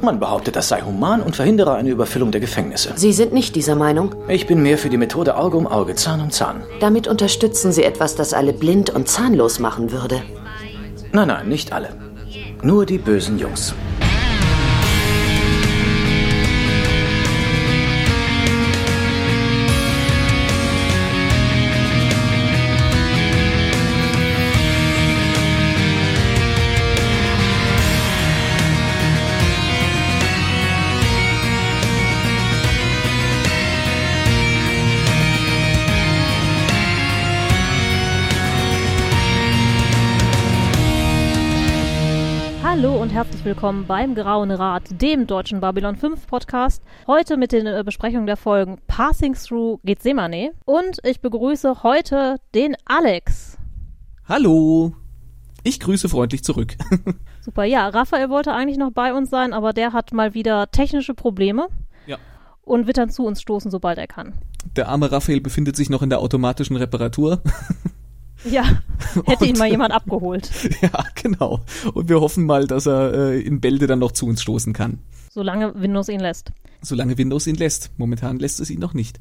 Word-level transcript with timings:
Man 0.00 0.20
behauptet, 0.20 0.56
das 0.56 0.68
sei 0.68 0.82
human 0.82 1.22
und 1.22 1.36
verhindere 1.36 1.74
eine 1.74 1.90
Überfüllung 1.90 2.30
der 2.30 2.40
Gefängnisse. 2.40 2.92
Sie 2.96 3.12
sind 3.12 3.32
nicht 3.32 3.56
dieser 3.56 3.74
Meinung? 3.74 4.14
Ich 4.28 4.46
bin 4.46 4.62
mehr 4.62 4.78
für 4.78 4.90
die 4.90 4.98
Methode 4.98 5.36
Auge 5.36 5.56
um 5.56 5.66
Auge, 5.66 5.94
Zahn 5.94 6.20
um 6.20 6.30
Zahn. 6.30 6.62
Damit 6.80 7.08
unterstützen 7.08 7.72
Sie 7.72 7.82
etwas, 7.82 8.14
das 8.14 8.34
alle 8.34 8.52
blind 8.52 8.90
und 8.90 9.08
zahnlos 9.08 9.58
machen 9.58 9.92
würde. 9.92 10.22
Nein, 11.12 11.28
nein, 11.28 11.48
nicht 11.48 11.72
alle. 11.72 11.88
Nur 12.62 12.84
die 12.84 12.98
bösen 12.98 13.38
Jungs. 13.38 13.74
Willkommen 43.46 43.86
beim 43.86 44.16
Grauen 44.16 44.50
Rat, 44.50 44.82
dem 45.00 45.28
deutschen 45.28 45.60
Babylon 45.60 45.94
5 45.94 46.26
Podcast. 46.26 46.82
Heute 47.06 47.36
mit 47.36 47.52
den 47.52 47.68
äh, 47.68 47.84
Besprechungen 47.86 48.26
der 48.26 48.36
Folgen 48.36 48.78
Passing 48.88 49.34
Through 49.34 49.78
Gethsemane. 49.84 50.50
Und 50.64 50.98
ich 51.04 51.20
begrüße 51.20 51.84
heute 51.84 52.40
den 52.56 52.76
Alex. 52.86 53.56
Hallo. 54.28 54.94
Ich 55.62 55.78
grüße 55.78 56.08
freundlich 56.08 56.42
zurück. 56.42 56.74
Super, 57.40 57.62
ja, 57.62 57.86
Raphael 57.86 58.30
wollte 58.30 58.52
eigentlich 58.52 58.78
noch 58.78 58.90
bei 58.90 59.14
uns 59.14 59.30
sein, 59.30 59.52
aber 59.52 59.72
der 59.72 59.92
hat 59.92 60.12
mal 60.12 60.34
wieder 60.34 60.68
technische 60.72 61.14
Probleme. 61.14 61.68
Ja. 62.08 62.16
Und 62.62 62.88
wird 62.88 62.98
dann 62.98 63.10
zu 63.10 63.24
uns 63.24 63.40
stoßen, 63.40 63.70
sobald 63.70 63.96
er 63.98 64.08
kann. 64.08 64.34
Der 64.74 64.88
arme 64.88 65.12
Raphael 65.12 65.40
befindet 65.40 65.76
sich 65.76 65.88
noch 65.88 66.02
in 66.02 66.10
der 66.10 66.18
automatischen 66.18 66.74
Reparatur. 66.74 67.40
Ja, 68.50 68.64
hätte 69.26 69.44
ihn 69.44 69.52
Und- 69.52 69.58
mal 69.58 69.68
jemand 69.70 69.92
abgeholt. 69.92 70.50
ja, 70.82 71.04
genau. 71.20 71.60
Und 71.94 72.08
wir 72.08 72.20
hoffen 72.20 72.44
mal, 72.46 72.66
dass 72.66 72.86
er 72.86 73.12
äh, 73.32 73.40
in 73.40 73.60
Bälde 73.60 73.86
dann 73.86 73.98
noch 73.98 74.12
zu 74.12 74.26
uns 74.26 74.42
stoßen 74.42 74.72
kann. 74.72 74.98
Solange 75.30 75.74
Windows 75.80 76.08
ihn 76.08 76.20
lässt. 76.20 76.52
Solange 76.82 77.18
Windows 77.18 77.46
ihn 77.46 77.56
lässt. 77.56 77.90
Momentan 77.98 78.38
lässt 78.38 78.60
es 78.60 78.70
ihn 78.70 78.80
noch 78.80 78.94
nicht. 78.94 79.18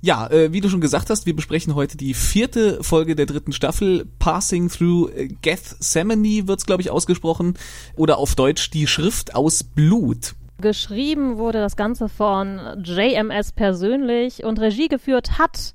Ja, 0.00 0.28
äh, 0.30 0.52
wie 0.52 0.60
du 0.60 0.68
schon 0.68 0.80
gesagt 0.80 1.10
hast, 1.10 1.26
wir 1.26 1.34
besprechen 1.36 1.74
heute 1.74 1.96
die 1.96 2.14
vierte 2.14 2.82
Folge 2.82 3.16
der 3.16 3.26
dritten 3.26 3.52
Staffel. 3.52 4.06
Passing 4.18 4.68
Through 4.70 5.10
äh, 5.10 5.28
Gethsemane 5.42 6.46
wird's, 6.48 6.64
glaube 6.66 6.82
ich, 6.82 6.90
ausgesprochen. 6.90 7.54
Oder 7.96 8.18
auf 8.18 8.34
Deutsch 8.34 8.70
die 8.70 8.86
Schrift 8.86 9.34
aus 9.34 9.62
Blut. 9.64 10.34
Geschrieben 10.60 11.36
wurde 11.38 11.58
das 11.60 11.76
Ganze 11.76 12.08
von 12.08 12.58
JMS 12.82 13.52
persönlich 13.52 14.44
und 14.44 14.58
Regie 14.60 14.88
geführt 14.88 15.38
hat 15.38 15.74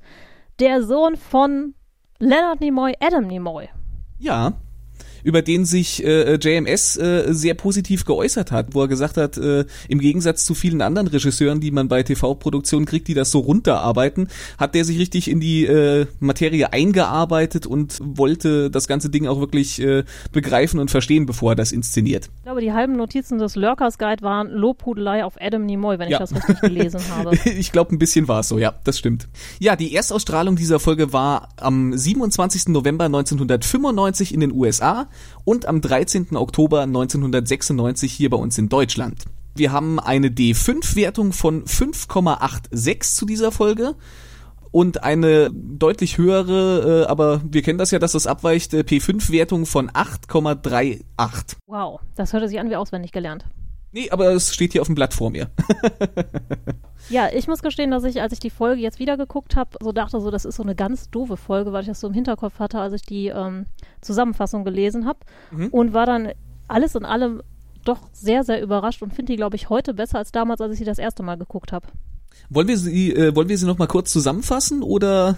der 0.60 0.84
Sohn 0.84 1.16
von 1.17 1.73
Leonard 2.24 2.62
Nimoy, 2.62 2.94
Adam 3.02 3.28
Nimoy. 3.28 3.68
Ja, 4.18 4.54
über 5.24 5.42
den 5.42 5.66
sich 5.66 6.04
äh, 6.04 6.36
JMS 6.36 6.98
äh, 6.98 7.34
sehr 7.34 7.54
positiv 7.54 8.06
geäußert 8.06 8.52
hat, 8.52 8.74
wo 8.74 8.82
er 8.82 8.88
gesagt 8.88 9.18
hat, 9.18 9.38
äh, 9.38 9.66
im 9.88 10.00
Gegensatz 10.00 10.46
zu 10.46 10.54
vielen 10.54 10.82
anderen 10.82 11.08
Regisseuren, 11.08 11.60
die 11.60 11.72
man 11.72 11.88
bei 11.88 12.04
TV-Produktionen 12.04 12.86
kriegt, 12.86 13.08
die 13.08 13.14
das 13.14 13.32
so 13.32 13.40
runterarbeiten, 13.40 14.28
hat 14.58 14.76
der 14.76 14.86
sich 14.86 15.00
richtig 15.00 15.30
in 15.30 15.40
die 15.40 15.66
äh, 15.66 16.06
Materie 16.20 16.72
eingearbeitet 16.74 17.66
und 17.66 18.00
wollte 18.04 18.70
das 18.70 18.88
ganze 18.88 19.10
Ding 19.10 19.28
auch 19.28 19.40
wirklich 19.40 19.82
äh, 19.82 20.04
begreifen 20.32 20.80
und 20.80 20.92
verstehen, 20.92 21.26
bevor 21.26 21.52
er 21.54 21.56
das 21.56 21.72
inszeniert. 21.72 22.30
Ich 22.38 22.44
glaube, 22.44 22.62
die 22.62 22.74
halben 22.74 22.96
Notizen 22.96 23.38
des 23.38 23.56
Lurkers 23.56 23.98
Guide 23.98 24.22
waren 24.24 24.50
Lobhudelei 24.50 25.24
auf 25.24 25.36
Adam 25.40 25.66
Nimoy, 25.66 26.00
wenn 26.00 26.10
Ja. 26.10 26.18
ich 26.24 26.30
das 26.30 26.36
richtig 26.36 26.62
gelesen 26.62 27.00
habe. 27.16 27.32
Ich 27.46 27.72
glaube, 27.72 27.94
ein 27.96 28.00
bisschen 28.00 28.28
war 28.28 28.40
es 28.42 28.50
so, 28.50 28.58
ja, 28.60 28.74
das 28.84 28.98
stimmt. 28.98 29.28
Ja, 29.60 29.76
die 29.76 29.96
Erstausstrahlung 29.96 30.56
dieser 30.56 30.80
Folge 30.80 31.14
war 31.14 31.50
am 31.58 31.95
27. 31.95 32.67
November 32.70 33.06
1995 33.06 34.33
in 34.33 34.39
den 34.39 34.52
USA 34.52 35.08
und 35.44 35.66
am 35.66 35.82
13. 35.82 36.36
Oktober 36.36 36.82
1996 36.82 38.12
hier 38.12 38.30
bei 38.30 38.38
uns 38.38 38.58
in 38.58 38.70
Deutschland. 38.70 39.26
Wir 39.56 39.72
haben 39.72 40.00
eine 40.00 40.30
D5-Wertung 40.30 41.32
von 41.32 41.66
5,86 41.66 43.16
zu 43.16 43.26
dieser 43.26 43.52
Folge 43.52 43.96
und 44.72 45.04
eine 45.04 45.52
deutlich 45.54 46.18
höhere, 46.18 47.04
äh, 47.04 47.06
aber 47.06 47.42
wir 47.46 47.62
kennen 47.62 47.78
das 47.78 47.92
ja, 47.92 48.00
dass 48.00 48.14
das 48.14 48.26
abweicht, 48.26 48.74
äh, 48.74 48.80
P5-Wertung 48.80 49.68
von 49.68 49.92
8,38. 49.92 51.58
Wow, 51.68 52.02
das 52.16 52.34
hörte 52.34 52.48
sich 52.48 52.60
an 52.60 52.70
wie 52.72 52.76
auswendig 52.76 53.12
gelernt. 53.12 53.45
Nee, 53.92 54.10
aber 54.10 54.32
es 54.32 54.52
steht 54.52 54.72
hier 54.72 54.82
auf 54.82 54.88
dem 54.88 54.95
Blatt 54.95 55.14
vor 55.14 55.30
mir. 55.30 55.52
Ja, 57.09 57.30
ich 57.33 57.47
muss 57.47 57.61
gestehen, 57.61 57.91
dass 57.91 58.03
ich, 58.03 58.21
als 58.21 58.33
ich 58.33 58.39
die 58.39 58.49
Folge 58.49 58.81
jetzt 58.81 58.99
wieder 58.99 59.17
geguckt 59.17 59.55
habe, 59.55 59.71
so 59.81 59.91
dachte, 59.91 60.19
so 60.21 60.31
das 60.31 60.45
ist 60.45 60.55
so 60.55 60.64
eine 60.64 60.75
ganz 60.75 61.09
doofe 61.09 61.37
Folge, 61.37 61.73
weil 61.73 61.81
ich 61.81 61.87
das 61.87 61.99
so 61.99 62.08
im 62.08 62.14
Hinterkopf 62.14 62.59
hatte, 62.59 62.80
als 62.80 62.93
ich 62.93 63.02
die 63.03 63.27
ähm, 63.27 63.65
Zusammenfassung 64.02 64.64
gelesen 64.64 65.05
habe 65.05 65.19
Mhm. 65.52 65.67
und 65.67 65.93
war 65.93 66.05
dann 66.05 66.31
alles 66.67 66.95
in 66.95 67.05
allem 67.05 67.41
doch 67.83 67.99
sehr, 68.14 68.43
sehr 68.43 68.61
überrascht 68.61 69.02
und 69.02 69.14
finde 69.14 69.33
die, 69.33 69.37
glaube 69.37 69.55
ich, 69.58 69.69
heute 69.69 69.93
besser 69.93 70.17
als 70.17 70.31
damals, 70.31 70.61
als 70.61 70.73
ich 70.73 70.80
sie 70.80 70.86
das 70.86 70.97
erste 70.99 71.21
Mal 71.23 71.36
geguckt 71.37 71.71
habe. 71.73 71.87
Wollen 72.49 72.67
wir 72.67 72.77
sie, 72.77 73.14
äh, 73.14 73.35
wollen 73.35 73.49
wir 73.49 73.58
sie 73.58 73.65
noch 73.65 73.77
mal 73.77 73.87
kurz 73.87 74.11
zusammenfassen 74.11 74.81
oder? 74.81 75.37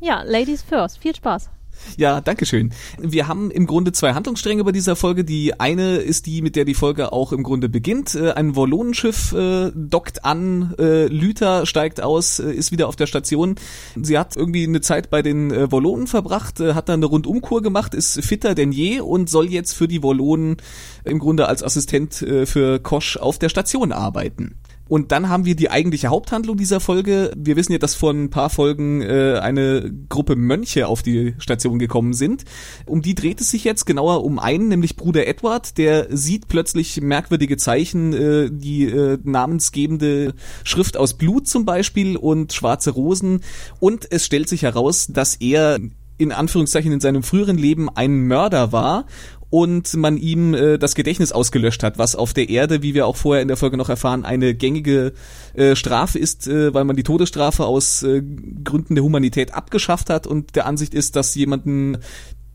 Ja, 0.00 0.22
Ladies 0.22 0.62
first. 0.62 0.98
Viel 0.98 1.14
Spaß. 1.14 1.50
Ja, 1.96 2.20
dankeschön. 2.20 2.72
Wir 2.98 3.28
haben 3.28 3.50
im 3.50 3.66
Grunde 3.66 3.92
zwei 3.92 4.14
Handlungsstränge 4.14 4.64
bei 4.64 4.72
dieser 4.72 4.96
Folge. 4.96 5.24
Die 5.24 5.58
eine 5.60 5.96
ist 5.96 6.26
die, 6.26 6.42
mit 6.42 6.56
der 6.56 6.64
die 6.64 6.74
Folge 6.74 7.12
auch 7.12 7.32
im 7.32 7.42
Grunde 7.42 7.68
beginnt. 7.68 8.14
Äh, 8.14 8.32
Ein 8.32 8.56
Wallonenschiff 8.56 9.32
äh, 9.32 9.70
dockt 9.74 10.24
an, 10.24 10.74
äh, 10.78 11.06
Lüther 11.06 11.66
steigt 11.66 12.02
aus, 12.02 12.38
ist 12.38 12.72
wieder 12.72 12.88
auf 12.88 12.96
der 12.96 13.06
Station. 13.06 13.56
Sie 14.00 14.18
hat 14.18 14.36
irgendwie 14.36 14.64
eine 14.64 14.80
Zeit 14.80 15.10
bei 15.10 15.22
den 15.22 15.50
Wallonen 15.70 16.06
verbracht, 16.06 16.60
hat 16.60 16.88
dann 16.88 17.00
eine 17.00 17.06
Rundumkur 17.06 17.62
gemacht, 17.62 17.94
ist 17.94 18.24
fitter 18.24 18.54
denn 18.54 18.72
je 18.72 19.00
und 19.00 19.30
soll 19.30 19.50
jetzt 19.50 19.72
für 19.72 19.88
die 19.88 20.02
Wallonen 20.02 20.56
im 21.04 21.18
Grunde 21.18 21.48
als 21.48 21.62
Assistent 21.62 22.14
für 22.14 22.80
Kosch 22.80 23.16
auf 23.16 23.38
der 23.38 23.48
Station 23.48 23.92
arbeiten. 23.92 24.56
Und 24.88 25.12
dann 25.12 25.28
haben 25.28 25.44
wir 25.44 25.56
die 25.56 25.70
eigentliche 25.70 26.08
Haupthandlung 26.08 26.56
dieser 26.56 26.80
Folge. 26.80 27.32
Wir 27.36 27.56
wissen 27.56 27.72
ja, 27.72 27.78
dass 27.78 27.94
vor 27.94 28.12
ein 28.12 28.30
paar 28.30 28.50
Folgen 28.50 29.00
äh, 29.00 29.38
eine 29.40 29.90
Gruppe 30.08 30.36
Mönche 30.36 30.86
auf 30.86 31.02
die 31.02 31.34
Station 31.38 31.78
gekommen 31.78 32.12
sind. 32.12 32.44
Um 32.84 33.00
die 33.00 33.14
dreht 33.14 33.40
es 33.40 33.50
sich 33.50 33.64
jetzt 33.64 33.86
genauer 33.86 34.24
um 34.24 34.38
einen, 34.38 34.68
nämlich 34.68 34.96
Bruder 34.96 35.26
Edward. 35.26 35.78
Der 35.78 36.14
sieht 36.14 36.48
plötzlich 36.48 37.00
merkwürdige 37.00 37.56
Zeichen, 37.56 38.12
äh, 38.12 38.50
die 38.52 38.84
äh, 38.84 39.18
namensgebende 39.22 40.34
Schrift 40.64 40.96
aus 40.96 41.14
Blut 41.14 41.48
zum 41.48 41.64
Beispiel 41.64 42.16
und 42.16 42.52
schwarze 42.52 42.90
Rosen. 42.90 43.40
Und 43.80 44.10
es 44.10 44.26
stellt 44.26 44.48
sich 44.48 44.62
heraus, 44.62 45.06
dass 45.08 45.36
er 45.36 45.78
in 46.16 46.30
Anführungszeichen 46.30 46.92
in 46.92 47.00
seinem 47.00 47.22
früheren 47.22 47.58
Leben 47.58 47.88
ein 47.88 48.26
Mörder 48.26 48.70
war 48.70 49.06
und 49.54 49.94
man 49.94 50.16
ihm 50.16 50.52
äh, 50.52 50.78
das 50.78 50.96
Gedächtnis 50.96 51.30
ausgelöscht 51.30 51.84
hat, 51.84 51.96
was 51.96 52.16
auf 52.16 52.34
der 52.34 52.48
Erde, 52.48 52.82
wie 52.82 52.92
wir 52.92 53.06
auch 53.06 53.14
vorher 53.14 53.40
in 53.40 53.46
der 53.46 53.56
Folge 53.56 53.76
noch 53.76 53.88
erfahren, 53.88 54.24
eine 54.24 54.52
gängige 54.52 55.12
äh, 55.54 55.76
Strafe 55.76 56.18
ist, 56.18 56.48
äh, 56.48 56.74
weil 56.74 56.82
man 56.82 56.96
die 56.96 57.04
Todesstrafe 57.04 57.64
aus 57.64 58.02
äh, 58.02 58.20
Gründen 58.64 58.96
der 58.96 59.04
Humanität 59.04 59.54
abgeschafft 59.54 60.10
hat 60.10 60.26
und 60.26 60.56
der 60.56 60.66
Ansicht 60.66 60.92
ist, 60.92 61.14
dass 61.14 61.36
jemanden 61.36 61.98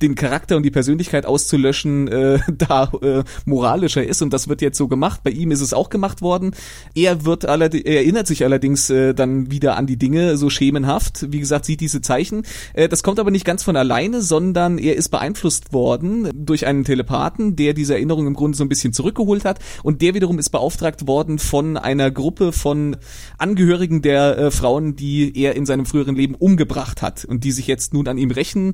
den 0.01 0.15
Charakter 0.15 0.57
und 0.57 0.63
die 0.63 0.71
Persönlichkeit 0.71 1.25
auszulöschen, 1.25 2.07
äh, 2.07 2.39
da 2.57 2.91
äh, 3.01 3.23
moralischer 3.45 4.05
ist 4.05 4.21
und 4.21 4.31
das 4.31 4.47
wird 4.47 4.61
jetzt 4.61 4.77
so 4.77 4.87
gemacht. 4.87 5.21
Bei 5.23 5.31
ihm 5.31 5.51
ist 5.51 5.61
es 5.61 5.73
auch 5.73 5.89
gemacht 5.89 6.21
worden. 6.21 6.51
Er 6.95 7.25
wird 7.25 7.45
allerdings, 7.45 7.85
er 7.85 7.97
erinnert 7.97 8.27
sich 8.27 8.43
allerdings 8.43 8.89
äh, 8.89 9.13
dann 9.13 9.51
wieder 9.51 9.77
an 9.77 9.87
die 9.87 9.97
Dinge, 9.97 10.37
so 10.37 10.49
schemenhaft. 10.49 11.31
Wie 11.31 11.39
gesagt, 11.39 11.65
sieht 11.65 11.81
diese 11.81 12.01
Zeichen. 12.01 12.43
Äh, 12.73 12.89
das 12.89 13.03
kommt 13.03 13.19
aber 13.19 13.31
nicht 13.31 13.45
ganz 13.45 13.63
von 13.63 13.75
alleine, 13.75 14.21
sondern 14.21 14.77
er 14.77 14.95
ist 14.95 15.09
beeinflusst 15.09 15.73
worden 15.73 16.29
durch 16.33 16.65
einen 16.65 16.83
Telepathen, 16.83 17.55
der 17.55 17.73
diese 17.73 17.93
Erinnerung 17.93 18.27
im 18.27 18.33
Grunde 18.33 18.57
so 18.57 18.63
ein 18.63 18.69
bisschen 18.69 18.93
zurückgeholt 18.93 19.45
hat 19.45 19.59
und 19.83 20.01
der 20.01 20.13
wiederum 20.13 20.39
ist 20.39 20.49
beauftragt 20.49 21.07
worden 21.07 21.39
von 21.39 21.77
einer 21.77 22.11
Gruppe 22.11 22.51
von 22.51 22.97
Angehörigen 23.37 24.01
der 24.01 24.37
äh, 24.37 24.51
Frauen, 24.51 24.95
die 24.95 25.37
er 25.37 25.55
in 25.55 25.65
seinem 25.65 25.85
früheren 25.85 26.15
Leben 26.15 26.35
umgebracht 26.35 27.01
hat 27.01 27.25
und 27.25 27.43
die 27.43 27.51
sich 27.51 27.67
jetzt 27.67 27.93
nun 27.93 28.07
an 28.07 28.17
ihm 28.17 28.31
rächen 28.31 28.73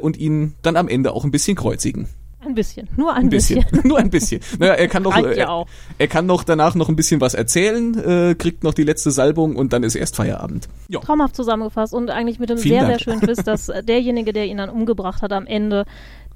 und 0.00 0.16
ihn 0.16 0.54
dann 0.62 0.76
am 0.76 0.88
Ende 0.88 1.12
auch 1.12 1.24
ein 1.24 1.30
bisschen 1.30 1.56
kreuzigen. 1.56 2.08
Ein 2.44 2.54
bisschen. 2.54 2.88
Nur 2.96 3.14
ein, 3.14 3.24
Ein 3.24 3.28
bisschen. 3.28 3.64
Nur 3.84 3.98
ein 3.98 4.10
bisschen. 4.10 4.40
Naja, 4.58 4.72
er 4.72 4.88
kann 4.88 5.04
noch, 5.04 5.16
ja 5.16 5.30
er, 5.30 5.50
auch. 5.50 5.68
er 5.98 6.08
kann 6.08 6.26
noch 6.26 6.42
danach 6.42 6.74
noch 6.74 6.88
ein 6.88 6.96
bisschen 6.96 7.20
was 7.20 7.34
erzählen, 7.34 7.94
äh, 7.98 8.34
kriegt 8.34 8.64
noch 8.64 8.74
die 8.74 8.82
letzte 8.82 9.12
Salbung 9.12 9.54
und 9.54 9.72
dann 9.72 9.84
ist 9.84 9.94
erst 9.94 10.16
Feierabend. 10.16 10.68
Ja. 10.88 10.98
Traumhaft 11.00 11.36
zusammengefasst 11.36 11.94
und 11.94 12.10
eigentlich 12.10 12.40
mit 12.40 12.50
dem 12.50 12.58
Vielen 12.58 12.80
sehr, 12.80 12.88
Dank. 12.88 12.98
sehr 12.98 13.04
schönen 13.04 13.20
Twist, 13.24 13.46
dass 13.46 13.68
äh, 13.68 13.84
derjenige, 13.84 14.32
der 14.32 14.46
ihn 14.46 14.56
dann 14.56 14.70
umgebracht 14.70 15.22
hat, 15.22 15.32
am 15.32 15.46
Ende 15.46 15.84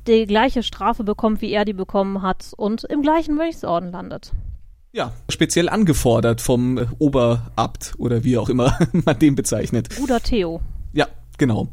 die 0.07 0.27
gleiche 0.27 0.63
Strafe 0.63 1.03
bekommt, 1.03 1.41
wie 1.41 1.51
er 1.51 1.65
die 1.65 1.73
bekommen 1.73 2.23
hat 2.23 2.53
und 2.57 2.85
im 2.85 3.03
gleichen 3.03 3.35
Mönchsorden 3.35 3.91
landet. 3.91 4.31
Ja, 4.93 5.13
speziell 5.29 5.69
angefordert 5.69 6.41
vom 6.41 6.79
äh, 6.79 6.87
Oberabt 6.99 7.95
oder 7.99 8.23
wie 8.23 8.39
auch 8.39 8.49
immer 8.49 8.79
man 8.93 9.19
den 9.19 9.35
bezeichnet. 9.35 9.89
Bruder 9.99 10.21
Theo. 10.21 10.61
Ja, 10.93 11.09
genau. 11.37 11.69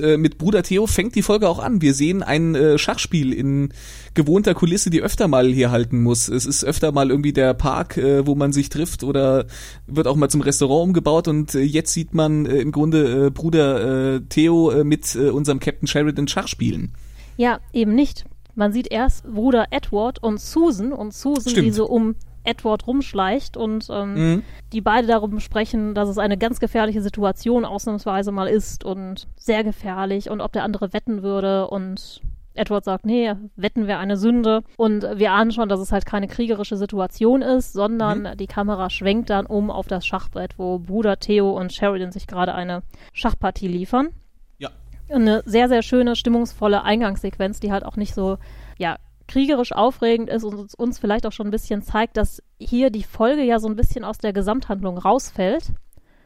Äh, 0.00 0.16
mit 0.16 0.38
Bruder 0.38 0.62
Theo 0.62 0.86
fängt 0.86 1.14
die 1.14 1.22
Folge 1.22 1.48
auch 1.48 1.58
an. 1.58 1.82
Wir 1.82 1.94
sehen 1.94 2.22
ein 2.22 2.54
äh, 2.54 2.78
Schachspiel 2.78 3.32
in 3.32 3.72
gewohnter 4.14 4.54
Kulisse, 4.54 4.90
die 4.90 5.02
öfter 5.02 5.28
mal 5.28 5.48
hier 5.48 5.70
halten 5.70 6.02
muss. 6.02 6.28
Es 6.28 6.46
ist 6.46 6.64
öfter 6.64 6.92
mal 6.92 7.10
irgendwie 7.10 7.32
der 7.32 7.54
Park, 7.54 7.96
äh, 7.96 8.26
wo 8.26 8.34
man 8.34 8.52
sich 8.52 8.68
trifft 8.68 9.04
oder 9.04 9.46
wird 9.86 10.06
auch 10.06 10.16
mal 10.16 10.28
zum 10.28 10.40
Restaurant 10.40 10.88
umgebaut 10.88 11.28
und 11.28 11.54
jetzt 11.54 11.92
sieht 11.92 12.14
man 12.14 12.46
im 12.46 12.72
Grunde 12.72 13.30
Bruder 13.30 14.20
Theo 14.28 14.84
mit 14.84 15.16
unserem 15.16 15.60
Captain 15.60 15.86
Sheridan 15.86 16.28
Schach 16.28 16.48
spielen. 16.48 16.92
Ja, 17.36 17.60
eben 17.72 17.94
nicht. 17.94 18.24
Man 18.54 18.72
sieht 18.72 18.90
erst 18.90 19.24
Bruder 19.24 19.66
Edward 19.70 20.22
und 20.22 20.40
Susan 20.40 20.92
und 20.92 21.12
Susan, 21.12 21.50
Stimmt. 21.50 21.66
die 21.66 21.72
so 21.72 21.86
um 21.86 22.14
Edward 22.44 22.86
rumschleicht 22.86 23.56
und 23.56 23.88
ähm, 23.90 24.14
Mhm. 24.14 24.42
die 24.72 24.80
beide 24.80 25.06
darum 25.06 25.40
sprechen, 25.40 25.94
dass 25.94 26.08
es 26.08 26.18
eine 26.18 26.36
ganz 26.38 26.60
gefährliche 26.60 27.02
Situation 27.02 27.64
ausnahmsweise 27.64 28.32
mal 28.32 28.46
ist 28.48 28.84
und 28.84 29.26
sehr 29.36 29.64
gefährlich 29.64 30.30
und 30.30 30.40
ob 30.40 30.52
der 30.52 30.64
andere 30.64 30.92
wetten 30.92 31.22
würde 31.22 31.68
und 31.68 32.20
Edward 32.56 32.84
sagt, 32.84 33.04
nee, 33.04 33.32
wetten 33.56 33.88
wäre 33.88 33.98
eine 33.98 34.16
Sünde 34.16 34.62
und 34.76 35.02
wir 35.16 35.32
ahnen 35.32 35.50
schon, 35.50 35.68
dass 35.68 35.80
es 35.80 35.90
halt 35.90 36.06
keine 36.06 36.28
kriegerische 36.28 36.76
Situation 36.76 37.42
ist, 37.42 37.72
sondern 37.72 38.36
die 38.36 38.46
Kamera 38.46 38.90
schwenkt 38.90 39.28
dann 39.30 39.46
um 39.46 39.72
auf 39.72 39.88
das 39.88 40.06
Schachbrett, 40.06 40.56
wo 40.56 40.78
Bruder 40.78 41.18
Theo 41.18 41.50
und 41.50 41.72
Sheridan 41.72 42.12
sich 42.12 42.28
gerade 42.28 42.54
eine 42.54 42.82
Schachpartie 43.12 43.66
liefern 43.66 44.10
Ja. 44.58 44.70
eine 45.10 45.42
sehr, 45.46 45.68
sehr 45.68 45.82
schöne, 45.82 46.14
stimmungsvolle 46.14 46.84
Eingangssequenz, 46.84 47.58
die 47.58 47.72
halt 47.72 47.84
auch 47.84 47.96
nicht 47.96 48.14
so, 48.14 48.38
ja, 48.78 48.98
kriegerisch 49.26 49.72
aufregend 49.72 50.28
ist 50.28 50.44
und 50.44 50.74
uns, 50.74 50.98
vielleicht 50.98 51.26
auch 51.26 51.32
schon 51.32 51.48
ein 51.48 51.50
bisschen 51.52 51.82
zeigt, 51.82 52.16
dass 52.16 52.42
hier 52.58 52.90
die 52.90 53.02
Folge 53.04 53.42
ja 53.42 53.58
so 53.58 53.68
ein 53.68 53.76
bisschen 53.76 54.04
aus 54.04 54.18
der 54.18 54.32
Gesamthandlung 54.32 54.98
rausfällt 54.98 55.72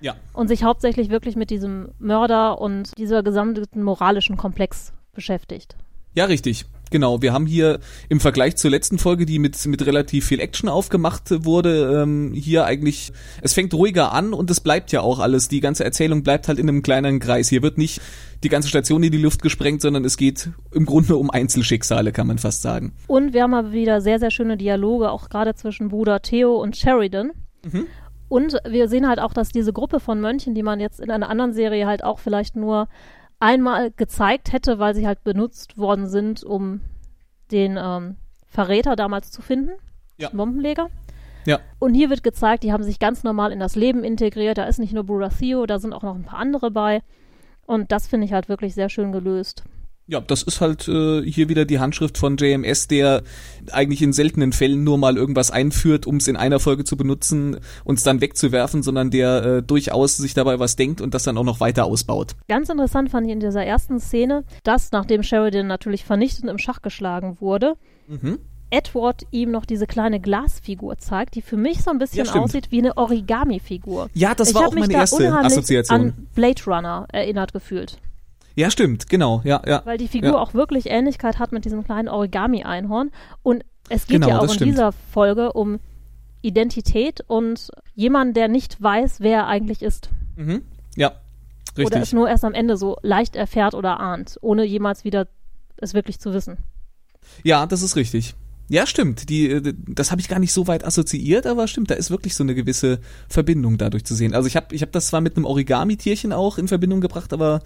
Ja. 0.01 0.17
und 0.33 0.49
sich 0.49 0.65
hauptsächlich 0.65 1.09
wirklich 1.11 1.37
mit 1.37 1.51
diesem 1.51 1.91
Mörder 1.99 2.61
und 2.61 2.97
dieser 2.99 3.23
gesamten 3.23 3.83
moralischen 3.83 4.37
Komplex 4.37 4.93
beschäftigt. 5.13 5.77
Ja, 6.15 6.25
richtig. 6.25 6.67
Genau, 6.91 7.23
wir 7.23 7.33
haben 7.33 7.47
hier 7.47 7.81
im 8.09 8.21
Vergleich 8.21 8.57
zur 8.57 8.71
letzten 8.71 8.99
Folge, 8.99 9.27
die 9.27 9.39
mit, 9.39 9.67
mit 9.67 9.85
relativ 9.87 10.27
viel 10.27 10.41
Action 10.41 10.69
aufgemacht 10.69 11.45
wurde, 11.45 12.03
ähm, 12.03 12.33
hier 12.35 12.65
eigentlich, 12.65 13.13
es 13.43 13.55
fängt 13.55 13.75
ruhiger 13.75 14.13
an 14.13 14.33
und 14.33 14.51
es 14.51 14.61
bleibt 14.61 14.93
ja 14.93 15.01
auch 15.01 15.19
alles. 15.19 15.49
Die 15.49 15.61
ganze 15.61 15.85
Erzählung 15.85 16.23
bleibt 16.23 16.49
halt 16.49 16.59
in 16.59 16.69
einem 16.69 16.83
kleineren 16.83 17.21
Kreis. 17.21 17.49
Hier 17.49 17.63
wird 17.63 17.79
nicht 17.79 18.01
die 18.45 18.49
ganze 18.49 18.69
Station 18.69 19.03
in 19.03 19.13
die 19.13 19.19
Luft 19.19 19.43
gesprengt, 19.43 19.83
sondern 19.83 20.05
es 20.05 20.17
geht 20.17 20.51
im 20.73 20.87
Grunde 20.87 21.17
um 21.17 21.31
Einzelschicksale, 21.31 22.13
kann 22.13 22.27
man 22.27 22.39
fast 22.39 22.63
sagen. 22.63 22.95
Und 23.07 23.33
wir 23.33 23.43
haben 23.43 23.55
aber 23.55 23.73
wieder 23.73 24.01
sehr, 24.01 24.19
sehr 24.19 24.31
schöne 24.31 24.57
Dialoge, 24.57 25.11
auch 25.11 25.29
gerade 25.29 25.55
zwischen 25.55 25.89
Bruder 25.89 26.23
Theo 26.23 26.57
und 26.57 26.77
Sheridan. 26.77 27.33
Und 28.29 28.59
wir 28.69 28.89
sehen 28.89 29.09
halt 29.09 29.21
auch, 29.21 29.33
dass 29.33 29.49
diese 29.49 29.73
Gruppe 29.73 30.01
von 30.01 30.21
Mönchen, 30.21 30.55
die 30.55 30.63
man 30.63 30.81
jetzt 30.81 31.01
in 31.01 31.11
einer 31.11 31.31
anderen 31.31 31.53
Serie 31.53 31.87
halt 31.87 32.05
auch 32.05 32.19
vielleicht 32.19 32.57
nur 32.57 32.89
einmal 33.41 33.91
gezeigt 33.93 34.53
hätte, 34.53 34.79
weil 34.79 34.95
sie 34.95 35.07
halt 35.07 35.25
benutzt 35.25 35.79
worden 35.79 36.07
sind, 36.07 36.45
um 36.45 36.81
den 37.51 37.79
ähm, 37.81 38.17
Verräter 38.47 38.97
damals 38.97 39.31
zu 39.31 39.43
finden, 39.43 39.73
Ja. 40.17 40.31
Bombenleger. 40.31 40.89
Ja. 41.47 41.61
Und 41.79 41.95
hier 41.95 42.11
wird 42.11 42.23
gezeigt, 42.23 42.63
die 42.63 42.73
haben 42.73 42.83
sich 42.83 42.99
ganz 42.99 43.25
normal 43.25 43.53
in 43.53 43.61
das 43.61 43.75
Leben 43.77 44.05
integriert. 44.05 44.59
Da 44.59 44.65
ist 44.65 44.79
nicht 44.79 44.93
nur 44.93 45.05
Bruder 45.05 45.31
Theo, 45.31 45.65
da 45.67 45.79
sind 45.79 45.93
auch 45.93 46.03
noch 46.03 46.15
ein 46.15 46.25
paar 46.25 46.41
andere 46.41 46.71
bei. 46.71 47.03
Und 47.65 47.93
das 47.93 48.07
finde 48.07 48.27
ich 48.27 48.33
halt 48.33 48.49
wirklich 48.49 48.75
sehr 48.75 48.89
schön 48.89 49.13
gelöst. 49.13 49.63
Ja, 50.11 50.21
das 50.23 50.43
ist 50.43 50.61
halt 50.63 50.89
äh, 50.89 51.23
hier 51.23 51.51
wieder 51.51 51.67
die 51.67 51.79
Handschrift 51.79 52.17
von 52.17 52.39
JMS, 52.39 52.89
der 52.89 53.23
eigentlich 53.73 54.01
in 54.01 54.15
seltenen 54.15 54.53
Fällen 54.53 54.83
nur 54.83 54.97
mal 54.97 55.17
irgendwas 55.19 55.51
einführt, 55.51 56.07
um 56.07 56.17
es 56.17 56.29
in 56.29 56.37
einer 56.37 56.61
Folge 56.61 56.85
zu 56.85 56.97
benutzen 56.97 57.59
und 57.85 57.99
es 57.99 58.05
dann 58.05 58.23
wegzuwerfen, 58.23 58.83
sondern 58.83 59.11
der 59.11 59.45
äh, 59.45 59.63
durchaus 59.63 60.17
sich 60.17 60.33
dabei 60.33 60.59
was 60.59 60.77
denkt 60.77 61.03
und 61.03 61.13
das 61.13 61.25
dann 61.25 61.37
auch 61.37 61.45
noch 61.45 61.61
weiter 61.61 61.85
ausbaut. 61.85 62.37
Ganz 62.49 62.71
interessant 62.71 63.11
fand 63.11 63.27
ich 63.27 63.33
in 63.35 63.41
dieser 63.41 63.65
ersten 63.67 64.01
Szene, 64.01 64.45
dass 64.65 64.93
nachdem 64.93 65.23
Sheridan 65.23 65.67
natürlich 65.67 66.05
vernichtend 66.07 66.51
im 66.51 66.57
Schach 66.59 66.81
geschlagen 66.83 67.37
wurde, 67.41 67.75
Mhm. 68.11 68.39
Edward 68.71 69.27
ihm 69.31 69.51
noch 69.51 69.67
diese 69.67 69.87
kleine 69.87 70.19
Glasfigur 70.21 70.97
zeigt, 70.99 71.35
die 71.35 71.43
für 71.43 71.57
mich 71.57 71.83
so 71.83 71.91
ein 71.91 71.99
bisschen 71.99 72.25
Ja, 72.27 72.35
aussieht 72.35 72.71
wie 72.71 72.79
eine 72.79 72.97
Origami-Figur. 72.97 74.09
Ja, 74.15 74.35
das 74.35 74.51
ich 74.51 74.55
war 74.55 74.69
auch 74.69 74.75
meine 74.75 74.93
erste 74.93 75.31
Assoziation. 75.33 76.01
an 76.01 76.27
Blade 76.35 76.63
Runner 76.67 77.07
erinnert 77.13 77.53
gefühlt, 77.53 77.99
Ja, 78.59 78.73
stimmt, 78.73 79.09
genau, 79.09 79.41
ja, 79.45 79.63
ja. 79.67 79.83
weil 79.85 79.99
die 79.99 80.09
Figur 80.09 80.31
Ja. 80.31 80.39
auch 80.39 80.53
wirklich 80.53 80.87
Ähnlichkeit 80.91 81.39
hat 81.39 81.53
mit 81.53 81.65
diesem 81.65 81.85
kleinen 81.85 82.09
Origami-Einhorn. 82.09 83.13
Und 83.45 83.65
es 83.89 84.07
geht 84.09 84.17
Genau, 84.17 84.29
ja 84.29 84.39
auch 84.41 84.43
in 84.45 84.49
stimmt. 84.49 84.73
dieser 84.73 84.91
Folge 84.91 85.53
um 85.53 85.79
Identität 86.43 87.21
und 87.29 87.71
jemand, 87.95 88.37
der 88.37 88.49
nicht 88.49 88.83
weiß, 88.83 89.21
wer 89.21 89.39
er 89.39 89.47
eigentlich 89.47 89.83
ist. 89.83 90.11
Mhm. 90.37 90.63
Ja, 90.97 91.13
Oder 91.77 91.85
es 91.87 91.95
richtig. 91.95 92.13
nur 92.15 92.29
erst 92.29 92.45
am 92.45 92.55
Ende 92.55 92.77
so 92.77 92.97
leicht 93.03 93.37
erfährt 93.37 93.75
oder 93.75 94.01
ahnt, 94.01 94.39
ohne 94.41 94.65
jemals 94.65 95.05
wieder 95.05 95.29
es 95.77 95.95
wirklich 95.95 96.19
zu 96.19 96.33
wissen. 96.33 96.57
Ja, 97.45 97.67
das 97.67 97.83
ist 97.83 97.95
richtig. 97.95 98.35
Ja, 98.69 98.87
stimmt. 98.87 99.29
Die, 99.31 99.49
äh, 99.51 99.73
das 99.87 100.11
habe 100.11 100.21
ich 100.21 100.29
gar 100.29 100.39
nicht 100.41 100.53
so 100.53 100.67
weit 100.67 100.85
assoziiert, 100.85 101.47
aber 101.47 101.69
stimmt, 101.69 101.91
da 101.91 101.95
ist 101.95 102.11
wirklich 102.11 102.35
so 102.35 102.43
eine 102.43 102.55
gewisse 102.55 102.99
Verbindung 103.29 103.79
dadurch 103.79 104.05
zu 104.05 104.15
sehen. 104.15 104.35
Also 104.35 104.47
ich 104.49 104.57
habe 104.57 104.75
ich 104.75 104.83
hab 104.83 104.93
das 104.93 105.07
zwar 105.07 105.21
mit 105.21 105.37
einem 105.37 105.47
Origami-Tierchen 105.47 106.33
auch 106.33 106.59
in 106.59 106.67
Verbindung 106.69 107.01
gebracht, 107.01 107.33
aber 107.33 107.61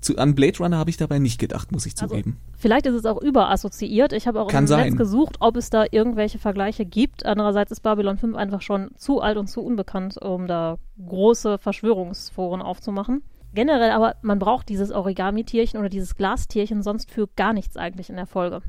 zu, 0.00 0.16
an 0.16 0.34
Blade 0.34 0.58
Runner 0.58 0.78
habe 0.78 0.90
ich 0.90 0.96
dabei 0.96 1.18
nicht 1.18 1.38
gedacht, 1.38 1.72
muss 1.72 1.86
ich 1.86 1.94
Also, 2.00 2.06
zugeben. 2.06 2.38
Vielleicht 2.56 2.86
ist 2.86 2.94
es 2.94 3.04
auch 3.04 3.20
überassoziiert. 3.20 4.12
Ich 4.12 4.26
habe 4.26 4.40
auch 4.40 4.48
Kann 4.48 4.64
im 4.64 4.68
sein. 4.68 4.88
Netz 4.88 4.96
gesucht, 4.96 5.36
ob 5.40 5.56
es 5.56 5.70
da 5.70 5.84
irgendwelche 5.90 6.38
Vergleiche 6.38 6.84
gibt. 6.84 7.26
Andererseits 7.26 7.70
ist 7.72 7.80
Babylon 7.80 8.16
5 8.16 8.36
einfach 8.36 8.62
schon 8.62 8.90
zu 8.96 9.20
alt 9.20 9.36
und 9.36 9.48
zu 9.48 9.62
unbekannt, 9.62 10.16
um 10.20 10.46
da 10.46 10.78
große 11.04 11.58
Verschwörungsforen 11.58 12.62
aufzumachen. 12.62 13.22
Generell 13.52 13.90
aber, 13.90 14.14
man 14.22 14.38
braucht 14.38 14.68
dieses 14.68 14.92
Origami-Tierchen 14.92 15.78
oder 15.78 15.88
dieses 15.88 16.16
Glastierchen 16.16 16.82
sonst 16.82 17.10
für 17.10 17.28
gar 17.36 17.52
nichts 17.52 17.76
eigentlich 17.76 18.08
in 18.08 18.16
der 18.16 18.26
Folge. 18.26 18.62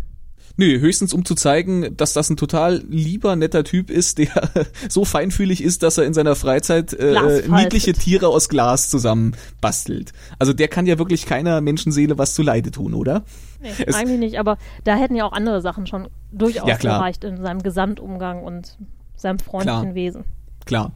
Nö, 0.58 0.80
höchstens 0.80 1.14
um 1.14 1.24
zu 1.26 1.34
zeigen, 1.36 1.96
dass 1.98 2.14
das 2.14 2.30
ein 2.30 2.38
total 2.38 2.84
lieber, 2.90 3.36
netter 3.36 3.64
Typ 3.64 3.90
ist, 3.90 4.18
der 4.18 4.28
so 4.90 5.06
feinfühlig 5.06 5.64
ist, 5.64 5.82
dass 5.84 5.98
er 5.98 6.06
in 6.06 6.14
seiner 6.14 6.36
Freizeit 6.36 6.94
äh, 6.94 7.14
faltet. 7.16 7.50
niedliche 7.52 7.94
Tiere 7.94 8.28
aus 8.28 8.50
Glas 8.50 8.90
zusammen 8.90 9.36
bastelt. 9.62 10.12
Also 10.40 10.54
der 10.54 10.68
kann 10.68 10.86
ja 10.86 10.98
wirklich 11.00 11.26
keiner 11.26 11.62
Menschenseele 11.62 12.18
was 12.18 12.34
zu 12.36 12.42
Leide 12.44 12.72
tun, 12.72 12.94
oder? 12.94 13.24
Nee, 13.62 13.70
Es- 13.86 13.96
eigentlich 13.96 14.20
nicht, 14.20 14.40
aber 14.40 14.58
da 14.84 14.96
hätten 14.96 15.16
ja 15.16 15.26
auch 15.26 15.34
andere 15.34 15.62
Sachen 15.62 15.88
schon 15.88 16.10
durchaus 16.32 16.68
Ja, 16.68 16.76
gereicht 16.78 17.24
in 17.24 17.42
seinem 17.42 17.64
Gesamtumgang 17.64 18.44
und 18.44 18.78
seinem 19.16 19.40
freundlichen. 19.40 19.96
Wesen. 19.96 20.24
Klar. 20.66 20.92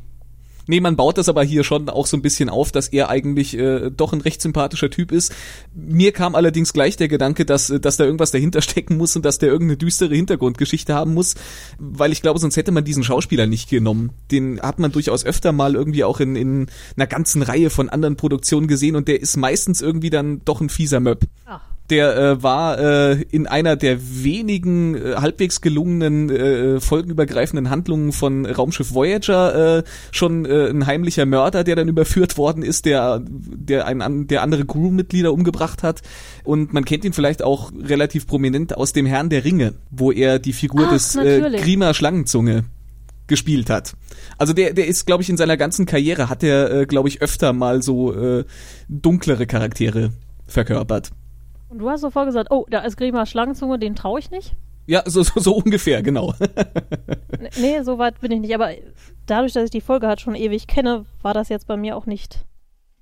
Nee, 0.68 0.80
man 0.80 0.96
baut 0.96 1.18
das 1.18 1.30
aber 1.30 1.44
hier 1.44 1.64
schon 1.64 1.90
auch 1.90 2.08
so 2.08 2.18
ein 2.18 2.22
bisschen 2.22 2.50
auf, 2.50 2.72
dass 2.72 2.88
er 2.88 3.10
eigentlich 3.10 3.58
äh, 3.58 3.92
doch 3.92 4.14
ein 4.14 4.22
recht 4.22 4.42
sympathischer 4.42 4.90
Typ 4.90 5.12
ist. 5.12 5.34
Mir 5.74 6.12
kam 6.12 6.36
allerdings 6.36 6.74
gleich 6.74 6.98
der 6.98 7.08
Gedanke, 7.08 7.46
dass, 7.46 7.70
äh, 7.70 7.80
dass 7.80 7.98
da 7.98 8.06
irgendwas 8.06 8.32
dahinter 8.32 8.62
stecken 8.64 8.98
muss 8.98 9.16
und 9.16 9.26
dass 9.26 9.38
der 9.38 9.50
irgendeine 9.50 9.78
düstere 9.78 10.16
Hintergrundgeschichte 10.16 10.94
haben 10.94 11.14
muss, 11.14 11.36
weil 11.78 12.12
ich 12.12 12.22
glaube, 12.22 12.40
sonst 12.40 12.58
hätte 12.58 12.72
man 12.72 12.84
diesen 12.84 13.04
Schauspieler 13.04 13.48
nicht 13.48 13.70
genommen. 13.70 14.12
Den 14.32 14.60
hat 14.62 14.80
man 14.80 14.92
durchaus 14.92 15.26
öfter 15.26 15.52
mal 15.52 15.76
irgendwie 15.76 16.04
auch 16.04 16.20
in, 16.20 16.36
in 16.36 16.68
einer 16.96 17.08
ganzen 17.08 17.42
Reihe 17.42 17.70
von 17.70 17.90
anderen 17.90 18.16
Produktionen 18.16 18.68
gesehen 18.68 18.96
und 18.96 19.08
der 19.08 19.22
ist 19.22 19.38
meistens 19.38 19.82
irgendwie 19.82 20.10
dann 20.10 20.42
doch 20.46 20.62
ein 20.62 20.70
fieser 20.70 21.00
Möb. 21.00 21.26
Ach. 21.46 21.75
Der 21.92 22.18
äh, 22.18 22.42
war 22.42 22.80
äh, 22.80 23.22
in 23.30 23.46
einer 23.46 23.76
der 23.76 24.00
wenigen 24.02 24.96
äh, 24.96 25.16
halbwegs 25.18 25.62
gelungenen 25.62 26.32
äh, 26.32 26.80
folgenübergreifenden 26.80 27.70
Handlungen 27.70 28.12
von 28.12 28.48
Raumschiff 28.48 28.92
Voyager 28.96 29.78
äh, 29.78 29.84
schon 30.12 30.46
äh, 30.46 30.68
ein 30.70 30.88
heimlicher 30.88 31.28
Mörder, 31.28 31.64
der 31.64 31.76
dann 31.76 31.88
überführt 31.88 32.40
worden 32.40 32.64
ist, 32.64 32.86
der 32.86 33.22
der 33.24 33.86
ein 33.86 34.02
an- 34.02 34.26
der 34.26 34.42
andere 34.42 34.66
Crewmitglieder 34.66 35.32
umgebracht 35.32 35.84
hat 35.84 36.02
und 36.44 36.74
man 36.74 36.86
kennt 36.86 37.06
ihn 37.06 37.14
vielleicht 37.14 37.44
auch 37.44 37.72
relativ 37.80 38.26
prominent 38.26 38.76
aus 38.76 38.92
dem 38.92 39.06
Herrn 39.06 39.30
der 39.30 39.46
Ringe, 39.46 39.76
wo 39.92 40.12
er 40.12 40.40
die 40.40 40.54
Figur 40.54 40.86
Ach, 40.88 40.94
des 40.94 41.16
äh. 41.16 41.52
Grima 41.62 41.94
Schlangenzunge 41.94 42.64
gespielt 43.28 43.70
hat. 43.70 43.94
Also 44.40 44.54
der 44.54 44.74
der 44.74 44.88
ist 44.88 45.06
glaube 45.06 45.22
ich 45.22 45.30
in 45.30 45.38
seiner 45.38 45.56
ganzen 45.56 45.86
Karriere 45.86 46.30
hat 46.32 46.42
er 46.42 46.72
äh, 46.72 46.86
glaube 46.88 47.10
ich 47.10 47.22
öfter 47.22 47.54
mal 47.54 47.84
so 47.84 48.12
äh, 48.12 48.44
dunklere 48.90 49.46
Charaktere 49.46 50.14
verkörpert. 50.48 51.12
Und 51.70 51.80
du 51.80 51.90
hast 51.90 52.02
sofort 52.02 52.28
gesagt, 52.28 52.52
oh, 52.52 52.66
da 52.70 52.80
ist 52.80 52.98
Grima 52.98 53.26
Schlangenzunge, 53.26 53.80
den 53.80 53.96
traue 53.96 54.20
ich 54.20 54.32
nicht. 54.32 54.56
Ja, 54.88 55.04
so, 55.06 55.24
so, 55.24 55.40
so 55.40 55.56
ungefähr, 55.56 56.04
genau. 56.04 56.34
Nee, 57.58 57.82
so 57.84 57.98
weit 57.98 58.20
bin 58.22 58.32
ich 58.32 58.40
nicht. 58.40 58.56
Aber 58.56 58.72
dadurch, 59.26 59.54
dass 59.54 59.66
ich 59.66 59.70
die 59.70 59.82
Folge 59.82 60.08
halt 60.08 60.20
schon 60.20 60.36
ewig 60.36 60.68
kenne, 60.68 61.06
war 61.22 61.34
das 61.34 61.50
jetzt 61.50 61.68
bei 61.68 61.78
mir 61.78 61.96
auch 61.96 62.06
nicht 62.06 62.46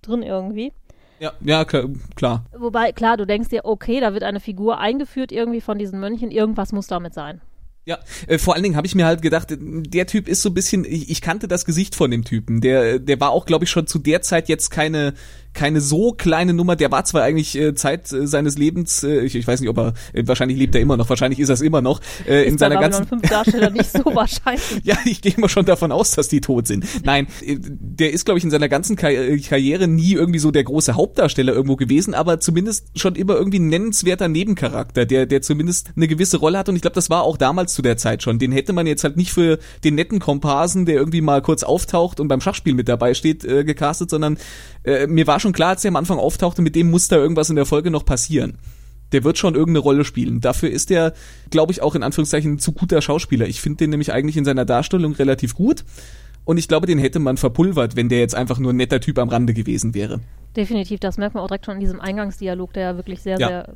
drin 0.01 0.21
irgendwie. 0.21 0.73
ja, 1.19 1.31
ja, 1.41 1.65
klar, 1.65 1.89
klar. 2.15 2.45
Wobei, 2.57 2.91
klar, 2.91 3.17
du 3.17 3.25
denkst 3.25 3.49
dir, 3.49 3.65
okay, 3.65 3.99
da 3.99 4.13
wird 4.13 4.23
eine 4.23 4.39
Figur 4.39 4.79
eingeführt 4.79 5.31
irgendwie 5.31 5.61
von 5.61 5.77
diesen 5.77 5.99
Mönchen, 5.99 6.29
irgendwas 6.29 6.71
muss 6.71 6.87
damit 6.87 7.13
sein. 7.13 7.41
Ja, 7.85 7.99
äh, 8.27 8.37
vor 8.37 8.53
allen 8.53 8.63
Dingen 8.63 8.77
habe 8.77 8.87
ich 8.87 8.95
mir 8.95 9.05
halt 9.05 9.21
gedacht, 9.21 9.49
der 9.59 10.07
Typ 10.07 10.27
ist 10.29 10.41
so 10.41 10.49
ein 10.49 10.53
bisschen, 10.53 10.85
ich, 10.85 11.09
ich 11.09 11.21
kannte 11.21 11.47
das 11.47 11.65
Gesicht 11.65 11.95
von 11.95 12.11
dem 12.11 12.23
Typen. 12.23 12.61
Der, 12.61 12.99
der 12.99 13.19
war 13.19 13.31
auch, 13.31 13.45
glaube 13.45 13.65
ich, 13.65 13.71
schon 13.71 13.87
zu 13.87 13.99
der 13.99 14.21
Zeit 14.21 14.47
jetzt 14.47 14.69
keine 14.69 15.13
keine 15.53 15.81
so 15.81 16.11
kleine 16.11 16.53
Nummer. 16.53 16.75
Der 16.75 16.91
war 16.91 17.05
zwar 17.05 17.23
eigentlich 17.23 17.57
äh, 17.57 17.75
Zeit 17.75 18.11
äh, 18.11 18.27
seines 18.27 18.57
Lebens, 18.57 19.03
äh, 19.03 19.21
ich, 19.21 19.35
ich 19.35 19.47
weiß 19.47 19.61
nicht, 19.61 19.69
ob 19.69 19.77
er, 19.77 19.93
äh, 20.13 20.23
wahrscheinlich 20.25 20.57
lebt 20.57 20.75
er 20.75 20.81
immer 20.81 20.97
noch, 20.97 21.09
wahrscheinlich 21.09 21.39
ist 21.39 21.49
er 21.49 21.53
es 21.53 21.61
immer 21.61 21.81
noch, 21.81 22.01
äh, 22.27 22.47
in 22.47 22.57
seiner 22.57 22.79
ganzen... 22.79 23.07
fünf 23.07 23.21
Darsteller 23.23 23.69
nicht 23.69 23.91
so 23.91 24.03
wahrscheinlich. 24.05 24.81
ja, 24.83 24.97
ich 25.05 25.21
gehe 25.21 25.33
immer 25.35 25.49
schon 25.49 25.65
davon 25.65 25.91
aus, 25.91 26.11
dass 26.11 26.27
die 26.27 26.41
tot 26.41 26.67
sind. 26.67 26.85
Nein, 27.03 27.27
äh, 27.45 27.57
der 27.59 28.11
ist, 28.11 28.25
glaube 28.25 28.37
ich, 28.37 28.43
in 28.43 28.51
seiner 28.51 28.69
ganzen 28.69 28.95
Kar 28.95 29.11
äh, 29.11 29.37
Karriere 29.39 29.87
nie 29.87 30.13
irgendwie 30.13 30.39
so 30.39 30.51
der 30.51 30.63
große 30.63 30.95
Hauptdarsteller 30.95 31.53
irgendwo 31.53 31.75
gewesen, 31.75 32.13
aber 32.13 32.39
zumindest 32.39 32.87
schon 32.95 33.15
immer 33.15 33.35
irgendwie 33.35 33.59
ein 33.59 33.69
nennenswerter 33.69 34.27
Nebencharakter, 34.27 35.05
der, 35.05 35.25
der 35.25 35.41
zumindest 35.41 35.91
eine 35.95 36.07
gewisse 36.07 36.37
Rolle 36.37 36.57
hat 36.57 36.69
und 36.69 36.75
ich 36.75 36.81
glaube, 36.81 36.95
das 36.95 37.09
war 37.09 37.23
auch 37.23 37.37
damals 37.37 37.73
zu 37.73 37.81
der 37.81 37.97
Zeit 37.97 38.23
schon. 38.23 38.39
Den 38.39 38.51
hätte 38.51 38.73
man 38.73 38.87
jetzt 38.87 39.03
halt 39.03 39.17
nicht 39.17 39.31
für 39.31 39.59
den 39.83 39.95
netten 39.95 40.19
Komparsen, 40.19 40.85
der 40.85 40.95
irgendwie 40.95 41.21
mal 41.21 41.41
kurz 41.41 41.63
auftaucht 41.63 42.19
und 42.19 42.27
beim 42.27 42.41
Schachspiel 42.41 42.73
mit 42.73 42.87
dabei 42.87 43.13
steht, 43.13 43.43
äh, 43.43 43.63
gecastet, 43.63 44.09
sondern 44.09 44.37
äh, 44.83 45.07
mir 45.07 45.27
war 45.27 45.39
schon 45.39 45.53
klar, 45.53 45.69
als 45.69 45.85
er 45.85 45.89
am 45.89 45.95
Anfang 45.95 46.19
auftauchte, 46.19 46.61
mit 46.61 46.75
dem 46.75 46.89
muss 46.89 47.07
da 47.07 47.15
irgendwas 47.15 47.49
in 47.49 47.55
der 47.55 47.65
Folge 47.65 47.91
noch 47.91 48.05
passieren. 48.05 48.57
Der 49.11 49.23
wird 49.23 49.37
schon 49.37 49.53
irgendeine 49.53 49.79
Rolle 49.79 50.05
spielen. 50.05 50.41
Dafür 50.41 50.69
ist 50.71 50.89
er, 50.89 51.13
glaube 51.51 51.71
ich, 51.71 51.81
auch 51.81 51.95
in 51.95 52.03
Anführungszeichen 52.03 52.57
zu 52.59 52.71
guter 52.71 53.01
Schauspieler. 53.01 53.47
Ich 53.47 53.61
finde 53.61 53.77
den 53.77 53.91
nämlich 53.91 54.11
eigentlich 54.11 54.37
in 54.37 54.45
seiner 54.45 54.65
Darstellung 54.65 55.13
relativ 55.13 55.55
gut. 55.55 55.83
Und 56.45 56.57
ich 56.57 56.67
glaube, 56.67 56.87
den 56.87 56.99
hätte 56.99 57.19
man 57.19 57.37
verpulvert, 57.37 57.95
wenn 57.95 58.09
der 58.09 58.19
jetzt 58.19 58.35
einfach 58.35 58.59
nur 58.59 58.73
ein 58.73 58.77
netter 58.77 58.99
Typ 58.99 59.17
am 59.19 59.29
Rande 59.29 59.53
gewesen 59.53 59.93
wäre. 59.93 60.19
Definitiv, 60.55 60.99
das 60.99 61.17
merkt 61.17 61.35
man 61.35 61.43
auch 61.43 61.47
direkt 61.47 61.65
schon 61.65 61.75
in 61.75 61.79
diesem 61.79 62.01
Eingangsdialog, 62.01 62.73
der 62.73 62.83
ja 62.83 62.95
wirklich 62.97 63.21
sehr, 63.21 63.39
ja. 63.39 63.47
sehr 63.47 63.75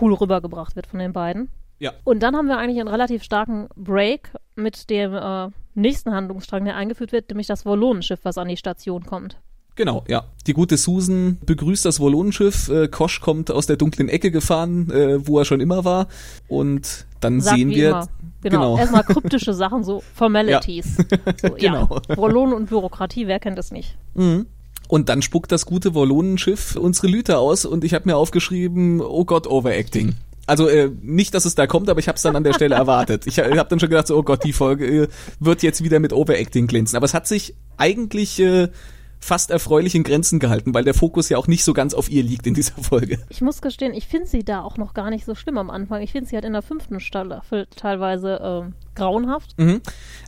cool 0.00 0.14
rübergebracht 0.14 0.74
wird 0.74 0.86
von 0.86 0.98
den 0.98 1.12
beiden. 1.12 1.48
Ja. 1.78 1.92
Und 2.04 2.22
dann 2.22 2.34
haben 2.34 2.48
wir 2.48 2.58
eigentlich 2.58 2.80
einen 2.80 2.88
relativ 2.88 3.22
starken 3.22 3.68
Break 3.76 4.32
mit 4.56 4.90
dem 4.90 5.14
äh, 5.14 5.48
nächsten 5.74 6.12
Handlungsstrang, 6.12 6.64
der 6.64 6.76
eingeführt 6.76 7.12
wird, 7.12 7.28
nämlich 7.30 7.46
das 7.46 7.64
Volonenschiff, 7.64 8.20
was 8.24 8.36
an 8.36 8.48
die 8.48 8.56
Station 8.56 9.04
kommt. 9.06 9.38
Genau, 9.78 10.02
ja. 10.08 10.24
Die 10.48 10.54
gute 10.54 10.76
Susan 10.76 11.38
begrüßt 11.46 11.84
das 11.84 12.00
Volonenschiff. 12.00 12.68
Äh, 12.68 12.88
Kosch 12.88 13.20
kommt 13.20 13.52
aus 13.52 13.66
der 13.66 13.76
dunklen 13.76 14.08
Ecke 14.08 14.32
gefahren, 14.32 14.90
äh, 14.90 15.24
wo 15.24 15.38
er 15.38 15.44
schon 15.44 15.60
immer 15.60 15.84
war. 15.84 16.08
Und 16.48 17.06
dann 17.20 17.40
Sagt 17.40 17.56
sehen 17.56 17.70
wir. 17.70 17.90
Immer. 17.90 18.08
Genau. 18.42 18.74
genau. 18.74 18.78
Erstmal 18.78 19.02
kryptische 19.04 19.54
Sachen, 19.54 19.84
so 19.84 20.02
Formalities. 20.14 20.96
Ja. 20.98 21.32
So, 21.40 21.54
genau. 21.54 22.00
Ja. 22.08 22.16
Volonen 22.16 22.54
und 22.54 22.70
Bürokratie, 22.70 23.28
wer 23.28 23.38
kennt 23.38 23.56
das 23.56 23.70
nicht? 23.70 23.96
Mhm. 24.14 24.46
Und 24.88 25.08
dann 25.08 25.22
spuckt 25.22 25.52
das 25.52 25.64
gute 25.64 25.94
Volonenschiff 25.94 26.74
unsere 26.74 27.06
Lüte 27.06 27.38
aus 27.38 27.64
und 27.64 27.84
ich 27.84 27.94
habe 27.94 28.08
mir 28.08 28.16
aufgeschrieben, 28.16 29.00
oh 29.00 29.24
Gott, 29.24 29.46
Overacting. 29.46 30.14
Also 30.48 30.66
äh, 30.66 30.90
nicht, 31.02 31.34
dass 31.34 31.44
es 31.44 31.54
da 31.54 31.68
kommt, 31.68 31.88
aber 31.88 32.00
ich 32.00 32.08
habe 32.08 32.16
es 32.16 32.22
dann 32.22 32.34
an 32.34 32.42
der 32.42 32.54
Stelle 32.54 32.74
erwartet. 32.74 33.28
Ich 33.28 33.38
habe 33.38 33.52
dann 33.54 33.78
schon 33.78 33.90
gedacht, 33.90 34.08
so, 34.08 34.16
oh 34.16 34.24
Gott, 34.24 34.42
die 34.42 34.52
Folge 34.52 35.04
äh, 35.04 35.08
wird 35.38 35.62
jetzt 35.62 35.84
wieder 35.84 36.00
mit 36.00 36.12
Overacting 36.12 36.66
glänzen. 36.66 36.96
Aber 36.96 37.04
es 37.04 37.14
hat 37.14 37.28
sich 37.28 37.54
eigentlich 37.76 38.40
äh, 38.40 38.70
fast 39.18 39.50
erfreulich 39.50 39.94
in 39.94 40.04
Grenzen 40.04 40.38
gehalten, 40.38 40.74
weil 40.74 40.84
der 40.84 40.94
Fokus 40.94 41.28
ja 41.28 41.38
auch 41.38 41.46
nicht 41.46 41.64
so 41.64 41.72
ganz 41.72 41.94
auf 41.94 42.10
ihr 42.10 42.22
liegt 42.22 42.46
in 42.46 42.54
dieser 42.54 42.80
Folge. 42.82 43.18
Ich 43.28 43.40
muss 43.40 43.60
gestehen, 43.60 43.94
ich 43.94 44.06
finde 44.06 44.26
sie 44.26 44.44
da 44.44 44.62
auch 44.62 44.76
noch 44.76 44.94
gar 44.94 45.10
nicht 45.10 45.24
so 45.24 45.34
schlimm 45.34 45.58
am 45.58 45.70
Anfang. 45.70 46.02
Ich 46.02 46.12
finde 46.12 46.28
sie 46.28 46.36
halt 46.36 46.44
in 46.44 46.52
der 46.52 46.62
fünften 46.62 47.00
Staffel 47.00 47.66
teilweise 47.76 48.68
äh, 48.68 48.72
grauenhaft. 48.94 49.58
Mhm. 49.58 49.80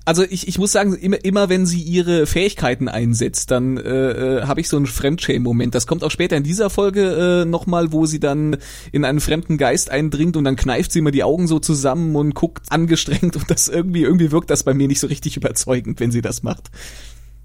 Also 0.05 0.23
ich, 0.23 0.49
ich 0.49 0.59
muss 0.59 0.73
sagen, 0.73 0.95
immer, 0.95 1.23
immer 1.25 1.49
wenn 1.49 1.67
sie 1.67 1.83
ihre 1.83 2.27
Fähigkeiten 2.27 2.89
einsetzt, 2.89 3.51
dann 3.51 3.77
äh, 3.77 4.39
äh, 4.39 4.43
habe 4.45 4.61
ich 4.61 4.69
so 4.69 4.77
einen 4.77 4.87
Fremdschämen-Moment. 4.87 5.75
Das 5.75 5.87
kommt 5.87 6.03
auch 6.05 6.11
später 6.11 6.37
in 6.37 6.43
dieser 6.43 6.71
Folge 6.71 7.43
äh, 7.43 7.45
nochmal, 7.45 7.93
wo 7.93 8.07
sie 8.07 8.21
dann 8.21 8.57
in 8.93 9.05
einen 9.05 9.21
fremden 9.21 9.59
Geist 9.59 9.91
eindringt 9.91 10.37
und 10.37 10.45
dann 10.45 10.57
kneift 10.57 10.93
sie 10.93 11.01
immer 11.01 11.11
die 11.11 11.25
Augen 11.25 11.47
so 11.47 11.59
zusammen 11.59 12.17
und 12.17 12.35
guckt 12.35 12.71
angestrengt 12.71 13.37
und 13.37 13.51
das 13.51 13.69
irgendwie, 13.69 14.03
irgendwie 14.03 14.33
wirkt 14.33 14.51
das 14.51 14.65
bei 14.65 14.73
mir 14.73 14.89
nicht 14.89 15.01
so 15.01 15.09
richtig 15.09 15.37
überzeugend, 15.37 16.01
wenn 16.01 16.13
sie 16.13 16.23
das 16.23 16.43
macht. 16.43 16.71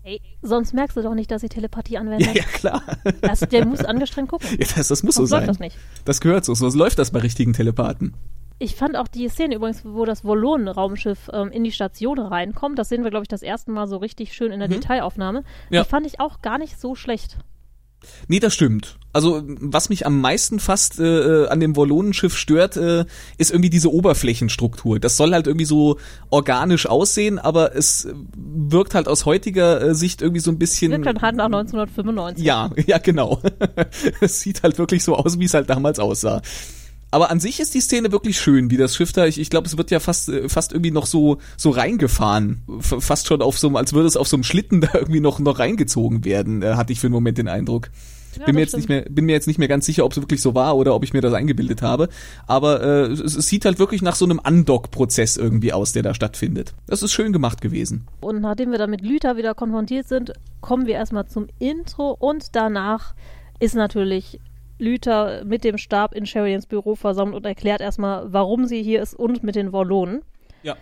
Ey, 0.07 0.21
sonst 0.43 0.73
merkst 0.73 0.95
du 0.95 1.01
doch 1.01 1.15
nicht, 1.15 1.31
dass 1.31 1.41
sie 1.41 1.49
Telepathie 1.49 1.97
anwendet. 1.97 2.27
Ja, 2.27 2.43
ja 2.43 2.43
klar. 2.43 2.83
Das, 3.21 3.39
der 3.39 3.65
muss 3.65 3.83
angestrengt 3.83 4.29
gucken. 4.29 4.47
Ja, 4.51 4.67
das, 4.75 4.89
das 4.89 5.01
muss 5.01 5.15
Warum 5.15 5.25
so 5.25 5.35
sein. 5.35 5.47
das 5.47 5.57
nicht? 5.57 5.75
Das 6.05 6.21
gehört 6.21 6.45
so. 6.45 6.53
So 6.53 6.67
läuft 6.69 6.99
das 6.99 7.09
bei 7.09 7.19
richtigen 7.21 7.53
Telepathen. 7.53 8.13
Ich 8.59 8.75
fand 8.75 8.95
auch 8.97 9.07
die 9.07 9.27
Szene 9.29 9.55
übrigens, 9.55 9.83
wo 9.83 10.05
das 10.05 10.23
Volon-Raumschiff 10.23 11.31
ähm, 11.33 11.49
in 11.49 11.63
die 11.63 11.71
Station 11.71 12.19
reinkommt, 12.19 12.77
das 12.77 12.87
sehen 12.87 13.03
wir, 13.03 13.09
glaube 13.09 13.23
ich, 13.23 13.29
das 13.29 13.41
erste 13.41 13.71
Mal 13.71 13.87
so 13.87 13.97
richtig 13.97 14.33
schön 14.33 14.51
in 14.51 14.59
der 14.59 14.69
mhm. 14.69 14.73
Detailaufnahme. 14.73 15.43
Ja. 15.71 15.81
Die 15.81 15.89
fand 15.89 16.05
ich 16.05 16.19
auch 16.19 16.41
gar 16.41 16.59
nicht 16.59 16.79
so 16.79 16.93
schlecht. 16.93 17.37
Nee, 18.27 18.39
das 18.39 18.53
stimmt. 18.53 18.97
Also 19.13 19.43
was 19.45 19.89
mich 19.89 20.05
am 20.05 20.19
meisten 20.19 20.59
fast 20.59 20.99
äh, 20.99 21.03
äh, 21.43 21.47
an 21.47 21.61
dem 21.61 21.77
Wallonenschiff 21.77 22.35
stört, 22.37 22.75
äh, 22.75 23.05
ist 23.37 23.51
irgendwie 23.51 23.69
diese 23.69 23.93
Oberflächenstruktur. 23.93 24.99
Das 24.99 25.15
soll 25.15 25.31
halt 25.31 25.47
irgendwie 25.47 25.65
so 25.65 25.97
organisch 26.29 26.85
aussehen, 26.85 27.39
aber 27.39 27.75
es 27.75 28.09
wirkt 28.35 28.93
halt 28.93 29.07
aus 29.07 29.25
heutiger 29.25 29.81
äh, 29.81 29.95
Sicht 29.95 30.21
irgendwie 30.21 30.41
so 30.41 30.51
ein 30.51 30.59
bisschen. 30.59 30.91
Wirkt 30.91 31.21
halt 31.21 31.37
nach 31.37 31.45
1995. 31.45 32.45
Ja, 32.45 32.71
ja 32.87 32.97
genau. 32.97 33.41
es 34.19 34.41
sieht 34.41 34.63
halt 34.63 34.77
wirklich 34.77 35.03
so 35.03 35.15
aus, 35.15 35.39
wie 35.39 35.45
es 35.45 35.53
halt 35.53 35.69
damals 35.69 35.99
aussah. 35.99 36.41
Aber 37.15 37.31
an 37.31 37.39
sich 37.39 37.61
ist 37.61 37.73
die 37.73 37.79
Szene 37.79 38.11
wirklich 38.11 38.37
schön, 38.37 38.69
wie 38.71 38.75
das 38.75 38.93
Schiff 38.93 39.13
da, 39.13 39.25
ich, 39.25 39.39
ich 39.39 39.49
glaube, 39.49 39.67
es 39.67 39.77
wird 39.77 39.89
ja 39.89 40.01
fast, 40.01 40.27
äh, 40.27 40.49
fast 40.49 40.73
irgendwie 40.73 40.91
noch 40.91 41.05
so, 41.05 41.37
so 41.55 41.69
reingefahren. 41.69 42.61
Fast 42.81 43.27
schon 43.27 43.41
auf 43.41 43.57
so, 43.57 43.69
als 43.69 43.93
würde 43.93 44.09
es 44.09 44.17
auf 44.17 44.27
so 44.27 44.35
einem 44.35 44.43
Schlitten 44.43 44.81
da 44.81 44.89
irgendwie 44.95 45.21
noch, 45.21 45.39
noch 45.39 45.57
reingezogen 45.57 46.25
werden, 46.25 46.61
äh, 46.61 46.73
hatte 46.73 46.91
ich 46.91 46.99
für 46.99 47.07
einen 47.07 47.13
Moment 47.13 47.37
den 47.37 47.47
Eindruck. 47.47 47.89
Ja, 48.37 48.43
bin 48.43 48.55
mir 48.55 48.59
jetzt 48.59 48.71
stimmt. 48.71 48.81
nicht 48.81 48.89
mehr, 48.89 49.05
bin 49.09 49.23
mir 49.23 49.31
jetzt 49.31 49.47
nicht 49.47 49.59
mehr 49.59 49.69
ganz 49.69 49.85
sicher, 49.85 50.03
ob 50.03 50.11
es 50.11 50.17
wirklich 50.17 50.41
so 50.41 50.55
war 50.55 50.75
oder 50.75 50.93
ob 50.93 51.05
ich 51.05 51.13
mir 51.13 51.21
das 51.21 51.33
eingebildet 51.33 51.81
habe. 51.81 52.09
Aber 52.47 52.83
äh, 52.83 53.05
es, 53.05 53.21
es 53.21 53.47
sieht 53.47 53.63
halt 53.63 53.79
wirklich 53.79 54.01
nach 54.01 54.15
so 54.15 54.25
einem 54.25 54.41
Undock-Prozess 54.45 55.37
irgendwie 55.37 55.71
aus, 55.71 55.93
der 55.93 56.03
da 56.03 56.13
stattfindet. 56.13 56.73
Das 56.85 57.01
ist 57.01 57.13
schön 57.13 57.31
gemacht 57.31 57.61
gewesen. 57.61 58.09
Und 58.19 58.41
nachdem 58.41 58.71
wir 58.71 58.77
dann 58.77 58.89
mit 58.89 58.99
Lüther 58.99 59.37
wieder 59.37 59.53
konfrontiert 59.53 60.09
sind, 60.09 60.33
kommen 60.59 60.85
wir 60.85 60.95
erstmal 60.95 61.27
zum 61.27 61.47
Intro 61.59 62.11
und 62.11 62.57
danach 62.57 63.15
ist 63.61 63.75
natürlich 63.75 64.41
Lüther 64.77 65.43
mit 65.45 65.63
dem 65.63 65.77
Stab 65.77 66.13
in 66.13 66.25
Sherians 66.25 66.65
Büro 66.65 66.95
versammelt 66.95 67.35
und 67.35 67.45
erklärt 67.45 67.81
erstmal, 67.81 68.31
warum 68.31 68.65
sie 68.65 68.83
hier 68.83 69.01
ist 69.01 69.13
und 69.13 69.43
mit 69.43 69.55
den 69.55 69.71
Wollonen. 69.71 70.23
Ja. 70.63 70.75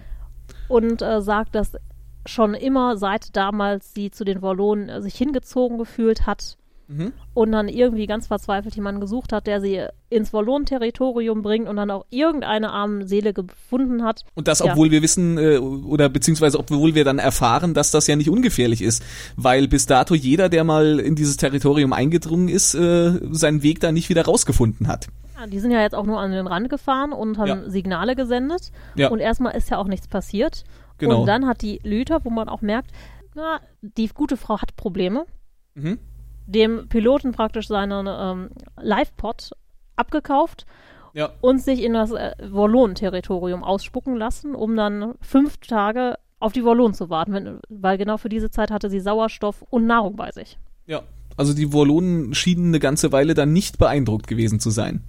Und 0.67 1.01
äh, 1.01 1.21
sagt, 1.21 1.55
dass 1.55 1.77
schon 2.25 2.53
immer 2.53 2.97
seit 2.97 3.35
damals 3.35 3.93
sie 3.93 4.09
zu 4.09 4.23
den 4.23 4.41
Wollonen 4.41 4.89
äh, 4.89 5.01
sich 5.01 5.15
hingezogen 5.15 5.77
gefühlt 5.77 6.25
hat 6.25 6.57
Mhm. 6.87 7.13
Und 7.33 7.51
dann 7.51 7.67
irgendwie 7.67 8.07
ganz 8.07 8.27
verzweifelt 8.27 8.75
jemanden 8.75 9.01
gesucht 9.01 9.31
hat, 9.31 9.47
der 9.47 9.61
sie 9.61 9.85
ins 10.09 10.33
Wallon-Territorium 10.33 11.41
bringt 11.41 11.67
und 11.67 11.77
dann 11.77 11.89
auch 11.91 12.05
irgendeine 12.09 12.71
arme 12.71 13.07
Seele 13.07 13.33
gefunden 13.33 14.03
hat. 14.03 14.25
Und 14.35 14.47
das, 14.47 14.61
obwohl 14.61 14.87
ja. 14.87 14.93
wir 14.93 15.01
wissen, 15.01 15.37
äh, 15.37 15.57
oder 15.57 16.09
beziehungsweise 16.09 16.59
obwohl 16.59 16.93
wir 16.95 17.03
dann 17.03 17.19
erfahren, 17.19 17.73
dass 17.73 17.91
das 17.91 18.07
ja 18.07 18.15
nicht 18.15 18.29
ungefährlich 18.29 18.81
ist. 18.81 19.03
Weil 19.37 19.67
bis 19.67 19.85
dato 19.85 20.13
jeder, 20.13 20.49
der 20.49 20.63
mal 20.63 20.99
in 20.99 21.15
dieses 21.15 21.37
Territorium 21.37 21.93
eingedrungen 21.93 22.49
ist, 22.49 22.75
äh, 22.75 23.19
seinen 23.31 23.63
Weg 23.63 23.79
da 23.79 23.91
nicht 23.91 24.09
wieder 24.09 24.25
rausgefunden 24.25 24.87
hat. 24.87 25.07
Ja, 25.39 25.47
die 25.47 25.59
sind 25.59 25.71
ja 25.71 25.81
jetzt 25.81 25.95
auch 25.95 26.05
nur 26.05 26.19
an 26.19 26.31
den 26.31 26.47
Rand 26.47 26.69
gefahren 26.69 27.11
und 27.11 27.37
haben 27.37 27.47
ja. 27.47 27.69
Signale 27.69 28.15
gesendet. 28.15 28.71
Und 29.09 29.19
erstmal 29.19 29.55
ist 29.55 29.69
ja 29.69 29.77
auch 29.77 29.87
nichts 29.87 30.07
passiert. 30.07 30.63
Genau. 30.99 31.21
Und 31.21 31.27
dann 31.27 31.47
hat 31.47 31.61
die 31.61 31.79
Lüter, 31.83 32.23
wo 32.23 32.29
man 32.29 32.49
auch 32.49 32.61
merkt, 32.61 32.91
na, 33.35 33.59
die 33.81 34.07
gute 34.09 34.37
Frau 34.37 34.61
hat 34.61 34.75
Probleme. 34.75 35.25
Mhm 35.73 35.97
dem 36.45 36.87
Piloten 36.89 37.31
praktisch 37.31 37.67
seinen 37.67 38.07
ähm, 38.07 38.49
Live-Pod 38.81 39.51
abgekauft 39.95 40.65
ja. 41.13 41.31
und 41.41 41.61
sich 41.61 41.83
in 41.83 41.93
das 41.93 42.11
äh, 42.11 42.33
Wallon-Territorium 42.41 43.63
ausspucken 43.63 44.15
lassen, 44.15 44.55
um 44.55 44.75
dann 44.75 45.15
fünf 45.21 45.57
Tage 45.57 46.17
auf 46.39 46.51
die 46.51 46.65
Wallonen 46.65 46.93
zu 46.93 47.09
warten, 47.09 47.33
wenn, 47.33 47.59
weil 47.69 47.97
genau 47.97 48.17
für 48.17 48.29
diese 48.29 48.51
Zeit 48.51 48.69
hatte 48.69 48.89
sie 48.89 48.99
Sauerstoff 48.99 49.63
und 49.69 49.85
Nahrung 49.85 50.15
bei 50.15 50.31
sich. 50.31 50.57
Ja, 50.85 51.03
also 51.37 51.53
die 51.53 51.71
Wallonen 51.71 52.33
schienen 52.33 52.67
eine 52.67 52.79
ganze 52.79 53.11
Weile 53.11 53.33
dann 53.33 53.53
nicht 53.53 53.77
beeindruckt 53.77 54.27
gewesen 54.27 54.59
zu 54.59 54.69
sein. 54.69 55.03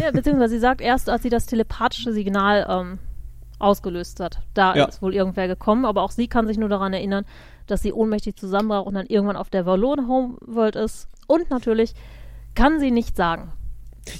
ja, 0.00 0.12
beziehungsweise 0.12 0.54
sie 0.54 0.60
sagt 0.60 0.80
erst, 0.80 1.10
als 1.10 1.22
sie 1.22 1.30
das 1.30 1.46
telepathische 1.46 2.12
Signal 2.12 2.66
ähm, 2.68 2.98
ausgelöst 3.58 4.20
hat. 4.20 4.38
Da 4.54 4.76
ja. 4.76 4.84
ist 4.84 5.02
wohl 5.02 5.14
irgendwer 5.14 5.48
gekommen, 5.48 5.84
aber 5.84 6.02
auch 6.02 6.12
sie 6.12 6.28
kann 6.28 6.46
sich 6.46 6.58
nur 6.58 6.68
daran 6.68 6.92
erinnern, 6.92 7.24
dass 7.70 7.82
sie 7.82 7.92
ohnmächtig 7.92 8.36
zusammenbrach 8.36 8.82
und 8.82 8.94
dann 8.94 9.06
irgendwann 9.06 9.36
auf 9.36 9.50
der 9.50 9.66
Wallon 9.66 10.08
Homeworld 10.08 10.76
ist. 10.76 11.08
Und 11.26 11.50
natürlich 11.50 11.94
kann 12.54 12.80
sie 12.80 12.90
nicht 12.90 13.16
sagen. 13.16 13.52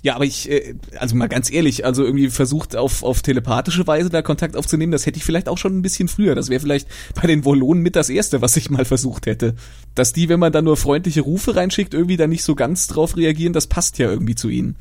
Ja, 0.03 0.15
aber 0.15 0.25
ich, 0.25 0.51
äh, 0.51 0.75
also 0.99 1.17
mal 1.17 1.29
ganz 1.29 1.51
ehrlich, 1.51 1.85
also 1.85 2.05
irgendwie 2.05 2.29
versucht 2.31 2.77
auf, 2.77 3.03
auf 3.03 3.23
telepathische 3.23 3.87
Weise 3.87 4.11
da 4.11 4.23
Kontakt 4.23 4.57
aufzunehmen, 4.57 4.93
das 4.93 5.07
hätte 5.07 5.19
ich 5.19 5.25
vielleicht 5.25 5.49
auch 5.49 5.59
schon 5.59 5.77
ein 5.77 5.83
bisschen 5.83 6.09
früher. 6.09 6.35
Das 6.35 6.49
wäre 6.49 6.61
vielleicht 6.61 6.89
bei 7.15 7.27
den 7.27 7.45
Wollonen 7.45 7.83
mit 7.83 7.97
das 7.97 8.11
Erste, 8.11 8.43
was 8.43 8.57
ich 8.57 8.71
mal 8.71 8.85
versucht 8.85 9.27
hätte. 9.27 9.55
Dass 9.95 10.13
die, 10.13 10.29
wenn 10.29 10.41
man 10.41 10.53
da 10.53 10.63
nur 10.63 10.77
freundliche 10.77 11.23
Rufe 11.23 11.57
reinschickt, 11.57 11.95
irgendwie 11.95 12.17
da 12.17 12.27
nicht 12.27 12.45
so 12.45 12.55
ganz 12.55 12.87
drauf 12.87 13.17
reagieren, 13.17 13.53
das 13.53 13.67
passt 13.67 13.99
ja 13.99 14.11
irgendwie 14.11 14.35
zu 14.35 14.49
ihnen. 14.49 14.77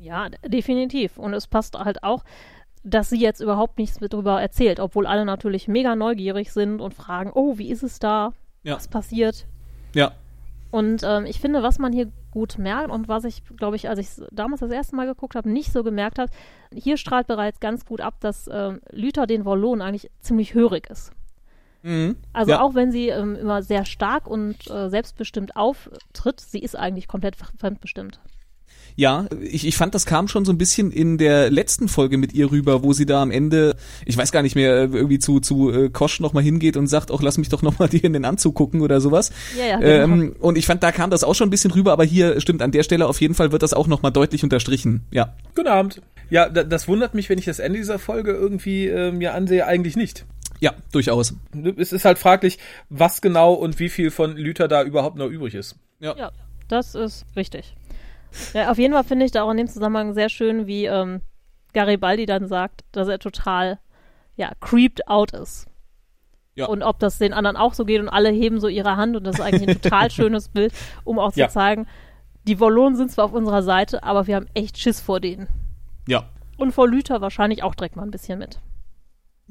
Ja, 0.00 0.28
definitiv. 0.46 1.18
Und 1.18 1.34
es 1.34 1.46
passt 1.46 1.74
halt 1.74 2.02
auch, 2.02 2.24
dass 2.84 3.10
sie 3.10 3.20
jetzt 3.20 3.40
überhaupt 3.40 3.78
nichts 3.78 4.00
mit 4.00 4.12
darüber 4.12 4.40
erzählt, 4.40 4.80
obwohl 4.80 5.06
alle 5.06 5.24
natürlich 5.24 5.68
mega 5.68 5.96
neugierig 5.96 6.52
sind 6.52 6.80
und 6.80 6.94
fragen, 6.94 7.30
oh, 7.34 7.58
wie 7.58 7.70
ist 7.70 7.82
es 7.82 7.98
da? 7.98 8.32
Ja. 8.62 8.76
Was 8.76 8.88
passiert? 8.88 9.46
Ja. 9.94 10.12
Und 10.70 11.02
ähm, 11.02 11.24
ich 11.26 11.40
finde, 11.40 11.62
was 11.62 11.78
man 11.78 11.92
hier 11.92 12.10
gut 12.30 12.58
merkt 12.58 12.90
und 12.90 13.08
was 13.08 13.24
ich, 13.24 13.42
glaube 13.56 13.76
ich, 13.76 13.88
als 13.88 13.98
ich 13.98 14.06
es 14.06 14.22
damals 14.30 14.60
das 14.60 14.70
erste 14.70 14.96
Mal 14.96 15.06
geguckt 15.06 15.34
habe, 15.34 15.48
nicht 15.48 15.72
so 15.72 15.82
gemerkt 15.82 16.18
habe, 16.18 16.30
hier 16.74 16.98
strahlt 16.98 17.26
bereits 17.26 17.58
ganz 17.60 17.86
gut 17.86 18.00
ab, 18.02 18.14
dass 18.20 18.48
ähm, 18.52 18.80
Lüther 18.90 19.26
den 19.26 19.44
Wollon 19.46 19.80
eigentlich 19.80 20.10
ziemlich 20.20 20.52
hörig 20.54 20.90
ist. 20.90 21.12
Mhm. 21.82 22.16
Also 22.34 22.52
Ja. 22.52 22.60
auch 22.60 22.74
wenn 22.74 22.92
sie 22.92 23.08
ähm, 23.08 23.34
immer 23.36 23.62
sehr 23.62 23.84
stark 23.86 24.26
und 24.26 24.68
äh, 24.70 24.90
selbstbestimmt 24.90 25.56
auftritt, 25.56 26.40
sie 26.40 26.58
ist 26.58 26.76
eigentlich 26.76 27.08
komplett 27.08 27.36
fremdbestimmt. 27.58 28.20
Ja, 28.98 29.26
ich, 29.40 29.64
ich 29.64 29.76
fand, 29.76 29.94
das 29.94 30.06
kam 30.06 30.26
schon 30.26 30.44
so 30.44 30.50
ein 30.50 30.58
bisschen 30.58 30.90
in 30.90 31.18
der 31.18 31.50
letzten 31.50 31.86
Folge 31.86 32.18
mit 32.18 32.32
ihr 32.32 32.50
rüber, 32.50 32.82
wo 32.82 32.92
sie 32.92 33.06
da 33.06 33.22
am 33.22 33.30
Ende, 33.30 33.76
ich 34.04 34.16
weiß 34.16 34.32
gar 34.32 34.42
nicht 34.42 34.56
mehr, 34.56 34.92
irgendwie 34.92 35.20
zu, 35.20 35.38
zu 35.38 35.70
äh, 35.70 35.88
Kosch 35.88 36.18
nochmal 36.18 36.42
hingeht 36.42 36.76
und 36.76 36.88
sagt, 36.88 37.12
auch 37.12 37.22
lass 37.22 37.38
mich 37.38 37.48
doch 37.48 37.62
nochmal 37.62 37.88
dir 37.88 38.02
in 38.02 38.12
den 38.12 38.24
Anzug 38.24 38.56
gucken 38.56 38.80
oder 38.80 39.00
sowas. 39.00 39.30
Ja, 39.56 39.66
ja, 39.66 39.78
genau. 39.78 40.02
Ähm, 40.02 40.36
und 40.40 40.58
ich 40.58 40.66
fand, 40.66 40.82
da 40.82 40.90
kam 40.90 41.10
das 41.10 41.22
auch 41.22 41.36
schon 41.36 41.46
ein 41.46 41.50
bisschen 41.50 41.70
rüber, 41.70 41.92
aber 41.92 42.02
hier 42.02 42.40
stimmt 42.40 42.60
an 42.60 42.72
der 42.72 42.82
Stelle 42.82 43.06
auf 43.06 43.20
jeden 43.20 43.34
Fall 43.34 43.52
wird 43.52 43.62
das 43.62 43.72
auch 43.72 43.86
nochmal 43.86 44.10
deutlich 44.10 44.42
unterstrichen. 44.42 45.02
Ja. 45.12 45.32
Guten 45.54 45.68
Abend. 45.68 46.02
Ja, 46.28 46.48
da, 46.48 46.64
das 46.64 46.88
wundert 46.88 47.14
mich, 47.14 47.28
wenn 47.28 47.38
ich 47.38 47.44
das 47.44 47.60
Ende 47.60 47.78
dieser 47.78 48.00
Folge 48.00 48.32
irgendwie 48.32 48.88
äh, 48.88 49.12
mir 49.12 49.32
ansehe, 49.32 49.64
eigentlich 49.64 49.94
nicht. 49.94 50.24
Ja, 50.58 50.74
durchaus. 50.90 51.34
Es 51.76 51.92
ist 51.92 52.04
halt 52.04 52.18
fraglich, 52.18 52.58
was 52.88 53.20
genau 53.20 53.52
und 53.52 53.78
wie 53.78 53.90
viel 53.90 54.10
von 54.10 54.36
Lüther 54.36 54.66
da 54.66 54.82
überhaupt 54.82 55.18
noch 55.18 55.28
übrig 55.28 55.54
ist. 55.54 55.76
Ja, 56.00 56.32
das 56.66 56.96
ist 56.96 57.26
richtig. 57.36 57.76
Ja, 58.54 58.70
auf 58.70 58.78
jeden 58.78 58.94
Fall 58.94 59.04
finde 59.04 59.24
ich 59.26 59.32
da 59.32 59.42
auch 59.42 59.50
in 59.50 59.56
dem 59.56 59.68
Zusammenhang 59.68 60.12
sehr 60.14 60.28
schön, 60.28 60.66
wie 60.66 60.86
ähm, 60.86 61.20
Garibaldi 61.72 62.26
dann 62.26 62.46
sagt, 62.46 62.84
dass 62.92 63.08
er 63.08 63.18
total, 63.18 63.78
ja, 64.36 64.52
creeped 64.60 65.06
out 65.08 65.32
ist. 65.32 65.66
Ja. 66.54 66.66
Und 66.66 66.82
ob 66.82 66.98
das 66.98 67.18
den 67.18 67.32
anderen 67.32 67.56
auch 67.56 67.74
so 67.74 67.84
geht 67.84 68.00
und 68.00 68.08
alle 68.08 68.30
heben 68.30 68.58
so 68.60 68.68
ihre 68.68 68.96
Hand 68.96 69.16
und 69.16 69.24
das 69.24 69.36
ist 69.36 69.40
eigentlich 69.40 69.68
ein 69.68 69.80
total 69.80 70.10
schönes 70.12 70.48
Bild, 70.48 70.72
um 71.04 71.18
auch 71.18 71.32
zu 71.32 71.40
Ja. 71.40 71.48
zeigen, 71.48 71.86
die 72.44 72.58
Wollonen 72.60 72.96
sind 72.96 73.10
zwar 73.12 73.26
auf 73.26 73.32
unserer 73.32 73.62
Seite, 73.62 74.02
aber 74.02 74.26
wir 74.26 74.36
haben 74.36 74.46
echt 74.54 74.78
Schiss 74.78 75.00
vor 75.00 75.20
denen. 75.20 75.48
Ja. 76.08 76.24
Und 76.56 76.72
vor 76.72 76.88
Lüther 76.88 77.20
wahrscheinlich 77.20 77.62
auch 77.62 77.74
direkt 77.74 77.94
mal 77.94 78.02
ein 78.02 78.10
bisschen 78.10 78.38
mit. 78.38 78.58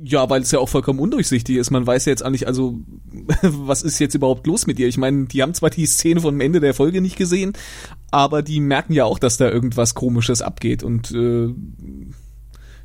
Ja, 0.03 0.29
weil 0.29 0.43
es 0.43 0.51
ja 0.51 0.59
auch 0.59 0.69
vollkommen 0.69 0.99
undurchsichtig 0.99 1.55
ist. 1.57 1.71
Man 1.71 1.87
weiß 1.87 2.05
ja 2.05 2.11
jetzt 2.11 2.21
eigentlich, 2.23 2.45
also, 2.45 2.79
was 3.41 3.81
ist 3.81 3.97
jetzt 3.99 4.13
überhaupt 4.13 4.45
los 4.45 4.67
mit 4.67 4.77
ihr? 4.79 4.87
Ich 4.87 4.97
meine, 4.97 5.25
die 5.25 5.41
haben 5.41 5.53
zwar 5.55 5.71
die 5.71 5.87
Szene 5.87 6.21
vom 6.21 6.39
Ende 6.39 6.59
der 6.59 6.73
Folge 6.75 7.01
nicht 7.01 7.15
gesehen, 7.15 7.53
aber 8.11 8.43
die 8.43 8.59
merken 8.59 8.93
ja 8.93 9.05
auch, 9.05 9.17
dass 9.17 9.37
da 9.37 9.49
irgendwas 9.49 9.95
Komisches 9.95 10.41
abgeht. 10.43 10.83
Und 10.83 11.11
äh, 11.11 11.49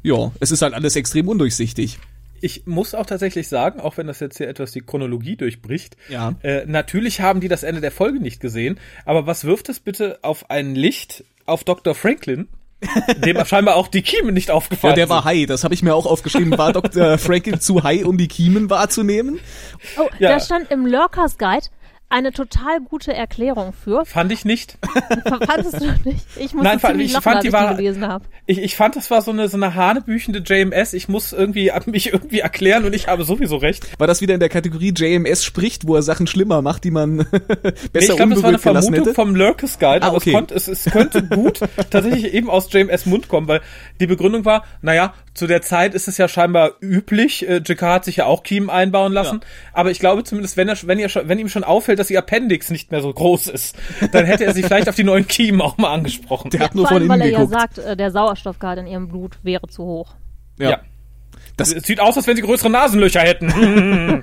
ja, 0.02 0.32
es 0.40 0.50
ist 0.50 0.62
halt 0.62 0.74
alles 0.74 0.96
extrem 0.96 1.28
undurchsichtig. 1.28 1.98
Ich 2.40 2.66
muss 2.66 2.94
auch 2.94 3.06
tatsächlich 3.06 3.46
sagen, 3.46 3.78
auch 3.78 3.98
wenn 3.98 4.08
das 4.08 4.18
jetzt 4.18 4.38
hier 4.38 4.48
etwas 4.48 4.72
die 4.72 4.80
Chronologie 4.80 5.36
durchbricht, 5.36 5.96
Ja. 6.08 6.34
äh, 6.42 6.64
natürlich 6.66 7.20
haben 7.20 7.40
die 7.40 7.46
das 7.48 7.62
Ende 7.62 7.80
der 7.80 7.92
Folge 7.92 8.18
nicht 8.20 8.40
gesehen, 8.40 8.80
aber 9.04 9.26
was 9.26 9.44
wirft 9.44 9.68
es 9.68 9.78
bitte 9.78 10.18
auf 10.22 10.50
ein 10.50 10.74
Licht 10.74 11.24
auf 11.46 11.62
Dr. 11.62 11.94
Franklin, 11.94 12.48
dem 13.16 13.44
scheinbar 13.44 13.76
auch 13.76 13.88
die 13.88 14.02
Kiemen 14.02 14.34
nicht 14.34 14.48
Ja, 14.48 14.54
aufgefallen 14.54 14.96
der 14.96 15.08
war 15.08 15.24
high, 15.24 15.46
das 15.46 15.64
habe 15.64 15.74
ich 15.74 15.82
mir 15.82 15.94
auch 15.94 16.06
aufgeschrieben. 16.06 16.56
War 16.58 16.72
Dr. 16.72 17.18
Franklin 17.18 17.60
zu 17.60 17.82
high, 17.82 18.04
um 18.04 18.18
die 18.18 18.28
Kiemen 18.28 18.70
wahrzunehmen? 18.70 19.40
Oh, 19.98 20.08
Ja. 20.18 20.30
da 20.30 20.40
stand 20.40 20.70
im 20.70 20.86
Lurkers 20.86 21.38
Guide 21.38 21.66
eine 22.12 22.32
total 22.32 22.80
gute 22.80 23.12
Erklärung 23.14 23.72
für. 23.72 24.04
Fand 24.04 24.30
ich 24.32 24.44
nicht. 24.44 24.78
Fandest 25.46 25.80
du 25.80 25.86
nicht? 26.08 26.26
Ich 26.36 26.52
musste 26.52 26.62
Nein, 26.68 26.78
fand- 26.80 27.00
ich 27.00 27.12
lachen, 27.12 27.22
fand, 27.22 27.42
die 27.42 27.48
ich 27.48 27.52
war- 27.52 27.74
gelesen 27.74 28.06
habe. 28.06 28.24
Ich, 28.46 28.58
ich 28.58 28.76
fand, 28.76 28.96
das 28.96 29.10
war 29.10 29.22
so 29.22 29.30
eine, 29.30 29.48
so 29.48 29.56
eine 29.56 29.74
hanebüchende 29.74 30.40
JMS. 30.40 30.92
Ich 30.94 31.08
muss 31.08 31.32
irgendwie 31.32 31.70
mich 31.86 32.12
irgendwie 32.12 32.40
erklären 32.40 32.84
und 32.84 32.94
ich 32.94 33.08
habe 33.08 33.24
sowieso 33.24 33.56
recht. 33.56 33.98
War 33.98 34.06
das 34.06 34.20
wieder 34.20 34.34
in 34.34 34.40
der 34.40 34.48
Kategorie 34.48 34.92
JMS 34.94 35.44
spricht, 35.44 35.86
wo 35.86 35.94
er 35.96 36.02
Sachen 36.02 36.26
schlimmer 36.26 36.60
macht, 36.62 36.84
die 36.84 36.90
man 36.90 37.16
Nee, 37.26 37.26
besser 37.92 38.12
ich 38.12 38.16
glaube, 38.16 38.34
das 38.34 38.42
war 38.42 38.48
eine 38.50 38.58
Vermutung 38.58 38.94
hätte? 38.94 39.14
vom 39.14 39.34
Lurkes 39.34 39.78
Guide, 39.78 40.02
Ah, 40.04 40.08
aber 40.08 40.16
okay. 40.18 40.30
es, 40.30 40.34
konnte, 40.36 40.54
es, 40.54 40.68
es 40.68 40.84
könnte 40.84 41.22
gut 41.22 41.60
tatsächlich 41.90 42.32
eben 42.34 42.50
aus 42.50 42.72
JMS 42.72 43.06
Mund 43.06 43.28
kommen, 43.28 43.48
weil 43.48 43.60
die 44.00 44.06
Begründung 44.06 44.44
war, 44.44 44.64
naja, 44.82 45.14
zu 45.34 45.46
der 45.46 45.62
Zeit 45.62 45.94
ist 45.94 46.08
es 46.08 46.18
ja 46.18 46.28
scheinbar 46.28 46.72
üblich, 46.82 47.48
äh, 47.48 47.56
JK 47.64 47.80
hat 47.82 48.04
sich 48.04 48.16
ja 48.16 48.26
auch 48.26 48.42
Kiemen 48.42 48.68
einbauen 48.68 49.12
lassen, 49.12 49.40
aber 49.72 49.90
ich 49.90 49.98
glaube 49.98 50.24
zumindest, 50.24 50.56
wenn, 50.58 50.68
er, 50.68 50.76
wenn, 50.82 50.98
er 50.98 51.08
schon, 51.08 51.26
wenn 51.28 51.38
ihm 51.38 51.48
schon 51.48 51.64
auffällt, 51.64 51.98
dass 52.02 52.10
ihr 52.10 52.18
Appendix 52.18 52.70
nicht 52.70 52.90
mehr 52.90 53.00
so 53.00 53.12
groß 53.12 53.46
ist, 53.48 53.76
dann 54.12 54.24
hätte 54.26 54.44
er 54.44 54.52
sich 54.54 54.64
vielleicht 54.66 54.88
auf 54.88 54.96
die 54.96 55.04
neuen 55.04 55.26
Kiemen 55.26 55.60
auch 55.60 55.78
mal 55.78 55.92
angesprochen. 55.92 56.50
Der 56.50 56.60
hat 56.60 56.74
nur 56.74 56.84
Vor 56.86 56.98
von 56.98 57.02
allem, 57.02 57.08
weil 57.08 57.20
innen 57.20 57.28
er 57.34 57.40
ja 57.40 57.44
geguckt. 57.46 57.76
sagt, 57.76 57.78
äh, 57.78 57.96
der 57.96 58.10
Sauerstoffgehalt 58.10 58.78
in 58.80 58.86
ihrem 58.86 59.08
Blut 59.08 59.38
wäre 59.42 59.66
zu 59.68 59.84
hoch. 59.84 60.14
ja. 60.58 60.80
Das- 61.58 61.70
es 61.72 61.84
sieht 61.84 62.00
aus, 62.00 62.16
als 62.16 62.26
wenn 62.26 62.34
sie 62.34 62.40
größere 62.42 62.70
Nasenlöcher 62.70 63.20
hätten. 63.20 64.22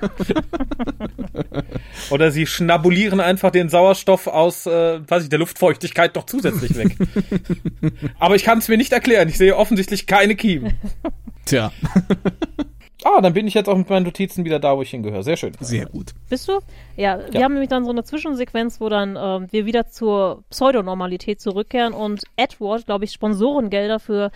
Oder 2.10 2.30
sie 2.32 2.44
schnabulieren 2.46 3.20
einfach 3.20 3.50
den 3.52 3.68
Sauerstoff 3.68 4.26
aus, 4.26 4.66
äh, 4.66 5.00
weiß 5.08 5.22
ich, 5.24 5.28
der 5.28 5.38
Luftfeuchtigkeit 5.38 6.14
noch 6.16 6.26
zusätzlich 6.26 6.76
weg. 6.76 6.96
Aber 8.18 8.34
ich 8.34 8.42
kann 8.42 8.58
es 8.58 8.68
mir 8.68 8.76
nicht 8.76 8.92
erklären. 8.92 9.28
Ich 9.28 9.38
sehe 9.38 9.56
offensichtlich 9.56 10.06
keine 10.08 10.34
Kiemen. 10.34 10.74
Tja, 11.46 11.70
Ah, 13.16 13.20
dann 13.20 13.32
bin 13.32 13.46
ich 13.46 13.54
jetzt 13.54 13.68
auch 13.68 13.76
mit 13.76 13.88
meinen 13.90 14.04
Notizen 14.04 14.44
wieder 14.44 14.58
da, 14.58 14.76
wo 14.76 14.82
ich 14.82 14.90
hingehöre. 14.90 15.22
Sehr 15.22 15.36
schön. 15.36 15.52
sehr 15.60 15.86
gut. 15.86 16.12
Bist 16.28 16.48
du? 16.48 16.60
Ja, 16.96 17.18
wir 17.30 17.40
Ja. 17.40 17.44
haben 17.44 17.52
nämlich 17.54 17.70
dann 17.70 17.84
so 17.84 17.90
eine 17.90 18.04
Zwischensequenz, 18.04 18.80
wo 18.80 18.88
dann 18.88 19.16
ähm, 19.20 19.48
wir 19.50 19.66
wieder 19.66 19.88
zur 19.88 20.44
Pseudonormalität 20.50 21.40
zurückkehren 21.40 21.92
und 21.92 22.22
Edward, 22.36 22.86
glaube 22.86 23.04
ich, 23.04 23.12
Sponsorengelder 23.12 23.98
für 24.00 24.30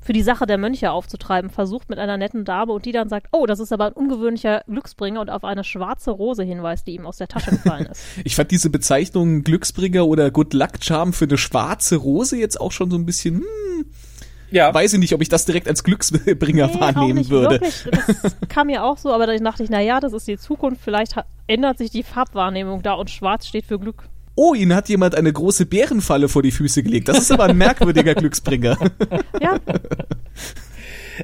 für 0.00 0.12
die 0.12 0.22
Sache 0.22 0.46
der 0.46 0.56
Mönche 0.56 0.92
aufzutreiben, 0.92 1.50
versucht 1.50 1.90
mit 1.90 1.98
einer 1.98 2.16
netten 2.16 2.44
Dame 2.44 2.72
und 2.72 2.84
die 2.84 2.92
dann 2.92 3.08
sagt, 3.08 3.26
oh, 3.32 3.44
das 3.44 3.58
ist 3.58 3.72
aber 3.72 3.86
ein 3.86 3.92
ungewöhnlicher 3.92 4.62
Glücksbringer 4.68 5.20
und 5.20 5.30
auf 5.30 5.42
eine 5.42 5.64
schwarze 5.64 6.12
Rose 6.12 6.44
hinweist, 6.44 6.86
die 6.86 6.94
ihm 6.94 7.06
aus 7.06 7.16
der 7.16 7.26
Tasche 7.26 7.50
gefallen 7.50 7.86
ist. 7.86 8.04
Ich 8.24 8.36
fand 8.36 8.52
diese 8.52 8.70
Bezeichnung 8.70 9.42
Glücksbringer 9.42 10.06
oder 10.06 10.30
Good 10.30 10.54
Luck 10.54 10.74
Charm 10.80 11.12
für 11.12 11.24
eine 11.24 11.36
schwarze 11.38 11.96
Rose 11.96 12.36
jetzt 12.36 12.60
auch 12.60 12.70
schon 12.70 12.88
so 12.88 12.96
ein 12.96 13.04
bisschen, 13.04 13.38
hm, 13.40 13.86
Ja, 14.50 14.72
weiß 14.72 14.92
ich 14.94 14.98
nicht, 15.00 15.12
ob 15.12 15.22
ich 15.22 15.28
das 15.28 15.44
direkt 15.44 15.68
als 15.68 15.82
Glücksbringer 15.84 16.68
Nee, 16.68 16.80
wahrnehmen 16.80 17.18
nicht 17.18 17.30
würde. 17.30 17.60
Wirklich. 17.60 17.86
Das 18.20 18.36
kam 18.48 18.68
mir 18.68 18.84
auch 18.84 18.98
so, 18.98 19.12
aber 19.12 19.26
dann 19.26 19.42
dachte 19.42 19.62
ich, 19.62 19.70
na 19.70 19.80
ja, 19.80 20.00
das 20.00 20.12
ist 20.12 20.28
die 20.28 20.38
Zukunft, 20.38 20.80
vielleicht 20.82 21.14
ändert 21.46 21.78
sich 21.78 21.90
die 21.90 22.02
Farbwahrnehmung 22.02 22.82
da 22.82 22.94
und 22.94 23.10
schwarz 23.10 23.46
steht 23.46 23.66
für 23.66 23.78
Glück. 23.78 24.04
Oh, 24.34 24.54
ihnen 24.54 24.74
hat 24.74 24.88
jemand 24.88 25.14
eine 25.14 25.32
große 25.32 25.64
Bärenfalle 25.66 26.28
vor 26.28 26.42
die 26.42 26.50
Füße 26.50 26.82
gelegt. 26.82 27.08
Das 27.08 27.18
ist 27.18 27.32
aber 27.32 27.44
ein 27.44 27.56
merkwürdiger 27.56 28.14
Glücksbringer. 28.16 28.76
Ja, 29.40 29.58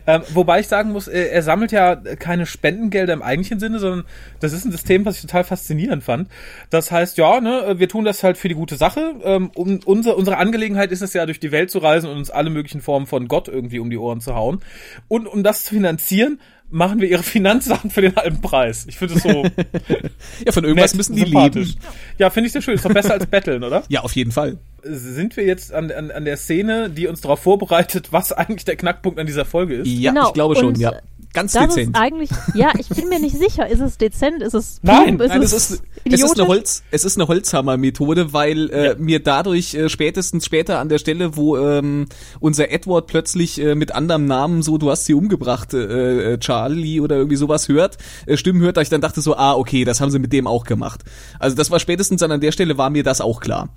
ähm, 0.07 0.23
wobei 0.33 0.61
ich 0.61 0.69
sagen 0.69 0.93
muss, 0.93 1.09
äh, 1.09 1.29
er 1.29 1.43
sammelt 1.43 1.73
ja 1.73 1.97
keine 1.97 2.47
Spendengelder 2.47 3.13
im 3.13 3.23
eigentlichen 3.23 3.61
Sinne, 3.61 3.79
sondern 3.79 4.05
das 4.41 4.53
ist 4.53 4.65
ein 4.65 4.73
System, 4.73 5.05
was 5.05 5.17
ich 5.17 5.23
total 5.23 5.45
faszinierend 5.45 6.05
fand. 6.05 6.29
Das 6.71 6.91
heißt, 6.91 7.19
ja, 7.19 7.41
ne, 7.41 7.75
wir 7.79 7.89
tun 7.89 8.05
das 8.05 8.23
halt 8.23 8.39
für 8.39 8.49
die 8.49 8.55
gute 8.55 8.77
Sache. 8.77 9.15
Ähm, 9.25 9.51
um, 9.55 9.81
unser, 9.85 10.17
unsere 10.17 10.37
Angelegenheit 10.37 10.93
ist 10.93 11.03
es 11.03 11.13
ja, 11.13 11.27
durch 11.27 11.41
die 11.41 11.53
Welt 11.53 11.71
zu 11.71 11.79
reisen 11.79 12.11
und 12.11 12.17
uns 12.17 12.31
alle 12.31 12.51
möglichen 12.51 12.81
Formen 12.81 13.07
von 13.07 13.29
Gott 13.29 13.49
irgendwie 13.49 13.79
um 13.79 13.91
die 13.91 13.99
Ohren 13.99 14.21
zu 14.21 14.35
hauen. 14.35 14.61
Und 15.09 15.27
um 15.27 15.43
das 15.43 15.65
zu 15.65 15.75
finanzieren, 15.75 16.41
machen 16.73 17.01
wir 17.01 17.09
ihre 17.09 17.23
Finanzsachen 17.23 17.91
für 17.91 18.01
den 18.01 18.17
halben 18.17 18.41
Preis. 18.41 18.87
Ich 18.89 18.97
finde 18.97 19.15
es 19.15 19.23
so 19.23 19.29
Ja, 20.45 20.53
von 20.53 20.65
irgendwas 20.65 20.95
müssen 20.95 21.15
die 21.15 21.25
leben. 21.25 21.77
Ja, 22.19 22.31
finde 22.31 22.47
ich 22.47 22.53
sehr 22.53 22.63
schön. 22.63 22.75
Ist 22.75 22.85
doch 22.85 22.93
besser 22.93 23.13
als 23.13 23.27
Betteln, 23.27 23.63
oder? 23.63 23.85
Ja, 23.89 24.01
auf 24.01 24.17
jeden 24.17 24.33
Fall. 24.33 24.59
Sind 24.85 25.37
wir 25.37 25.45
jetzt 25.45 25.73
an, 25.73 25.91
an, 25.91 26.11
an 26.11 26.25
der 26.25 26.37
Szene, 26.37 26.91
die 26.91 27.07
uns 27.07 27.21
darauf 27.21 27.41
vorbereitet, 27.41 28.09
was 28.13 28.33
eigentlich 28.33 28.65
der 28.65 28.77
Knackpunkt 28.77 29.19
an 29.19 29.27
dieser 29.27 29.45
Folge 29.45 29.77
ist? 29.77 29.87
Ja, 29.89 30.11
Genau, 30.13 30.29
ich 30.29 30.35
glaube 30.35 30.57
schon, 30.57 30.67
und 30.67 30.79
ja. 30.79 30.93
Ganz 31.35 31.53
das 31.53 31.69
dezent. 31.69 31.97
ist 31.97 32.03
eigentlich, 32.03 32.29
ja, 32.53 32.73
ich 32.79 32.91
bin 32.91 33.09
mir 33.09 33.19
nicht 33.19 33.35
sicher, 33.39 33.67
ist 33.67 33.81
es 33.81 33.97
dezent, 33.97 34.43
ist 34.43 34.53
es 34.53 34.81
Nein, 34.83 35.17
plump, 35.17 35.21
ist 35.23 35.29
Nein, 35.31 35.41
es, 35.43 35.53
es 35.55 35.71
ist, 35.71 35.83
es 36.05 36.23
ist 36.23 36.39
eine 36.39 36.47
Holz, 36.47 36.83
es 36.91 37.07
ist 37.07 37.17
eine 37.17 37.27
Holzhammer-Methode, 37.27 38.35
weil 38.35 38.69
äh, 38.69 38.87
Ja. 38.89 38.95
mir 38.99 39.19
dadurch 39.23 39.73
äh, 39.73 39.89
spätestens 39.89 40.45
später 40.45 40.79
an 40.79 40.91
der 40.91 40.99
Stelle, 40.99 41.35
wo 41.35 41.57
ähm, 41.57 42.07
unser 42.41 42.71
Edward 42.71 43.07
plötzlich 43.07 43.59
äh, 43.59 43.75
mit 43.75 43.95
anderem 43.95 44.27
Namen 44.27 44.61
so, 44.63 44.77
du 44.77 44.91
hast 44.91 45.07
sie 45.07 45.15
umgebracht, 45.15 45.73
äh, 45.73 46.35
äh, 46.35 46.39
Charlie 46.39 47.01
oder 47.01 47.17
irgendwie 47.17 47.37
sowas 47.37 47.67
hört, 47.67 47.97
äh, 48.27 48.37
Stimmen 48.37 48.61
hört, 48.61 48.77
da 48.77 48.83
ich 48.83 48.91
dann 48.91 49.01
dachte 49.01 49.23
so, 49.23 49.35
ah, 49.35 49.55
okay, 49.55 49.85
das 49.87 50.03
haben 50.03 50.11
sie 50.11 50.19
mit 50.19 50.35
dem 50.35 50.47
auch 50.47 50.65
gemacht. 50.65 51.01
Also 51.39 51.57
das 51.57 51.71
war 51.71 51.81
spätestens 51.81 52.21
dann 52.21 52.31
an 52.33 52.43
der 52.43 52.53
Stelle 52.53 52.77
war 52.77 52.91
mir 52.91 53.05
das 53.05 53.23
auch 53.23 53.41
klar. 53.41 53.71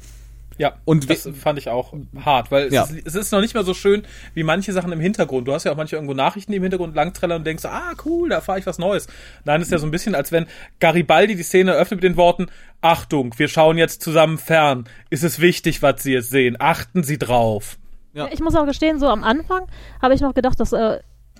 Ja, 0.57 0.73
Und 0.85 1.09
das 1.09 1.27
fand 1.33 1.59
ich 1.59 1.69
auch 1.69 1.93
hart, 2.23 2.49
weil 2.51 2.71
Ja. 2.73 2.83
es, 2.83 2.91
ist, 2.91 3.07
es 3.07 3.15
ist 3.15 3.31
noch 3.31 3.41
nicht 3.41 3.53
mal 3.55 3.65
so 3.65 3.73
schön 3.73 4.03
wie 4.33 4.43
manche 4.43 4.71
Sachen 4.71 4.91
im 4.91 4.99
Hintergrund. 5.01 5.47
Du 5.47 5.53
hast 5.53 5.63
ja 5.65 5.71
auch 5.71 5.75
manche 5.75 5.95
irgendwo 5.97 6.13
Nachrichten, 6.13 6.53
im 6.53 6.61
Hintergrund 6.61 6.95
langträllern 6.95 7.39
und 7.39 7.43
denkst, 7.47 7.63
so, 7.63 7.67
ah, 7.69 7.91
cool, 8.05 8.29
da 8.29 8.35
erfahre 8.35 8.59
ich 8.59 8.65
was 8.65 8.77
Neues. 8.79 9.07
Nein, 9.43 9.59
es 9.61 9.67
ist 9.67 9.71
ja 9.71 9.77
so 9.79 9.85
ein 9.85 9.91
bisschen, 9.91 10.15
als 10.15 10.31
wenn 10.31 10.45
Garibaldi 10.79 11.35
die 11.35 11.43
Szene 11.43 11.71
eröffnet 11.71 12.01
mit 12.01 12.09
den 12.11 12.17
Worten, 12.17 12.47
Achtung, 12.81 13.33
wir 13.37 13.47
schauen 13.47 13.77
jetzt 13.77 14.01
zusammen 14.01 14.37
fern. 14.37 14.85
Ist 15.09 15.23
es 15.23 15.39
wichtig, 15.39 15.81
was 15.81 16.03
Sie 16.03 16.13
jetzt 16.13 16.29
sehen? 16.29 16.55
Achten 16.59 17.03
Sie 17.03 17.17
drauf. 17.17 17.77
Ja. 18.13 18.29
Ich 18.31 18.39
muss 18.39 18.55
auch 18.55 18.65
gestehen, 18.65 18.99
so 18.99 19.07
am 19.09 19.23
Anfang 19.23 19.63
habe 20.01 20.13
ich 20.13 20.21
noch 20.21 20.33
gedacht, 20.33 20.59
das 20.59 20.71
äh, 20.71 20.99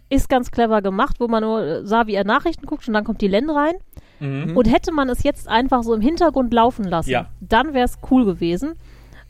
ist 0.10 0.28
ganz 0.28 0.52
clever 0.52 0.82
gemacht, 0.82 1.16
wo 1.20 1.28
man 1.28 1.42
nur 1.44 1.62
äh, 1.62 1.86
sah, 1.86 2.06
wie 2.08 2.16
er 2.16 2.26
Nachrichten 2.26 2.66
guckt 2.66 2.86
und 2.88 2.94
dann 2.94 3.04
kommt 3.06 3.22
die 3.22 3.28
Len 3.28 3.50
rein. 3.50 3.76
Und 4.22 4.66
hätte 4.72 4.94
man 4.94 5.10
es 5.10 5.24
jetzt 5.24 5.50
einfach 5.50 5.84
so 5.84 5.94
im 5.94 6.00
Hintergrund 6.00 6.54
laufen 6.54 6.86
lassen, 6.86 7.10
Ja. 7.10 7.28
dann 7.42 7.74
wäre 7.74 7.84
es 7.84 7.98
cool 8.10 8.24
gewesen. 8.24 8.76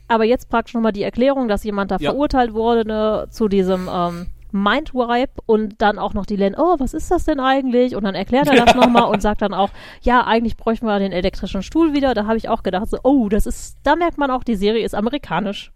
Aber 0.08 0.24
jetzt 0.24 0.48
praktisch 0.48 0.74
nochmal 0.74 0.92
die 0.92 1.02
Erklärung, 1.02 1.48
dass 1.48 1.64
jemand 1.64 1.90
da 1.90 1.96
Ja. 1.98 2.10
verurteilt 2.10 2.52
wurde 2.54 2.86
ne, 2.86 3.26
zu 3.30 3.48
diesem 3.48 3.88
ähm, 3.92 4.26
Mindwipe 4.52 5.32
und 5.46 5.74
dann 5.82 5.98
auch 5.98 6.14
noch 6.14 6.26
die 6.26 6.36
Len, 6.36 6.54
oh, 6.56 6.76
was 6.78 6.94
ist 6.94 7.10
das 7.10 7.24
denn 7.24 7.40
eigentlich? 7.40 7.94
Und 7.96 8.04
dann 8.04 8.14
erklärt 8.14 8.48
er 8.48 8.54
das 8.56 8.74
nochmal 8.76 9.10
und 9.10 9.20
sagt 9.20 9.42
dann 9.42 9.52
auch, 9.54 9.70
ja, 10.02 10.24
eigentlich 10.24 10.56
bräuchten 10.56 10.86
wir 10.86 10.98
den 10.98 11.12
elektrischen 11.12 11.62
Stuhl 11.62 11.92
wieder. 11.92 12.14
Da 12.14 12.26
habe 12.26 12.36
ich 12.36 12.48
auch 12.48 12.62
gedacht, 12.62 12.88
so, 12.88 12.98
oh, 13.02 13.28
das 13.28 13.46
ist, 13.46 13.76
da 13.82 13.96
merkt 13.96 14.18
man 14.18 14.30
auch, 14.30 14.44
die 14.44 14.56
Serie 14.56 14.84
ist 14.84 14.94
amerikanisch. 14.94 15.72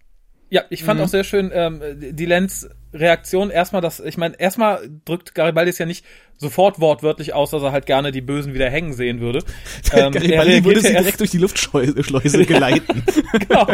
Ja, 0.48 0.62
ich 0.70 0.82
fand 0.84 0.98
Mhm. 1.00 1.04
auch 1.04 1.08
sehr 1.08 1.24
schön 1.24 1.50
ähm, 1.54 1.80
die 1.96 2.26
Lens 2.26 2.68
Reaktion 2.92 3.50
erstmal, 3.50 3.82
dass 3.82 4.00
ich 4.00 4.16
meine, 4.16 4.38
erstmal 4.38 4.88
drückt 5.04 5.34
Garibaldi 5.34 5.70
es 5.70 5.78
ja 5.78 5.86
nicht 5.86 6.04
sofort 6.36 6.80
wortwörtlich 6.80 7.34
aus, 7.34 7.50
dass 7.50 7.62
er 7.62 7.72
halt 7.72 7.86
gerne 7.86 8.12
die 8.12 8.20
Bösen 8.20 8.54
wieder 8.54 8.68
hängen 8.70 8.92
sehen 8.92 9.20
würde. 9.20 9.40
Ähm, 9.92 10.12
er 10.14 10.20
Garibaldi 10.20 10.64
würde 10.64 10.80
ja 10.80 10.80
sie 10.82 10.88
erst- 10.92 11.00
direkt 11.04 11.20
durch 11.20 11.30
die 11.30 11.38
Luftschleuse 11.38 11.94
geleiten. 12.46 13.02
genau. 13.48 13.66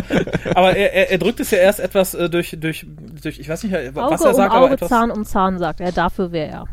Aber 0.55 0.75
er, 0.77 0.93
er, 0.95 1.11
er 1.11 1.19
drückt 1.19 1.41
es 1.41 1.51
ja 1.51 1.59
erst 1.59 1.81
etwas 1.81 2.15
äh, 2.15 2.31
durch, 2.31 2.57
durch, 2.59 2.87
durch, 3.23 3.39
ich 3.39 3.49
weiß 3.49 3.65
nicht, 3.65 3.75
was 3.95 4.13
Auge 4.13 4.25
er 4.25 4.31
um 4.31 4.37
sagt, 4.37 4.53
aber 4.55 4.65
Auge, 4.67 4.75
etwas. 4.75 4.89
Zahn 4.89 5.11
um 5.11 5.25
Zahn, 5.25 5.59
sagt 5.59 5.81
er. 5.81 5.93
Dafür 5.93 6.33
wäre 6.33 6.51
er. 6.51 6.65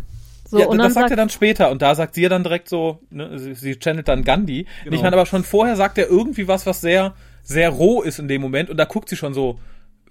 So, 0.48 0.60
ja, 0.60 0.68
und 0.68 0.78
dann 0.78 0.86
das 0.88 0.94
sagt 0.94 1.04
sagt 1.06 1.12
er 1.12 1.18
dann 1.18 1.30
später 1.30 1.72
und 1.72 1.82
da 1.82 1.96
sagt 1.96 2.16
sie 2.16 2.22
ja 2.22 2.30
dann 2.30 2.44
direkt 2.44 2.70
so, 2.70 3.00
ne, 3.10 3.38
sie, 3.40 3.56
sie 3.56 3.76
channelt 3.80 4.08
dann 4.08 4.24
Gandhi. 4.24 4.66
Genau. 4.84 4.96
Ich 4.96 5.02
meine, 5.02 5.16
aber 5.16 5.26
schon 5.26 5.44
vorher 5.44 5.76
sagt 5.76 5.98
er 5.98 6.08
irgendwie 6.08 6.48
was, 6.48 6.66
was 6.66 6.80
sehr, 6.80 7.14
sehr 7.44 7.70
roh 7.70 8.02
ist 8.02 8.20
in 8.20 8.28
dem 8.28 8.42
Moment 8.42 8.70
und 8.70 8.78
da 8.78 8.86
guckt 8.86 9.10
sie 9.10 9.16
schon 9.18 9.34
so 9.34 9.60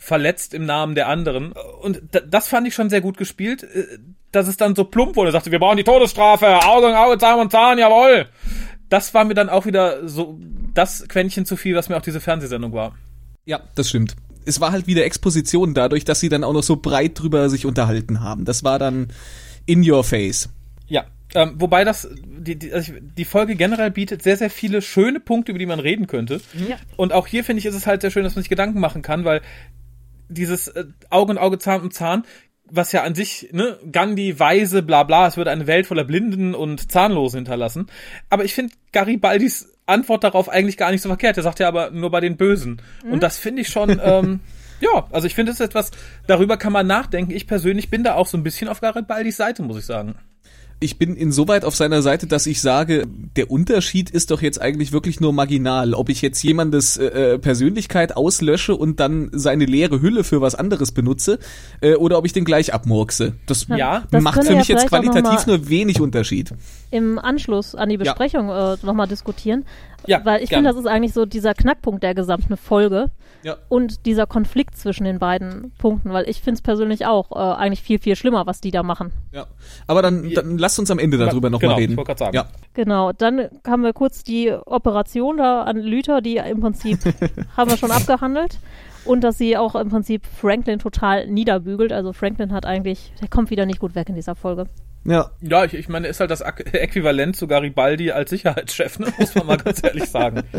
verletzt 0.02 0.52
im 0.52 0.66
Namen 0.66 0.96
der 0.96 1.06
anderen. 1.06 1.52
Und 1.80 2.02
da, 2.10 2.20
das 2.20 2.48
fand 2.48 2.66
ich 2.66 2.74
schon 2.74 2.90
sehr 2.90 3.00
gut 3.00 3.16
gespielt, 3.16 3.62
äh, 3.62 3.98
dass 4.32 4.48
es 4.48 4.56
dann 4.56 4.74
so 4.74 4.84
plump 4.84 5.14
wurde. 5.14 5.30
Er 5.30 5.32
sagte, 5.32 5.52
wir 5.52 5.60
brauchen 5.60 5.76
die 5.76 5.84
Todesstrafe, 5.84 6.66
Auge 6.66 6.88
um 6.88 6.94
Auge, 6.94 7.18
Zahn 7.18 7.38
um 7.38 7.50
Zahn, 7.50 7.78
jawohl. 7.78 8.26
Das 8.88 9.14
war 9.14 9.24
mir 9.24 9.34
dann 9.34 9.48
auch 9.48 9.64
wieder 9.64 10.08
so 10.08 10.38
das 10.74 11.06
Quäntchen 11.08 11.46
zu 11.46 11.56
viel, 11.56 11.76
was 11.76 11.88
mir 11.88 11.96
auch 11.96 12.02
diese 12.02 12.20
Fernsehsendung 12.20 12.72
war. 12.72 12.96
Ja, 13.44 13.60
das 13.76 13.88
stimmt. 13.88 14.16
Es 14.44 14.60
war 14.60 14.72
halt 14.72 14.88
wieder 14.88 15.04
Exposition 15.04 15.72
dadurch, 15.72 16.04
dass 16.04 16.18
sie 16.18 16.28
dann 16.28 16.42
auch 16.42 16.52
noch 16.52 16.64
so 16.64 16.76
breit 16.76 17.20
drüber 17.20 17.48
sich 17.48 17.64
unterhalten 17.64 18.20
haben. 18.20 18.44
Das 18.44 18.64
war 18.64 18.80
dann 18.80 19.08
in 19.66 19.88
your 19.88 20.02
face. 20.02 20.48
Ja, 20.88 21.06
ähm, 21.34 21.54
wobei 21.58 21.84
das 21.84 22.08
die, 22.42 22.58
die, 22.58 22.72
also 22.72 22.92
die 23.00 23.24
Folge 23.24 23.54
generell 23.54 23.90
bietet 23.90 24.22
sehr, 24.22 24.36
sehr 24.36 24.50
viele 24.50 24.82
schöne 24.82 25.20
Punkte, 25.20 25.52
über 25.52 25.58
die 25.58 25.66
man 25.66 25.80
reden 25.80 26.06
könnte. 26.06 26.40
Ja. 26.68 26.76
Und 26.96 27.12
auch 27.12 27.26
hier 27.26 27.44
finde 27.44 27.60
ich, 27.60 27.66
ist 27.66 27.74
es 27.74 27.86
halt 27.86 28.02
sehr 28.02 28.10
schön, 28.10 28.24
dass 28.24 28.34
man 28.34 28.42
sich 28.42 28.50
Gedanken 28.50 28.80
machen 28.80 29.02
kann, 29.02 29.24
weil 29.24 29.42
dieses 30.32 30.68
äh, 30.68 30.84
Auge 31.10 31.32
in 31.32 31.38
Auge, 31.38 31.58
Zahn 31.58 31.82
um 31.82 31.90
Zahn, 31.90 32.24
was 32.64 32.92
ja 32.92 33.02
an 33.02 33.14
sich, 33.14 33.50
ne, 33.52 33.78
Gandhi, 33.90 34.38
Weise, 34.38 34.82
bla 34.82 35.02
bla, 35.02 35.26
es 35.26 35.36
würde 35.36 35.50
eine 35.50 35.66
Welt 35.66 35.86
voller 35.86 36.04
Blinden 36.04 36.54
und 36.54 36.90
Zahnlosen 36.90 37.38
hinterlassen. 37.38 37.86
Aber 38.30 38.44
ich 38.44 38.54
finde 38.54 38.74
Garibaldis 38.92 39.68
Antwort 39.86 40.24
darauf 40.24 40.48
eigentlich 40.48 40.76
gar 40.76 40.90
nicht 40.90 41.02
so 41.02 41.08
verkehrt. 41.08 41.36
Er 41.36 41.42
sagt 41.42 41.58
ja 41.58 41.68
aber 41.68 41.90
nur 41.90 42.10
bei 42.10 42.20
den 42.20 42.36
Bösen. 42.36 42.80
Und 43.10 43.22
das 43.22 43.38
finde 43.38 43.62
ich 43.62 43.68
schon, 43.68 44.00
ähm, 44.02 44.40
ja, 44.80 45.06
also 45.10 45.26
ich 45.26 45.34
finde 45.34 45.52
es 45.52 45.60
etwas, 45.60 45.90
darüber 46.26 46.56
kann 46.56 46.72
man 46.72 46.86
nachdenken. 46.86 47.32
Ich 47.32 47.46
persönlich 47.46 47.90
bin 47.90 48.04
da 48.04 48.14
auch 48.14 48.26
so 48.26 48.38
ein 48.38 48.42
bisschen 48.42 48.68
auf 48.68 48.80
Garibaldis 48.80 49.36
Seite, 49.36 49.62
muss 49.62 49.78
ich 49.78 49.86
sagen. 49.86 50.14
Ich 50.82 50.98
bin 50.98 51.14
insoweit 51.16 51.64
auf 51.64 51.76
seiner 51.76 52.02
Seite, 52.02 52.26
dass 52.26 52.46
ich 52.46 52.60
sage, 52.60 53.06
der 53.36 53.50
Unterschied 53.50 54.10
ist 54.10 54.30
doch 54.32 54.42
jetzt 54.42 54.60
eigentlich 54.60 54.92
wirklich 54.92 55.20
nur 55.20 55.32
marginal. 55.32 55.94
Ob 55.94 56.08
ich 56.08 56.22
jetzt 56.22 56.42
jemandes 56.42 56.96
äh, 56.96 57.38
Persönlichkeit 57.38 58.16
auslösche 58.16 58.74
und 58.74 58.98
dann 58.98 59.30
seine 59.32 59.64
leere 59.64 60.02
Hülle 60.02 60.24
für 60.24 60.40
was 60.40 60.54
anderes 60.54 60.90
benutze 60.90 61.38
äh, 61.80 61.94
oder 61.94 62.18
ob 62.18 62.26
ich 62.26 62.32
den 62.32 62.44
gleich 62.44 62.74
abmurkse. 62.74 63.34
Das 63.46 63.66
Ja, 63.68 64.04
das 64.10 64.22
macht 64.22 64.44
für 64.44 64.56
mich 64.56 64.68
ja 64.68 64.76
jetzt 64.76 64.88
qualitativ 64.88 65.46
nur 65.46 65.68
wenig 65.68 66.00
Unterschied. 66.00 66.52
Im 66.92 67.18
Anschluss 67.18 67.74
an 67.74 67.88
die 67.88 67.96
Besprechung 67.96 68.48
äh, 68.50 68.76
nochmal 68.82 69.08
diskutieren. 69.08 69.64
Ja, 70.06 70.20
Weil 70.24 70.42
ich 70.42 70.48
finde, 70.50 70.68
das 70.70 70.76
ist 70.78 70.86
eigentlich 70.86 71.12
so 71.12 71.26
dieser 71.26 71.54
Knackpunkt 71.54 72.02
der 72.02 72.12
gesamten 72.14 72.56
Folge 72.56 73.10
Ja. 73.44 73.56
und 73.68 74.04
dieser 74.04 74.26
Konflikt 74.26 74.76
zwischen 74.76 75.04
den 75.04 75.20
beiden 75.20 75.72
Punkten, 75.78 76.12
weil 76.12 76.28
ich 76.28 76.40
finde 76.42 76.56
es 76.56 76.62
persönlich 76.62 77.06
auch 77.06 77.30
äh, 77.30 77.34
eigentlich 77.56 77.82
viel, 77.82 78.00
viel 78.00 78.16
schlimmer, 78.16 78.44
was 78.46 78.60
die 78.60 78.72
da 78.72 78.82
machen. 78.82 79.12
Ja. 79.30 79.46
Aber 79.86 80.02
dann, 80.02 80.28
dann 80.34 80.58
lasst 80.58 80.78
uns 80.80 80.90
am 80.90 80.98
Ende 80.98 81.18
darüber 81.18 81.50
nochmal 81.50 81.68
Genau, 81.68 81.76
reden. 81.76 81.92
ich 81.92 81.96
wollte 81.96 82.08
gerade 82.08 82.18
sagen. 82.18 82.34
Ja. 82.36 82.46
Genau, 82.74 83.12
dann 83.12 83.48
haben 83.66 83.84
wir 83.84 83.92
kurz 83.92 84.24
die 84.24 84.50
Operation 84.50 85.36
da 85.36 85.62
an 85.62 85.76
Lüther, 85.76 86.20
die 86.20 86.36
im 86.38 86.60
Prinzip 86.60 86.98
haben 87.56 87.70
wir 87.70 87.76
schon 87.76 87.92
abgehandelt. 87.92 88.58
Und 89.04 89.22
dass 89.22 89.36
sie 89.38 89.56
auch 89.56 89.74
im 89.76 89.88
Prinzip 89.88 90.26
Franklin 90.26 90.78
total 90.78 91.26
niederbügelt. 91.28 91.92
Also 91.92 92.12
Franklin 92.12 92.52
hat 92.52 92.66
eigentlich, 92.66 93.12
der 93.20 93.26
kommt 93.28 93.50
wieder 93.50 93.66
nicht 93.66 93.80
gut 93.80 93.94
weg 93.96 94.08
in 94.08 94.14
dieser 94.14 94.34
Folge. 94.36 94.66
Ja. 95.04 95.30
Ja, 95.40 95.64
ich, 95.64 95.74
ich 95.74 95.88
meine, 95.88 96.06
ist 96.08 96.20
halt 96.20 96.30
das 96.30 96.44
Äqu- 96.44 96.72
Äquivalent 96.74 97.34
zu 97.36 97.46
Garibaldi 97.48 98.12
als 98.12 98.30
Sicherheitschef, 98.30 98.98
ne? 99.00 99.12
muss 99.18 99.34
man 99.34 99.46
mal 99.46 99.56
ganz 99.56 99.82
ehrlich 99.82 100.04
sagen. 100.08 100.42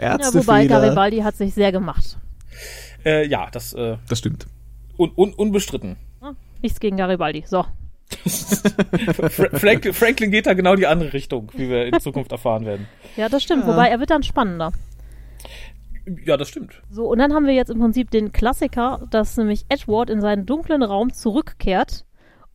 Ja, 0.00 0.12
Ärztefehler. 0.12 0.34
wobei 0.46 0.66
Garibaldi 0.66 1.18
hat 1.18 1.36
sich 1.36 1.54
sehr 1.54 1.70
gemacht. 1.72 2.18
Äh, 3.04 3.26
ja, 3.26 3.48
das 3.52 3.72
äh, 3.74 3.96
Das 4.08 4.18
stimmt. 4.18 4.46
un, 4.98 5.12
un, 5.16 5.32
unbestritten. 5.32 5.96
Ja, 6.22 6.32
Nichts 6.62 6.80
gegen 6.80 6.96
Garibaldi. 6.96 7.44
So. 7.46 7.64
Fra 8.26 9.48
Frank, 9.58 9.94
Franklin 9.94 10.30
geht 10.30 10.46
da 10.46 10.54
genau 10.54 10.76
die 10.76 10.86
andere 10.86 11.12
Richtung, 11.12 11.50
wie 11.56 11.68
wir 11.68 11.86
in 11.86 12.00
Zukunft 12.00 12.32
erfahren 12.32 12.64
werden. 12.66 12.86
Ja, 13.16 13.28
das 13.28 13.42
stimmt. 13.42 13.66
Wobei 13.66 13.88
er 13.88 13.98
wird 14.00 14.10
dann 14.10 14.22
spannender. 14.22 14.72
Ja, 16.26 16.36
das 16.36 16.48
stimmt. 16.48 16.82
So, 16.90 17.06
und 17.06 17.18
dann 17.18 17.32
haben 17.32 17.46
wir 17.46 17.54
jetzt 17.54 17.70
im 17.70 17.78
Prinzip 17.80 18.10
den 18.10 18.30
Klassiker, 18.32 19.06
dass 19.10 19.36
nämlich 19.36 19.64
Edward 19.70 20.10
in 20.10 20.20
seinen 20.20 20.44
dunklen 20.46 20.82
Raum 20.82 21.12
zurückkehrt 21.12 22.04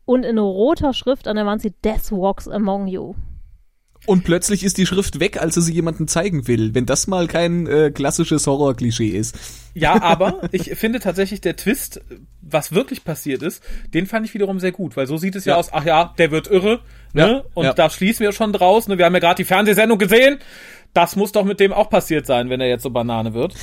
und 0.10 0.24
in 0.24 0.40
roter 0.40 0.96
Schrift 0.96 1.28
an 1.28 1.36
der 1.36 1.46
Wand 1.46 1.62
sieht 1.62 1.86
Death 1.86 2.12
walks 2.12 2.48
among 2.48 2.88
you. 2.88 3.14
Und 4.08 4.24
plötzlich 4.24 4.64
ist 4.64 4.80
die 4.80 4.88
Schrift 4.88 5.20
weg, 5.20 5.40
als 5.40 5.56
er 5.56 5.62
sie 5.62 5.74
jemandem 5.74 6.08
zeigen 6.08 6.48
will. 6.48 6.74
Wenn 6.74 6.88
das 6.88 7.06
mal 7.06 7.28
kein 7.28 7.68
äh, 7.68 7.92
klassisches 7.92 8.48
Horror-Klischee 8.48 9.10
ist. 9.10 9.38
Ja, 9.76 10.02
aber 10.02 10.50
ich 10.52 10.72
finde 10.80 11.00
tatsächlich 11.00 11.42
der 11.42 11.58
Twist, 11.58 12.02
was 12.42 12.72
wirklich 12.72 13.04
passiert 13.04 13.44
ist, 13.44 13.62
den 13.94 14.08
fand 14.08 14.26
ich 14.26 14.34
wiederum 14.34 14.60
sehr 14.60 14.72
gut, 14.72 14.98
weil 14.98 15.06
so 15.06 15.18
sieht 15.18 15.36
es 15.36 15.46
ja, 15.46 15.54
Ja. 15.54 15.60
aus, 15.60 15.70
ach 15.72 15.86
ja, 15.86 16.16
der 16.18 16.32
wird 16.32 16.48
irre, 16.48 16.80
ne? 17.14 17.28
Ja, 17.30 17.44
Und 17.54 17.66
ja. 17.66 17.74
da 17.74 17.88
schließen 17.92 18.24
wir 18.24 18.32
schon 18.32 18.52
draus, 18.52 18.88
ne? 18.88 18.98
Wir 18.98 19.06
haben 19.06 19.14
ja 19.14 19.20
gerade 19.20 19.36
die 19.36 19.46
Fernsehsendung 19.46 20.00
gesehen. 20.00 20.40
Das 20.96 21.16
muss 21.16 21.34
doch 21.34 21.46
mit 21.46 21.60
dem 21.60 21.72
auch 21.72 21.92
passiert 21.92 22.26
sein, 22.26 22.50
wenn 22.50 22.62
er 22.62 22.68
jetzt 22.68 22.82
so 22.82 22.90
Banane 22.90 23.36
wird. 23.36 23.54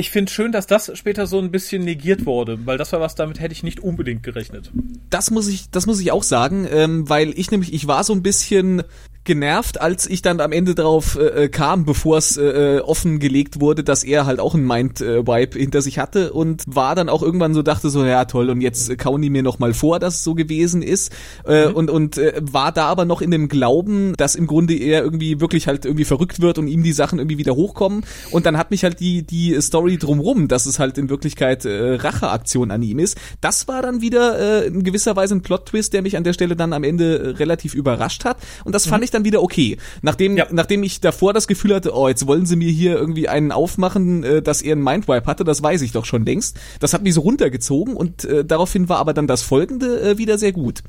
Ich 0.00 0.08
finde 0.08 0.32
schön, 0.32 0.50
dass 0.50 0.66
das 0.66 0.90
später 0.96 1.26
so 1.26 1.38
ein 1.38 1.50
bisschen 1.50 1.84
negiert 1.84 2.24
wurde, 2.24 2.64
weil 2.64 2.78
das 2.78 2.90
war 2.94 3.00
was, 3.00 3.16
damit 3.16 3.38
hätte 3.38 3.52
ich 3.52 3.62
nicht 3.62 3.80
unbedingt 3.80 4.22
gerechnet. 4.22 4.72
Das 5.10 5.30
muss 5.30 5.46
ich, 5.46 5.68
das 5.68 5.84
muss 5.84 6.00
ich 6.00 6.10
auch 6.10 6.22
sagen, 6.22 6.66
ähm, 6.70 7.06
weil 7.10 7.38
ich 7.38 7.50
nämlich, 7.50 7.74
ich 7.74 7.86
war 7.86 8.02
so 8.02 8.14
ein 8.14 8.22
bisschen 8.22 8.82
genervt, 9.24 9.80
als 9.80 10.08
ich 10.08 10.22
dann 10.22 10.40
am 10.40 10.52
Ende 10.52 10.74
drauf 10.74 11.18
äh, 11.18 11.48
kam, 11.48 11.84
bevor 11.84 12.18
es 12.18 12.36
äh, 12.36 12.80
offengelegt 12.82 13.60
wurde, 13.60 13.84
dass 13.84 14.02
er 14.02 14.26
halt 14.26 14.40
auch 14.40 14.54
einen 14.54 14.66
Mind-Wipe 14.66 15.58
hinter 15.58 15.82
sich 15.82 15.98
hatte 15.98 16.32
und 16.32 16.62
war 16.66 16.94
dann 16.94 17.08
auch 17.08 17.22
irgendwann 17.22 17.54
so, 17.54 17.62
dachte 17.62 17.90
so, 17.90 18.04
ja 18.04 18.24
toll, 18.24 18.50
und 18.50 18.60
jetzt 18.60 18.88
äh, 18.88 18.96
kauen 18.96 19.20
die 19.20 19.30
mir 19.30 19.42
noch 19.42 19.58
mal 19.58 19.74
vor, 19.74 19.98
dass 19.98 20.16
es 20.16 20.24
so 20.24 20.34
gewesen 20.34 20.82
ist. 20.82 21.12
Äh, 21.44 21.66
und, 21.66 21.90
und 21.90 22.18
äh, 22.18 22.40
war 22.40 22.72
da 22.72 22.86
aber 22.86 23.04
noch 23.04 23.20
in 23.20 23.30
dem 23.30 23.48
Glauben, 23.48 24.14
dass 24.16 24.34
im 24.34 24.46
Grunde 24.46 24.74
er 24.74 25.02
irgendwie 25.02 25.40
wirklich 25.40 25.66
halt 25.66 25.84
irgendwie 25.84 26.04
verrückt 26.04 26.40
wird 26.40 26.58
und 26.58 26.66
ihm 26.66 26.82
die 26.82 26.92
Sachen 26.92 27.18
irgendwie 27.18 27.38
wieder 27.38 27.54
hochkommen. 27.54 28.04
Und 28.30 28.46
dann 28.46 28.56
hat 28.56 28.70
mich 28.70 28.84
halt 28.84 29.00
die, 29.00 29.22
die 29.22 29.60
Story 29.60 29.98
drumrum, 29.98 30.48
dass 30.48 30.66
es 30.66 30.78
halt 30.78 30.96
in 30.98 31.10
Wirklichkeit 31.10 31.64
äh, 31.64 31.94
Racheaktion 31.94 32.70
an 32.70 32.82
ihm 32.82 32.98
ist, 32.98 33.18
das 33.40 33.68
war 33.68 33.82
dann 33.82 34.00
wieder 34.00 34.64
äh, 34.64 34.66
in 34.66 34.82
gewisser 34.82 35.16
Weise 35.16 35.34
ein 35.34 35.42
Plot-Twist, 35.42 35.92
der 35.92 36.02
mich 36.02 36.16
an 36.16 36.24
der 36.24 36.32
Stelle 36.32 36.56
dann 36.56 36.72
am 36.72 36.84
Ende 36.84 37.18
äh, 37.18 37.28
relativ 37.30 37.74
überrascht 37.74 38.24
hat. 38.24 38.38
Und 38.64 38.74
das 38.74 38.86
fand 38.86 39.04
ich 39.04 39.09
dann 39.10 39.24
wieder 39.24 39.42
okay. 39.42 39.76
Nachdem, 40.02 40.36
Ja. 40.36 40.46
nachdem 40.50 40.82
ich 40.82 41.00
davor 41.00 41.32
das 41.32 41.46
Gefühl 41.46 41.74
hatte, 41.74 41.94
oh, 41.94 42.08
jetzt 42.08 42.26
wollen 42.26 42.46
sie 42.46 42.56
mir 42.56 42.70
hier 42.70 42.96
irgendwie 42.96 43.28
einen 43.28 43.52
aufmachen, 43.52 44.24
äh, 44.24 44.42
dass 44.42 44.62
er 44.62 44.72
einen 44.72 44.82
Mindwipe 44.84 45.26
hatte, 45.26 45.44
das 45.44 45.62
weiß 45.62 45.82
ich 45.82 45.92
doch 45.92 46.04
schon 46.04 46.24
längst. 46.24 46.58
Das 46.80 46.92
hat 46.94 47.02
mich 47.02 47.14
so 47.14 47.20
runtergezogen 47.22 47.94
und 47.96 48.24
äh, 48.24 48.44
daraufhin 48.44 48.88
war 48.88 48.98
aber 48.98 49.12
dann 49.14 49.26
das 49.26 49.42
Folgende 49.42 50.00
äh, 50.00 50.18
wieder 50.18 50.38
sehr 50.38 50.52
gut. 50.52 50.80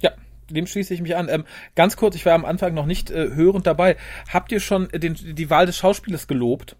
Ja, 0.00 0.10
dem 0.50 0.66
schließe 0.66 0.92
ich 0.94 1.00
mich 1.02 1.16
an. 1.16 1.28
Ähm, 1.30 1.44
ganz 1.74 1.96
kurz, 1.96 2.16
ich 2.16 2.26
war 2.26 2.34
am 2.34 2.44
Anfang 2.44 2.74
noch 2.74 2.86
nicht 2.86 3.10
äh, 3.10 3.30
hörend 3.34 3.66
dabei. 3.66 3.96
Habt 4.32 4.52
ihr 4.52 4.60
schon 4.60 4.88
den, 4.88 5.14
die 5.14 5.50
Wahl 5.50 5.66
des 5.66 5.76
Schauspielers 5.76 6.26
gelobt? 6.26 6.76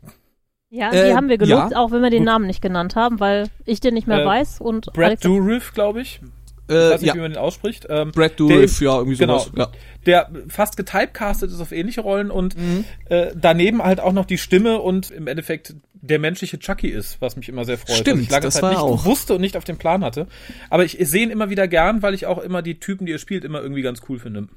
Ja, 0.70 0.90
Äh, 0.92 1.11
die 1.11 1.14
haben 1.16 1.28
wir 1.28 1.38
gelobt, 1.38 1.70
ja. 1.72 1.78
auch 1.78 1.92
wenn 1.92 2.02
wir 2.02 2.11
den 2.11 2.24
Namen 2.24 2.46
nicht 2.46 2.61
genannt 2.61 2.96
haben, 2.96 3.20
weil 3.20 3.48
ich 3.64 3.78
den 3.80 3.94
nicht 3.94 4.09
mehr 4.09 4.22
Äh, 4.22 4.26
weiß 4.26 4.61
und 4.61 4.92
Brad 4.92 5.24
Dourif, 5.24 5.72
glaube 5.72 6.00
ich. 6.00 6.20
Ich 6.66 6.74
Äh, 6.74 6.90
weiß 6.92 7.00
nicht, 7.03 7.09
ja, 7.09 7.14
wie 7.14 7.20
man 7.20 7.33
den 7.33 7.38
ausspricht. 7.38 7.87
Ähm, 7.90 8.11
Brad 8.12 8.40
Dourif, 8.40 8.81
ja, 8.81 8.96
irgendwie 8.96 9.16
genau. 9.18 9.38
sowas. 9.38 9.53
Ja. 9.57 9.72
der 10.07 10.31
fast 10.48 10.77
getypecastet 10.77 11.50
ist 11.50 11.61
auf 11.61 11.72
ähnliche 11.72 12.00
Rollen 12.00 12.31
und 12.31 12.57
Mhm. 12.57 12.85
äh, 13.11 13.33
daneben 13.35 13.83
halt 13.83 14.00
auch 14.00 14.12
noch 14.12 14.24
die 14.24 14.38
Stimme 14.38 14.81
und 14.81 15.11
im 15.11 15.27
Endeffekt 15.27 15.74
der 15.92 16.18
menschliche 16.18 16.59
Chucky 16.59 16.88
ist, 16.88 17.20
was 17.20 17.37
mich 17.37 17.48
immer 17.48 17.64
sehr 17.64 17.79
freut. 17.79 17.96
Stimmt, 17.96 18.18
was 18.18 18.24
ich 18.24 18.31
lange 18.31 18.42
das 18.44 18.55
Zeit 18.55 18.62
war 18.62 18.70
nicht 18.70 18.79
auch. 18.81 19.05
wusste 19.05 19.35
und 19.35 19.40
nicht 19.40 19.57
auf 19.57 19.64
dem 19.64 19.79
Plan 19.79 20.05
hatte. 20.05 20.27
Aber 20.70 20.85
ich 20.85 20.96
sehe 21.00 21.22
ihn 21.22 21.31
immer 21.31 21.48
wieder 21.50 21.66
gern, 21.68 22.03
weil 22.03 22.12
ich 22.14 22.27
auch 22.27 22.38
immer 22.38 22.61
die 22.62 22.79
Typen, 22.81 23.07
die 23.07 23.12
er 23.12 23.18
spielt, 23.18 23.44
immer 23.44 23.61
irgendwie 23.62 23.83
ganz 23.83 24.00
cool 24.09 24.18
finde. 24.18 24.48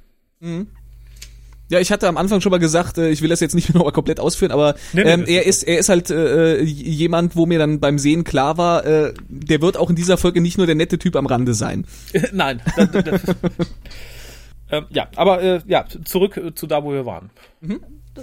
Ja, 1.70 1.80
ich 1.82 1.92
hatte 1.92 2.08
am 2.08 2.16
Anfang 2.18 2.40
schon 2.40 2.50
mal 2.52 2.60
gesagt, 2.60 2.98
äh, 2.98 3.10
ich 3.10 3.22
will 3.22 3.30
das 3.30 3.40
jetzt 3.42 3.54
nicht 3.56 3.70
mehr 3.70 3.78
nochmal 3.80 3.92
komplett 3.92 4.20
ausführen, 4.22 4.52
aber 4.52 4.76
Nee, 4.94 5.04
nee, 5.04 5.10
ähm, 5.12 5.20
das 5.22 5.30
er 5.30 5.46
ist- 5.46 5.64
er 5.64 5.78
ist 5.80 5.90
halt 5.90 6.10
äh, 6.10 6.62
j- 6.62 6.68
jemand, 6.88 7.36
wo 7.36 7.46
mir 7.46 7.60
dann 7.60 7.80
beim 7.82 8.00
Sehen 8.00 8.24
klar 8.24 8.58
war, 8.58 8.86
äh, 8.86 9.14
der 9.28 9.62
wird 9.62 9.76
auch 9.78 9.90
in 9.90 9.96
dieser 9.98 10.18
Folge 10.18 10.40
nicht 10.42 10.58
nur 10.58 10.66
der 10.66 10.76
nette 10.76 10.98
Typ 10.98 11.16
am 11.18 11.26
Rande 11.26 11.54
sein. 11.54 11.86
Nein. 12.32 12.62
Da, 12.78 12.86
da, 12.86 13.02
da, 13.02 13.18
ähm, 14.72 14.86
ja, 14.90 15.08
aber 15.16 15.42
äh, 15.42 15.62
ja, 15.68 15.86
zurück 16.06 16.38
äh, 16.38 16.54
zu 16.54 16.68
da, 16.68 16.84
wo 16.84 16.92
wir 16.92 17.06
waren. 17.06 17.30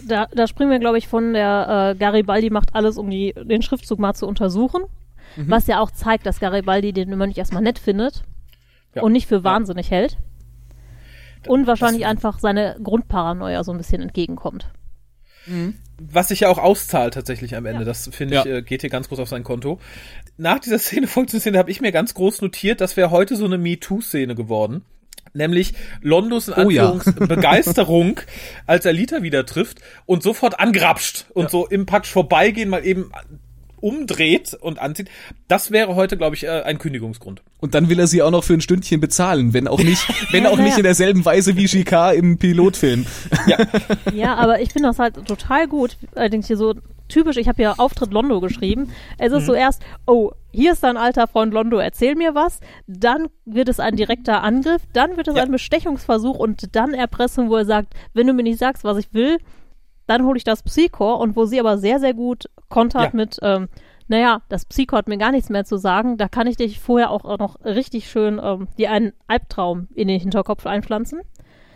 da, 0.08 0.26
da 0.34 0.46
springen 0.46 0.70
wir, 0.70 0.78
glaube 0.78 0.98
ich, 0.98 1.08
von 1.08 1.32
der 1.32 1.92
äh, 1.94 1.98
Garibaldi 1.98 2.50
macht 2.50 2.74
alles, 2.74 2.98
um 2.98 3.08
die, 3.10 3.34
den 3.44 3.62
Schriftzug 3.62 3.98
mal 3.98 4.14
zu 4.14 4.26
untersuchen. 4.26 4.82
Mhm. 5.36 5.50
Was 5.50 5.66
ja 5.66 5.80
auch 5.80 5.90
zeigt, 5.90 6.26
dass 6.26 6.40
Garibaldi 6.40 6.92
den 6.92 7.16
Mönch 7.16 7.36
erstmal 7.38 7.62
nett 7.62 7.78
findet. 7.78 8.22
Ja. 8.94 9.02
und 9.02 9.10
nicht 9.10 9.26
für 9.26 9.42
wahnsinnig 9.42 9.90
hält. 9.90 10.16
Und 11.48 11.66
wahrscheinlich 11.66 12.06
einfach 12.06 12.38
seine 12.38 12.76
Grundparanoia 12.82 13.64
so 13.64 13.72
ein 13.72 13.78
bisschen 13.78 14.02
entgegenkommt. 14.02 14.68
Was 15.98 16.28
sich 16.28 16.40
ja 16.40 16.48
auch 16.48 16.58
auszahlt 16.58 17.14
tatsächlich 17.14 17.54
am 17.56 17.66
Ende. 17.66 17.84
Das 17.84 18.08
finde 18.12 18.38
ich, 18.38 18.44
Ja. 18.44 18.56
äh, 18.58 18.62
geht 18.62 18.80
hier 18.80 18.90
ganz 18.90 19.08
groß 19.08 19.18
auf 19.20 19.28
sein 19.28 19.44
Konto. 19.44 19.78
Nach 20.38 20.58
dieser 20.58 20.78
Szene, 20.80 21.06
folgt 21.06 21.32
eine 21.32 21.40
Szene, 21.40 21.58
habe 21.58 21.70
ich 21.70 21.80
mir 21.80 21.92
ganz 21.92 22.14
groß 22.14 22.40
notiert, 22.42 22.80
das 22.80 22.96
wäre 22.96 23.10
heute 23.10 23.36
so 23.36 23.44
eine 23.44 23.58
MeToo-Szene 23.58 24.34
geworden. 24.34 24.82
Nämlich 25.32 25.74
Londos 26.00 26.48
in 26.48 26.54
Oh 26.54 26.70
ja. 26.70 26.92
Als 28.66 28.84
er 28.86 28.92
Lita 28.92 29.22
wieder 29.22 29.44
trifft 29.44 29.80
und 30.06 30.22
sofort 30.22 30.60
angrapscht 30.60 31.26
und 31.34 31.50
so 31.50 31.66
im 31.66 31.86
Pack 31.86 32.06
vorbeigehen 32.06 32.68
mal 32.70 32.84
eben 32.86 33.10
umdreht 33.84 34.54
und 34.60 34.78
anzieht. 34.80 35.10
Das 35.46 35.70
wäre 35.70 35.94
heute, 35.94 36.16
glaube 36.16 36.34
ich, 36.36 36.44
äh, 36.44 36.62
ein 36.62 36.78
Kündigungsgrund. 36.78 37.42
Und 37.60 37.74
dann 37.74 37.88
will 37.90 37.98
er 38.00 38.06
sie 38.06 38.22
auch 38.22 38.30
noch 38.30 38.42
für 38.42 38.54
ein 38.54 38.60
Stündchen 38.62 39.00
bezahlen, 39.00 39.52
wenn 39.52 39.68
auch 39.68 39.78
nicht, 39.82 40.06
wenn 40.32 40.44
Ja, 40.44 40.50
auch 40.50 40.56
nicht 40.56 40.64
naja. 40.70 40.76
in 40.78 40.82
derselben 40.84 41.24
Weise 41.24 41.56
wie 41.56 41.68
Shikar 41.68 42.14
im 42.14 42.38
Pilotfilm. 42.38 43.06
Ja, 44.14 44.34
aber 44.36 44.60
ich 44.60 44.72
finde 44.72 44.88
das 44.88 44.98
halt 44.98 45.26
total 45.26 45.68
gut. 45.68 45.96
Allerdings 46.14 46.46
hier 46.46 46.56
so 46.56 46.74
typisch, 47.08 47.36
ich 47.36 47.48
habe 47.48 47.60
ja 47.62 47.74
Auftritt 47.76 48.12
Londo 48.12 48.40
geschrieben. 48.40 48.90
Es 49.18 49.32
ist 49.32 49.46
so 49.46 49.52
erst, 49.54 49.82
oh, 50.06 50.30
hier 50.50 50.72
ist 50.72 50.82
dein 50.82 50.96
alter 50.96 51.26
Freund 51.26 51.52
Londo, 51.52 51.78
erzähl 51.78 52.14
mir 52.14 52.34
was. 52.34 52.60
Dann 52.86 53.28
wird 53.44 53.68
es 53.68 53.80
ein 53.80 53.96
direkter 53.96 54.42
Angriff, 54.42 54.82
dann 54.92 55.16
wird 55.16 55.28
es 55.28 55.36
Ja. 55.36 55.42
ein 55.42 55.50
Bestechungsversuch 55.50 56.38
und 56.38 56.74
dann 56.74 56.94
Erpressung, 56.94 57.50
wo 57.50 57.56
er 57.56 57.66
sagt, 57.66 57.92
wenn 58.14 58.26
du 58.26 58.32
mir 58.32 58.42
nicht 58.44 58.58
sagst, 58.58 58.84
was 58.84 58.96
ich 58.98 59.12
will, 59.12 59.38
dann 60.06 60.24
hole 60.24 60.36
ich 60.36 60.44
das 60.44 60.62
Psychor 60.62 61.18
und 61.20 61.36
wo 61.36 61.44
sie 61.44 61.60
aber 61.60 61.78
sehr, 61.78 61.98
sehr 62.00 62.14
gut 62.14 62.50
kontert 62.68 63.04
Ja. 63.04 63.10
mit, 63.12 63.38
ähm, 63.42 63.68
naja, 64.08 64.42
das 64.48 64.66
Psychor 64.66 64.98
hat 64.98 65.08
mir 65.08 65.16
gar 65.16 65.30
nichts 65.32 65.48
mehr 65.48 65.64
zu 65.64 65.76
sagen, 65.76 66.16
da 66.18 66.28
kann 66.28 66.46
ich 66.46 66.56
dich 66.56 66.78
vorher 66.80 67.10
auch 67.10 67.38
noch 67.38 67.64
richtig 67.64 68.10
schön 68.10 68.40
ähm, 68.42 68.68
dir 68.76 68.90
einen 68.90 69.12
Albtraum 69.28 69.88
in 69.94 70.08
den 70.08 70.20
Hinterkopf 70.20 70.66
einpflanzen. 70.66 71.20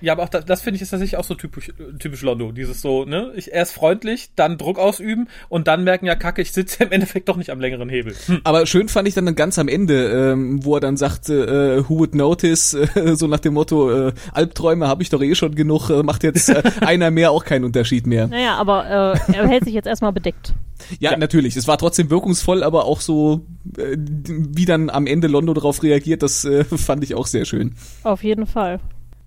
Ja, 0.00 0.12
aber 0.12 0.22
auch 0.24 0.28
das, 0.28 0.44
das 0.44 0.62
finde 0.62 0.76
ich 0.76 0.82
ist 0.82 0.90
tatsächlich 0.90 1.18
auch 1.18 1.24
so 1.24 1.34
typisch, 1.34 1.72
typisch 1.98 2.22
Londo. 2.22 2.52
Dieses 2.52 2.80
so, 2.80 3.04
ne? 3.04 3.32
Ich 3.36 3.52
erst 3.52 3.72
freundlich, 3.74 4.30
dann 4.36 4.58
Druck 4.58 4.78
ausüben 4.78 5.28
und 5.48 5.66
dann 5.66 5.84
merken, 5.84 6.06
ja, 6.06 6.14
kacke, 6.14 6.42
ich 6.42 6.52
sitze 6.52 6.84
im 6.84 6.92
Endeffekt 6.92 7.28
doch 7.28 7.36
nicht 7.36 7.50
am 7.50 7.60
längeren 7.60 7.88
Hebel. 7.88 8.14
Hm. 8.26 8.40
Aber 8.44 8.66
schön 8.66 8.88
fand 8.88 9.08
ich 9.08 9.14
dann 9.14 9.34
ganz 9.34 9.58
am 9.58 9.68
Ende, 9.68 10.32
ähm, 10.32 10.64
wo 10.64 10.74
er 10.74 10.80
dann 10.80 10.96
sagte, 10.96 11.84
äh, 11.84 11.88
who 11.88 11.98
would 11.98 12.14
notice, 12.14 12.74
äh, 12.94 13.16
so 13.16 13.26
nach 13.26 13.40
dem 13.40 13.54
Motto, 13.54 14.08
äh, 14.08 14.12
Albträume 14.32 14.88
habe 14.88 15.02
ich 15.02 15.10
doch 15.10 15.22
eh 15.22 15.34
schon 15.34 15.54
genug, 15.54 15.90
äh, 15.90 16.02
macht 16.02 16.22
jetzt 16.22 16.48
äh, 16.48 16.62
einer 16.80 17.10
mehr 17.10 17.30
auch 17.30 17.44
keinen 17.44 17.64
Unterschied 17.64 18.06
mehr. 18.06 18.28
Naja, 18.28 18.56
aber 18.56 19.14
äh, 19.28 19.32
er 19.32 19.48
hält 19.48 19.64
sich 19.64 19.74
jetzt 19.74 19.86
erstmal 19.86 20.12
bedeckt. 20.12 20.54
Ja, 21.00 21.12
Ja. 21.12 21.16
natürlich, 21.16 21.56
es 21.56 21.66
war 21.66 21.76
trotzdem 21.76 22.08
wirkungsvoll, 22.10 22.62
aber 22.62 22.84
auch 22.84 23.00
so, 23.00 23.46
äh, 23.76 23.96
wie 23.96 24.64
dann 24.64 24.90
am 24.90 25.06
Ende 25.06 25.26
Londo 25.26 25.52
darauf 25.54 25.82
reagiert, 25.82 26.22
das 26.22 26.44
äh, 26.44 26.64
fand 26.64 27.02
ich 27.02 27.14
auch 27.14 27.26
sehr 27.26 27.44
schön. 27.44 27.74
Auf 28.04 28.22
jeden 28.22 28.46
Fall. 28.46 28.80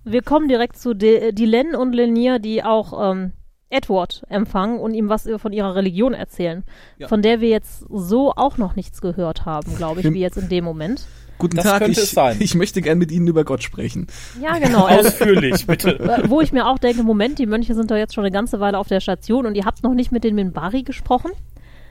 Wir 0.04 0.22
kommen 0.22 0.48
direkt 0.48 0.76
zu 0.78 0.94
De 0.94 1.32
Dylan 1.32 1.74
und 1.74 1.92
Lenier, 1.92 2.38
die 2.38 2.62
auch 2.64 3.12
ähm, 3.12 3.32
Edward 3.70 4.22
empfangen 4.28 4.78
und 4.80 4.94
ihm 4.94 5.08
was 5.08 5.28
von 5.38 5.52
ihrer 5.52 5.74
Religion 5.74 6.12
erzählen, 6.14 6.64
Ja. 6.98 7.08
von 7.08 7.22
der 7.22 7.40
wir 7.40 7.48
jetzt 7.48 7.84
so 7.90 8.32
auch 8.32 8.58
noch 8.58 8.76
nichts 8.76 9.00
gehört 9.00 9.44
haben, 9.46 9.76
glaube 9.76 10.00
ich, 10.00 10.12
wie 10.12 10.20
jetzt 10.20 10.36
in 10.36 10.48
dem 10.48 10.64
Moment. 10.64 11.06
Guten 11.38 11.56
Das 11.56 11.64
Tag, 11.64 11.78
könnte 11.78 11.92
ich, 11.92 11.98
es 12.06 12.10
sein. 12.12 12.36
ich 12.40 12.54
möchte 12.54 12.82
gern 12.82 12.98
mit 12.98 13.10
Ihnen 13.10 13.26
über 13.26 13.44
Gott 13.44 13.62
sprechen. 13.62 14.06
Ja, 14.40 14.58
genau. 14.58 14.84
Also, 14.86 15.08
Ausführlich, 15.08 15.66
bitte. 15.66 15.98
äh, 16.00 16.28
wo 16.30 16.40
ich 16.40 16.52
mir 16.52 16.66
auch 16.68 16.78
denke, 16.78 17.02
Moment, 17.02 17.38
die 17.38 17.46
Mönche 17.46 17.74
sind 17.74 17.90
doch 17.90 17.96
jetzt 17.96 18.14
schon 18.14 18.24
eine 18.24 18.32
ganze 18.32 18.60
Weile 18.60 18.78
auf 18.78 18.88
der 18.88 19.00
Station 19.00 19.46
und 19.46 19.54
ihr 19.56 19.64
habt 19.64 19.82
noch 19.82 19.94
nicht 19.94 20.12
mit 20.12 20.22
den 20.24 20.34
Minbari 20.34 20.82
gesprochen? 20.82 21.30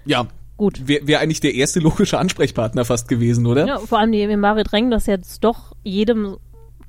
Ja, 0.05 0.27
Gut. 0.57 0.87
wäre 0.87 1.07
wär 1.07 1.19
eigentlich 1.19 1.39
der 1.41 1.55
erste 1.55 1.79
logische 1.79 2.19
Ansprechpartner 2.19 2.85
fast 2.85 3.07
gewesen, 3.07 3.45
oder? 3.47 3.65
Ja, 3.67 3.79
vor 3.79 3.99
allem 3.99 4.11
die 4.11 4.25
Minbari 4.27 4.63
drängen 4.63 4.91
das 4.91 5.05
jetzt 5.07 5.43
doch 5.43 5.73
jedem 5.83 6.37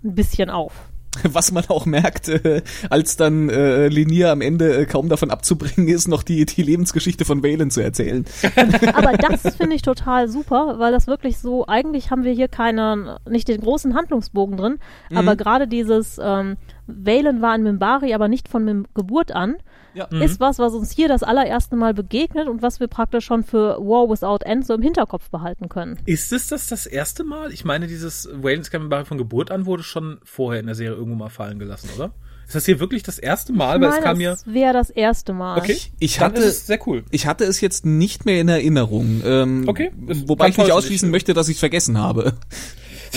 ein 0.04 0.14
bisschen 0.14 0.50
auf. 0.50 0.91
Was 1.24 1.52
man 1.52 1.64
auch 1.68 1.84
merkt, 1.86 2.28
äh, 2.28 2.62
als 2.88 3.16
dann 3.16 3.48
äh, 3.50 3.88
Linier 3.88 4.30
am 4.30 4.40
Ende 4.40 4.74
äh, 4.76 4.86
kaum 4.86 5.08
davon 5.08 5.30
abzubringen 5.30 5.88
ist, 5.88 6.08
noch 6.08 6.22
die, 6.22 6.46
die 6.46 6.62
Lebensgeschichte 6.62 7.24
von 7.24 7.42
Valen 7.42 7.70
zu 7.70 7.80
erzählen. 7.82 8.24
Aber 8.94 9.12
das 9.18 9.56
finde 9.56 9.76
ich 9.76 9.82
total 9.82 10.28
super, 10.28 10.76
weil 10.78 10.92
das 10.92 11.06
wirklich 11.06 11.38
so, 11.38 11.66
eigentlich 11.66 12.10
haben 12.10 12.24
wir 12.24 12.32
hier 12.32 12.48
keinen, 12.48 13.10
nicht 13.28 13.48
den 13.48 13.60
großen 13.60 13.94
Handlungsbogen 13.94 14.56
drin, 14.56 14.78
Mhm. 15.10 15.18
aber 15.18 15.36
gerade 15.36 15.68
dieses 15.68 16.18
ähm, 16.22 16.56
Valen 16.86 17.42
war 17.42 17.54
in 17.54 17.62
Mimbari, 17.62 18.14
aber 18.14 18.28
nicht 18.28 18.48
von 18.48 18.64
Mim 18.64 18.86
Geburt 18.94 19.32
an, 19.32 19.56
Ja. 19.94 20.06
ist 20.06 20.40
was, 20.40 20.58
was 20.58 20.72
uns 20.72 20.90
hier 20.90 21.08
das 21.08 21.22
allererste 21.22 21.76
Mal 21.76 21.92
begegnet 21.94 22.48
und 22.48 22.62
was 22.62 22.80
wir 22.80 22.86
praktisch 22.86 23.24
schon 23.26 23.42
für 23.44 23.76
War 23.78 24.08
Without 24.08 24.44
End 24.44 24.66
so 24.66 24.74
im 24.74 24.82
Hinterkopf 24.82 25.28
behalten 25.30 25.68
können. 25.68 25.98
Ist 26.06 26.32
es 26.32 26.46
das 26.48 26.66
das 26.66 26.86
erste 26.86 27.24
Mal? 27.24 27.52
Ich 27.52 27.64
meine, 27.64 27.86
dieses 27.86 28.28
Wayne 28.32 28.64
Scammenbari 28.64 29.04
von 29.04 29.18
Geburt 29.18 29.50
an 29.50 29.66
wurde 29.66 29.82
schon 29.82 30.18
vorher 30.24 30.60
in 30.60 30.66
der 30.66 30.74
Serie 30.74 30.96
irgendwo 30.96 31.16
mal 31.18 31.28
fallen 31.28 31.58
gelassen, 31.58 31.90
oder? 31.96 32.12
Ist 32.46 32.54
das 32.56 32.66
hier 32.66 32.80
wirklich 32.80 33.02
das 33.02 33.18
erste 33.18 33.52
Mal? 33.52 33.76
Ich 33.76 33.82
Weil 33.82 33.88
es 33.88 33.94
meine, 33.96 34.04
kam 34.06 34.18
mir. 34.18 34.30
es 34.32 34.46
wäre 34.46 34.72
das 34.72 34.90
erste 34.90 35.32
Mal. 35.32 35.58
Okay, 35.58 35.76
Ich 35.98 36.16
dann 36.16 36.32
hatte- 36.32 36.40
ist 36.40 36.46
es 36.46 36.66
sehr 36.66 36.78
cool. 36.86 37.04
Ich 37.10 37.26
hatte 37.26 37.44
es 37.44 37.60
jetzt 37.60 37.86
nicht 37.86 38.24
mehr 38.26 38.40
in 38.40 38.48
Erinnerung. 38.48 39.22
Ähm, 39.24 39.64
Okay, 39.68 39.92
Wobei 40.26 40.48
ich 40.48 40.58
nicht 40.58 40.72
ausschließen 40.72 41.08
ich- 41.08 41.12
möchte, 41.12 41.34
dass 41.34 41.48
ich 41.48 41.54
es 41.56 41.60
vergessen 41.60 41.98
habe. 41.98 42.32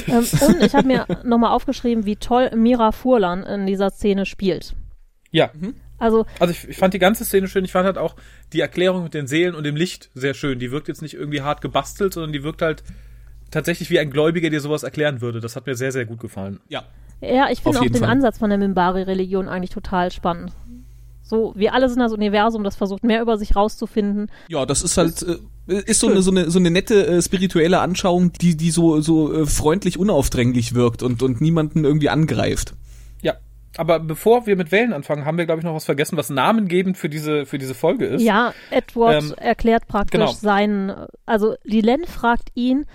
Ähm, 0.07 0.25
und 0.47 0.61
ich 0.61 0.75
habe 0.75 0.87
mir 0.87 1.05
nochmal 1.23 1.51
aufgeschrieben, 1.51 2.05
wie 2.05 2.17
toll 2.17 2.51
Mira 2.55 2.91
Furlan 2.91 3.43
in 3.43 3.65
dieser 3.65 3.89
Szene 3.91 4.25
spielt. 4.25 4.75
Ja. 5.31 5.49
Also 6.05 6.25
Also 6.39 6.51
ich, 6.51 6.69
ich 6.69 6.77
fand 6.77 6.93
die 6.93 6.99
ganze 6.99 7.25
Szene 7.25 7.47
schön. 7.47 7.65
Ich 7.65 7.71
fand 7.71 7.85
halt 7.85 7.97
auch 7.97 8.15
die 8.53 8.61
Erklärung 8.61 9.03
mit 9.03 9.13
den 9.13 9.27
Seelen 9.27 9.55
und 9.55 9.63
dem 9.63 9.75
Licht 9.75 10.09
sehr 10.13 10.33
schön. 10.33 10.59
Die 10.59 10.71
wirkt 10.71 10.87
jetzt 10.87 11.01
nicht 11.01 11.15
irgendwie 11.15 11.41
hart 11.41 11.61
gebastelt, 11.61 12.13
sondern 12.13 12.31
die 12.31 12.43
wirkt 12.43 12.61
halt 12.61 12.83
tatsächlich 13.51 13.89
wie 13.89 13.99
ein 13.99 14.11
Gläubiger 14.11 14.49
dir 14.49 14.61
sowas 14.61 14.83
erklären 14.83 15.21
würde. 15.21 15.39
Das 15.39 15.55
hat 15.55 15.65
mir 15.65 15.75
sehr, 15.75 15.91
sehr 15.91 16.05
gut 16.05 16.19
gefallen. 16.19 16.59
Ja. 16.69 16.83
Ja, 17.21 17.49
ich 17.49 17.61
finde 17.61 17.79
auch 17.79 17.83
den 17.83 17.95
Fall. 17.95 18.09
Ansatz 18.09 18.37
von 18.37 18.49
der 18.49 18.59
Mimbari-Religion 18.59 19.47
eigentlich 19.47 19.71
total 19.71 20.11
spannend. 20.11 20.51
So, 21.23 21.53
wir 21.55 21.73
alle 21.73 21.89
sind 21.89 21.99
das 21.99 22.11
Universum, 22.11 22.63
das 22.63 22.75
versucht 22.75 23.03
mehr 23.03 23.21
über 23.21 23.37
sich 23.37 23.55
rauszufinden. 23.55 24.29
Ja, 24.47 24.65
das 24.65 24.83
ist 24.83 24.97
halt 24.97 25.25
äh, 25.67 25.81
ist 25.85 25.99
so 25.99 26.07
eine 26.07 26.21
so 26.21 26.29
eine 26.29 26.51
so 26.51 26.59
eine 26.59 26.69
nette 26.69 27.07
äh, 27.07 27.21
spirituelle 27.21 27.79
Anschauung, 27.79 28.31
die 28.33 28.55
die 28.55 28.69
so 28.69 29.01
so 29.01 29.33
äh, 29.33 29.45
freundlich 29.47 29.97
unaufdringlich 29.97 30.75
wirkt 30.75 31.01
und 31.01 31.23
und 31.23 31.41
niemanden 31.41 31.83
irgendwie 31.83 32.09
angreift. 32.09 32.75
Aber 33.77 33.99
bevor 33.99 34.45
wir 34.45 34.55
mit 34.55 34.71
Wellen 34.71 34.93
anfangen, 34.93 35.25
haben 35.25 35.37
wir, 35.37 35.45
glaube 35.45 35.59
ich, 35.59 35.65
noch 35.65 35.75
was 35.75 35.85
vergessen, 35.85 36.17
was 36.17 36.29
namengebend 36.29 36.97
für 36.97 37.09
diese, 37.09 37.45
für 37.45 37.57
diese 37.57 37.75
Folge 37.75 38.05
ist. 38.05 38.21
Ja, 38.21 38.53
Edward 38.71 39.23
Ähm, 39.23 39.33
erklärt 39.37 39.87
praktisch 39.87 40.19
genau. 40.19 40.31
seinen, 40.31 40.93
also 41.25 41.55
Lilen 41.63 42.05
fragt 42.05 42.49
ihn, 42.55 42.85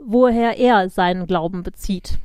woher 0.00 0.58
er 0.58 0.88
seinen 0.88 1.26
Glauben 1.26 1.62
bezieht. 1.62 2.18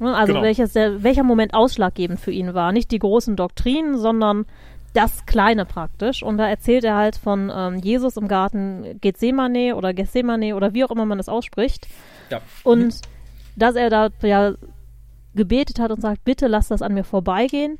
Ne, 0.00 0.14
Also 0.14 0.32
Genau. 0.32 0.44
welches 0.44 0.72
der, 0.72 1.02
welcher 1.02 1.22
Moment 1.22 1.54
ausschlaggebend 1.54 2.18
für 2.20 2.32
ihn 2.32 2.52
war. 2.52 2.72
Nicht 2.72 2.90
die 2.90 2.98
großen 2.98 3.36
Doktrinen, 3.36 3.96
sondern 3.96 4.44
das 4.92 5.24
Kleine 5.24 5.64
praktisch. 5.64 6.22
Und 6.22 6.36
da 6.36 6.48
erzählt 6.48 6.84
er 6.84 6.96
halt 6.96 7.16
von 7.16 7.50
ähm, 7.54 7.78
Jesus 7.78 8.16
im 8.16 8.28
Garten 8.28 8.98
Gethsemane 9.00 9.76
oder 9.76 9.94
Gethsemane 9.94 10.54
oder 10.56 10.74
wie 10.74 10.84
auch 10.84 10.90
immer 10.90 11.06
man 11.06 11.18
das 11.18 11.28
ausspricht. 11.28 11.86
Ja. 12.30 12.40
Und 12.64 13.00
dass 13.56 13.76
er 13.76 13.88
da 13.88 14.08
ja 14.22 14.54
gebetet 15.34 15.78
hat 15.78 15.90
und 15.90 16.00
sagt, 16.00 16.24
bitte 16.24 16.46
lass 16.46 16.68
das 16.68 16.82
an 16.82 16.94
mir 16.94 17.04
vorbeigehen. 17.04 17.78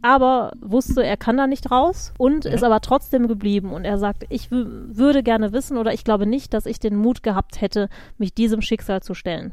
Aber 0.00 0.52
wusste, 0.60 1.04
er 1.04 1.18
kann 1.18 1.36
da 1.36 1.46
nicht 1.46 1.70
raus 1.70 2.14
und 2.16 2.46
ist 2.46 2.64
aber 2.64 2.80
trotzdem 2.80 3.28
geblieben. 3.28 3.72
Und 3.74 3.84
er 3.84 3.98
sagt, 3.98 4.24
ich 4.30 4.46
wü- 4.46 4.96
würde 4.96 5.22
gerne 5.22 5.52
wissen 5.52 5.76
oder 5.76 5.92
ich 5.92 6.02
glaube 6.02 6.24
nicht, 6.24 6.54
dass 6.54 6.64
ich 6.64 6.80
den 6.80 6.96
Mut 6.96 7.22
gehabt 7.22 7.60
hätte, 7.60 7.90
mich 8.16 8.32
diesem 8.32 8.62
Schicksal 8.62 9.02
zu 9.02 9.12
stellen. 9.12 9.52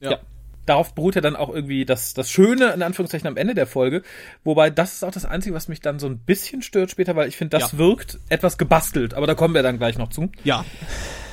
Ja. 0.00 0.18
Darauf 0.66 0.94
beruht 0.94 1.14
ja 1.14 1.22
dann 1.22 1.36
auch 1.36 1.48
irgendwie 1.48 1.86
das, 1.86 2.12
das 2.12 2.30
Schöne, 2.30 2.72
in 2.74 2.82
Anführungszeichen, 2.82 3.26
am 3.26 3.38
Ende 3.38 3.54
der 3.54 3.66
Folge. 3.66 4.02
Wobei, 4.44 4.68
das 4.68 4.92
ist 4.92 5.02
auch 5.02 5.10
das 5.10 5.24
Einzige, 5.24 5.54
was 5.54 5.68
mich 5.68 5.80
dann 5.80 5.98
so 5.98 6.06
ein 6.06 6.18
bisschen 6.18 6.60
stört 6.60 6.90
später, 6.90 7.16
weil 7.16 7.26
ich 7.26 7.38
finde, 7.38 7.58
das 7.58 7.72
Ja. 7.72 7.78
wirkt 7.78 8.18
etwas 8.28 8.58
gebastelt. 8.58 9.14
Aber 9.14 9.26
da 9.26 9.34
kommen 9.34 9.54
wir 9.54 9.62
dann 9.62 9.78
gleich 9.78 9.96
noch 9.96 10.10
zu. 10.10 10.28
Ja. 10.44 10.66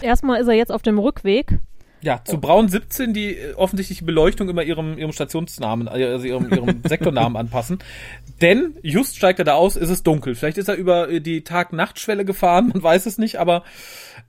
Erstmal 0.02 0.40
ist 0.40 0.48
er 0.48 0.54
jetzt 0.54 0.72
auf 0.72 0.82
dem 0.82 0.98
Rückweg. 0.98 1.60
Ja, 2.02 2.22
zu 2.24 2.40
Braun 2.40 2.70
17, 2.70 3.14
die 3.14 3.36
äh, 3.36 3.54
offensichtlich 3.56 4.00
die 4.00 4.06
Beleuchtung 4.06 4.48
immer 4.50 4.64
ihrem, 4.64 4.98
ihrem 4.98 5.12
Stationsnamen, 5.12 5.88
äh, 5.88 6.06
also 6.06 6.26
ihrem, 6.26 6.52
ihrem 6.52 6.82
Sektornamen 6.88 7.36
anpassen. 7.36 7.80
Denn 8.42 8.76
just 8.84 9.18
steigt 9.18 9.40
er 9.40 9.46
da 9.46 9.54
aus, 9.54 9.76
ist 9.76 9.90
es 9.90 10.04
dunkel. 10.04 10.36
Vielleicht 10.36 10.58
ist 10.58 10.68
er 10.68 10.76
über 10.76 11.10
äh, 11.10 11.22
die 11.22 11.44
Tag-Nacht-Schwelle 11.44 12.26
gefahren, 12.26 12.70
man 12.74 12.84
weiß 12.84 13.06
es 13.06 13.18
nicht, 13.18 13.38
aber 13.38 13.64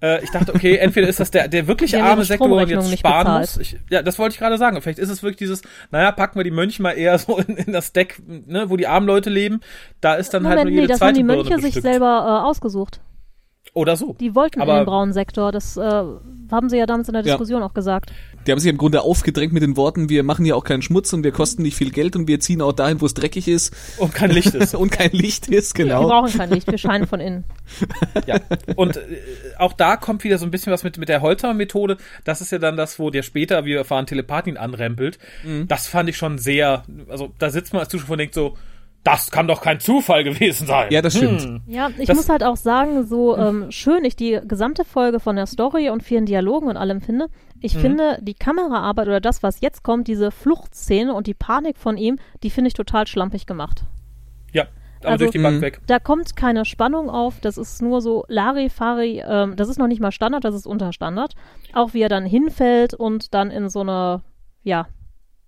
äh, 0.02 0.22
ich 0.22 0.30
dachte, 0.30 0.54
okay, 0.54 0.76
entweder 0.76 1.08
ist 1.08 1.20
das 1.20 1.30
der, 1.30 1.48
der 1.48 1.66
wirklich 1.66 1.92
Die 1.92 1.96
haben 1.98 2.06
arme 2.06 2.24
Sektor, 2.24 2.50
wo 2.50 2.56
man 2.56 2.68
jetzt 2.68 2.98
sparen 2.98 3.40
muss. 3.40 3.56
Ich, 3.56 3.76
ja, 3.90 4.02
das 4.02 4.18
wollte 4.18 4.34
ich 4.34 4.38
gerade 4.38 4.58
sagen. 4.58 4.80
Vielleicht 4.82 4.98
ist 4.98 5.10
es 5.10 5.22
wirklich 5.22 5.38
dieses, 5.38 5.62
naja, 5.90 6.12
packen 6.12 6.38
wir 6.38 6.44
die 6.44 6.50
Mönche 6.50 6.82
mal 6.82 6.92
eher 6.92 7.18
so 7.18 7.38
in, 7.38 7.56
in 7.56 7.72
das 7.72 7.92
Deck, 7.92 8.22
ne, 8.26 8.68
wo 8.68 8.76
die 8.76 8.86
armen 8.86 9.06
Leute 9.06 9.30
leben. 9.30 9.60
Da 10.00 10.14
ist 10.14 10.34
dann 10.34 10.46
halt 10.46 10.58
Moment, 10.58 10.74
nur 10.74 10.82
jede 10.82 10.82
nee, 10.82 10.88
das 10.88 11.00
haben 11.00 11.14
zweite 11.14 11.20
die 11.20 11.24
Birne 11.24 11.50
Mönche 11.50 11.72
sich 11.72 11.82
selber 11.82 12.42
äh, 12.42 12.46
ausgesucht. 12.46 13.00
Oder 13.76 13.94
so. 13.96 14.16
Die 14.18 14.34
wollten 14.34 14.62
Aber- 14.62 14.72
in 14.72 14.78
den 14.80 14.86
braunen 14.86 15.12
Sektor. 15.12 15.52
Das 15.52 15.76
äh, 15.76 15.82
haben 16.50 16.70
sie 16.70 16.78
ja 16.78 16.86
damals 16.86 17.08
in 17.08 17.12
der 17.12 17.22
Ja. 17.22 17.32
Diskussion 17.34 17.62
auch 17.62 17.74
gesagt. 17.74 18.10
Die 18.46 18.52
haben 18.52 18.58
sich 18.58 18.70
im 18.70 18.78
Grunde 18.78 19.02
aufgedrängt 19.02 19.52
mit 19.52 19.62
den 19.62 19.76
Worten, 19.76 20.08
wir 20.08 20.22
machen 20.22 20.44
hier 20.44 20.56
auch 20.56 20.62
keinen 20.64 20.80
Schmutz 20.80 21.12
und 21.12 21.24
wir 21.24 21.32
kosten 21.32 21.62
nicht 21.62 21.76
viel 21.76 21.90
Geld 21.90 22.14
und 22.16 22.26
wir 22.28 22.38
ziehen 22.40 22.62
auch 22.62 22.72
dahin, 22.72 23.00
wo 23.00 23.06
es 23.06 23.12
dreckig 23.12 23.48
ist 23.48 23.74
Und 23.98 24.14
kein 24.14 24.30
Licht 24.30 24.54
ist. 24.54 24.74
und 24.76 24.90
kein 24.92 25.10
Licht 25.10 25.48
ist, 25.48 25.76
Wir 25.76 25.84
genau. 25.86 26.06
brauchen 26.08 26.32
kein 26.32 26.48
Licht, 26.50 26.70
wir 26.70 26.78
scheinen 26.78 27.06
von 27.08 27.18
innen. 27.20 27.44
Ja. 28.26 28.38
Und 28.76 28.96
äh, 28.96 29.00
auch 29.58 29.72
da 29.74 29.96
kommt 29.96 30.24
wieder 30.24 30.38
so 30.38 30.44
ein 30.46 30.50
bisschen 30.50 30.72
was 30.72 30.82
mit, 30.84 30.96
mit 30.96 31.08
der 31.10 31.20
Holter-Methode. 31.20 31.98
Das 32.24 32.40
ist 32.40 32.52
ja 32.52 32.58
dann 32.58 32.76
das, 32.78 32.98
wo 32.98 33.10
der 33.10 33.22
später, 33.24 33.64
wie 33.64 33.70
wir 33.70 33.78
erfahren, 33.78 34.06
Telepathin 34.06 34.56
anrempelt. 34.56 35.18
Mhm. 35.44 35.66
Das 35.68 35.86
fand 35.88 36.08
ich 36.08 36.16
schon 36.16 36.38
sehr, 36.38 36.84
also 37.08 37.32
da 37.38 37.50
sitzt 37.50 37.72
man 37.74 37.80
als 37.80 37.88
Zuschauer 37.90 38.12
und 38.12 38.18
denkt 38.18 38.34
so, 38.34 38.56
das 39.06 39.30
kann 39.30 39.46
doch 39.46 39.60
kein 39.62 39.78
Zufall 39.80 40.24
gewesen 40.24 40.66
sein. 40.66 40.90
Ja, 40.90 41.00
das 41.00 41.16
stimmt. 41.16 41.42
Hm. 41.42 41.62
Ja, 41.66 41.90
ich 41.96 42.06
Das- 42.08 42.16
muss 42.16 42.28
halt 42.28 42.42
auch 42.42 42.56
sagen, 42.56 43.06
so 43.06 43.36
ähm, 43.36 43.70
schön 43.70 44.04
ich 44.04 44.16
die 44.16 44.40
gesamte 44.44 44.84
Folge 44.84 45.20
von 45.20 45.36
der 45.36 45.46
Story 45.46 45.90
und 45.90 46.02
vielen 46.02 46.26
Dialogen 46.26 46.66
und 46.68 46.76
allem 46.76 47.00
finde, 47.00 47.26
ich 47.60 47.76
finde 47.78 48.18
die 48.20 48.34
Kameraarbeit 48.34 49.06
oder 49.06 49.20
das, 49.20 49.42
was 49.42 49.60
jetzt 49.60 49.82
kommt, 49.82 50.08
diese 50.08 50.30
Fluchtszene 50.30 51.14
und 51.14 51.26
die 51.26 51.34
Panik 51.34 51.78
von 51.78 51.96
ihm, 51.96 52.18
die 52.42 52.50
finde 52.50 52.68
ich 52.68 52.74
total 52.74 53.06
schlampig 53.06 53.46
gemacht. 53.46 53.84
Ja, 54.52 54.64
aber 55.00 55.10
Also- 55.10 55.24
durch 55.24 55.32
die 55.32 55.38
Bank 55.38 55.58
Mhm. 55.58 55.62
weg. 55.62 55.80
Da 55.86 55.98
kommt 55.98 56.34
keine 56.36 56.64
Spannung 56.64 57.08
auf, 57.08 57.40
das 57.40 57.58
ist 57.58 57.80
nur 57.82 58.00
so 58.00 58.24
Larifari, 58.28 59.22
ähm, 59.26 59.54
das 59.56 59.68
ist 59.68 59.78
noch 59.78 59.86
nicht 59.88 60.00
mal 60.00 60.12
Standard, 60.12 60.44
das 60.44 60.54
ist 60.54 60.66
unter 60.66 60.92
Standard. 60.92 61.34
Auch 61.72 61.94
wie 61.94 62.02
er 62.02 62.08
dann 62.08 62.26
hinfällt 62.26 62.92
und 62.94 63.34
dann 63.34 63.50
in 63.50 63.68
so 63.68 63.80
eine, 63.80 64.22
ja, 64.64 64.86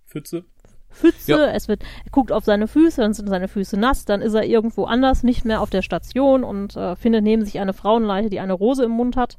Pfütze. 0.07 0.45
Pfütze, 0.91 1.31
Ja. 1.31 1.45
es 1.51 1.67
wird, 1.67 1.83
er 2.05 2.11
guckt 2.11 2.31
auf 2.31 2.43
seine 2.45 2.67
Füße, 2.67 3.01
dann 3.01 3.13
sind 3.13 3.29
seine 3.29 3.47
Füße 3.47 3.77
nass, 3.77 4.05
dann 4.05 4.21
ist 4.21 4.33
er 4.33 4.43
irgendwo 4.45 4.85
anders, 4.85 5.23
nicht 5.23 5.45
mehr 5.45 5.61
auf 5.61 5.69
der 5.69 5.81
Station 5.81 6.43
und 6.43 6.75
äh, 6.75 6.95
findet 6.95 7.23
neben 7.23 7.45
sich 7.45 7.59
eine 7.59 7.73
Frauenleiche, 7.73 8.29
die 8.29 8.39
eine 8.39 8.53
Rose 8.53 8.83
im 8.83 8.91
Mund 8.91 9.15
hat. 9.15 9.37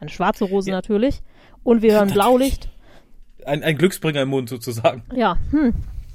Eine 0.00 0.10
schwarze 0.10 0.44
Rose 0.44 0.70
Ja. 0.70 0.76
natürlich. 0.76 1.22
Und 1.64 1.82
wir 1.82 1.92
hören 1.94 2.10
Blaulicht. 2.10 2.68
Ein, 3.46 3.62
ein 3.62 3.76
Glücksbringer 3.76 4.22
im 4.22 4.28
Mund 4.28 4.48
sozusagen. 4.48 5.02
Ja, 5.14 5.36
hm. 5.50 5.74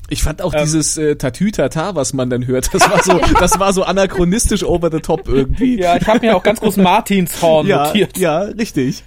Ich 0.10 0.24
fand 0.24 0.42
auch 0.42 0.54
Ähm. 0.54 0.62
dieses 0.64 0.98
äh, 0.98 1.16
Tatütata, 1.18 1.96
was 1.96 2.14
man 2.14 2.30
dann 2.30 2.48
hört, 2.48 2.74
das 2.74 2.90
war 2.90 3.04
so, 3.04 3.20
das 3.40 3.60
war 3.60 3.74
so 3.74 3.84
anachronistisch 3.84 4.64
over 4.64 4.90
the 4.90 5.00
top 5.00 5.28
irgendwie. 5.28 5.80
Ja, 5.80 5.98
ich 5.98 6.08
habe 6.08 6.26
mir 6.26 6.36
auch 6.36 6.44
ganz 6.44 6.60
groß 6.62 6.78
Martinshorn 6.78 7.68
ja, 7.68 7.88
notiert. 7.88 8.18
ja, 8.18 8.40
richtig. 8.42 9.04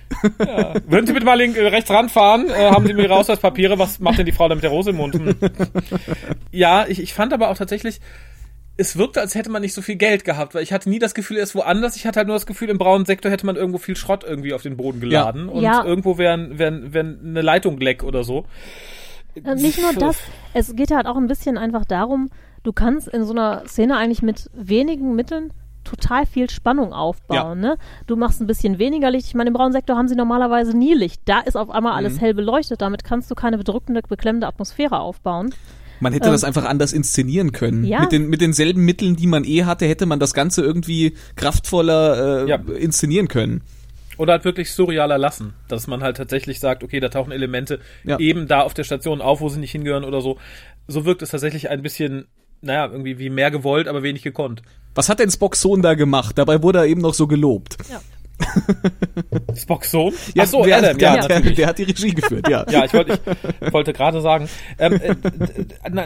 Würden 0.86 1.06
Sie 1.06 1.12
bitte 1.14 1.24
mal 1.24 1.34
link, 1.34 1.56
äh, 1.56 1.66
rechts 1.68 1.90
ranfahren? 1.90 2.50
Äh, 2.50 2.70
haben 2.70 2.86
Sie 2.86 2.92
mir 2.92 3.04
Ihre 3.04 3.14
Ausweispapiere? 3.14 3.78
Was 3.78 3.98
macht 3.98 4.18
denn 4.18 4.26
die 4.26 4.32
Frau 4.32 4.48
da 4.48 4.54
mit 4.54 4.62
der 4.64 4.70
Rose 4.70 4.90
im 4.90 4.96
Mund? 4.96 5.14
Hm. 5.14 5.34
ja, 6.50 6.84
ich, 6.86 7.00
ich 7.00 7.14
fand 7.14 7.32
aber 7.32 7.48
auch 7.50 7.56
tatsächlich, 7.56 8.00
es 8.76 8.96
wirkte, 8.96 9.20
als 9.20 9.34
hätte 9.34 9.50
man 9.50 9.62
nicht 9.62 9.74
so 9.74 9.82
viel 9.82 9.96
Geld 9.96 10.24
gehabt, 10.24 10.54
weil 10.54 10.62
ich 10.62 10.72
hatte 10.72 10.88
nie 10.88 10.98
das 10.98 11.14
Gefühl, 11.14 11.36
er 11.36 11.42
ist 11.42 11.54
woanders. 11.54 11.96
Ich 11.96 12.06
hatte 12.06 12.18
halt 12.18 12.26
nur 12.28 12.36
das 12.36 12.46
Gefühl, 12.46 12.68
im 12.70 12.78
braunen 12.78 13.04
Sektor 13.04 13.30
hätte 13.30 13.44
man 13.46 13.56
irgendwo 13.56 13.78
viel 13.78 13.96
Schrott 13.96 14.24
irgendwie 14.24 14.54
auf 14.54 14.62
den 14.62 14.76
Boden 14.76 15.00
geladen 15.00 15.48
und 15.48 15.62
Ja. 15.62 15.84
irgendwo 15.84 16.16
wäre 16.18 16.58
wär, 16.58 16.92
wär 16.92 17.00
eine 17.00 17.42
Leitung 17.42 17.78
leck 17.78 18.02
oder 18.02 18.24
so. 18.24 18.46
Äh, 19.35 19.55
Nicht 19.55 19.81
nur 19.81 19.93
das, 19.93 20.16
es 20.55 20.75
geht 20.77 20.90
halt 20.90 21.07
auch 21.07 21.16
ein 21.16 21.27
bisschen 21.27 21.59
einfach 21.59 21.85
darum, 21.85 22.31
du 22.62 22.73
kannst 22.73 23.09
in 23.09 23.25
so 23.25 23.33
einer 23.33 23.64
Szene 23.66 23.97
eigentlich 23.97 24.23
mit 24.23 24.51
wenigen 24.55 25.14
Mitteln 25.14 25.53
total 25.85 26.27
viel 26.27 26.51
Spannung 26.51 26.93
aufbauen. 26.93 27.59
Ne? 27.61 27.77
Du 28.07 28.14
machst 28.14 28.40
ein 28.40 28.47
bisschen 28.47 28.79
weniger 28.79 29.11
Licht. 29.11 29.27
Ich 29.29 29.35
meine, 29.35 29.49
im 29.49 29.55
braunen 29.55 29.73
Sektor 29.73 29.97
haben 29.97 30.09
sie 30.09 30.14
normalerweise 30.14 30.77
nie 30.77 30.93
Licht. 30.95 31.23
Da 31.25 31.40
ist 31.40 31.57
auf 31.57 31.71
einmal 31.71 31.95
alles 31.95 32.21
hell 32.21 32.35
beleuchtet. 32.35 32.83
Damit 32.83 33.03
kannst 33.03 33.31
du 33.31 33.35
keine 33.35 33.57
bedrückende, 33.59 34.03
beklemmende 34.07 34.47
Atmosphäre 34.47 35.01
aufbauen. 35.01 35.55
Man 35.99 36.12
hätte 36.12 36.31
das 36.31 36.45
einfach 36.45 36.64
anders 36.64 36.93
inszenieren 36.93 37.53
können. 37.53 37.85
ja. 37.85 38.01
Mit, 38.01 38.12
den, 38.12 38.29
mit 38.29 38.40
denselben 38.40 38.85
Mitteln, 38.85 39.16
die 39.16 39.27
man 39.27 39.45
eh 39.45 39.64
hatte, 39.64 39.87
hätte 39.87 40.07
man 40.07 40.19
das 40.21 40.33
Ganze 40.35 40.62
irgendwie 40.62 41.14
kraftvoller 41.37 42.45
äh, 42.45 42.49
Ja. 42.49 42.57
inszenieren 42.57 43.29
können. 43.29 43.62
Oder 44.20 44.35
halt 44.35 44.44
wirklich 44.44 44.70
surrealer 44.70 45.16
lassen. 45.16 45.54
Dass 45.66 45.87
man 45.87 46.02
halt 46.02 46.18
tatsächlich 46.18 46.61
sagt, 46.61 46.85
okay, 46.85 47.00
da 47.00 47.09
tauchen 47.09 47.33
Elemente 47.33 47.80
Ja. 48.04 48.18
eben 48.18 48.46
da 48.48 48.61
auf 48.61 48.74
der 48.74 48.85
Station 48.85 49.22
auf, 49.22 49.40
wo 49.40 49.48
sie 49.48 49.59
nicht 49.59 49.72
hingehören 49.72 50.04
oder 50.04 50.20
so. 50.20 50.37
So 50.88 51.06
wirkt 51.06 51.22
es 51.22 51.30
tatsächlich 51.30 51.70
ein 51.70 51.80
bisschen, 51.80 52.26
naja, 52.61 52.85
irgendwie 52.87 53.18
wie 53.18 53.30
mehr 53.30 53.50
gewollt, 53.50 53.88
aber 53.88 54.02
wenig 54.02 54.22
gekonnt. 54.22 54.61
Was 54.94 55.09
hat 55.09 55.20
denn 55.20 55.30
Spocks 55.30 55.62
Sohn 55.62 55.80
da 55.80 55.94
gemacht? 55.94 56.37
Dabei 56.37 56.62
wurde 56.62 56.80
er 56.80 56.85
eben 56.85 57.00
noch 57.00 57.14
so 57.14 57.26
gelobt. 57.26 57.78
Spocks 59.56 59.90
Sohn? 59.90 60.12
Ja, 60.35 60.42
Ach 60.44 60.48
so, 60.48 60.64
der, 60.64 60.78
Adam, 60.78 60.98
der, 60.98 61.09
ja, 61.14 61.20
der, 61.26 61.28
natürlich. 61.37 61.56
der 61.56 61.66
hat 61.66 61.78
die 61.78 61.85
Regie 61.85 62.11
geführt, 62.14 62.48
ja. 62.48 62.66
Ja, 62.70 62.85
ich 62.85 62.92
wollte, 62.92 63.18
ich 63.61 63.72
wollte 63.72 63.92
gerade 63.92 64.20
sagen, 64.20 64.48
ähm, 64.78 65.00
äh, 65.00 65.14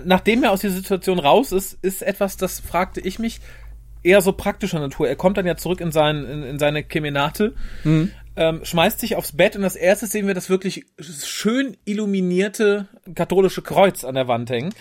nachdem 0.05 0.45
er 0.45 0.53
aus 0.53 0.61
dieser 0.61 0.75
Situation 0.75 1.19
raus 1.19 1.53
ist, 1.53 1.79
ist 1.83 2.03
etwas, 2.03 2.37
das 2.37 2.61
fragte 2.61 3.01
ich 3.01 3.19
mich, 3.19 3.41
eher 4.05 4.21
so 4.21 4.33
praktischer 4.33 4.79
Natur. 4.79 5.09
Er 5.09 5.17
kommt 5.17 5.37
dann 5.37 5.47
ja 5.47 5.57
zurück 5.57 5.81
in, 5.81 5.91
sein, 5.91 6.25
in, 6.25 6.43
in 6.45 6.59
seine 6.59 6.85
Kemenate, 6.85 7.55
ähm, 8.37 8.65
schmeißt 8.65 8.99
sich 8.99 9.17
aufs 9.17 9.33
Bett 9.33 9.57
und 9.57 9.63
als 9.63 9.77
erstes 9.77 10.11
sehen 10.11 10.27
wir 10.27 10.35
das 10.35 10.51
wirklich 10.51 10.87
schön 10.99 11.77
illuminierte 11.85 12.89
katholische 13.15 13.63
Kreuz 13.63 14.05
an 14.05 14.17
der 14.17 14.27
Wand 14.27 14.51
hängen. 14.51 14.75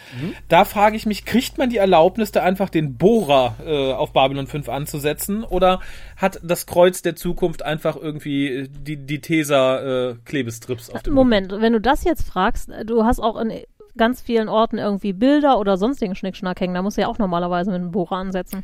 Da 0.47 0.65
frage 0.65 0.95
ich 0.95 1.05
mich, 1.05 1.23
kriegt 1.25 1.57
man 1.57 1.69
die 1.69 1.77
Erlaubnis, 1.77 2.31
da 2.31 2.41
einfach 2.41 2.69
den 2.69 2.97
Bohrer 2.97 3.55
äh, 3.63 3.93
auf 3.93 4.11
Babylon 4.11 4.47
5 4.47 4.69
anzusetzen 4.69 5.43
oder 5.43 5.81
hat 6.17 6.39
das 6.43 6.65
Kreuz 6.65 7.03
der 7.03 7.15
Zukunft 7.15 7.63
einfach 7.63 7.95
irgendwie 7.95 8.67
die, 8.69 8.97
die 8.97 9.21
Tesa-Klebestrips 9.21 10.89
auf 10.89 11.03
dem 11.03 11.13
Moment, 11.13 11.51
wenn 11.51 11.73
du 11.73 11.81
das 11.81 12.03
jetzt 12.03 12.23
fragst, 12.27 12.71
du 12.85 13.03
hast 13.03 13.19
auch 13.19 13.39
in 13.39 13.51
ganz 13.95 14.21
vielen 14.21 14.49
Orten 14.49 14.79
irgendwie 14.79 15.13
Bilder 15.13 15.59
oder 15.59 15.77
sonstigen 15.77 16.15
Schnickschnack 16.15 16.59
hängen. 16.59 16.73
Da 16.73 16.81
musst 16.81 16.97
du 16.97 17.01
ja 17.01 17.07
auch 17.07 17.19
normalerweise 17.19 17.71
mit 17.71 17.81
einem 17.81 17.91
Bohrer 17.91 18.17
ansetzen. 18.17 18.63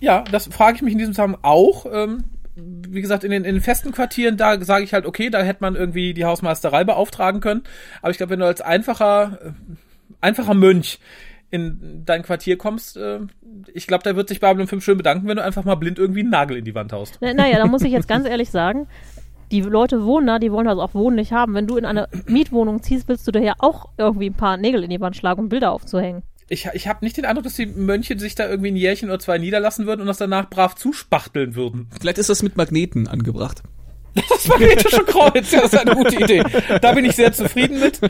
Ja, 0.00 0.22
das 0.30 0.46
frage 0.48 0.76
ich 0.76 0.82
mich 0.82 0.92
in 0.92 0.98
diesem 0.98 1.12
Zusammenhang 1.14 1.40
auch. 1.42 1.86
Ähm, 1.90 2.24
wie 2.56 3.00
gesagt, 3.00 3.22
in 3.24 3.30
den, 3.30 3.44
in 3.44 3.54
den 3.56 3.62
festen 3.62 3.92
Quartieren, 3.92 4.36
da 4.36 4.60
sage 4.64 4.84
ich 4.84 4.92
halt, 4.92 5.06
okay, 5.06 5.30
da 5.30 5.40
hätte 5.42 5.58
man 5.60 5.76
irgendwie 5.76 6.12
die 6.14 6.24
Hausmeisterei 6.24 6.84
beauftragen 6.84 7.40
können. 7.40 7.62
Aber 8.02 8.10
ich 8.10 8.16
glaube, 8.16 8.30
wenn 8.30 8.40
du 8.40 8.46
als 8.46 8.60
einfacher, 8.60 9.38
äh, 9.44 9.50
einfacher 10.20 10.54
Mönch 10.54 10.98
in 11.50 12.02
dein 12.04 12.22
Quartier 12.22 12.58
kommst, 12.58 12.96
äh, 12.96 13.20
ich 13.72 13.86
glaube, 13.86 14.02
da 14.04 14.16
wird 14.16 14.28
sich 14.28 14.40
Babylon 14.40 14.66
5 14.66 14.84
schön 14.84 14.98
bedanken, 14.98 15.28
wenn 15.28 15.36
du 15.36 15.44
einfach 15.44 15.64
mal 15.64 15.76
blind 15.76 15.98
irgendwie 15.98 16.20
einen 16.20 16.30
Nagel 16.30 16.56
in 16.56 16.64
die 16.64 16.74
Wand 16.74 16.92
haust. 16.92 17.18
Na- 17.20 17.32
Naja, 17.32 17.58
da 17.58 17.66
muss 17.66 17.82
ich 17.82 17.92
jetzt 17.92 18.08
ganz 18.08 18.26
ehrlich 18.26 18.50
sagen, 18.50 18.86
die 19.50 19.60
Leute 19.62 20.04
wohnen 20.04 20.26
da, 20.26 20.38
die 20.38 20.52
wollen 20.52 20.66
das 20.66 20.78
auch 20.78 20.94
wohnen 20.94 21.16
nicht 21.16 21.32
haben. 21.32 21.54
Wenn 21.54 21.66
du 21.66 21.76
in 21.76 21.86
eine 21.86 22.08
Mietwohnung 22.26 22.82
ziehst, 22.82 23.08
willst 23.08 23.26
du 23.26 23.32
da 23.32 23.40
ja 23.40 23.54
auch 23.60 23.86
irgendwie 23.96 24.28
ein 24.28 24.34
paar 24.34 24.56
Nägel 24.58 24.84
in 24.84 24.90
die 24.90 25.00
Wand 25.00 25.16
schlagen, 25.16 25.40
um 25.40 25.48
Bilder 25.48 25.72
aufzuhängen. 25.72 26.22
Ich, 26.48 26.66
ich 26.72 26.88
habe 26.88 27.04
nicht 27.04 27.16
den 27.16 27.26
Eindruck, 27.26 27.44
dass 27.44 27.56
die 27.56 27.66
Mönche 27.66 28.18
sich 28.18 28.34
da 28.34 28.48
irgendwie 28.48 28.70
ein 28.70 28.76
Jährchen 28.76 29.10
oder 29.10 29.18
zwei 29.18 29.38
niederlassen 29.38 29.86
würden 29.86 30.00
und 30.00 30.06
das 30.06 30.16
danach 30.16 30.48
brav 30.48 30.74
zuspachteln 30.74 31.54
würden. 31.54 31.88
Vielleicht 32.00 32.18
ist 32.18 32.30
das 32.30 32.42
mit 32.42 32.56
Magneten 32.56 33.06
angebracht. 33.06 33.62
Das 34.28 34.48
magnetische 34.48 35.04
Kreuz, 35.04 35.50
ja, 35.50 35.62
das 35.62 35.72
ist 35.72 35.78
eine 35.78 35.94
gute 35.94 36.16
Idee. 36.16 36.42
Da 36.80 36.92
bin 36.92 37.04
ich 37.04 37.16
sehr 37.16 37.32
zufrieden 37.32 37.80
mit. 37.80 38.00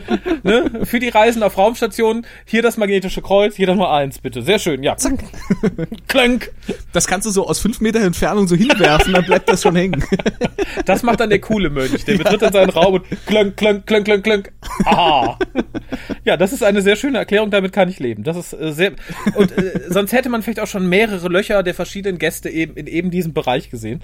Ne? 0.43 0.85
Für 0.85 0.99
die 0.99 1.09
Reisen 1.09 1.43
auf 1.43 1.57
Raumstationen, 1.57 2.25
hier 2.45 2.61
das 2.61 2.77
magnetische 2.77 3.21
Kreuz, 3.21 3.57
jeder 3.57 3.75
nur 3.75 3.91
eins, 3.91 4.19
bitte. 4.19 4.41
Sehr 4.41 4.59
schön, 4.59 4.83
ja. 4.83 4.95
Zack. 4.97 5.19
Klönk. 6.07 6.51
Das 6.93 7.07
kannst 7.07 7.25
du 7.27 7.31
so 7.31 7.47
aus 7.47 7.59
fünf 7.59 7.81
Meter 7.81 8.01
Entfernung 8.01 8.47
so 8.47 8.55
hinwerfen, 8.55 9.13
dann 9.13 9.25
bleibt 9.25 9.49
das 9.49 9.61
schon 9.61 9.75
hängen. 9.75 10.03
Das 10.85 11.03
macht 11.03 11.19
dann 11.19 11.29
der 11.29 11.39
coole 11.39 11.69
Mönch. 11.69 12.05
Der 12.05 12.17
betritt 12.17 12.41
in 12.41 12.51
seinen 12.53 12.69
Raum 12.69 12.95
und 12.95 13.05
klönk, 13.25 13.57
klönk, 13.57 13.85
klönk, 13.85 14.05
klönk, 14.05 14.23
klönk. 14.23 14.51
Ah. 14.85 15.37
Ja, 16.23 16.37
das 16.37 16.53
ist 16.53 16.63
eine 16.63 16.81
sehr 16.81 16.95
schöne 16.95 17.17
Erklärung, 17.17 17.51
damit 17.51 17.73
kann 17.73 17.89
ich 17.89 17.99
leben. 17.99 18.23
Das 18.23 18.37
ist 18.37 18.53
äh, 18.53 18.71
sehr. 18.71 18.91
Und 19.35 19.57
äh, 19.57 19.81
sonst 19.89 20.13
hätte 20.13 20.29
man 20.29 20.41
vielleicht 20.41 20.59
auch 20.59 20.67
schon 20.67 20.87
mehrere 20.87 21.27
Löcher 21.27 21.63
der 21.63 21.73
verschiedenen 21.73 22.17
Gäste 22.17 22.49
eben 22.49 22.75
in 22.75 22.87
eben 22.87 23.11
diesem 23.11 23.33
Bereich 23.33 23.69
gesehen. 23.69 24.01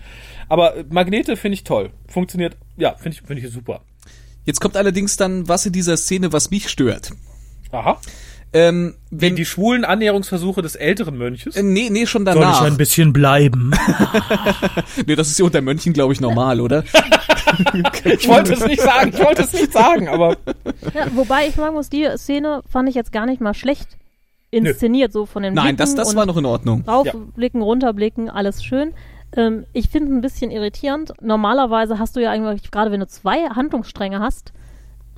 Aber 0.49 0.73
Magnete 0.89 1.37
finde 1.37 1.55
ich 1.55 1.63
toll. 1.63 1.91
Funktioniert, 2.07 2.57
ja, 2.77 2.93
finde 2.95 3.17
ich, 3.17 3.21
finde 3.21 3.41
ich 3.41 3.51
super. 3.51 3.81
Jetzt 4.45 4.61
kommt 4.61 4.77
allerdings 4.77 5.17
dann 5.17 5.47
was 5.47 5.65
in 5.65 5.73
dieser 5.73 5.97
Szene, 5.97 6.31
was 6.31 6.51
mich 6.51 6.69
stört. 6.69 7.11
Aha. 7.71 7.99
Ähm, 8.53 8.95
wenn, 9.11 9.35
Die 9.35 9.43
schwulen 9.43 9.83
Annäherungsversuche 9.83 10.61
des 10.61 10.75
älteren 10.75 11.17
Mönches. 11.17 11.57
äh, 11.57 11.63
nee, 11.63 11.89
nee, 11.89 12.05
schon 12.05 12.23
danach. 12.23 12.69
bisschen 12.77 13.11
bleiben? 13.11 13.71
Nee, 15.05 15.15
das 15.15 15.29
ist 15.29 15.39
ja 15.39 15.45
unter 15.45 15.61
Mönchen, 15.61 15.91
glaube 15.93 16.13
ich, 16.13 16.21
normal, 16.21 16.61
oder? 16.61 16.83
Ich 18.03 18.27
wollte 18.27 18.53
es 18.53 18.65
nicht 18.65 18.81
sagen, 18.81 19.11
ich 19.13 19.23
wollte 19.23 19.43
es 19.43 19.53
nicht 19.53 19.71
sagen, 19.71 20.09
aber 20.09 20.35
Ja, 20.93 21.07
wobei 21.15 21.47
ich 21.47 21.55
sagen 21.55 21.73
muss, 21.73 21.89
die 21.89 22.05
Szene 22.17 22.61
fand 22.69 22.89
ich 22.89 22.95
jetzt 22.95 23.13
gar 23.13 23.25
nicht 23.25 23.39
mal 23.39 23.53
schlecht 23.53 23.97
inszeniert, 24.51 25.13
so 25.13 25.25
von 25.25 25.43
den 25.43 25.53
Nein, 25.53 25.77
das, 25.77 25.91
Blicken 25.91 26.05
das 26.05 26.15
war 26.15 26.25
noch 26.25 26.37
in 26.37 26.45
Ordnung. 26.45 26.83
Raufblicken, 26.87 27.61
runterblicken, 27.61 28.29
alles 28.29 28.63
schön. 28.63 28.93
Ähm, 29.35 29.65
ich 29.73 29.89
finde 29.89 30.13
ein 30.13 30.21
bisschen 30.21 30.51
irritierend. 30.51 31.13
Normalerweise 31.21 31.99
hast 31.99 32.15
du 32.15 32.21
ja 32.21 32.31
eigentlich, 32.31 32.71
gerade 32.71 32.91
wenn 32.91 33.01
du 33.01 33.07
zwei 33.07 33.49
Handlungsstränge 33.49 34.19
hast, 34.19 34.53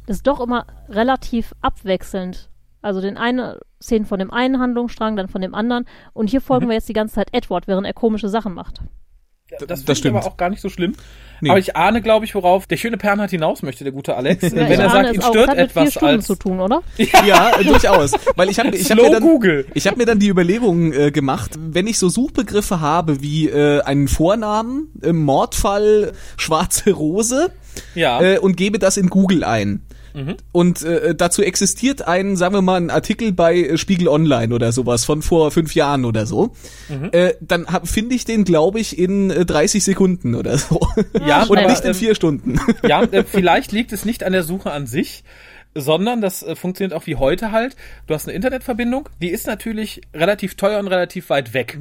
das 0.06 0.18
ist 0.18 0.28
doch 0.28 0.40
immer 0.40 0.66
relativ 0.90 1.54
abwechselnd. 1.62 2.50
Also 2.82 3.02
den 3.02 3.18
eine 3.18 3.60
Szenen 3.82 4.06
von 4.06 4.20
dem 4.20 4.32
einen 4.32 4.60
Handlungsstrang, 4.60 5.16
dann 5.16 5.28
von 5.28 5.42
dem 5.42 5.54
anderen. 5.54 5.86
Und 6.14 6.30
hier 6.30 6.42
folgen 6.42 6.68
wir 6.68 6.76
jetzt 6.76 6.90
die 6.90 6.94
ganze 6.94 7.16
Zeit 7.16 7.30
Edward, 7.34 7.68
während 7.68 7.86
er 7.86 7.94
komische 7.94 8.30
Sachen 8.30 8.54
macht. 8.54 8.82
Das, 9.50 9.68
das 9.68 9.80
finde 9.80 9.92
ich 9.92 9.98
stimmt. 10.00 10.16
aber 10.18 10.26
auch 10.28 10.38
gar 10.38 10.50
nicht 10.50 10.62
so 10.62 10.70
schlimm. 10.70 10.94
Nee. 11.40 11.52
Aber 11.52 11.60
ich 11.60 11.76
ahne, 11.76 12.02
glaube 12.02 12.26
ich, 12.26 12.34
worauf 12.34 12.66
der 12.66 12.78
schöne 12.78 12.98
Pernhardt 12.98 13.30
hinaus 13.30 13.62
möchte, 13.62 13.84
der 13.84 13.94
gute 13.94 14.16
Alex. 14.16 14.42
Ja, 14.44 14.52
wenn 14.70 14.80
er 14.80 14.90
sagt, 14.90 15.14
ihn 15.14 15.22
stört 15.22 15.36
das 15.36 15.48
hat 15.50 15.58
mit 15.58 15.72
vier 15.72 15.82
etwas 15.84 15.98
als 16.04 16.26
zu 16.26 16.36
tun, 16.36 16.60
oder? 16.60 16.82
Ja, 17.26 17.52
durchaus. 17.62 18.12
Weil 18.36 18.50
ich 18.50 18.58
habe 18.60 18.76
ich 18.76 18.90
hab 18.90 18.98
mir 18.98 19.12
dann 19.12 19.22
Google. 19.22 19.68
ich 19.74 19.86
habe 19.88 19.98
mir 19.98 20.06
dann 20.06 20.18
die 20.20 20.30
Überlegung 20.30 20.92
äh, 20.94 21.12
gemacht, 21.12 21.52
wenn 21.60 21.86
ich 21.88 22.00
so 22.00 22.10
Suchbegriffe 22.10 22.82
habe 22.82 23.22
wie 23.22 23.48
äh, 23.50 23.82
einen 23.82 24.08
Vornamen, 24.08 24.92
äh, 25.04 25.14
Mordfall, 25.14 26.14
schwarze 26.38 26.92
Rose 26.92 27.52
Ja. 27.94 28.20
äh, 28.22 28.40
und 28.40 28.58
gebe 28.58 28.80
das 28.80 28.98
in 28.98 29.10
Google 29.10 29.44
ein. 29.44 29.82
Und 30.52 30.84
äh, 30.84 31.16
dazu 31.16 31.42
existiert 31.42 32.08
ein, 32.08 32.36
sagen 32.36 32.54
wir 32.54 32.62
mal, 32.62 32.80
ein 32.80 32.90
Artikel 32.90 33.32
bei 33.32 33.56
äh, 33.56 33.78
Spiegel 33.78 34.08
Online 34.08 34.54
oder 34.54 34.72
sowas 34.72 35.06
von 35.06 35.22
vor 35.22 35.52
fünf 35.52 35.76
Jahren 35.76 36.06
oder 36.06 36.26
so. 36.26 36.56
Äh, 37.12 37.34
dann 37.42 37.68
finde 37.84 38.16
ich 38.16 38.26
den, 38.26 38.44
glaube 38.44 38.80
ich, 38.80 38.98
in 38.98 39.30
äh, 39.30 39.46
30 39.46 39.84
Sekunden 39.84 40.36
oder 40.36 40.58
so. 40.58 40.80
Ja, 41.26 41.44
Und 41.48 41.58
aber, 41.60 41.70
nicht 41.70 41.82
in 41.82 41.90
ähm, 41.90 41.96
vier 41.96 42.16
Stunden. 42.16 42.60
Ja, 42.88 43.04
äh, 43.04 43.24
vielleicht 43.24 43.72
liegt 43.72 43.92
es 43.92 44.06
nicht 44.06 44.24
an 44.24 44.34
der 44.34 44.44
Suche 44.44 44.72
an 44.72 44.88
sich, 44.88 45.24
sondern 45.76 46.22
das 46.22 46.44
äh, 46.44 46.56
funktioniert 46.56 46.94
auch 46.94 47.06
wie 47.08 47.16
heute 47.16 47.52
halt. 47.52 47.76
Du 48.08 48.14
hast 48.14 48.28
eine 48.28 48.36
Internetverbindung, 48.36 49.10
die 49.22 49.30
ist 49.30 49.48
natürlich 49.48 50.02
relativ 50.14 50.56
teuer 50.56 50.80
und 50.80 50.88
relativ 50.88 51.30
weit 51.30 51.54
weg. 51.54 51.78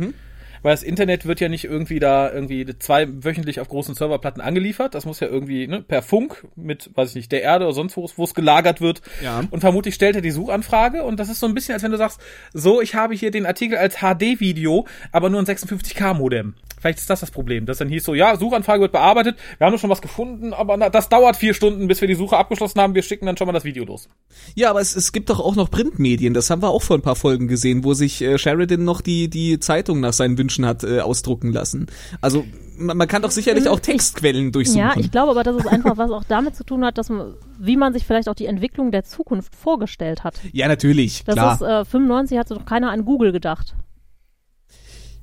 Weil 0.66 0.72
das 0.72 0.82
Internet 0.82 1.26
wird 1.26 1.38
ja 1.38 1.48
nicht 1.48 1.62
irgendwie 1.62 2.00
da 2.00 2.28
irgendwie 2.28 2.66
zwei 2.80 3.06
wöchentlich 3.22 3.60
auf 3.60 3.68
großen 3.68 3.94
Serverplatten 3.94 4.42
angeliefert. 4.42 4.96
Das 4.96 5.04
muss 5.06 5.20
ja 5.20 5.28
irgendwie 5.28 5.68
ne, 5.68 5.80
per 5.80 6.02
Funk 6.02 6.44
mit, 6.56 6.90
weiß 6.92 7.10
ich 7.10 7.14
nicht, 7.14 7.30
der 7.30 7.42
Erde 7.42 7.66
oder 7.66 7.72
sonst 7.74 7.96
wo 7.96 8.04
es- 8.04 8.18
wo 8.18 8.24
es 8.24 8.34
gelagert 8.34 8.80
wird. 8.80 9.00
Ja. 9.22 9.44
Und 9.52 9.60
vermutlich 9.60 9.94
stellt 9.94 10.16
er 10.16 10.22
die 10.22 10.32
Suchanfrage 10.32 11.04
und 11.04 11.20
das 11.20 11.28
ist 11.28 11.38
so 11.38 11.46
ein 11.46 11.54
bisschen, 11.54 11.74
als 11.74 11.84
wenn 11.84 11.92
du 11.92 11.98
sagst, 11.98 12.20
so, 12.52 12.80
ich 12.80 12.96
habe 12.96 13.14
hier 13.14 13.30
den 13.30 13.46
Artikel 13.46 13.78
als 13.78 13.98
HD-Video, 14.00 14.88
aber 15.12 15.30
nur 15.30 15.38
ein 15.40 15.46
56K-Modem. 15.46 16.54
Vielleicht 16.78 16.98
ist 16.98 17.08
das 17.10 17.20
das 17.20 17.30
Problem, 17.30 17.64
dass 17.66 17.78
dann 17.78 17.88
hieß 17.88 18.04
so, 18.04 18.14
ja, 18.14 18.36
Suchanfrage 18.36 18.82
wird 18.82 18.92
bearbeitet, 18.92 19.36
wir 19.58 19.66
haben 19.66 19.78
schon 19.78 19.88
was 19.90 20.02
gefunden, 20.02 20.52
aber 20.52 20.76
na, 20.76 20.90
das 20.90 21.08
dauert 21.08 21.36
vier 21.36 21.54
Stunden, 21.54 21.88
bis 21.88 22.00
wir 22.00 22.08
die 22.08 22.14
Suche 22.14 22.36
abgeschlossen 22.36 22.80
haben, 22.80 22.94
wir 22.94 23.02
schicken 23.02 23.24
dann 23.26 23.36
schon 23.36 23.46
mal 23.46 23.52
das 23.54 23.64
Video 23.64 23.84
los. 23.84 24.08
Ja, 24.54 24.70
aber 24.70 24.80
es, 24.80 24.94
es 24.94 25.12
gibt 25.12 25.30
doch 25.30 25.40
auch 25.40 25.56
noch 25.56 25.70
Printmedien, 25.70 26.34
das 26.34 26.50
haben 26.50 26.62
wir 26.62 26.68
auch 26.70 26.82
vor 26.82 26.96
ein 26.98 27.02
paar 27.02 27.16
Folgen 27.16 27.48
gesehen, 27.48 27.82
wo 27.82 27.94
sich 27.94 28.20
äh, 28.22 28.36
Sheridan 28.38 28.84
noch 28.84 29.00
die, 29.00 29.28
die 29.28 29.58
Zeitung 29.58 30.00
nach 30.00 30.12
seinen 30.12 30.36
Wünschen 30.38 30.55
hat 30.64 30.84
äh, 30.84 31.00
ausdrucken 31.00 31.52
lassen. 31.52 31.86
Also 32.20 32.44
man, 32.78 32.96
man 32.96 33.08
kann 33.08 33.22
doch 33.22 33.30
sicherlich 33.30 33.68
auch 33.68 33.80
Textquellen 33.80 34.52
durchsuchen. 34.52 34.80
Ja, 34.80 34.94
ich 34.96 35.10
glaube 35.10 35.30
aber, 35.32 35.42
dass 35.42 35.56
es 35.56 35.66
einfach 35.66 35.96
was 35.96 36.10
auch 36.10 36.24
damit 36.24 36.56
zu 36.56 36.64
tun 36.64 36.84
hat, 36.84 36.98
dass 36.98 37.08
man, 37.10 37.34
wie 37.58 37.76
man 37.76 37.92
sich 37.92 38.06
vielleicht 38.06 38.28
auch 38.28 38.34
die 38.34 38.46
Entwicklung 38.46 38.90
der 38.90 39.04
Zukunft 39.04 39.54
vorgestellt 39.54 40.24
hat. 40.24 40.40
ja, 40.52 40.68
natürlich, 40.68 41.24
Das 41.24 41.34
klar. 41.34 41.54
ist, 41.54 41.62
äh, 41.62 41.84
95 41.84 42.38
hatte 42.38 42.54
doch 42.54 42.64
keiner 42.64 42.90
an 42.90 43.04
Google 43.04 43.32
gedacht. 43.32 43.74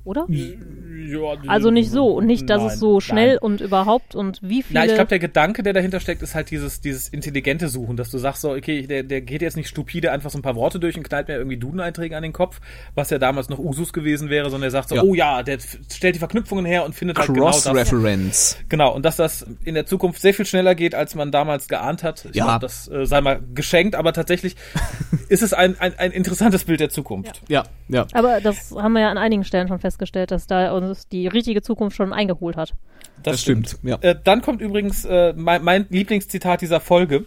Oder? 0.04 0.26
Ja, 0.28 1.18
Also 1.46 1.70
nicht 1.70 1.90
so 1.90 2.08
und 2.16 2.26
nicht, 2.26 2.48
dass 2.50 2.58
Nein, 2.62 2.66
es 2.72 2.78
so 2.78 3.00
schnell 3.00 3.28
nein. 3.30 3.38
und 3.38 3.60
überhaupt 3.60 4.14
und 4.14 4.40
wie 4.42 4.62
viele. 4.62 4.80
Na, 4.80 4.86
ich 4.86 4.94
glaube, 4.94 5.08
der 5.08 5.18
Gedanke, 5.18 5.62
der 5.62 5.72
dahinter 5.72 6.00
steckt, 6.00 6.22
ist 6.22 6.34
halt 6.34 6.50
dieses, 6.50 6.80
dieses 6.80 7.08
intelligente 7.08 7.68
Suchen, 7.68 7.96
dass 7.96 8.10
du 8.10 8.18
sagst 8.18 8.42
so, 8.42 8.50
okay, 8.52 8.86
der, 8.86 9.02
der 9.02 9.20
geht 9.22 9.42
jetzt 9.42 9.56
nicht 9.56 9.68
stupide 9.68 10.12
einfach 10.12 10.30
so 10.30 10.38
ein 10.38 10.42
paar 10.42 10.56
Worte 10.56 10.78
durch 10.78 10.96
und 10.96 11.02
knallt 11.02 11.28
mir 11.28 11.36
irgendwie 11.36 11.56
Duden-Einträge 11.56 12.16
an 12.16 12.22
den 12.22 12.32
Kopf, 12.32 12.60
was 12.94 13.10
ja 13.10 13.18
damals 13.18 13.48
noch 13.48 13.58
Usus 13.58 13.92
gewesen 13.92 14.28
wäre, 14.30 14.50
sondern 14.50 14.68
er 14.68 14.70
sagt 14.72 14.90
so, 14.90 14.94
Ja. 14.96 15.02
oh 15.02 15.14
ja, 15.14 15.42
der 15.42 15.58
stellt 15.90 16.14
die 16.14 16.18
Verknüpfungen 16.18 16.64
her 16.66 16.84
und 16.84 16.94
findet 16.94 17.18
halt 17.18 17.28
genau 17.32 17.46
das. 17.46 17.64
Cross-Reference. 17.64 18.58
Genau, 18.68 18.94
und 18.94 19.04
dass 19.04 19.16
das 19.16 19.46
in 19.64 19.74
der 19.74 19.86
Zukunft 19.86 20.20
sehr 20.20 20.34
viel 20.34 20.46
schneller 20.46 20.74
geht, 20.74 20.94
als 20.94 21.14
man 21.14 21.30
damals 21.32 21.66
geahnt 21.68 22.02
hat. 22.02 22.26
Ich 22.30 22.36
Ja. 22.36 22.44
glaub, 22.44 22.60
das 22.60 22.88
äh, 22.88 23.06
sei 23.06 23.20
mal 23.22 23.40
geschenkt, 23.54 23.94
aber 23.94 24.12
tatsächlich 24.12 24.56
ist 25.28 25.42
es 25.42 25.52
ein, 25.54 25.78
ein, 25.80 25.98
ein 25.98 26.12
interessantes 26.12 26.64
Bild 26.64 26.80
der 26.80 26.90
Zukunft. 26.90 27.42
ja, 27.48 27.64
ja. 27.88 28.06
aber 28.12 28.40
das 28.40 28.70
haben 28.76 28.92
wir 28.92 29.00
ja 29.02 29.10
an 29.10 29.18
einigen 29.18 29.44
Stellen 29.44 29.68
schon 29.68 29.78
festgestellt, 29.78 29.93
dass 29.98 30.46
da 30.46 30.72
uns 30.72 31.08
die 31.08 31.26
richtige 31.26 31.62
Zukunft 31.62 31.96
schon 31.96 32.12
eingeholt 32.12 32.56
hat. 32.56 32.74
Das 33.22 33.40
stimmt, 33.40 33.78
ja. 33.82 33.96
Äh, 34.00 34.16
dann 34.22 34.42
kommt 34.42 34.60
übrigens 34.60 35.04
äh, 35.04 35.32
mein, 35.36 35.62
mein 35.62 35.86
Lieblingszitat 35.88 36.60
dieser 36.60 36.80
Folge. 36.80 37.24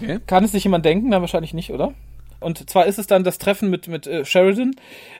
Okay. 0.00 0.20
Kann 0.26 0.44
es 0.44 0.52
sich 0.52 0.64
jemand 0.64 0.84
denken? 0.84 1.08
Na, 1.08 1.20
wahrscheinlich 1.20 1.54
nicht, 1.54 1.70
oder? 1.70 1.92
Und 2.40 2.68
zwar 2.68 2.86
ist 2.86 2.98
es 2.98 3.06
dann 3.06 3.24
das 3.24 3.38
Treffen 3.38 3.70
mit, 3.70 3.88
mit 3.88 4.06
äh, 4.06 4.24
Sheridan. 4.24 4.74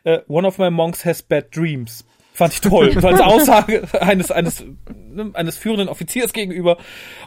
Äh, 0.04 0.20
One 0.28 0.46
of 0.46 0.58
my 0.58 0.70
monks 0.70 1.04
has 1.04 1.22
bad 1.22 1.54
dreams. 1.54 2.04
Fand 2.36 2.52
ich 2.52 2.60
toll. 2.60 2.94
Als 3.02 3.20
Aussage 3.20 3.82
eines, 3.98 4.30
eines, 4.30 4.62
ne, 4.94 5.30
eines 5.32 5.56
führenden 5.56 5.88
Offiziers 5.88 6.34
gegenüber. 6.34 6.76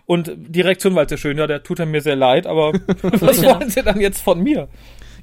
Und 0.05 0.31
die 0.37 0.61
Reaktion 0.61 0.93
war 0.93 0.99
halt 0.99 1.09
sehr 1.09 1.17
schön. 1.17 1.37
Ja, 1.37 1.47
der 1.47 1.63
tut 1.63 1.79
er 1.79 1.87
mir 1.87 2.01
sehr 2.01 2.15
leid, 2.15 2.45
aber 2.45 2.73
was 3.01 3.43
wollen 3.43 3.69
Sie 3.69 3.81
dann 3.81 3.99
jetzt 3.99 4.21
von 4.21 4.41
mir? 4.41 4.67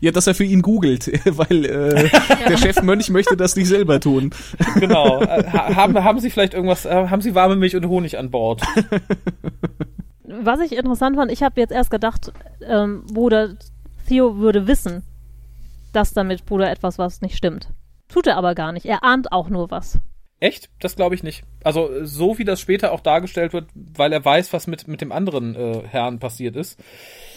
Ja, 0.01 0.11
dass 0.13 0.27
er 0.27 0.35
für 0.35 0.45
ihn 0.45 0.63
googelt, 0.63 1.07
weil 1.39 1.65
äh, 1.65 2.11
der 2.49 2.57
Chef 2.59 2.83
Mönch 2.83 3.09
möchte 3.11 3.37
das 3.37 3.57
nicht 3.57 3.69
selber 3.69 3.99
tun. 4.01 4.31
Genau. 4.79 5.21
Äh, 5.23 5.45
ha- 5.51 5.75
haben, 5.75 6.03
haben 6.05 6.21
Sie 6.21 6.31
vielleicht 6.31 6.55
irgendwas, 6.55 6.85
äh, 6.85 7.09
haben 7.09 7.23
Sie 7.23 7.35
warme 7.35 7.57
Milch 7.57 7.75
und 7.77 7.87
Honig 7.89 8.19
an 8.19 8.31
Bord? 8.31 8.63
Was 10.29 10.61
ich 10.61 10.73
interessant 10.77 11.17
fand, 11.17 11.31
ich 11.31 11.43
habe 11.43 11.61
jetzt 11.61 11.73
erst 11.73 11.91
gedacht, 11.91 12.33
ähm, 12.67 13.05
Bruder 13.13 13.51
Theo 14.09 14.39
würde 14.39 14.67
wissen, 14.67 15.03
dass 15.93 16.13
da 16.13 16.25
mit 16.25 16.45
Bruder 16.47 16.71
etwas 16.71 16.99
was 16.99 17.21
nicht 17.21 17.37
stimmt. 17.37 17.69
Tut 18.09 18.27
er 18.27 18.37
aber 18.37 18.55
gar 18.55 18.73
nicht. 18.73 18.87
Er 18.87 19.03
ahnt 19.05 19.33
auch 19.33 19.49
nur 19.49 19.71
was. 19.71 19.99
Echt? 20.39 20.69
Das 20.81 20.97
glaube 20.97 21.15
ich 21.15 21.23
nicht. 21.23 21.45
Also 21.65 21.89
so 22.05 22.37
wie 22.39 22.45
das 22.45 22.61
später 22.61 22.93
auch 22.93 23.01
dargestellt 23.01 23.53
wird, 23.55 23.67
weil 23.75 24.13
er 24.13 24.23
weiß, 24.25 24.53
was 24.53 24.67
mit, 24.67 24.87
mit 24.87 25.01
dem 25.01 25.11
anderen 25.13 25.55
äh, 25.55 25.83
Herrn 25.89 26.19
passiert 26.19 26.57
ist. 26.57 26.79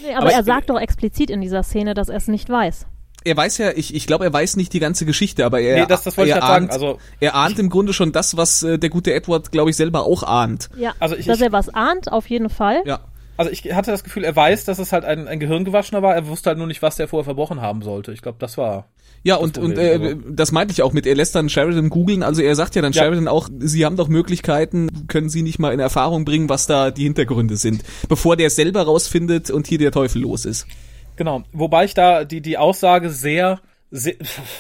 Nee, 0.06 0.14
aber, 0.14 0.24
Aber 0.28 0.34
er 0.34 0.44
sagt 0.44 0.70
doch 0.70 0.80
explizit 0.80 1.30
in 1.30 1.40
dieser 1.42 1.64
Szene, 1.64 1.94
dass 1.94 2.10
er 2.10 2.18
es 2.18 2.28
nicht 2.28 2.50
weiß. 2.50 2.88
Er 3.26 3.36
weiß 3.36 3.58
ja, 3.58 3.72
ich, 3.72 3.94
ich 3.96 4.08
glaube, 4.08 4.24
er 4.26 4.32
weiß 4.34 4.56
nicht 4.56 4.72
die 4.74 4.80
ganze 4.80 5.06
Geschichte, 5.06 5.46
aber 5.46 5.60
er, 5.60 5.82
Nee, 5.82 5.86
das- 5.88 6.04
das 6.04 6.18
er 6.18 6.26
sagen, 6.28 6.42
ahnt, 6.44 6.72
also- 6.72 7.00
er 7.20 7.36
ahnt 7.36 7.60
im 7.60 7.70
Grunde 7.70 7.92
schon 7.94 8.12
das, 8.14 8.38
was 8.38 8.64
äh, 8.64 8.78
der 8.80 8.90
gute 8.90 9.14
Edward, 9.14 9.52
glaube 9.52 9.70
ich, 9.70 9.76
selber 9.76 10.06
auch 10.06 10.24
ahnt. 10.24 10.70
Ja, 10.78 10.94
Also 11.00 11.16
ich- 11.16 11.26
dass 11.26 11.38
ich- 11.38 11.44
er 11.44 11.52
was 11.52 11.68
ahnt, 11.70 12.12
auf 12.12 12.30
jeden 12.30 12.50
Fall. 12.50 12.82
Ja. 12.86 13.00
Also 13.40 13.52
ich 13.54 13.74
hatte 13.74 13.90
das 13.90 14.04
Gefühl, 14.04 14.26
er 14.26 14.36
weiß, 14.36 14.66
dass 14.66 14.80
es 14.80 14.92
halt 14.92 15.06
ein, 15.06 15.30
ein 15.30 15.40
Gehirngewaschener 15.40 16.02
war. 16.02 16.14
Er 16.14 16.28
wusste 16.28 16.50
halt 16.50 16.58
nur 16.58 16.68
nicht, 16.68 16.82
was 16.82 16.98
der 16.98 17.08
vorher 17.08 17.24
verbrochen 17.24 17.62
haben 17.62 17.82
sollte. 17.84 18.12
Ich 18.12 18.22
glaube, 18.22 18.36
das 18.38 18.58
war. 18.58 18.90
Ja, 19.24 19.36
und, 19.38 19.58
und 19.58 19.76
Problem, 19.76 20.04
äh, 20.04 20.16
das 20.30 20.52
meinte 20.52 20.74
ich 20.74 20.82
auch 20.82 20.92
mit, 20.92 21.06
er 21.06 21.16
lässt 21.16 21.36
dann 21.36 21.48
Sheridan 21.48 21.88
googeln, 21.88 22.22
also 22.22 22.42
er 22.42 22.54
sagt 22.56 22.76
ja 22.76 22.82
dann 22.82 22.92
Ja. 22.92 23.04
Sheridan 23.04 23.30
auch, 23.30 23.48
sie 23.60 23.86
haben 23.86 23.96
doch 23.96 24.10
Möglichkeiten, 24.10 24.90
können 25.08 25.30
sie 25.30 25.42
nicht 25.42 25.58
mal 25.58 25.74
in 25.74 25.80
Erfahrung 25.80 26.26
bringen, 26.26 26.50
was 26.50 26.68
da 26.68 26.92
die 26.92 27.04
Hintergründe 27.04 27.56
sind, 27.56 27.86
bevor 28.10 28.36
der 28.36 28.50
selber 28.50 28.82
rausfindet 28.82 29.52
und 29.52 29.68
hier 29.68 29.78
der 29.78 29.94
Teufel 29.94 30.22
los 30.22 30.44
ist. 30.44 30.68
Genau. 31.16 31.44
Wobei 31.54 31.86
ich 31.86 31.94
da 31.94 32.26
die, 32.26 32.42
die 32.42 32.58
Aussage 32.58 33.10
sehr, 33.10 33.62
sehr, 33.92 34.16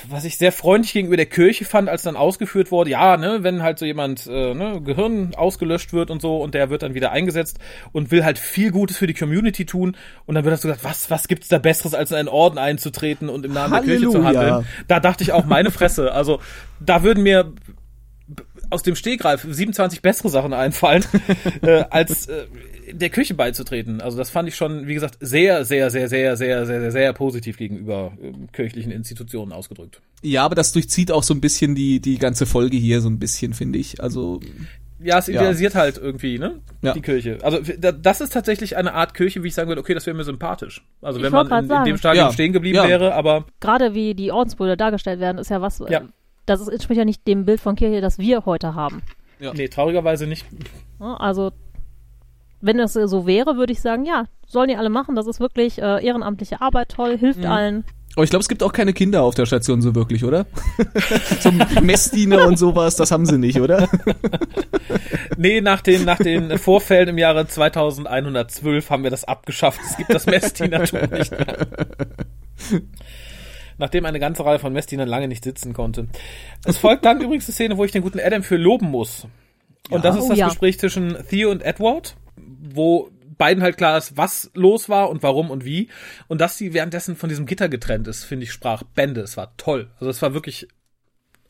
was 0.09 0.25
ich 0.25 0.37
sehr 0.37 0.51
freundlich 0.51 0.93
gegenüber 0.93 1.17
der 1.17 1.27
Kirche 1.27 1.63
fand, 1.63 1.87
als 1.87 2.01
dann 2.01 2.15
ausgeführt 2.15 2.71
wurde, 2.71 2.89
ja, 2.89 3.15
ne, 3.15 3.39
wenn 3.41 3.61
halt 3.61 3.77
so 3.77 3.85
jemand, 3.85 4.25
äh, 4.27 4.53
ne, 4.55 4.81
Gehirn 4.81 5.35
ausgelöscht 5.35 5.93
wird 5.93 6.09
und 6.09 6.21
so 6.21 6.37
und 6.37 6.55
der 6.55 6.69
wird 6.69 6.81
dann 6.81 6.95
wieder 6.95 7.11
eingesetzt 7.11 7.59
und 7.91 8.09
will 8.09 8.25
halt 8.25 8.39
viel 8.39 8.71
Gutes 8.71 8.97
für 8.97 9.05
die 9.05 9.13
Community 9.13 9.65
tun 9.65 9.95
und 10.25 10.35
dann 10.35 10.45
wird 10.45 10.53
das 10.53 10.61
so 10.61 10.67
gesagt, 10.67 10.83
was, 10.83 11.11
was 11.11 11.27
gibt's 11.27 11.47
da 11.47 11.59
Besseres, 11.59 11.93
als 11.93 12.09
in 12.11 12.17
einen 12.17 12.27
Orden 12.27 12.57
einzutreten 12.57 13.29
und 13.29 13.45
im 13.45 13.53
Namen 13.53 13.73
der 13.73 13.83
Kirche 13.83 14.09
zu 14.09 14.23
Halleluja. 14.23 14.55
handeln? 14.55 14.67
Da 14.87 14.99
dachte 14.99 15.23
ich 15.23 15.31
auch, 15.31 15.45
meine 15.45 15.69
Fresse, 15.69 16.11
also 16.11 16.39
da 16.79 17.03
würden 17.03 17.21
mir 17.21 17.53
aus 18.69 18.83
dem 18.83 18.95
Stehgreif 18.95 19.45
27 19.49 20.01
bessere 20.01 20.29
Sachen 20.29 20.53
einfallen, 20.53 21.03
äh, 21.61 21.83
als 21.89 22.27
äh, 22.27 22.45
der 22.91 23.09
Kirche 23.09 23.33
beizutreten. 23.35 24.01
Also 24.01 24.17
das 24.17 24.29
fand 24.29 24.47
ich 24.49 24.55
schon, 24.55 24.87
wie 24.87 24.93
gesagt, 24.93 25.17
sehr, 25.19 25.63
sehr, 25.65 25.89
sehr, 25.89 26.07
sehr, 26.09 26.35
sehr, 26.37 26.65
sehr, 26.65 26.81
sehr, 26.81 26.91
sehr 26.91 27.13
positiv 27.13 27.57
gegenüber 27.57 28.11
äh, 28.21 28.31
kirchlichen 28.51 28.91
Institutionen 28.91 29.51
ausgedrückt. 29.51 30.01
Ja, 30.21 30.43
aber 30.45 30.55
das 30.55 30.71
durchzieht 30.73 31.11
auch 31.11 31.23
so 31.23 31.33
ein 31.33 31.41
bisschen 31.41 31.75
die, 31.75 31.99
die 31.99 32.17
ganze 32.17 32.45
Folge 32.45 32.77
hier 32.77 33.01
so 33.01 33.09
ein 33.09 33.19
bisschen, 33.19 33.53
finde 33.53 33.79
ich. 33.79 34.01
Also, 34.01 34.39
Ja, 35.01 35.19
es 35.19 35.29
idealisiert 35.29 35.75
halt 35.75 35.97
irgendwie, 35.97 36.39
ne? 36.39 36.59
Ja. 36.81 36.93
Die 36.93 37.01
Kirche. 37.01 37.37
Also 37.41 37.59
da- 37.77 37.91
das 37.93 38.19
ist 38.21 38.33
tatsächlich 38.33 38.75
eine 38.75 38.93
Art 38.93 39.13
Kirche, 39.13 39.43
wie 39.43 39.47
ich 39.47 39.53
sagen 39.53 39.69
würde, 39.69 39.79
okay, 39.81 39.93
das 39.93 40.05
wäre 40.05 40.17
mir 40.17 40.23
sympathisch. 40.25 40.83
Also 41.01 41.19
Ich 41.19 41.23
wenn 41.25 41.31
man 41.31 41.47
in, 41.47 41.69
in 41.71 41.83
dem. 41.85 41.97
Stadium 41.97 42.25
Ja. 42.27 42.33
stehen 42.33 42.51
geblieben 42.53 42.75
Ja. 42.77 42.87
wäre, 42.87 43.13
aber 43.13 43.45
Gerade 43.61 43.93
wie 43.93 44.13
die 44.13 44.31
Ordensbrüder 44.31 44.75
dargestellt 44.75 45.19
werden, 45.21 45.37
ist 45.37 45.49
ja 45.51 45.61
was, 45.61 45.79
äh, 45.79 45.91
Ja. 45.91 46.01
Das 46.49 46.61
ist, 46.61 46.67
entspricht 46.67 46.97
ja 46.97 47.05
nicht 47.05 47.27
dem 47.27 47.45
Bild 47.45 47.59
von 47.61 47.75
Kirche, 47.75 48.01
das 48.01 48.17
wir 48.17 48.45
heute 48.45 48.75
haben. 48.75 49.01
Ja. 49.39 49.53
nee, 49.53 49.67
traurigerweise 49.69 50.27
nicht. 50.27 50.45
Also, 50.99 51.51
wenn 52.61 52.77
das 52.77 52.93
so 52.93 53.25
wäre, 53.25 53.55
würde 53.55 53.71
ich 53.71 53.79
sagen, 53.79 54.05
ja, 54.05 54.25
sollen 54.45 54.67
die 54.67 54.75
alle 54.75 54.89
machen. 54.89 55.15
Das 55.15 55.27
ist 55.27 55.39
wirklich 55.39 55.81
äh, 55.81 56.05
ehrenamtliche 56.05 56.59
Arbeit, 56.59 56.89
toll, 56.89 57.17
hilft 57.17 57.45
allen. 57.45 57.85
aber 58.15 58.23
ich 58.25 58.29
glaube, 58.31 58.41
es 58.41 58.49
gibt 58.49 58.63
auch 58.63 58.73
keine 58.73 58.91
Kinder 58.91 59.23
auf 59.23 59.35
der 59.35 59.45
Station 59.45 59.81
so 59.81 59.95
wirklich, 59.95 60.25
oder? 60.25 60.45
Zum 61.39 61.61
Messdiener 61.81 62.45
und 62.47 62.57
sowas, 62.57 62.97
das 62.97 63.11
haben 63.11 63.25
sie 63.25 63.37
nicht, 63.37 63.61
oder? 63.61 63.87
Nee, 65.37 65.61
nach 65.61 65.79
den, 65.79 66.03
nach 66.03 66.17
den 66.17 66.57
Vorfällen 66.57 67.07
im 67.07 67.17
Jahre 67.17 67.47
2112 67.47 68.89
haben 68.89 69.03
wir 69.03 69.09
das 69.09 69.23
abgeschafft. 69.23 69.79
Es 69.85 69.95
gibt 69.95 70.13
das 70.13 70.25
Messdienertum 70.25 70.99
nicht 71.11 71.31
mehr. 71.31 71.67
Nachdem 73.79 74.05
eine 74.05 74.19
ganze 74.19 74.45
Reihe 74.45 74.59
von 74.59 74.71
Messdienern 74.73 75.07
lange 75.07 75.27
nicht 75.27 75.43
sitzen 75.43 75.73
konnte. 75.73 76.07
Es 76.65 76.77
folgt 76.77 77.05
dann 77.05 77.21
übrigens 77.21 77.47
die 77.47 77.51
Szene, 77.51 77.77
wo 77.77 77.85
ich 77.85 77.91
den 77.91 78.03
guten 78.03 78.19
Adam 78.19 78.43
für 78.43 78.57
loben 78.57 78.91
muss. 78.91 79.27
Und 79.89 80.05
das 80.05 80.15
ist 80.15 80.23
Oh 80.23 80.29
das 80.29 80.37
ja. 80.37 80.47
Gespräch 80.49 80.79
zwischen 80.79 81.17
Theo 81.29 81.49
und 81.49 81.63
Edward, 81.63 82.15
wo 82.35 83.09
beiden 83.37 83.63
halt 83.63 83.77
klar 83.77 83.97
ist, 83.97 84.17
was 84.17 84.51
los 84.53 84.89
war 84.89 85.09
und 85.09 85.23
warum 85.23 85.49
und 85.49 85.65
wie. 85.65 85.87
Und 86.27 86.41
dass 86.41 86.57
sie 86.57 86.73
währenddessen 86.73 87.15
von 87.15 87.29
diesem 87.29 87.47
Gitter 87.47 87.69
getrennt 87.69 88.07
ist, 88.07 88.25
finde 88.25 88.43
ich, 88.43 88.51
sprach 88.51 88.83
Bände. 88.83 89.21
Es 89.21 89.37
war 89.37 89.55
toll. 89.57 89.89
Also 89.95 90.09
es 90.09 90.21
war 90.21 90.35
wirklich 90.35 90.67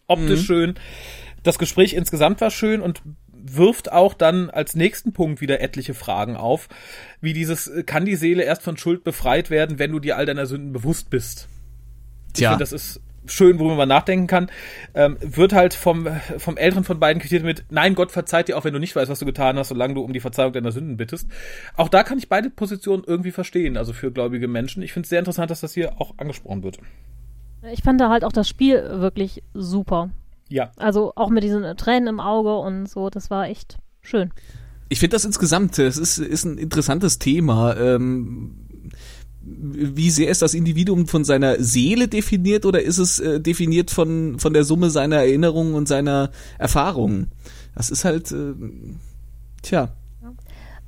optisch 0.08 0.46
schön. 0.46 0.76
Das 1.44 1.58
Gespräch 1.58 1.94
insgesamt 1.94 2.42
war 2.42 2.52
schön 2.52 2.82
und 2.82 3.02
wirft 3.32 3.92
auch 3.92 4.14
dann 4.14 4.50
als 4.50 4.76
nächsten 4.76 5.14
Punkt 5.14 5.42
wieder 5.42 5.62
etliche 5.62 5.94
Fragen 5.94 6.36
auf, 6.36 6.68
wie 7.22 7.34
dieses, 7.34 7.68
äh, 7.68 7.84
kann 7.84 8.06
die 8.06 8.18
Seele 8.18 8.44
erst 8.44 8.62
von 8.62 8.78
Schuld 8.78 9.04
befreit 9.04 9.50
werden, 9.50 9.80
wenn 9.80 9.92
du 9.92 10.00
dir 10.00 10.18
all 10.18 10.26
deiner 10.26 10.46
Sünden 10.46 10.74
bewusst 10.74 11.10
bist? 11.10 11.48
Ich 12.40 12.44
Tja. 12.44 12.52
finde, 12.52 12.64
das 12.64 12.72
ist 12.72 13.02
schön, 13.26 13.60
worüber 13.60 13.76
man 13.76 13.90
nachdenken 13.90 14.28
kann. 14.28 14.50
Ähm, 14.94 15.18
wird 15.22 15.54
halt 15.54 15.74
vom, 15.74 16.08
vom 16.38 16.58
Älteren 16.58 16.84
von 16.84 17.00
beiden 17.00 17.22
quittiert 17.22 17.44
mit, 17.44 17.66
nein, 17.70 17.96
Gott 17.96 18.12
verzeiht 18.12 18.48
dir 18.48 18.58
auch, 18.58 18.64
wenn 18.64 18.74
du 18.74 18.80
nicht 18.80 18.96
weißt, 18.96 19.12
was 19.12 19.20
du 19.20 19.26
getan 19.26 19.58
hast, 19.58 19.70
solange 19.70 19.94
du 19.94 20.02
um 20.02 20.14
die 20.14 20.20
Verzeihung 20.20 20.54
deiner 20.54 20.72
Sünden 20.72 20.98
bittest. 20.98 21.28
Auch 21.76 21.90
da 21.90 22.04
kann 22.04 22.18
ich 22.18 22.30
beide 22.30 22.50
Positionen 22.50 23.04
irgendwie 23.06 23.32
verstehen, 23.32 23.78
also 23.78 23.94
für 23.94 24.12
gläubige 24.12 24.48
Menschen. 24.48 24.82
Ich 24.84 24.94
finde 24.94 25.06
es 25.06 25.10
sehr 25.10 25.20
interessant, 25.20 25.52
dass 25.52 25.62
das 25.62 25.74
hier 25.74 26.00
auch 26.02 26.14
angesprochen 26.18 26.64
wird. 26.64 26.80
Ich 27.72 27.84
fand 27.84 28.00
da 28.00 28.10
halt 28.10 28.24
auch 28.24 28.32
das 28.32 28.48
Spiel 28.48 28.82
wirklich 29.02 29.44
super. 29.54 30.10
Ja. 30.48 30.72
Also 30.78 31.14
auch 31.16 31.30
mit 31.30 31.44
diesen 31.44 31.76
Tränen 31.78 32.08
im 32.08 32.20
Auge 32.20 32.58
und 32.58 32.88
so, 32.88 33.10
das 33.10 33.30
war 33.30 33.48
echt 33.48 33.78
schön. 34.02 34.32
Ich 34.88 35.00
finde 35.00 35.16
das 35.16 35.26
insgesamt, 35.26 35.78
es 35.78 35.98
ist, 35.98 36.18
ist 36.18 36.46
ein 36.46 36.58
interessantes 36.58 37.20
Thema. 37.20 37.78
Ähm, 37.78 38.56
wie 39.58 40.10
sehr 40.10 40.30
ist 40.30 40.42
das 40.42 40.54
Individuum 40.54 41.08
von 41.08 41.24
seiner 41.24 41.62
Seele 41.62 42.08
definiert 42.08 42.66
oder 42.66 42.82
ist 42.82 42.98
es 42.98 43.20
äh, 43.20 43.40
definiert 43.40 43.92
von, 43.92 44.40
von 44.40 44.54
der 44.54 44.64
Summe 44.64 44.90
seiner 44.90 45.18
Erinnerungen 45.18 45.74
und 45.74 45.88
seiner 45.88 46.30
Erfahrungen? 46.58 47.32
Das 47.76 47.90
ist 47.90 48.06
halt, 48.06 48.32
äh, 48.32 48.54
tja. 49.62 49.90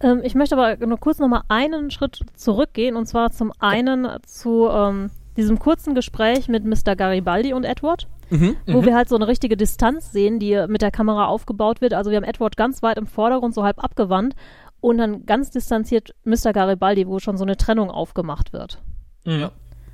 Ähm, 0.01 0.21
ich 0.23 0.35
möchte 0.35 0.57
aber 0.57 0.85
nur 0.85 0.97
kurz 0.99 1.19
nochmal 1.19 1.43
einen 1.47 1.91
Schritt 1.91 2.21
zurückgehen 2.35 2.95
und 2.95 3.07
zwar 3.07 3.31
zum 3.31 3.51
einen 3.59 4.07
zu 4.25 4.67
ähm, 4.69 5.09
diesem 5.37 5.59
kurzen 5.59 5.95
Gespräch 5.95 6.47
mit 6.47 6.65
Mr. 6.65 6.95
Garibaldi 6.95 7.53
und 7.53 7.63
Edward, 7.63 8.07
Mhm. 8.29 8.55
wo 8.65 8.85
wir 8.85 8.95
halt 8.95 9.09
so 9.09 9.15
eine 9.15 9.27
richtige 9.27 9.57
Distanz 9.57 10.13
sehen, 10.13 10.39
die 10.39 10.65
mit 10.69 10.81
der 10.81 10.89
Kamera 10.89 11.25
aufgebaut 11.25 11.81
wird. 11.81 11.93
Also 11.93 12.11
wir 12.11 12.17
haben 12.17 12.23
Edward 12.23 12.55
ganz 12.55 12.81
weit 12.81 12.97
im 12.97 13.05
Vordergrund, 13.05 13.53
so 13.53 13.63
halb 13.63 13.83
abgewandt 13.83 14.35
und 14.81 14.97
dann 14.97 15.25
ganz 15.25 15.49
distanziert 15.51 16.13
Mr. 16.25 16.51
Garibaldi, 16.53 17.07
wo 17.07 17.19
schon 17.19 17.37
so 17.37 17.43
eine 17.45 17.55
Trennung 17.57 17.89
aufgemacht 17.89 18.51
wird. 18.53 18.81
Mhm. 19.25 19.49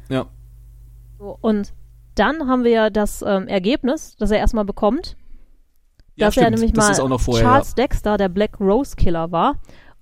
Ja. 0.09 0.25
So, 1.19 1.37
und 1.41 1.73
dann 2.15 2.47
haben 2.47 2.63
wir 2.63 2.71
ja 2.71 2.89
das 2.89 3.21
ähm, 3.21 3.47
Ergebnis, 3.47 4.15
das 4.17 4.31
er 4.31 4.39
erstmal 4.39 4.65
bekommt, 4.65 5.15
Ja, 6.15 6.27
dass 6.27 6.37
er 6.37 6.43
stimmt. 6.43 6.55
nämlich 6.55 6.73
Das 6.73 6.85
mal 6.85 6.91
ist 6.91 6.99
auch 6.99 7.09
noch 7.09 7.21
vorher, 7.21 7.43
Charles 7.43 7.75
Dexter, 7.75 8.17
der 8.17 8.29
Black 8.29 8.59
Rose 8.59 8.95
Killer 8.95 9.31
war. 9.31 9.55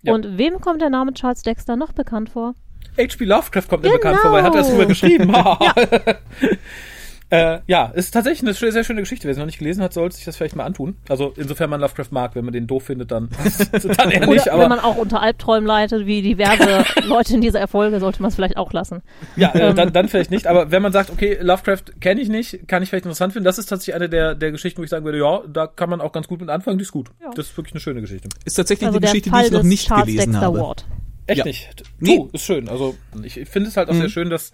Ja. 0.04 0.14
Und 0.14 0.38
wem 0.38 0.62
kommt 0.62 0.82
der 0.82 0.90
Name 0.92 1.14
Charles 1.14 1.42
Dexter 1.42 1.76
noch 1.76 1.92
bekannt 1.92 2.30
vor? 2.30 2.54
H.P. 2.98 3.26
Lovecraft 3.26 3.68
kommt 3.68 3.84
mir 3.84 3.90
Genau. 3.90 3.98
bekannt 3.98 4.20
vor, 4.20 4.32
weil 4.32 4.40
er 4.40 4.46
hat 4.46 4.56
das 4.56 4.70
drüber 4.70 4.86
geschrieben. 4.86 5.34
äh, 7.32 7.60
ja, 7.68 7.88
ist 7.88 8.12
tatsächlich 8.12 8.44
eine 8.44 8.72
sehr 8.72 8.84
schöne 8.84 9.02
Geschichte. 9.02 9.28
Wer 9.28 9.34
sie 9.34 9.40
noch 9.40 9.48
nicht 9.48 9.58
gelesen 9.58 9.82
hat, 9.82 9.94
sollte 9.94 10.16
sich 10.16 10.26
das 10.26 10.38
vielleicht 10.38 10.56
mal 10.56 10.64
antun. 10.64 10.96
Also 11.10 11.34
insofern 11.38 11.70
man 11.72 11.82
Lovecraft 11.82 12.12
mag, 12.12 12.36
wenn 12.36 12.46
man 12.46 12.54
den 12.54 12.68
doof 12.68 12.84
findet, 12.84 13.12
dann, 13.12 13.30
dann 13.98 14.12
eher 14.12 14.22
Oder 14.24 14.28
nicht. 14.34 14.46
wenn 14.46 14.54
Aber 14.54 14.70
man 14.70 14.80
auch 14.80 14.96
unter 14.98 15.22
Albträumen 15.22 15.66
leidet, 15.66 16.06
wie 16.06 16.22
diverse 16.22 16.86
Leute 17.08 17.34
in 17.34 17.42
dieser 17.42 17.60
Erfolge, 17.60 18.00
sollte 18.00 18.22
man 18.22 18.30
es 18.30 18.36
vielleicht 18.36 18.58
auch 18.58 18.72
lassen. 18.74 19.02
ja, 19.36 19.54
äh, 19.56 19.74
dann, 19.74 19.92
dann 19.92 20.08
vielleicht 20.08 20.30
nicht. 20.32 20.46
Aber 20.48 20.70
wenn 20.72 20.82
man 20.82 20.92
sagt, 20.92 21.10
okay, 21.10 21.38
Lovecraft 21.42 21.84
kenne 22.00 22.22
ich 22.22 22.30
nicht, 22.30 22.68
kann 22.68 22.84
ich 22.84 22.90
vielleicht 22.90 23.06
interessant 23.06 23.34
finden, 23.34 23.46
das 23.46 23.58
ist 23.58 23.66
tatsächlich 23.68 23.96
eine 23.96 24.08
der, 24.10 24.36
der 24.36 24.52
Geschichten, 24.52 24.80
wo 24.80 24.84
ich 24.84 24.90
sagen 24.92 25.04
würde, 25.06 25.18
ja, 25.20 25.42
da 25.52 25.66
kann 25.68 25.90
man 25.90 26.02
auch 26.02 26.12
ganz 26.12 26.28
gut 26.28 26.42
mit 26.42 26.50
anfangen, 26.50 26.78
die 26.78 26.84
ist 26.84 26.92
gut. 26.92 27.10
Ja. 27.22 27.32
Das 27.36 27.48
ist 27.48 27.58
wirklich 27.58 27.74
eine 27.74 27.82
schöne 27.82 28.02
Geschichte. 28.02 28.30
Ist 28.46 28.54
tatsächlich 28.56 28.86
Also 28.88 29.00
die 29.00 29.02
der 29.06 29.12
Geschichte, 29.12 29.30
Fall 29.32 29.42
die 29.42 29.48
ich 29.48 29.52
noch 29.54 29.64
nicht 29.64 29.88
Charles 29.88 30.06
gelesen 30.06 30.32
Dexter 30.34 30.46
habe. 30.46 30.60
Ward. 30.60 30.86
Echt 31.28 31.40
Ja. 31.40 31.46
nicht. 31.46 31.84
Nee. 32.00 32.18
Du, 32.18 32.30
ist 32.34 32.44
schön. 32.44 32.70
Also 32.70 32.96
ich 33.24 33.34
finde 33.50 33.70
es 33.70 33.78
halt 33.78 33.90
auch 33.90 33.96
sehr 33.96 34.10
schön, 34.10 34.30
dass 34.30 34.52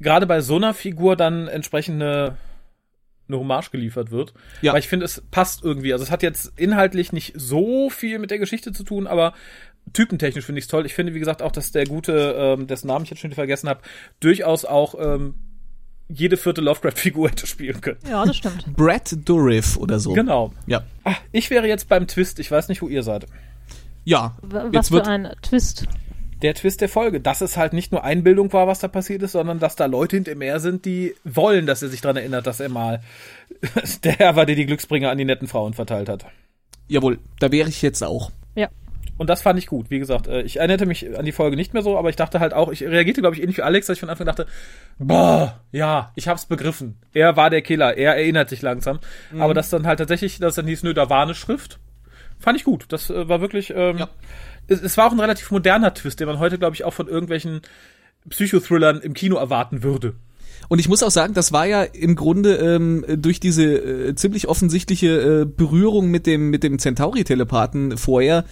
gerade 0.00 0.26
bei 0.26 0.40
so 0.40 0.56
einer 0.56 0.74
Figur 0.74 1.16
dann 1.16 1.48
entsprechend 1.48 2.02
eine, 2.02 2.36
Hommage 3.30 3.70
geliefert 3.70 4.10
wird. 4.10 4.34
Ja. 4.60 4.72
Weil 4.72 4.80
ich 4.80 4.88
finde, 4.88 5.04
es 5.04 5.22
passt 5.30 5.62
irgendwie. 5.62 5.92
Also 5.92 6.02
es 6.02 6.10
hat 6.10 6.22
jetzt 6.24 6.52
inhaltlich 6.58 7.12
nicht 7.12 7.32
so 7.36 7.88
viel 7.88 8.18
mit 8.18 8.32
der 8.32 8.40
Geschichte 8.40 8.72
zu 8.72 8.82
tun, 8.82 9.06
aber 9.06 9.34
typentechnisch 9.92 10.44
finde 10.44 10.58
ich 10.58 10.64
es 10.64 10.68
toll. 10.68 10.84
Ich 10.84 10.94
finde, 10.94 11.14
wie 11.14 11.20
gesagt, 11.20 11.40
auch, 11.40 11.52
dass 11.52 11.70
der 11.70 11.84
gute, 11.86 12.34
ähm, 12.36 12.66
dessen 12.66 12.88
Namen 12.88 13.04
ich 13.04 13.10
jetzt 13.10 13.20
schon 13.20 13.30
wieder 13.30 13.36
vergessen 13.36 13.68
habe, 13.68 13.82
durchaus 14.18 14.64
auch 14.64 14.94
ähm, 14.98 15.34
jede 16.08 16.36
vierte 16.36 16.60
Lovecraft-Figur 16.60 17.28
hätte 17.30 17.46
spielen 17.46 17.80
können. 17.80 17.98
Ja, 18.08 18.24
das 18.24 18.36
stimmt. 18.36 18.66
Brad 18.76 19.16
Dourif 19.28 19.76
oder 19.76 20.00
so. 20.00 20.12
Genau. 20.12 20.52
Ja. 20.66 20.82
Ah, 21.04 21.14
ich 21.30 21.50
wäre 21.50 21.68
jetzt 21.68 21.88
beim 21.88 22.08
Twist. 22.08 22.40
Ich 22.40 22.50
weiß 22.50 22.66
nicht, 22.68 22.82
wo 22.82 22.88
ihr 22.88 23.04
seid. 23.04 23.26
Ja. 24.04 24.36
W- 24.42 24.56
Was 24.56 24.72
Jetzt 24.72 24.88
für 24.88 24.94
wird, 24.94 25.06
ein 25.06 25.30
Twist. 25.42 25.86
Der 26.42 26.54
Twist 26.54 26.80
der 26.80 26.88
Folge, 26.88 27.20
dass 27.20 27.40
es 27.40 27.56
halt 27.56 27.72
nicht 27.72 27.92
nur 27.92 28.04
Einbildung 28.04 28.52
war, 28.52 28.66
was 28.66 28.78
da 28.80 28.88
passiert 28.88 29.22
ist, 29.22 29.32
sondern 29.32 29.58
dass 29.58 29.76
da 29.76 29.86
Leute 29.86 30.16
hinter 30.16 30.32
ihm 30.32 30.40
her 30.40 30.60
sind, 30.60 30.84
die 30.84 31.14
wollen, 31.24 31.66
dass 31.66 31.82
er 31.82 31.88
sich 31.88 32.00
dran 32.00 32.16
erinnert, 32.16 32.46
dass 32.46 32.60
er 32.60 32.68
mal 32.68 33.00
der 34.04 34.12
Herr 34.12 34.36
war, 34.36 34.46
der 34.46 34.56
die 34.56 34.66
Glücksbringer 34.66 35.10
an 35.10 35.18
die 35.18 35.24
netten 35.24 35.48
Frauen 35.48 35.74
verteilt 35.74 36.08
hat. 36.08 36.24
jawohl, 36.88 37.18
da 37.38 37.52
wäre 37.52 37.68
ich 37.68 37.82
jetzt 37.82 38.02
auch. 38.02 38.30
Ja. 38.54 38.68
Und 39.18 39.28
das 39.28 39.42
fand 39.42 39.58
ich 39.58 39.66
gut. 39.66 39.90
Wie 39.90 39.98
gesagt, 39.98 40.28
äh, 40.28 40.40
ich 40.42 40.56
erinnerte 40.56 40.86
mich 40.86 41.18
an 41.18 41.26
die 41.26 41.32
Folge 41.32 41.54
nicht 41.54 41.74
mehr 41.74 41.82
so, 41.82 41.98
aber 41.98 42.08
ich 42.08 42.16
dachte 42.16 42.40
halt 42.40 42.54
auch, 42.54 42.72
ich 42.72 42.82
reagierte, 42.82 43.20
glaube 43.20 43.36
ich, 43.36 43.42
ähnlich 43.42 43.58
wie 43.58 43.62
Alex, 43.62 43.86
dass 43.86 43.96
ich 43.96 44.00
von 44.00 44.08
Anfang 44.08 44.26
dachte, 44.26 44.46
boah, 44.98 45.60
ja, 45.72 46.10
ich 46.14 46.26
hab's 46.26 46.46
begriffen. 46.46 46.96
Er 47.12 47.36
war 47.36 47.50
der 47.50 47.60
Killer, 47.60 47.98
er 47.98 48.16
erinnert 48.16 48.48
sich 48.48 48.62
langsam. 48.62 48.98
Aber 49.38 49.52
dass 49.52 49.68
dann 49.68 49.86
halt 49.86 49.98
tatsächlich, 49.98 50.38
dass 50.38 50.54
dann 50.54 50.66
hieß, 50.66 50.84
nö, 50.84 50.94
da 50.94 51.10
war 51.10 51.22
eine 51.22 51.34
Schrift, 51.34 51.78
fand 52.38 52.56
ich 52.58 52.64
gut. 52.64 52.86
Das 52.88 53.10
äh, 53.10 53.28
war 53.28 53.42
wirklich, 53.42 53.74
ähm, 53.76 53.98
Ja. 53.98 54.08
Es, 54.70 54.80
es 54.82 54.96
war 54.96 55.06
auch 55.08 55.12
ein 55.12 55.20
relativ 55.20 55.50
moderner 55.50 55.92
Twist, 55.92 56.20
den 56.20 56.26
man 56.26 56.38
heute, 56.38 56.58
glaube 56.58 56.74
ich, 56.74 56.84
auch 56.84 56.94
von 56.94 57.08
irgendwelchen 57.08 57.60
Psychothrillern 58.28 59.00
im 59.00 59.14
Kino 59.14 59.36
erwarten 59.36 59.82
würde. 59.82 60.14
Und 60.68 60.78
ich 60.78 60.88
muss 60.88 61.02
auch 61.02 61.10
sagen, 61.10 61.32
das 61.34 61.52
war 61.52 61.66
ja 61.66 61.82
im 61.82 62.14
Grunde 62.16 62.56
ähm, 62.56 63.04
durch 63.16 63.40
diese 63.40 63.64
äh, 63.64 64.14
ziemlich 64.14 64.46
offensichtliche 64.46 65.42
äh, 65.42 65.44
Berührung 65.46 66.08
mit 66.08 66.26
dem 66.26 66.50
mit 66.50 66.62
dem 66.62 66.78
Centauri-Telepathen 66.78 67.96
vorher 67.96 68.44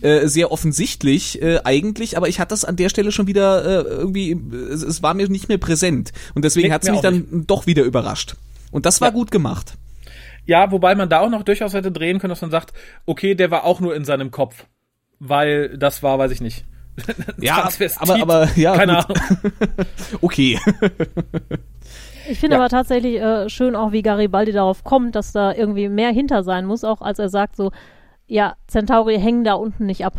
äh, 0.00 0.28
sehr 0.28 0.52
offensichtlich 0.52 1.42
äh, 1.42 1.58
eigentlich, 1.64 2.16
aber 2.16 2.28
ich 2.28 2.38
hatte 2.38 2.50
das 2.50 2.64
an 2.64 2.76
der 2.76 2.88
Stelle 2.88 3.10
schon 3.12 3.26
wieder 3.26 3.64
äh, 3.64 3.88
irgendwie, 3.88 4.40
es, 4.70 4.82
es 4.82 5.02
war 5.02 5.12
mir 5.14 5.28
nicht 5.28 5.48
mehr 5.48 5.58
präsent 5.58 6.12
und 6.34 6.44
deswegen 6.44 6.72
hat 6.72 6.84
es 6.84 6.90
mich 6.90 7.00
dann 7.00 7.44
doch 7.46 7.66
wieder 7.66 7.82
überrascht. 7.82 8.36
Und 8.70 8.86
das 8.86 9.00
war 9.00 9.08
Ja. 9.08 9.14
gut 9.14 9.30
gemacht. 9.32 9.74
Ja, 10.46 10.70
wobei 10.70 10.94
man 10.94 11.08
da 11.08 11.18
auch 11.20 11.30
noch 11.30 11.42
durchaus 11.42 11.74
hätte 11.74 11.90
drehen 11.90 12.20
können, 12.20 12.30
dass 12.30 12.42
man 12.42 12.52
sagt, 12.52 12.72
okay, 13.06 13.34
der 13.34 13.50
war 13.50 13.64
auch 13.64 13.80
nur 13.80 13.94
in 13.96 14.04
seinem 14.04 14.30
Kopf. 14.30 14.64
Weil 15.18 15.76
das 15.78 16.02
war, 16.02 16.18
weiß 16.18 16.30
ich 16.32 16.40
nicht. 16.40 16.64
Ja, 17.38 17.68
aber 17.98 18.20
aber 18.22 18.48
ja, 18.56 18.74
Keine 18.74 18.96
gut. 19.06 19.20
Ahnung. 19.20 19.86
okay. 20.22 20.58
Ich 22.28 22.38
finde 22.40 22.56
Ja. 22.56 22.60
aber 22.62 22.68
tatsächlich 22.70 23.16
äh, 23.20 23.48
schön 23.48 23.76
auch, 23.76 23.92
wie 23.92 24.02
Garibaldi 24.02 24.52
darauf 24.52 24.82
kommt, 24.82 25.14
dass 25.14 25.32
da 25.32 25.52
irgendwie 25.52 25.88
mehr 25.88 26.10
hinter 26.10 26.42
sein 26.42 26.64
muss, 26.66 26.84
auch 26.84 27.00
als 27.02 27.18
er 27.18 27.28
sagt 27.28 27.54
so, 27.56 27.70
ja, 28.26 28.56
Centauri 28.66 29.18
hängen 29.20 29.44
da 29.44 29.54
unten 29.54 29.86
nicht 29.86 30.04
ab. 30.04 30.14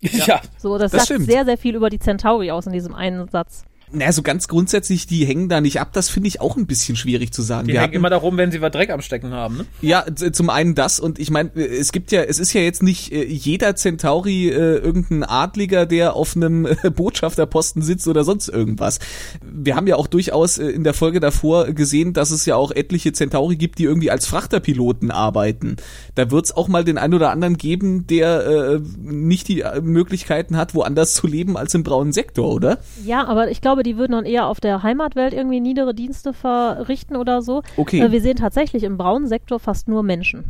Ja. 0.00 0.40
So, 0.56 0.78
das, 0.78 0.92
Das 0.92 1.00
sagt 1.06 1.06
stimmt. 1.20 1.26
sehr, 1.30 1.44
sehr 1.44 1.58
viel 1.58 1.74
über 1.74 1.90
die 1.90 1.98
Centauri 1.98 2.50
aus 2.52 2.66
in 2.66 2.72
diesem 2.72 2.94
einen 2.94 3.28
Satz. 3.28 3.64
Na, 3.92 4.12
so 4.12 4.22
ganz 4.22 4.48
grundsätzlich, 4.48 5.06
die 5.06 5.24
hängen 5.24 5.48
da 5.48 5.60
nicht 5.60 5.80
ab, 5.80 5.92
das 5.92 6.08
finde 6.08 6.28
ich 6.28 6.40
auch 6.40 6.56
ein 6.56 6.66
bisschen 6.66 6.96
schwierig 6.96 7.32
zu 7.32 7.42
sagen. 7.42 7.66
Die 7.66 7.72
Wir 7.72 7.80
hängen 7.80 7.88
hatten- 7.88 7.96
immer 7.96 8.10
darum, 8.10 8.36
wenn 8.36 8.50
sie 8.52 8.60
was 8.60 8.70
Dreck 8.72 8.90
am 8.90 9.00
Stecken 9.00 9.32
haben, 9.32 9.56
ne? 9.58 9.66
Ja, 9.80 10.04
zum 10.32 10.50
einen 10.50 10.74
das 10.74 11.00
und 11.00 11.18
ich 11.18 11.30
meine, 11.30 11.50
es 11.54 11.92
gibt 11.92 12.12
ja, 12.12 12.22
es 12.22 12.38
ist 12.38 12.52
ja 12.52 12.60
jetzt 12.60 12.82
nicht 12.82 13.12
äh, 13.12 13.24
jeder 13.24 13.76
Centauri 13.76 14.48
äh, 14.48 14.76
irgendein 14.76 15.24
Adliger, 15.24 15.86
der 15.86 16.14
auf 16.14 16.36
einem 16.36 16.66
äh, 16.66 16.90
Botschafterposten 16.90 17.82
sitzt 17.82 18.06
oder 18.08 18.24
sonst 18.24 18.48
irgendwas. 18.48 18.98
Wir 19.42 19.76
haben 19.76 19.86
ja 19.86 19.96
auch 19.96 20.06
durchaus 20.06 20.58
äh, 20.58 20.66
in 20.68 20.84
der 20.84 20.94
Folge 20.94 21.20
davor 21.20 21.66
gesehen, 21.72 22.12
dass 22.12 22.30
es 22.30 22.44
ja 22.46 22.56
auch 22.56 22.70
etliche 22.72 23.12
Centauri 23.12 23.56
gibt, 23.56 23.78
die 23.78 23.84
irgendwie 23.84 24.10
als 24.10 24.26
Frachterpiloten 24.26 25.10
arbeiten. 25.10 25.76
Da 26.14 26.30
wird's 26.30 26.52
auch 26.52 26.68
mal 26.68 26.84
den 26.84 26.98
einen 26.98 27.14
oder 27.14 27.30
anderen 27.30 27.56
geben, 27.56 28.06
der 28.06 28.46
äh, 28.46 28.80
nicht 29.00 29.48
die 29.48 29.60
äh, 29.62 29.80
Möglichkeiten 29.80 30.56
hat, 30.56 30.74
woanders 30.74 31.14
zu 31.14 31.26
leben 31.26 31.56
als 31.56 31.74
im 31.74 31.82
braunen 31.84 32.12
Sektor, 32.12 32.48
oder? 32.52 32.78
Ja, 33.04 33.26
aber 33.26 33.50
ich 33.50 33.60
glaube, 33.60 33.77
die 33.82 33.96
würden 33.96 34.12
dann 34.12 34.24
eher 34.24 34.46
auf 34.46 34.60
der 34.60 34.82
Heimatwelt 34.82 35.32
irgendwie 35.34 35.60
niedere 35.60 35.94
Dienste 35.94 36.32
verrichten 36.32 37.16
oder 37.16 37.42
so. 37.42 37.62
Okay. 37.76 38.00
Äh, 38.00 38.10
wir 38.12 38.20
sehen 38.20 38.36
tatsächlich 38.36 38.82
im 38.84 38.96
braunen 38.98 39.26
Sektor 39.26 39.58
fast 39.60 39.88
nur 39.88 40.02
Menschen. 40.02 40.44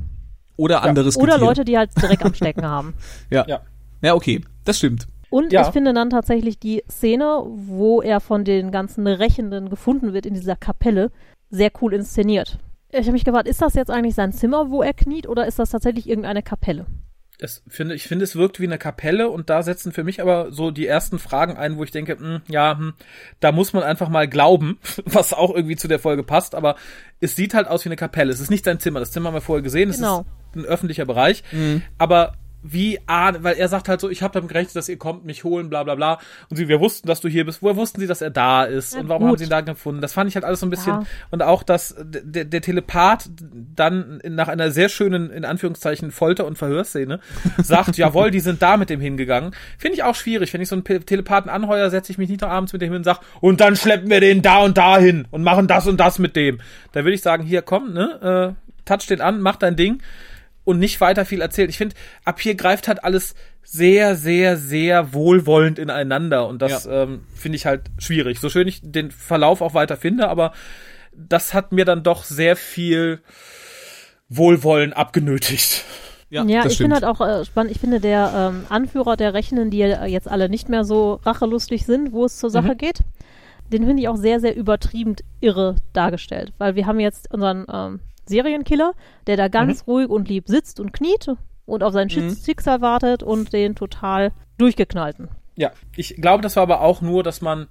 Oder 0.57 0.83
anderes 0.83 1.17
Oder 1.17 1.35
Getier. 1.35 1.47
Leute, 1.47 1.65
die 1.65 1.79
halt 1.79 1.91
Dreck 1.95 2.25
am 2.25 2.35
Stecken 2.35 2.67
haben. 2.69 2.95
Ja. 3.31 3.45
Ja. 3.47 3.61
ja, 4.03 4.15
okay, 4.15 4.41
das 4.65 4.79
stimmt. 4.79 5.07
Und 5.31 5.53
Ja. 5.53 5.63
ich 5.63 5.69
finde 5.69 5.93
dann 5.93 6.11
tatsächlich 6.11 6.59
die 6.59 6.83
Szene, 6.91 7.43
wo 7.47 8.01
er 8.03 8.21
von 8.21 8.45
den 8.45 8.71
ganzen 8.71 9.07
Rächenden 9.07 9.69
gefunden 9.71 10.13
wird 10.15 10.27
in 10.27 10.35
dieser 10.35 10.57
Kapelle, 10.57 11.11
sehr 11.51 11.71
cool 11.81 11.93
inszeniert. 11.95 12.59
Ich 12.91 13.01
habe 13.01 13.13
mich 13.13 13.25
gefragt, 13.25 13.47
ist 13.47 13.61
das 13.61 13.75
jetzt 13.75 13.91
eigentlich 13.91 14.15
sein 14.15 14.33
Zimmer, 14.33 14.71
wo 14.71 14.83
er 14.83 14.95
kniet, 14.95 15.29
oder 15.29 15.47
ist 15.47 15.59
das 15.59 15.71
tatsächlich 15.71 16.09
irgendeine 16.09 16.43
Kapelle? 16.43 16.87
Es 17.41 17.63
finde, 17.69 17.95
ich 17.95 18.09
finde, 18.09 18.25
es 18.25 18.35
wirkt 18.35 18.59
wie 18.59 18.65
eine 18.67 18.79
Kapelle 18.79 19.29
und 19.31 19.49
da 19.49 19.63
setzen 19.63 19.93
für 19.93 20.03
mich 20.03 20.21
aber 20.21 20.51
so 20.51 20.71
die 20.73 20.87
ersten 20.87 21.19
Fragen 21.21 21.57
ein, 21.57 21.77
wo 21.77 21.85
ich 21.85 21.93
denke, 21.93 22.19
hm, 22.19 22.41
ja, 22.49 22.77
hm, 22.77 22.95
da 23.39 23.53
muss 23.53 23.73
man 23.73 23.85
einfach 23.85 24.09
mal 24.09 24.27
glauben, 24.27 24.79
was 25.05 25.33
auch 25.33 25.55
irgendwie 25.55 25.77
zu 25.77 25.87
der 25.87 26.01
Folge 26.01 26.25
passt, 26.25 26.55
aber 26.57 26.75
es 27.21 27.37
sieht 27.37 27.55
halt 27.55 27.69
aus 27.69 27.85
wie 27.85 27.89
eine 27.91 27.97
Kapelle. 27.97 28.33
Es 28.33 28.41
ist 28.41 28.51
nicht 28.51 28.65
sein 28.65 28.81
Zimmer. 28.81 28.99
Das 29.01 29.13
Zimmer 29.13 29.29
haben 29.29 29.35
wir 29.35 29.41
vorher 29.41 29.63
gesehen. 29.63 29.91
Es 29.91 29.97
Genau. 29.97 30.21
ist 30.51 30.57
ein 30.57 30.65
öffentlicher 30.65 31.05
Bereich. 31.07 31.43
Aber 31.97 32.35
wie 32.63 32.99
ah, 33.07 33.33
weil 33.41 33.57
er 33.57 33.69
sagt 33.69 33.89
halt 33.89 34.01
so, 34.01 34.11
ich 34.11 34.23
habe 34.23 34.35
damit 34.35 34.49
gerechnet, 34.49 34.75
dass 34.75 34.89
ihr 34.89 34.99
kommt, 34.99 35.25
mich 35.25 35.45
holen, 35.45 35.71
bla 35.71 35.85
bla 35.85 35.95
bla. 35.95 36.19
Und 36.51 36.57
sie, 36.57 36.69
wir 36.69 36.81
wussten, 36.81 37.07
dass 37.07 37.21
du 37.21 37.29
hier 37.29 37.45
bist. 37.45 37.63
Woher 37.63 37.77
wussten 37.77 38.01
sie, 38.01 38.07
dass 38.07 38.21
er 38.21 38.31
da 38.31 38.65
ist? 38.65 38.95
Ja, 38.95 39.01
und 39.01 39.09
warum 39.09 39.23
gut. 39.23 39.31
haben 39.31 39.39
sie 39.39 39.45
ihn 39.45 39.51
da 39.51 39.61
gefunden? 39.61 40.01
Das 40.01 40.13
fand 40.13 40.29
ich 40.29 40.35
halt 40.35 40.45
alles 40.45 40.61
so 40.61 40.67
ein 40.67 40.71
bisschen. 40.71 40.93
Ja. 40.93 41.07
Und 41.31 41.43
auch, 41.43 41.63
dass 41.63 41.95
der, 41.99 42.45
der 42.45 42.61
Telepath 42.61 43.31
dann 43.77 44.21
nach 44.29 44.49
einer 44.49 44.71
sehr 44.71 44.89
schönen, 44.89 45.31
in 45.31 45.45
Anführungszeichen, 45.45 46.11
Folter- 46.11 46.47
und 46.47 46.59
Verhörszene 46.59 47.21
sagt, 47.63 47.97
jawohl, 47.97 48.31
die 48.31 48.41
sind 48.41 48.61
da 48.61 48.77
mit 48.77 48.91
dem 48.91 49.01
hingegangen. 49.01 49.55
Finde 49.79 49.95
ich 49.95 50.03
auch 50.03 50.15
schwierig. 50.15 50.53
Wenn 50.53 50.61
ich 50.61 50.69
so 50.69 50.77
einen 50.77 50.85
Telepathen 50.85 51.51
anheuer, 51.51 51.91
setze 51.91 52.11
ich 52.13 52.19
mich 52.19 52.29
nicht 52.29 52.41
noch 52.41 52.51
abends 52.51 52.73
mit 52.73 52.83
dem 52.83 52.89
hin 52.89 52.97
und 52.99 53.05
sag, 53.05 53.21
und 53.41 53.61
dann 53.61 53.77
schleppen 53.77 54.11
wir 54.11 54.21
den 54.21 54.43
da 54.43 54.59
und 54.59 54.77
da 54.77 54.99
hin 54.99 55.29
und 55.31 55.43
machen 55.43 55.69
das 55.69 55.87
und 55.87 55.99
das 55.99 56.19
mit 56.19 56.35
dem. 56.35 56.59
Da 56.93 57.05
würde 57.05 57.15
ich 57.15 57.23
sagen, 57.23 57.45
hier, 57.45 57.63
komm, 57.63 57.93
ne, 57.93 58.57
äh, 58.57 58.85
touch 58.85 59.07
den 59.07 59.21
an, 59.21 59.41
mach 59.41 59.57
dein 59.57 59.77
Ding 59.77 60.01
und 60.69 60.79
nicht 60.79 61.01
weiter 61.01 61.25
viel 61.25 61.41
erzählt. 61.41 61.71
Ich 61.71 61.79
finde, 61.79 61.97
ab 62.27 62.43
hier 62.43 62.55
greift 62.55 62.89
halt 62.89 63.03
alles 63.03 63.35
sehr, 63.63 64.17
sehr, 64.17 64.59
sehr 64.59 65.15
wohlwollend 65.15 65.79
ineinander 65.79 66.47
und 66.47 66.61
das 66.61 66.85
ähm, 66.85 67.23
finde 67.35 67.57
ich 67.57 67.65
halt 67.65 67.87
schwierig. 67.97 68.39
So 68.39 68.51
schön 68.51 68.69
ich 68.69 68.81
den 68.83 69.11
Verlauf 69.11 69.63
auch 69.63 69.73
weiter 69.73 69.97
finde, 69.97 70.29
aber 70.29 70.53
das 71.15 71.55
hat 71.55 71.73
mir 71.73 71.87
dann 71.87 72.03
doch 72.03 72.23
sehr 72.23 72.55
viel 72.55 73.23
Wohlwollen 74.29 74.93
abgenötigt. 74.93 75.87
Ja, 76.29 76.45
das 76.45 76.73
ich 76.73 76.79
finde 76.79 76.97
halt 76.97 77.05
auch 77.07 77.23
äh, 77.23 77.47
spannend, 77.47 77.73
ich 77.73 77.81
finde 77.81 77.99
der 77.99 78.53
ähm, 78.53 78.67
Anführer 78.69 79.17
der 79.17 79.33
Rechnen, 79.33 79.71
die 79.71 79.79
ja 79.79 80.05
jetzt 80.05 80.29
alle 80.29 80.51
nicht 80.51 80.69
mehr 80.69 80.85
so 80.85 81.15
rachelustig 81.25 81.87
sind, 81.87 82.13
wo 82.13 82.27
es 82.27 82.37
zur 82.37 82.51
Sache 82.51 82.77
geht, 82.77 83.01
den 83.73 83.87
finde 83.87 84.03
ich 84.03 84.09
auch 84.11 84.17
sehr, 84.17 84.39
sehr 84.39 84.55
übertrieben 84.55 85.17
irre 85.41 85.77
dargestellt. 85.95 86.53
Weil 86.59 86.75
wir 86.75 86.85
haben 86.85 87.01
jetzt 87.01 87.33
unseren 87.33 87.65
ähm, 87.73 88.01
Serienkiller, 88.29 88.93
der 89.27 89.37
da 89.37 89.49
ganz 89.49 89.87
ruhig 89.87 90.09
und 90.09 90.29
lieb 90.29 90.49
sitzt 90.49 90.81
und 90.81 90.93
kniet 90.93 91.29
und 91.67 91.83
auf 91.83 91.93
sein 91.93 92.09
Mhm. 92.15 92.37
Schicksal 92.37 92.81
wartet 92.81 93.23
und 93.23 93.53
den 93.53 93.75
total 93.75 94.33
durchgeknallten. 94.59 95.29
Ja, 95.57 95.73
ich 95.97 96.17
glaube, 96.17 96.43
das 96.43 96.57
war 96.57 96.63
aber 96.63 96.81
auch 96.83 97.01
nur, 97.03 97.23
dass 97.23 97.41
man 97.41 97.67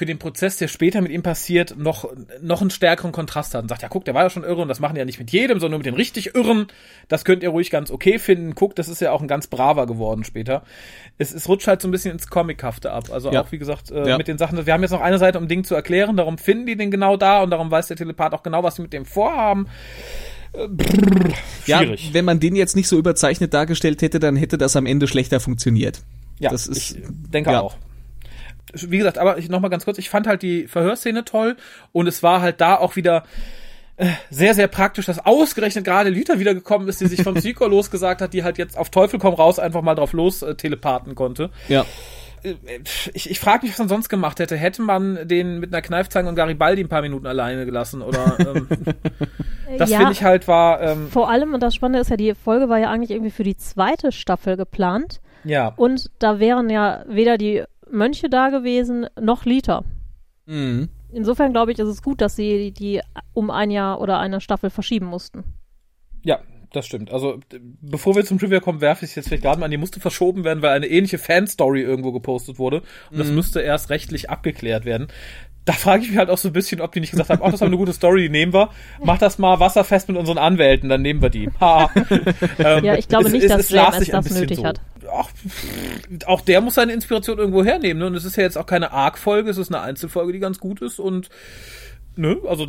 für 0.00 0.06
den 0.06 0.18
Prozess, 0.18 0.56
der 0.56 0.66
später 0.66 1.02
mit 1.02 1.12
ihm 1.12 1.22
passiert, 1.22 1.76
noch, 1.76 2.08
noch 2.40 2.62
einen 2.62 2.70
stärkeren 2.70 3.12
Kontrast 3.12 3.54
hat 3.54 3.60
und 3.60 3.68
sagt, 3.68 3.82
ja, 3.82 3.88
guck, 3.90 4.06
der 4.06 4.14
war 4.14 4.22
ja 4.22 4.30
schon 4.30 4.44
irre 4.44 4.62
und 4.62 4.68
das 4.68 4.80
machen 4.80 4.94
die 4.94 4.98
ja 5.00 5.04
nicht 5.04 5.18
mit 5.18 5.30
jedem, 5.30 5.60
sondern 5.60 5.72
nur 5.72 5.78
mit 5.80 5.86
den 5.86 5.94
richtig 5.94 6.34
Irren. 6.34 6.68
Das 7.08 7.26
könnt 7.26 7.42
ihr 7.42 7.50
ruhig 7.50 7.68
ganz 7.68 7.90
okay 7.90 8.18
finden. 8.18 8.54
Guck, 8.54 8.74
das 8.76 8.88
ist 8.88 9.02
ja 9.02 9.12
auch 9.12 9.20
ein 9.20 9.28
ganz 9.28 9.46
braver 9.46 9.86
geworden 9.86 10.24
später. 10.24 10.62
Es, 11.18 11.34
es 11.34 11.46
rutscht 11.50 11.66
halt 11.66 11.82
so 11.82 11.88
ein 11.88 11.90
bisschen 11.90 12.12
ins 12.12 12.28
Comichafte 12.28 12.92
ab. 12.92 13.10
Also 13.12 13.30
Ja. 13.30 13.42
auch, 13.42 13.52
wie 13.52 13.58
gesagt, 13.58 13.90
äh, 13.90 14.08
Ja. 14.08 14.16
mit 14.16 14.26
den 14.26 14.38
Sachen, 14.38 14.64
wir 14.64 14.72
haben 14.72 14.80
jetzt 14.80 14.92
noch 14.92 15.02
eine 15.02 15.18
Seite, 15.18 15.36
um 15.38 15.48
Ding 15.48 15.64
zu 15.64 15.74
erklären, 15.74 16.16
darum 16.16 16.38
finden 16.38 16.64
die 16.64 16.76
den 16.78 16.90
genau 16.90 17.18
da 17.18 17.42
und 17.42 17.50
darum 17.50 17.70
weiß 17.70 17.88
der 17.88 17.98
Telepath 17.98 18.32
auch 18.32 18.42
genau, 18.42 18.62
was 18.62 18.76
sie 18.76 18.82
mit 18.82 18.94
dem 18.94 19.04
vorhaben. 19.04 19.66
Äh, 20.54 20.66
brrr, 20.66 21.34
Ja, 21.66 21.82
wenn 22.12 22.24
man 22.24 22.40
den 22.40 22.56
jetzt 22.56 22.74
nicht 22.74 22.88
so 22.88 22.96
überzeichnet 22.96 23.52
dargestellt 23.52 24.00
hätte, 24.00 24.18
dann 24.18 24.34
hätte 24.36 24.56
das 24.56 24.76
am 24.76 24.86
Ende 24.86 25.06
schlechter 25.08 25.40
funktioniert. 25.40 26.00
Ja, 26.38 26.48
das 26.48 26.66
ist- 26.66 26.96
ich 26.96 27.02
denke 27.06 27.50
ja. 27.52 27.60
auch. 27.60 27.76
Wie 28.74 28.98
gesagt, 28.98 29.18
aber 29.18 29.38
ich 29.38 29.48
noch 29.48 29.60
mal 29.60 29.68
ganz 29.68 29.84
kurz, 29.84 29.98
ich 29.98 30.10
fand 30.10 30.26
halt 30.26 30.42
die 30.42 30.66
Verhörszene 30.66 31.24
toll 31.24 31.56
und 31.92 32.06
es 32.06 32.22
war 32.22 32.40
halt 32.40 32.60
da 32.60 32.76
auch 32.76 32.96
wieder 32.96 33.24
äh, 33.96 34.06
sehr, 34.30 34.54
sehr 34.54 34.68
praktisch, 34.68 35.06
dass 35.06 35.24
ausgerechnet 35.24 35.84
gerade 35.84 36.10
Lüther 36.10 36.38
wiedergekommen 36.38 36.88
ist, 36.88 37.00
die 37.00 37.06
sich 37.06 37.22
vom 37.22 37.34
Psycho 37.36 37.66
losgesagt 37.66 38.22
hat, 38.22 38.32
die 38.32 38.44
halt 38.44 38.56
jetzt 38.58 38.78
auf 38.78 38.90
Teufel 38.90 39.18
komm 39.18 39.34
raus 39.34 39.58
einfach 39.58 39.82
mal 39.82 39.94
drauf 39.94 40.12
los 40.12 40.42
äh, 40.42 40.54
telepathen 40.54 41.14
konnte. 41.14 41.50
Ja. 41.68 41.84
Äh, 42.42 42.54
Ich, 43.12 43.30
ich 43.30 43.38
frage 43.38 43.64
mich, 43.64 43.72
was 43.72 43.78
man 43.78 43.88
sonst 43.88 44.08
gemacht 44.08 44.40
hätte. 44.40 44.56
Hätte 44.56 44.80
man 44.80 45.28
den 45.28 45.60
mit 45.60 45.72
einer 45.72 45.82
Kneifzange 45.82 46.28
und 46.28 46.34
Garibaldi 46.34 46.82
ein 46.82 46.88
paar 46.88 47.02
Minuten 47.02 47.26
alleine 47.26 47.66
gelassen 47.66 48.00
oder 48.00 48.36
ähm, 48.38 48.68
das 49.78 49.90
ja, 49.90 49.98
finde 49.98 50.12
ich 50.12 50.24
halt 50.24 50.48
war 50.48 50.80
ähm, 50.80 51.08
vor 51.10 51.28
allem, 51.28 51.52
und 51.52 51.62
das 51.62 51.74
Spannende 51.74 52.00
ist 52.00 52.08
ja, 52.08 52.16
die 52.16 52.34
Folge 52.34 52.70
war 52.70 52.78
ja 52.78 52.90
eigentlich 52.90 53.10
irgendwie 53.10 53.30
für 53.30 53.44
die 53.44 53.58
zweite 53.58 54.12
Staffel 54.12 54.56
geplant 54.56 55.20
ja 55.44 55.74
und 55.76 56.10
da 56.18 56.40
wären 56.40 56.70
ja 56.70 57.04
weder 57.06 57.36
die 57.36 57.64
Mönche 57.90 58.28
da 58.28 58.48
gewesen, 58.50 59.06
noch 59.20 59.44
Liter. 59.44 59.84
Mhm. 60.46 60.88
Insofern 61.12 61.52
glaube 61.52 61.72
ich, 61.72 61.78
ist 61.78 61.88
es 61.88 62.02
gut, 62.02 62.20
dass 62.20 62.36
sie 62.36 62.70
die 62.72 63.00
um 63.32 63.50
ein 63.50 63.70
Jahr 63.70 64.00
oder 64.00 64.18
eine 64.18 64.40
Staffel 64.40 64.70
verschieben 64.70 65.06
mussten. 65.06 65.42
Ja, 66.22 66.38
das 66.72 66.86
stimmt. 66.86 67.10
Also, 67.12 67.40
bevor 67.80 68.14
wir 68.14 68.24
zum 68.24 68.38
Trivia 68.38 68.60
kommen, 68.60 68.80
werfe 68.80 69.04
ich 69.04 69.10
es 69.10 69.14
jetzt 69.16 69.28
vielleicht 69.28 69.42
gerade 69.42 69.58
mal 69.58 69.64
an. 69.66 69.70
Die 69.72 69.76
musste 69.76 69.98
verschoben 69.98 70.44
werden, 70.44 70.62
weil 70.62 70.70
eine 70.70 70.86
ähnliche 70.86 71.18
Fanstory 71.18 71.82
irgendwo 71.82 72.12
gepostet 72.12 72.58
wurde. 72.60 72.82
Und 73.10 73.18
das 73.18 73.28
müsste 73.28 73.60
erst 73.60 73.90
rechtlich 73.90 74.30
abgeklärt 74.30 74.84
werden. 74.84 75.08
Da 75.64 75.72
frage 75.72 76.04
ich 76.04 76.10
mich 76.10 76.18
halt 76.18 76.30
auch 76.30 76.38
so 76.38 76.48
ein 76.48 76.52
bisschen, 76.52 76.80
ob 76.80 76.92
die 76.92 77.00
nicht 77.00 77.10
gesagt 77.10 77.28
haben, 77.28 77.40
ach, 77.42 77.46
das 77.46 77.54
ist 77.56 77.62
eine 77.62 77.76
gute 77.76 77.92
Story, 77.92 78.22
die 78.22 78.28
nehmen 78.30 78.52
wir. 78.54 78.70
Mach 79.04 79.18
das 79.18 79.38
mal 79.38 79.60
wasserfest 79.60 80.08
mit 80.08 80.16
unseren 80.16 80.38
Anwälten, 80.38 80.88
dann 80.88 81.02
nehmen 81.02 81.20
wir 81.22 81.28
die. 81.30 81.50
Ha. 81.60 81.90
ähm, 82.58 82.84
Ja, 82.84 82.94
ich 82.96 83.08
glaube 83.08 83.26
es- 83.26 83.32
nicht, 83.32 83.44
es- 83.44 83.68
dass 83.68 83.98
es 84.00 84.08
das 84.08 84.30
nötig 84.30 84.58
so. 84.58 84.64
hat. 84.64 84.80
Ach, 85.12 85.30
auch 86.26 86.40
der 86.40 86.60
muss 86.60 86.74
seine 86.74 86.92
Inspiration 86.92 87.38
irgendwo 87.38 87.64
hernehmen. 87.64 88.00
Ne? 88.00 88.06
Und 88.06 88.14
es 88.14 88.24
ist 88.24 88.36
ja 88.36 88.42
jetzt 88.42 88.58
auch 88.58 88.66
keine 88.66 88.92
Arc-Folge, 88.92 89.50
es 89.50 89.58
ist 89.58 89.72
eine 89.72 89.82
Einzelfolge, 89.82 90.32
die 90.32 90.38
ganz 90.38 90.58
gut 90.58 90.82
ist. 90.82 90.98
Und 90.98 91.28
ne, 92.16 92.38
also 92.46 92.66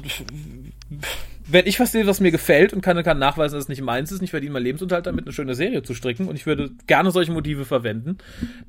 wenn 1.48 1.68
ich 1.68 1.80
was 1.80 1.92
sehe, 1.92 2.08
was 2.08 2.20
mir 2.20 2.32
gefällt 2.32 2.74
und 2.74 2.82
kann, 2.82 3.02
kann 3.04 3.20
nachweisen, 3.20 3.56
dass 3.56 3.66
es 3.66 3.70
nicht 3.70 3.82
meins 3.82 4.12
ist, 4.12 4.22
ich 4.22 4.30
verdiene 4.30 4.54
meinen 4.54 4.64
Lebensunterhalt 4.64 5.06
damit, 5.06 5.26
eine 5.26 5.34
schöne 5.34 5.56
Serie 5.56 5.84
zu 5.84 5.94
stricken 5.94 6.28
und 6.28 6.36
ich 6.36 6.46
würde 6.46 6.72
gerne 6.88 7.12
solche 7.12 7.32
Motive 7.32 7.66
verwenden, 7.66 8.18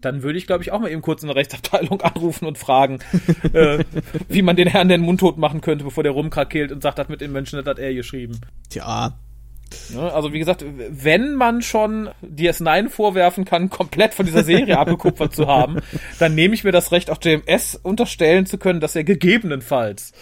dann 0.00 0.22
würde 0.22 0.38
ich, 0.38 0.46
glaube 0.46 0.62
ich, 0.62 0.72
auch 0.72 0.80
mal 0.80 0.90
eben 0.90 1.02
kurz 1.02 1.22
in 1.22 1.28
der 1.28 1.36
Rechtsabteilung 1.36 2.00
anrufen 2.02 2.46
und 2.46 2.58
fragen, 2.58 2.98
äh, 3.52 3.84
wie 4.28 4.42
man 4.42 4.56
den 4.56 4.68
Herrn 4.68 4.88
den 4.88 5.02
Mund 5.02 5.20
tot 5.20 5.38
machen 5.38 5.60
könnte, 5.60 5.84
bevor 5.84 6.02
der 6.02 6.12
rumkrakeelt 6.12 6.72
und 6.72 6.82
sagt, 6.82 6.98
das 6.98 7.08
mit 7.08 7.20
den 7.20 7.32
Menschen, 7.32 7.56
das 7.56 7.66
hat 7.66 7.78
er 7.78 7.94
geschrieben. 7.94 8.40
Tja. 8.68 9.16
Ne? 9.90 10.12
Also 10.12 10.32
wie 10.32 10.38
gesagt, 10.38 10.64
wenn 10.66 11.34
man 11.34 11.62
schon 11.62 12.10
DS9 12.22 12.88
vorwerfen 12.88 13.44
kann, 13.44 13.70
komplett 13.70 14.14
von 14.14 14.26
dieser 14.26 14.44
Serie 14.44 14.78
abgekupfert 14.80 15.34
zu 15.34 15.46
haben, 15.46 15.80
dann 16.18 16.34
nehme 16.34 16.54
ich 16.54 16.64
mir 16.64 16.72
das 16.72 16.92
Recht, 16.92 17.10
auch 17.10 17.18
JMS 17.22 17.76
unterstellen 17.82 18.46
zu 18.46 18.58
können, 18.58 18.80
dass 18.80 18.96
er 18.96 19.04
gegebenenfalls 19.04 20.12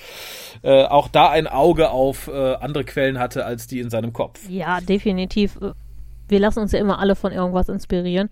äh, 0.62 0.84
auch 0.84 1.08
da 1.08 1.30
ein 1.30 1.46
Auge 1.46 1.90
auf 1.90 2.28
äh, 2.28 2.54
andere 2.54 2.84
Quellen 2.84 3.18
hatte, 3.18 3.44
als 3.44 3.66
die 3.66 3.80
in 3.80 3.90
seinem 3.90 4.12
Kopf. 4.12 4.40
Ja, 4.48 4.80
definitiv. 4.80 5.58
Wir 6.28 6.40
lassen 6.40 6.60
uns 6.60 6.72
ja 6.72 6.78
immer 6.78 6.98
alle 6.98 7.16
von 7.16 7.32
irgendwas 7.32 7.68
inspirieren. 7.68 8.30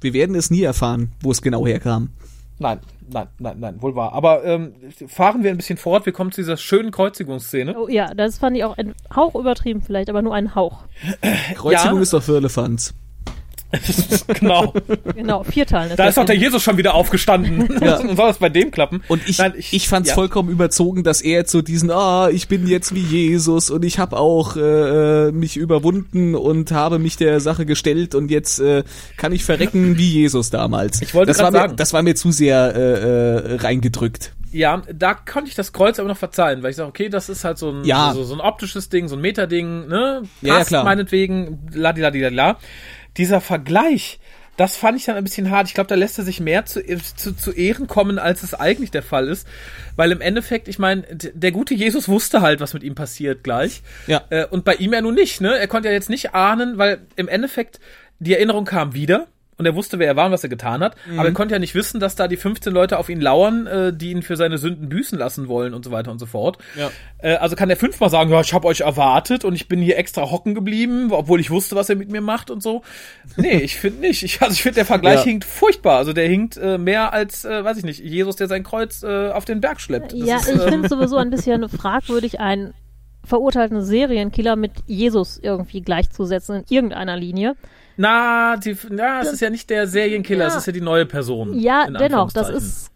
Wir 0.00 0.12
werden 0.12 0.34
es 0.34 0.50
nie 0.50 0.62
erfahren, 0.62 1.12
wo 1.22 1.30
es 1.30 1.40
genau 1.40 1.66
herkam. 1.66 2.10
Nein, 2.58 2.78
nein, 3.10 3.26
nein, 3.38 3.56
nein, 3.58 3.82
wohl 3.82 3.96
wahr. 3.96 4.12
Aber 4.12 4.44
ähm, 4.44 4.74
fahren 5.08 5.42
wir 5.42 5.50
ein 5.50 5.56
bisschen 5.56 5.76
fort. 5.76 6.06
Wir 6.06 6.12
kommen 6.12 6.30
zu 6.30 6.40
dieser 6.40 6.56
schönen 6.56 6.92
Kreuzigungsszene. 6.92 7.76
Oh, 7.76 7.88
ja, 7.88 8.14
das 8.14 8.38
fand 8.38 8.56
ich 8.56 8.64
auch 8.64 8.76
ein 8.78 8.94
Hauch 9.14 9.34
übertrieben 9.34 9.82
vielleicht, 9.82 10.08
aber 10.08 10.22
nur 10.22 10.34
ein 10.34 10.54
Hauch. 10.54 10.84
Kreuzigung 11.54 11.96
Ja. 11.96 12.02
ist 12.02 12.12
doch 12.12 12.22
für 12.22 12.36
Elefanz. 12.36 12.94
genau. 14.40 14.72
Genau, 15.14 15.42
vierteilen. 15.44 15.96
Da 15.96 16.08
ist 16.08 16.16
doch 16.16 16.24
der. 16.24 16.36
Jesus 16.36 16.62
schon 16.62 16.76
wieder 16.76 16.94
aufgestanden. 16.94 17.68
Ja. 17.84 17.98
Soll 17.98 18.14
das 18.16 18.38
bei 18.38 18.48
dem 18.48 18.70
klappen? 18.70 19.02
Und 19.08 19.28
ich, 19.28 19.38
Nein, 19.38 19.52
ich, 19.56 19.88
fand's 19.88 20.10
ja. 20.10 20.14
vollkommen 20.14 20.48
überzogen, 20.48 21.02
dass 21.04 21.20
er 21.20 21.38
jetzt 21.38 21.50
so 21.50 21.60
diesen, 21.60 21.90
ah, 21.90 22.28
ich 22.30 22.48
bin 22.48 22.66
jetzt 22.66 22.94
wie 22.94 23.00
Jesus 23.00 23.68
und 23.70 23.84
ich 23.84 23.98
habe 23.98 24.16
auch 24.16 24.56
äh, 24.56 25.30
mich 25.32 25.56
überwunden 25.56 26.34
und 26.34 26.72
habe 26.72 26.98
mich 26.98 27.16
der 27.16 27.40
Sache 27.40 27.66
gestellt 27.66 28.14
und 28.14 28.30
jetzt 28.30 28.58
äh, 28.60 28.84
kann 29.16 29.32
ich 29.32 29.44
verrecken 29.44 29.98
wie 29.98 30.08
Jesus 30.10 30.50
damals. 30.50 31.02
Ich 31.02 31.14
wollte 31.14 31.32
das 31.32 31.40
war 31.42 31.50
mir, 31.50 31.58
sagen. 31.58 31.76
das 31.76 31.92
war 31.92 32.02
mir 32.02 32.14
zu 32.14 32.30
sehr 32.32 32.74
äh, 32.74 32.80
äh, 32.80 33.56
reingedrückt. 33.56 34.32
Ja, 34.52 34.82
da 34.92 35.14
konnte 35.14 35.48
ich 35.50 35.56
das 35.56 35.72
Kreuz 35.72 35.98
aber 35.98 36.08
noch 36.08 36.16
verzeihen, 36.16 36.62
weil 36.62 36.70
ich 36.70 36.76
sage, 36.76 36.88
okay, 36.88 37.08
das 37.08 37.28
ist 37.28 37.42
halt 37.44 37.58
so 37.58 37.70
ein, 37.70 37.84
Ja. 37.84 38.12
so, 38.14 38.22
so 38.22 38.34
ein 38.34 38.40
optisches 38.40 38.88
Ding, 38.88 39.08
so 39.08 39.16
ein 39.16 39.20
Metading, 39.20 39.88
ne? 39.88 40.22
Ja, 40.42 40.48
ja, 40.48 40.54
Passt 40.58 40.68
klar. 40.68 40.84
meinetwegen, 40.84 41.66
ladiladiladila. 41.72 42.58
Dieser 43.16 43.40
Vergleich, 43.40 44.18
das 44.56 44.76
fand 44.76 44.96
ich 44.98 45.04
dann 45.04 45.16
ein 45.16 45.24
bisschen 45.24 45.50
hart. 45.50 45.66
Ich 45.66 45.74
glaube, 45.74 45.88
da 45.88 45.94
lässt 45.94 46.18
er 46.18 46.24
sich 46.24 46.40
mehr 46.40 46.64
zu, 46.64 46.80
zu, 47.16 47.34
zu 47.34 47.52
Ehren 47.52 47.86
kommen, 47.86 48.18
als 48.18 48.42
es 48.42 48.54
eigentlich 48.54 48.90
der 48.90 49.02
Fall 49.02 49.28
ist. 49.28 49.48
Weil 49.96 50.12
im 50.12 50.20
Endeffekt, 50.20 50.68
ich 50.68 50.78
meine, 50.78 51.02
der 51.10 51.52
gute 51.52 51.74
Jesus 51.74 52.08
wusste 52.08 52.40
halt, 52.40 52.60
was 52.60 52.74
mit 52.74 52.82
ihm 52.82 52.94
passiert 52.94 53.42
gleich. 53.42 53.82
Ja. 54.06 54.22
Äh, 54.30 54.46
und 54.46 54.64
bei 54.64 54.74
ihm 54.74 54.92
ja 54.92 55.00
nun 55.00 55.14
nicht, 55.14 55.40
ne? 55.40 55.56
Er 55.56 55.66
konnte 55.66 55.88
ja 55.88 55.94
jetzt 55.94 56.10
nicht 56.10 56.34
ahnen, 56.34 56.78
weil 56.78 57.06
im 57.16 57.28
Endeffekt 57.28 57.80
die 58.20 58.34
Erinnerung 58.34 58.64
kam 58.64 58.94
wieder. 58.94 59.26
Und 59.56 59.66
er 59.66 59.74
wusste, 59.76 59.98
wer 59.98 60.06
er 60.08 60.16
war 60.16 60.26
und 60.26 60.32
was 60.32 60.42
er 60.42 60.48
getan 60.48 60.82
hat. 60.82 60.96
Mhm. 61.08 61.18
Aber 61.18 61.28
er 61.28 61.34
konnte 61.34 61.54
ja 61.54 61.58
nicht 61.58 61.74
wissen, 61.74 62.00
dass 62.00 62.16
da 62.16 62.26
die 62.28 62.36
15 62.36 62.72
Leute 62.72 62.98
auf 62.98 63.08
ihn 63.08 63.20
lauern, 63.20 63.66
äh, 63.66 63.92
die 63.92 64.10
ihn 64.10 64.22
für 64.22 64.36
seine 64.36 64.58
Sünden 64.58 64.88
büßen 64.88 65.18
lassen 65.18 65.46
wollen 65.48 65.74
und 65.74 65.84
so 65.84 65.90
weiter 65.92 66.10
und 66.10 66.18
so 66.18 66.26
fort. 66.26 66.58
Ja. 66.76 66.90
Äh, 67.18 67.36
also 67.36 67.54
kann 67.54 67.70
er 67.70 67.76
fünfmal 67.76 68.10
sagen, 68.10 68.30
ja, 68.30 68.40
ich 68.40 68.52
habe 68.52 68.66
euch 68.66 68.80
erwartet 68.80 69.44
und 69.44 69.54
ich 69.54 69.68
bin 69.68 69.80
hier 69.80 69.96
extra 69.96 70.30
hocken 70.30 70.54
geblieben, 70.54 71.12
obwohl 71.12 71.38
ich 71.40 71.50
wusste, 71.50 71.76
was 71.76 71.88
er 71.88 71.96
mit 71.96 72.10
mir 72.10 72.20
macht 72.20 72.50
und 72.50 72.62
so. 72.62 72.82
Nee, 73.36 73.58
ich 73.58 73.76
finde 73.76 74.00
nicht. 74.00 74.22
Ich, 74.24 74.42
also 74.42 74.52
ich 74.52 74.62
finde, 74.62 74.76
der 74.76 74.86
Vergleich 74.86 75.20
Ja. 75.20 75.24
hinkt 75.24 75.44
furchtbar. 75.44 75.98
Also 75.98 76.12
der 76.12 76.26
hinkt 76.28 76.56
äh, 76.56 76.76
mehr 76.78 77.12
als, 77.12 77.44
äh, 77.44 77.64
weiß 77.64 77.78
ich 77.78 77.84
nicht, 77.84 78.00
Jesus, 78.00 78.36
der 78.36 78.48
sein 78.48 78.64
Kreuz 78.64 79.02
äh, 79.02 79.30
auf 79.30 79.44
den 79.44 79.60
Berg 79.60 79.80
schleppt. 79.80 80.12
Das 80.12 80.18
Ja, 80.20 80.36
ist, 80.36 80.48
ich 80.48 80.56
äh, 80.56 80.68
finde 80.68 80.86
es 80.86 80.90
sowieso 80.90 81.16
ein 81.16 81.30
bisschen 81.30 81.68
fragwürdig, 81.68 82.40
einen 82.40 82.74
verurteilten 83.24 83.82
Serienkiller 83.82 84.56
mit 84.56 84.72
Jesus 84.86 85.38
irgendwie 85.40 85.80
gleichzusetzen 85.80 86.56
in 86.56 86.64
irgendeiner 86.68 87.16
Linie. 87.16 87.54
Na, 87.96 88.56
die, 88.56 88.76
na, 88.90 89.20
es 89.20 89.32
ist 89.32 89.40
ja 89.40 89.50
nicht 89.50 89.70
der 89.70 89.86
Serienkiller, 89.86 90.44
Ja. 90.44 90.48
es 90.48 90.56
ist 90.56 90.66
ja 90.66 90.72
die 90.72 90.80
neue 90.80 91.06
Person. 91.06 91.58
Ja, 91.58 91.86
dennoch, 91.88 92.32
das 92.32 92.48
ist 92.50 92.90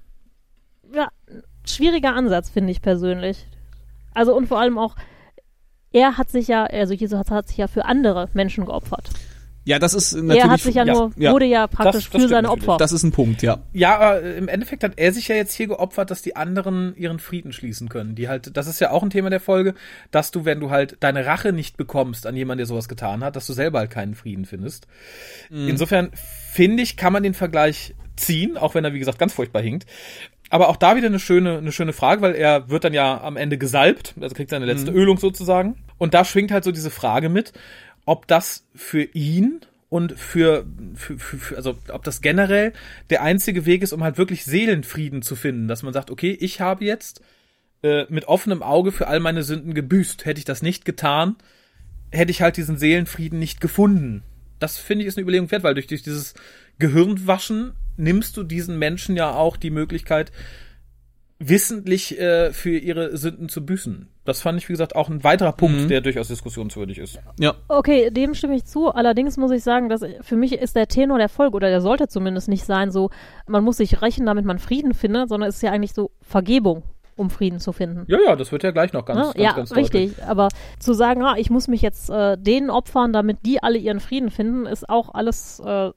ja, 0.95 1.09
ein 1.29 1.43
schwieriger 1.67 2.15
Ansatz, 2.15 2.51
finde 2.51 2.73
ich 2.73 2.83
persönlich. 2.83 3.47
Also 4.15 4.35
und 4.35 4.47
vor 4.49 4.59
allem 4.59 4.79
auch, 4.79 4.97
er 5.93 6.19
hat 6.19 6.31
sich 6.31 6.49
ja, 6.49 6.65
also 6.65 6.95
Jesus 6.95 7.19
hat, 7.19 7.31
hat 7.31 7.49
sich 7.49 7.57
ja 7.59 7.69
für 7.69 7.85
andere 7.85 8.29
Menschen 8.33 8.65
geopfert. 8.67 9.09
Ja, 9.69 9.79
das 9.79 9.93
ist 9.93 10.15
natürlich. 10.15 10.39
Er 10.45 10.51
hat 10.51 10.61
sich 10.61 10.75
ja, 10.77 10.85
ja, 10.85 10.95
nur, 10.95 11.13
ja. 11.17 11.31
wurde 11.31 11.45
ja 11.45 11.67
praktisch 11.67 12.05
Das- 12.05 12.13
das 12.13 12.23
für 12.23 12.29
seine. 12.29 12.51
Opfer. 12.51 12.79
Das 12.79 12.91
ist 12.91 13.03
ein 13.03 13.13
Punkt, 13.13 13.43
ja. 13.43 13.59
Ja, 13.75 13.99
aber 13.99 14.23
äh, 14.23 14.39
im 14.39 14.49
Endeffekt 14.49 14.83
hat 14.83 14.93
er 14.97 15.13
sich 15.13 15.29
ja 15.29 15.37
jetzt 15.37 15.53
hier 15.53 15.67
geopfert, 15.67 16.11
dass 16.11 16.23
die 16.23 16.37
anderen 16.37 16.97
ihren 16.97 17.19
Frieden 17.19 17.53
schließen 17.53 17.91
können. 17.91 18.15
Die 18.15 18.31
halt, 18.31 18.57
das 18.57 18.67
ist 18.67 18.81
ja 18.81 18.91
auch 18.93 19.03
ein 19.03 19.11
Thema 19.11 19.29
der 19.29 19.41
Folge, 19.41 19.75
dass 20.11 20.31
du, 20.31 20.47
wenn 20.47 20.59
du 20.59 20.71
halt 20.71 20.97
deine 21.01 21.27
Rache 21.27 21.53
nicht 21.53 21.77
bekommst 21.77 22.27
an 22.27 22.35
jemanden, 22.35 22.61
der 22.61 22.67
sowas 22.67 22.89
getan 22.89 23.23
hat, 23.23 23.37
dass 23.37 23.47
du 23.47 23.53
selber 23.53 23.81
halt 23.81 23.91
keinen 23.91 24.15
Frieden 24.15 24.47
findest. 24.47 24.87
Insofern 25.51 26.11
finde 26.53 26.83
ich, 26.83 26.97
kann 26.97 27.13
man 27.13 27.23
den 27.23 27.35
Vergleich 27.35 27.95
ziehen, 28.17 28.57
auch 28.57 28.75
wenn 28.75 28.85
er, 28.85 28.95
wie 28.95 28.99
gesagt, 28.99 29.19
ganz 29.19 29.35
furchtbar 29.35 29.61
hinkt. 29.61 29.85
Aber 30.51 30.69
auch 30.71 30.77
da 30.77 30.97
wieder 30.97 31.09
eine 31.09 31.19
schöne, 31.19 31.59
eine 31.59 31.73
schöne 31.73 31.93
Frage, 31.93 32.23
weil 32.23 32.35
er 32.35 32.71
wird 32.71 32.85
dann 32.85 32.95
ja 32.95 33.21
am 33.21 33.37
Ende 33.37 33.59
gesalbt, 33.59 34.15
also 34.19 34.35
kriegt 34.35 34.49
seine 34.49 34.65
letzte 34.65 34.91
Ölung 34.91 35.19
sozusagen. 35.19 35.77
Und 35.99 36.15
da 36.15 36.25
schwingt 36.25 36.53
halt 36.53 36.65
so 36.65 36.73
diese 36.73 36.91
Frage 36.91 37.29
mit, 37.29 37.53
ob 38.09 38.27
das 38.27 38.65
für 38.75 39.03
ihn 39.03 39.61
und 39.91 40.19
für, 40.19 40.65
für, 40.95 41.19
für, 41.19 41.37
für, 41.37 41.57
also 41.57 41.77
ob 41.93 42.05
das 42.05 42.23
generell 42.23 42.73
der 43.11 43.21
einzige 43.21 43.67
Weg 43.67 43.83
ist, 43.83 43.93
um 43.93 44.03
halt 44.03 44.17
wirklich 44.17 44.47
Seelenfrieden 44.47 45.21
zu 45.21 45.37
finden, 45.37 45.69
dass 45.69 45.83
man 45.83 45.93
sagt, 45.93 46.11
okay, 46.11 46.35
ich 46.41 46.63
habe 46.63 46.87
jetzt 46.87 47.21
äh, 47.83 48.07
mit 48.09 48.25
offenem 48.25 48.63
Auge 48.63 48.93
für 48.93 49.09
all 49.09 49.21
meine 49.21 49.43
Sünden 49.43 49.75
gebüßt. 49.75 50.25
Hätte 50.25 50.39
ich 50.39 50.47
das 50.47 50.63
nicht 50.63 50.87
getan, 50.87 51.37
hätte 52.11 52.31
ich 52.31 52.41
halt 52.41 52.57
diesen 52.57 52.79
Seelenfrieden 52.79 53.39
nicht 53.39 53.61
gefunden. 53.61 54.23
Das 54.59 54.79
finde 54.79 55.03
ich 55.03 55.09
ist 55.09 55.19
eine 55.19 55.25
Überlegung 55.25 55.51
wert, 55.51 55.63
weil 55.63 55.75
durch, 55.75 55.87
durch 55.87 56.03
dieses 56.03 56.33
Gehirnwaschen 56.79 57.75
nimmst 57.99 58.39
du 58.39 58.43
diesen 58.43 58.79
Menschen 58.79 59.17
ja 59.17 59.35
auch 59.35 59.59
die 59.59 59.71
Möglichkeit, 59.71 60.33
wissentlich 61.41 62.19
äh, 62.19 62.53
für 62.53 62.77
ihre 62.77 63.17
Sünden 63.17 63.49
zu 63.49 63.65
büßen. 63.65 64.09
Das 64.25 64.43
fand 64.43 64.59
ich, 64.59 64.69
wie 64.69 64.73
gesagt, 64.73 64.97
auch 64.97 65.09
ein 65.09 65.23
weiterer 65.23 65.53
Punkt, 65.53 65.89
der 65.89 66.01
durchaus 66.01 66.29
diskussionswürdig 66.29 66.99
ist. 66.99 67.21
Ja. 67.39 67.55
Okay, 67.69 68.11
dem 68.11 68.35
stimme 68.35 68.57
ich 68.57 68.65
zu. 68.65 68.91
Allerdings 68.91 69.37
muss 69.37 69.53
ich 69.53 69.63
sagen, 69.63 69.89
dass 69.89 70.03
für 70.21 70.37
mich 70.37 70.53
ist 70.53 70.75
der 70.77 70.89
Tenor 70.89 71.19
der 71.19 71.29
Folge, 71.29 71.55
oder 71.57 71.69
der 71.69 71.81
sollte 71.81 72.09
zumindest 72.09 72.49
nicht 72.49 72.65
sein, 72.65 72.91
so, 72.91 73.11
man 73.47 73.63
muss 73.63 73.77
sich 73.77 74.03
rächen, 74.03 74.27
damit 74.27 74.45
man 74.45 74.59
Frieden 74.59 74.95
findet, 74.95 75.29
sondern 75.29 75.49
es 75.49 75.57
ist 75.57 75.63
ja 75.63 75.71
eigentlich 75.71 75.95
so 75.95 76.11
Vergebung, 76.21 76.83
um 77.17 77.31
Frieden 77.31 77.61
zu 77.61 77.73
finden. 77.73 78.05
Ja, 78.09 78.19
ja, 78.27 78.37
das 78.37 78.51
wird 78.51 78.65
ja 78.65 78.73
gleich 78.73 78.93
noch 78.93 79.05
ganz, 79.05 79.19
Ne? 79.19 79.25
ganz, 79.27 79.39
ja, 79.39 79.53
ganz 79.53 79.77
richtig. 79.77 80.11
deutlich. 80.11 80.29
Aber 80.29 80.49
zu 80.81 80.93
sagen, 80.93 81.23
ah, 81.23 81.37
ich 81.39 81.51
muss 81.51 81.69
mich 81.69 81.83
jetzt 81.83 82.11
äh, 82.11 82.37
denen 82.37 82.69
opfern, 82.69 83.13
damit 83.13 83.47
die 83.47 83.63
alle 83.63 83.79
ihren 83.79 84.01
Frieden 84.01 84.31
finden, 84.31 84.67
ist 84.67 84.89
auch 84.89 85.15
alles 85.15 85.61
äh, 85.65 85.91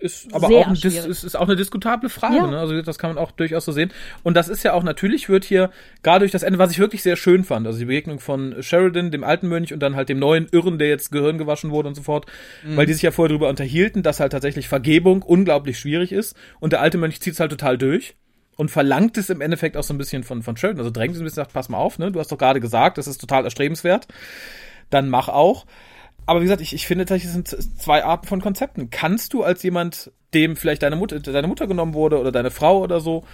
Ist 0.00 0.32
aber 0.32 0.48
Sehr 0.48 0.58
auch, 0.58 0.66
ein 0.68 0.74
ist, 0.74 1.24
ist 1.24 1.36
auch 1.36 1.46
eine 1.48 1.56
diskutable 1.56 2.08
Frage, 2.08 2.36
Ja. 2.36 2.46
ne? 2.46 2.58
Also 2.58 2.80
das 2.82 2.98
kann 2.98 3.10
man 3.14 3.18
auch 3.18 3.32
durchaus 3.32 3.64
so 3.64 3.72
sehen. 3.72 3.92
Und 4.22 4.34
das 4.34 4.48
ist 4.48 4.62
ja 4.62 4.72
auch, 4.72 4.82
natürlich 4.82 5.28
wird 5.28 5.44
hier, 5.44 5.70
gerade 6.02 6.20
durch 6.20 6.30
das 6.32 6.42
Ende, 6.44 6.58
was 6.58 6.70
ich 6.70 6.78
wirklich 6.78 7.02
sehr 7.02 7.16
schön 7.16 7.42
fand, 7.44 7.66
also 7.66 7.78
die 7.78 7.84
Begegnung 7.84 8.20
von 8.20 8.62
Sheridan, 8.62 9.10
dem 9.10 9.24
alten 9.24 9.48
Mönch 9.48 9.72
und 9.72 9.80
dann 9.80 9.96
halt 9.96 10.08
dem 10.08 10.18
neuen 10.18 10.46
Irren, 10.52 10.78
der 10.78 10.88
jetzt 10.88 11.10
Gehirn 11.10 11.36
gewaschen 11.38 11.70
wurde 11.70 11.88
und 11.88 11.94
so 11.94 12.02
fort, 12.02 12.26
weil 12.64 12.86
die 12.86 12.92
sich 12.92 13.02
ja 13.02 13.10
vorher 13.10 13.30
darüber 13.30 13.48
unterhielten, 13.48 14.02
dass 14.02 14.20
halt 14.20 14.32
tatsächlich 14.32 14.68
Vergebung 14.68 15.22
unglaublich 15.22 15.78
schwierig 15.78 16.12
ist 16.12 16.36
und 16.60 16.72
der 16.72 16.80
alte 16.80 16.98
Mönch 16.98 17.20
zieht 17.20 17.34
es 17.34 17.40
halt 17.40 17.50
total 17.50 17.76
durch. 17.78 18.14
Und 18.56 18.72
verlangt 18.72 19.16
es 19.16 19.30
im 19.30 19.40
Endeffekt 19.40 19.76
auch 19.76 19.84
so 19.84 19.94
ein 19.94 19.98
bisschen 19.98 20.24
von, 20.24 20.42
von 20.42 20.56
Sheridan. 20.56 20.80
Also 20.80 20.90
drängt 20.90 21.14
es 21.14 21.20
ein 21.20 21.24
bisschen, 21.24 21.36
sagt, 21.36 21.52
pass 21.52 21.68
mal 21.68 21.78
auf, 21.78 22.00
ne? 22.00 22.10
Du 22.10 22.18
hast 22.18 22.32
doch 22.32 22.38
gerade 22.38 22.58
gesagt, 22.58 22.98
das 22.98 23.06
ist 23.06 23.18
total 23.20 23.44
erstrebenswert. 23.44 24.08
Dann 24.90 25.08
mach 25.08 25.28
auch. 25.28 25.64
Aber 26.28 26.40
wie 26.40 26.44
gesagt, 26.44 26.60
ich, 26.60 26.74
ich 26.74 26.86
finde 26.86 27.06
tatsächlich, 27.06 27.30
es 27.30 27.54
sind 27.54 27.80
zwei 27.80 28.04
Arten 28.04 28.26
von 28.26 28.42
Konzepten. 28.42 28.90
Kannst 28.90 29.32
du 29.32 29.44
als 29.44 29.62
jemand, 29.62 30.12
dem 30.34 30.56
vielleicht 30.56 30.82
deine 30.82 30.94
Mutter, 30.94 31.20
deine 31.20 31.48
Mutter 31.48 31.66
genommen 31.66 31.94
wurde 31.94 32.20
oder 32.20 32.30
deine 32.30 32.50
Frau 32.50 32.82
oder 32.82 33.00
so, 33.00 33.24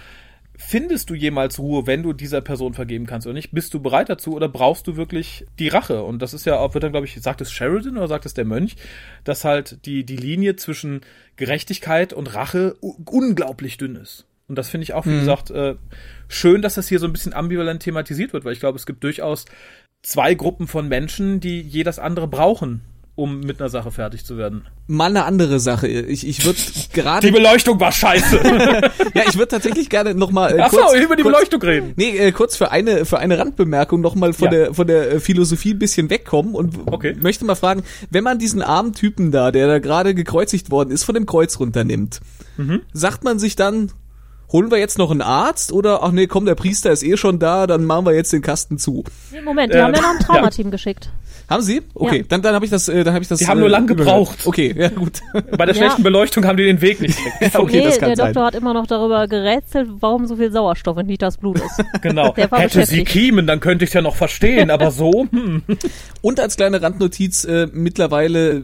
findest 0.55 1.09
du 1.09 1.13
jemals 1.13 1.59
Ruhe, 1.59 1.87
wenn 1.87 2.03
du 2.03 2.13
dieser 2.13 2.39
Person 2.39 2.73
vergeben 2.73 3.05
kannst 3.05 3.27
oder 3.27 3.33
nicht? 3.33 3.51
Bist 3.51 3.73
du 3.73 3.81
bereit 3.81 4.07
dazu 4.07 4.33
oder 4.33 4.47
brauchst 4.47 4.87
du 4.87 4.95
wirklich 4.95 5.45
die 5.59 5.67
Rache? 5.67 6.03
Und 6.03 6.21
das 6.21 6.33
ist 6.33 6.45
ja 6.45 6.57
auch, 6.57 6.73
wird 6.73 6.85
dann, 6.85 6.93
glaube 6.93 7.05
ich, 7.05 7.21
sagt 7.21 7.41
es 7.41 7.51
Sheridan 7.51 7.97
oder 7.97 8.07
sagt 8.07 8.25
es 8.25 8.33
der 8.33 8.45
Mönch, 8.45 8.77
dass 9.25 9.43
halt 9.43 9.85
die, 9.85 10.05
die 10.05 10.15
Linie 10.15 10.55
zwischen 10.55 11.01
Gerechtigkeit 11.35 12.13
und 12.13 12.33
Rache 12.33 12.77
unglaublich 12.79 13.75
dünn 13.75 13.97
ist. 13.97 14.25
Und 14.47 14.57
das 14.57 14.69
finde 14.69 14.83
ich 14.83 14.93
auch, 14.93 15.05
wie 15.05 15.19
gesagt, 15.19 15.49
äh, 15.51 15.75
schön, 16.27 16.61
dass 16.61 16.75
das 16.75 16.87
hier 16.87 16.99
so 16.99 17.07
ein 17.07 17.11
bisschen 17.11 17.33
ambivalent 17.33 17.81
thematisiert 17.81 18.31
wird, 18.31 18.45
weil 18.45 18.53
ich 18.53 18.59
glaube, 18.59 18.77
es 18.77 18.85
gibt 18.85 19.03
durchaus 19.03 19.45
zwei 20.05 20.33
Gruppen 20.35 20.67
von 20.67 20.87
Menschen, 20.87 21.39
die 21.39 21.61
jedes 21.61 21.99
andere 21.99 22.27
brauchen, 22.27 22.81
um 23.15 23.39
mit 23.39 23.59
einer 23.61 23.69
Sache 23.69 23.91
fertig 23.91 24.25
zu 24.25 24.37
werden. 24.37 24.65
Mal 24.87 25.05
eine 25.05 25.23
andere 25.23 25.59
Sache. 25.59 25.87
Ich, 25.87 26.27
ich 26.27 26.45
würde 26.45 26.59
gerade. 26.93 27.25
Die 27.25 27.31
Beleuchtung 27.33 27.79
war 27.79 27.91
scheiße. 27.91 28.39
Ja, 29.15 29.23
ich 29.29 29.35
würde 29.35 29.47
tatsächlich 29.47 29.89
gerne 29.89 30.13
nochmal. 30.13 30.57
Äh, 30.57 30.61
Achso, 30.61 30.77
kurz, 30.77 30.93
über 31.01 31.15
die 31.15 31.23
kurz, 31.23 31.33
Beleuchtung 31.35 31.61
reden. 31.61 31.93
Nee, 31.95 32.17
äh, 32.17 32.31
kurz 32.33 32.57
für 32.57 32.69
eine 32.71 33.05
für 33.05 33.17
eine 33.17 33.39
Randbemerkung 33.39 34.01
nochmal 34.01 34.33
von 34.33 34.45
Ja. 34.45 34.51
der 34.51 34.73
von 34.73 34.85
der 34.87 35.09
äh, 35.13 35.19
Philosophie 35.21 35.71
ein 35.73 35.79
bisschen 35.79 36.09
wegkommen 36.09 36.53
und 36.53 36.75
Okay. 36.87 37.15
möchte 37.17 37.45
mal 37.45 37.55
fragen, 37.55 37.83
wenn 38.09 38.25
man 38.25 38.39
diesen 38.39 38.61
armen 38.61 38.91
Typen 38.91 39.31
da, 39.31 39.51
der 39.51 39.67
da 39.67 39.79
gerade 39.79 40.13
gekreuzigt 40.13 40.69
worden 40.69 40.91
ist, 40.91 41.05
von 41.05 41.15
dem 41.15 41.25
Kreuz 41.25 41.57
runternimmt, 41.59 42.19
Mhm. 42.57 42.81
sagt 42.91 43.23
man 43.23 43.39
sich 43.39 43.55
dann, 43.55 43.91
holen 44.55 44.71
wir 44.71 44.77
jetzt 44.77 44.97
noch 44.97 45.11
einen 45.11 45.21
Arzt 45.21 45.73
oder 45.73 46.01
ach 46.01 46.11
nee, 46.11 46.27
komm, 46.27 46.45
der 46.45 46.55
Priester 46.55 46.89
ist 46.91 47.03
eh 47.03 47.17
schon 47.17 47.39
da, 47.39 47.67
dann 47.67 47.83
machen 47.83 48.05
wir 48.05 48.13
jetzt 48.13 48.31
den 48.31 48.41
Kasten 48.41 48.77
zu. 48.77 49.03
Moment, 49.43 49.73
die 49.73 49.77
Äh, 49.77 49.81
haben 49.81 49.93
ja 49.93 50.01
noch 50.01 50.11
ein 50.11 50.19
Traumateam 50.19 50.71
geschickt. 50.71 51.09
Haben 51.49 51.61
Sie? 51.61 51.81
Okay, 51.93 52.19
Ja. 52.19 52.23
dann 52.29 52.41
dann 52.41 52.55
habe 52.55 52.63
ich 52.65 52.71
das 52.71 52.87
äh, 52.87 53.03
dann 53.03 53.13
habe 53.13 53.21
ich 53.21 53.27
das 53.27 53.37
Die 53.39 53.47
haben 53.47 53.59
nur 53.59 53.69
lang 53.69 53.85
gebraucht. 53.85 54.47
Okay, 54.47 54.73
ja 54.75 54.87
gut. 54.89 55.19
Bei 55.57 55.65
der 55.65 55.75
Ja. 55.75 55.81
schlechten 55.83 56.01
Beleuchtung 56.03 56.45
haben 56.45 56.57
die 56.57 56.63
den 56.63 56.79
Weg 56.81 57.01
nicht 57.01 57.19
gekriegt. 57.23 57.55
okay, 57.59 57.77
nee, 57.79 57.83
das 57.85 57.99
kann 57.99 58.07
der 58.09 58.15
sein. 58.15 58.25
Doktor 58.33 58.45
hat 58.47 58.55
immer 58.55 58.73
noch 58.73 58.87
darüber 58.87 59.27
gerätselt, 59.27 59.89
warum 59.99 60.25
so 60.25 60.37
viel 60.37 60.51
Sauerstoff 60.51 60.97
in 60.97 61.05
Nitas 61.07 61.37
Blut 61.37 61.57
ist. 61.59 61.83
Genau. 62.01 62.33
Hätte 62.35 62.85
sie. 62.85 63.03
Kiemen, 63.03 63.45
dann 63.45 63.59
könnte 63.59 63.85
ich 63.85 63.93
ja 63.93 64.01
noch 64.01 64.15
verstehen, 64.15 64.71
aber 64.71 64.89
so, 64.89 65.27
hm. 65.31 65.63
Und 66.21 66.39
als 66.39 66.55
kleine 66.55 66.81
Randnotiz, 66.81 67.43
äh, 67.43 67.67
mittlerweile 67.71 68.63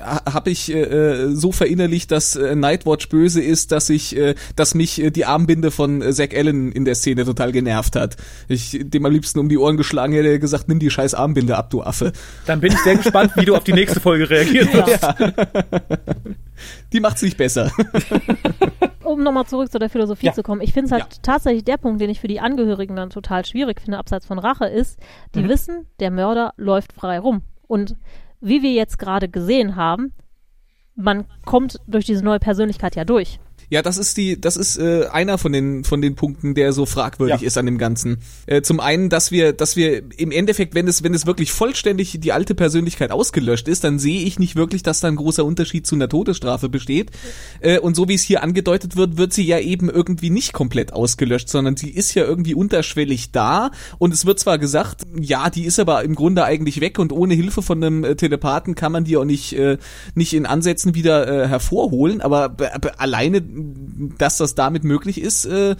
habe 0.00 0.50
ich 0.50 0.72
äh, 0.72 0.80
äh, 0.82 1.34
so 1.34 1.52
verinnerlicht, 1.52 2.10
dass 2.10 2.36
äh, 2.36 2.54
Nightwatch 2.56 3.08
böse 3.08 3.40
ist, 3.42 3.72
dass 3.72 3.90
ich, 3.90 4.16
äh, 4.16 4.34
dass 4.56 4.74
mich 4.74 5.00
äh, 5.02 5.10
die 5.10 5.24
Armbinde 5.26 5.70
von 5.70 6.02
äh, 6.02 6.12
Zack 6.12 6.34
Allen 6.36 6.72
in 6.72 6.84
der 6.84 6.94
Szene 6.94 7.24
total 7.24 7.52
genervt 7.52 7.96
hat. 7.96 8.16
Ich 8.48 8.78
dem 8.82 9.04
am 9.06 9.12
liebsten 9.12 9.38
um 9.38 9.48
die 9.48 9.58
Ohren 9.58 9.76
geschlagen 9.76 10.12
hätte 10.12 10.38
gesagt, 10.38 10.68
nimm 10.68 10.78
die 10.78 10.90
scheiß 10.90 11.14
Armbinde 11.14 11.56
ab, 11.56 11.70
du 11.70 11.82
Affe. 11.82 12.12
Dann 12.46 12.60
bin 12.60 12.72
ich 12.72 12.78
sehr 12.80 12.96
gespannt, 12.96 13.32
wie 13.36 13.44
du 13.44 13.54
auf 13.54 13.64
die 13.64 13.72
nächste 13.72 14.00
Folge 14.00 14.28
reagieren 14.30 14.68
wirst. 14.72 15.06
Die 16.92 17.00
macht's 17.00 17.22
nicht 17.22 17.36
besser. 17.38 17.70
um 19.04 19.22
nochmal 19.22 19.46
zurück 19.46 19.70
zu 19.72 19.78
der 19.78 19.88
Philosophie 19.88 20.26
Ja. 20.26 20.32
zu 20.32 20.42
kommen, 20.42 20.60
ich 20.60 20.72
finde 20.72 20.86
es 20.86 20.92
halt 20.92 21.04
Ja. 21.14 21.18
tatsächlich 21.22 21.64
der 21.64 21.78
Punkt, 21.78 22.00
den 22.00 22.10
ich 22.10 22.20
für 22.20 22.28
die 22.28 22.40
Angehörigen 22.40 22.96
dann 22.96 23.10
total 23.10 23.44
schwierig 23.44 23.80
finde, 23.80 23.98
abseits 23.98 24.26
von 24.26 24.38
Rache, 24.38 24.66
ist, 24.66 24.98
die 25.34 25.42
Mhm. 25.42 25.48
wissen, 25.48 25.86
der 26.00 26.10
Mörder 26.10 26.52
läuft 26.56 26.92
frei 26.92 27.18
rum. 27.18 27.42
Und 27.66 27.96
wie 28.40 28.62
wir 28.62 28.72
jetzt 28.72 28.98
gerade 28.98 29.28
gesehen 29.28 29.76
haben, 29.76 30.12
man 30.94 31.26
kommt 31.44 31.80
durch 31.86 32.04
diese 32.06 32.24
neue 32.24 32.40
Persönlichkeit 32.40 32.96
ja 32.96 33.04
durch. 33.04 33.38
Ja, 33.70 33.82
das 33.82 33.98
ist 33.98 34.16
die, 34.16 34.40
das 34.40 34.56
ist 34.56 34.76
äh, 34.78 35.06
einer 35.12 35.38
von 35.38 35.52
den 35.52 35.84
von 35.84 36.02
den 36.02 36.16
Punkten, 36.16 36.54
der 36.54 36.72
so 36.72 36.86
fragwürdig 36.86 37.40
Ja. 37.40 37.46
ist 37.46 37.56
an 37.56 37.66
dem 37.66 37.78
Ganzen. 37.78 38.18
Äh, 38.46 38.62
zum 38.62 38.80
einen, 38.80 39.08
dass 39.08 39.30
wir, 39.30 39.52
dass 39.52 39.76
wir 39.76 40.02
im 40.18 40.32
Endeffekt, 40.32 40.74
wenn 40.74 40.88
es 40.88 41.02
wenn 41.04 41.14
es 41.14 41.24
wirklich 41.24 41.52
vollständig 41.52 42.18
die 42.20 42.32
alte 42.32 42.54
Persönlichkeit 42.56 43.12
ausgelöscht 43.12 43.68
ist, 43.68 43.84
dann 43.84 43.98
sehe 44.00 44.22
ich 44.22 44.38
nicht 44.40 44.56
wirklich, 44.56 44.82
dass 44.82 45.00
da 45.00 45.08
ein 45.08 45.16
großer 45.16 45.44
Unterschied 45.44 45.86
zu 45.86 45.94
einer 45.94 46.08
Todesstrafe 46.08 46.68
besteht. 46.68 47.12
Äh, 47.60 47.78
und 47.78 47.94
so 47.94 48.08
wie 48.08 48.14
es 48.14 48.22
hier 48.22 48.42
angedeutet 48.42 48.96
wird, 48.96 49.16
wird 49.16 49.32
sie 49.32 49.44
ja 49.46 49.60
eben 49.60 49.88
irgendwie 49.88 50.30
nicht 50.30 50.52
komplett 50.52 50.92
ausgelöscht, 50.92 51.48
sondern 51.48 51.76
sie 51.76 51.90
ist 51.90 52.12
ja 52.14 52.24
irgendwie 52.24 52.54
unterschwellig 52.54 53.30
da. 53.30 53.70
Und 53.98 54.12
es 54.12 54.26
wird 54.26 54.40
zwar 54.40 54.58
gesagt, 54.58 55.02
ja, 55.20 55.48
die 55.48 55.64
ist 55.64 55.78
aber 55.78 56.02
im 56.02 56.16
Grunde 56.16 56.44
eigentlich 56.44 56.80
weg 56.80 56.98
und 56.98 57.12
ohne 57.12 57.34
Hilfe 57.34 57.62
von 57.62 57.82
einem 57.82 58.02
äh, 58.02 58.16
Telepathen 58.16 58.74
kann 58.74 58.90
man 58.90 59.04
die 59.04 59.16
auch 59.16 59.24
nicht 59.24 59.52
äh, 59.52 59.78
nicht 60.16 60.32
in 60.32 60.44
Ansätzen 60.44 60.96
wieder 60.96 61.44
äh, 61.44 61.46
hervorholen. 61.46 62.20
Aber 62.20 62.56
alleine 62.98 63.40
dass 64.18 64.36
das 64.38 64.54
damit 64.54 64.84
möglich 64.84 65.20
ist, 65.20 65.44
äh, 65.46 65.76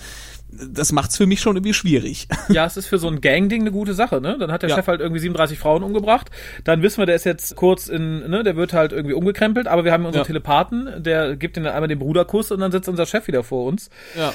das 0.52 0.90
macht's 0.92 1.16
für 1.16 1.26
mich 1.26 1.40
schon 1.40 1.56
irgendwie 1.56 1.74
schwierig. 1.74 2.26
Ja, 2.48 2.66
es 2.66 2.76
ist 2.76 2.86
für 2.86 2.98
so 2.98 3.06
ein 3.08 3.20
Gang-Ding 3.20 3.60
eine 3.62 3.70
gute 3.70 3.94
Sache, 3.94 4.20
ne? 4.20 4.36
Dann 4.38 4.50
hat 4.50 4.62
der 4.62 4.70
Ja. 4.70 4.76
Chef 4.76 4.88
halt 4.88 5.00
irgendwie 5.00 5.20
37 5.20 5.58
Frauen 5.58 5.82
umgebracht. 5.84 6.30
Dann 6.64 6.82
wissen 6.82 6.98
wir, 6.98 7.06
der 7.06 7.14
ist 7.14 7.24
jetzt 7.24 7.54
kurz 7.54 7.86
in, 7.88 8.28
ne, 8.28 8.42
der 8.42 8.56
wird 8.56 8.72
halt 8.72 8.92
irgendwie 8.92 9.14
umgekrempelt, 9.14 9.68
aber 9.68 9.84
wir 9.84 9.92
haben 9.92 10.04
unseren 10.04 10.22
Ja. 10.22 10.26
Telepathen, 10.26 11.02
der 11.02 11.36
gibt 11.36 11.56
ihm 11.56 11.62
dann 11.62 11.74
einmal 11.74 11.88
den 11.88 12.00
Bruderkuss 12.00 12.50
und 12.50 12.60
dann 12.60 12.72
sitzt 12.72 12.88
unser 12.88 13.06
Chef 13.06 13.28
wieder 13.28 13.44
vor 13.44 13.66
uns. 13.66 13.90
Ja. 14.18 14.32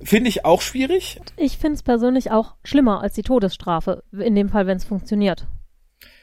Finde 0.00 0.28
ich 0.28 0.44
auch 0.44 0.62
schwierig. 0.62 1.20
Ich 1.36 1.58
finde 1.58 1.74
es 1.74 1.82
persönlich 1.82 2.30
auch 2.30 2.54
schlimmer 2.62 3.00
als 3.02 3.14
die 3.14 3.22
Todesstrafe, 3.24 4.04
in 4.12 4.36
dem 4.36 4.48
Fall, 4.48 4.68
wenn 4.68 4.76
es 4.76 4.84
funktioniert. 4.84 5.48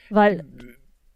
Weil 0.10 0.46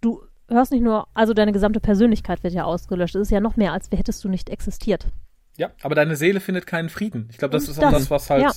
du 0.01 0.21
hörst 0.49 0.73
nicht 0.73 0.81
nur, 0.83 1.07
also 1.13 1.33
deine 1.33 1.53
gesamte 1.53 1.79
Persönlichkeit 1.79 2.43
wird 2.43 2.53
ja 2.53 2.65
ausgelöscht. 2.65 3.15
Es 3.15 3.21
ist 3.21 3.31
ja 3.31 3.39
noch 3.39 3.55
mehr, 3.55 3.71
als 3.71 3.87
hättest 3.95 4.21
du 4.25 4.27
nicht 4.29 4.49
existiert. 4.49 5.05
Ja, 5.59 5.71
aber 5.81 5.93
deine 5.93 6.15
Seele 6.15 6.39
findet 6.39 6.65
keinen 6.65 6.87
Frieden. 6.87 7.27
Ich 7.31 7.37
glaube, 7.37 7.51
das 7.51 7.65
Und 7.65 7.71
ist 7.71 7.79
auch 7.79 7.91
das, 7.91 8.03
das, 8.03 8.09
was 8.09 8.29
halt 8.29 8.43
ja. 8.43 8.51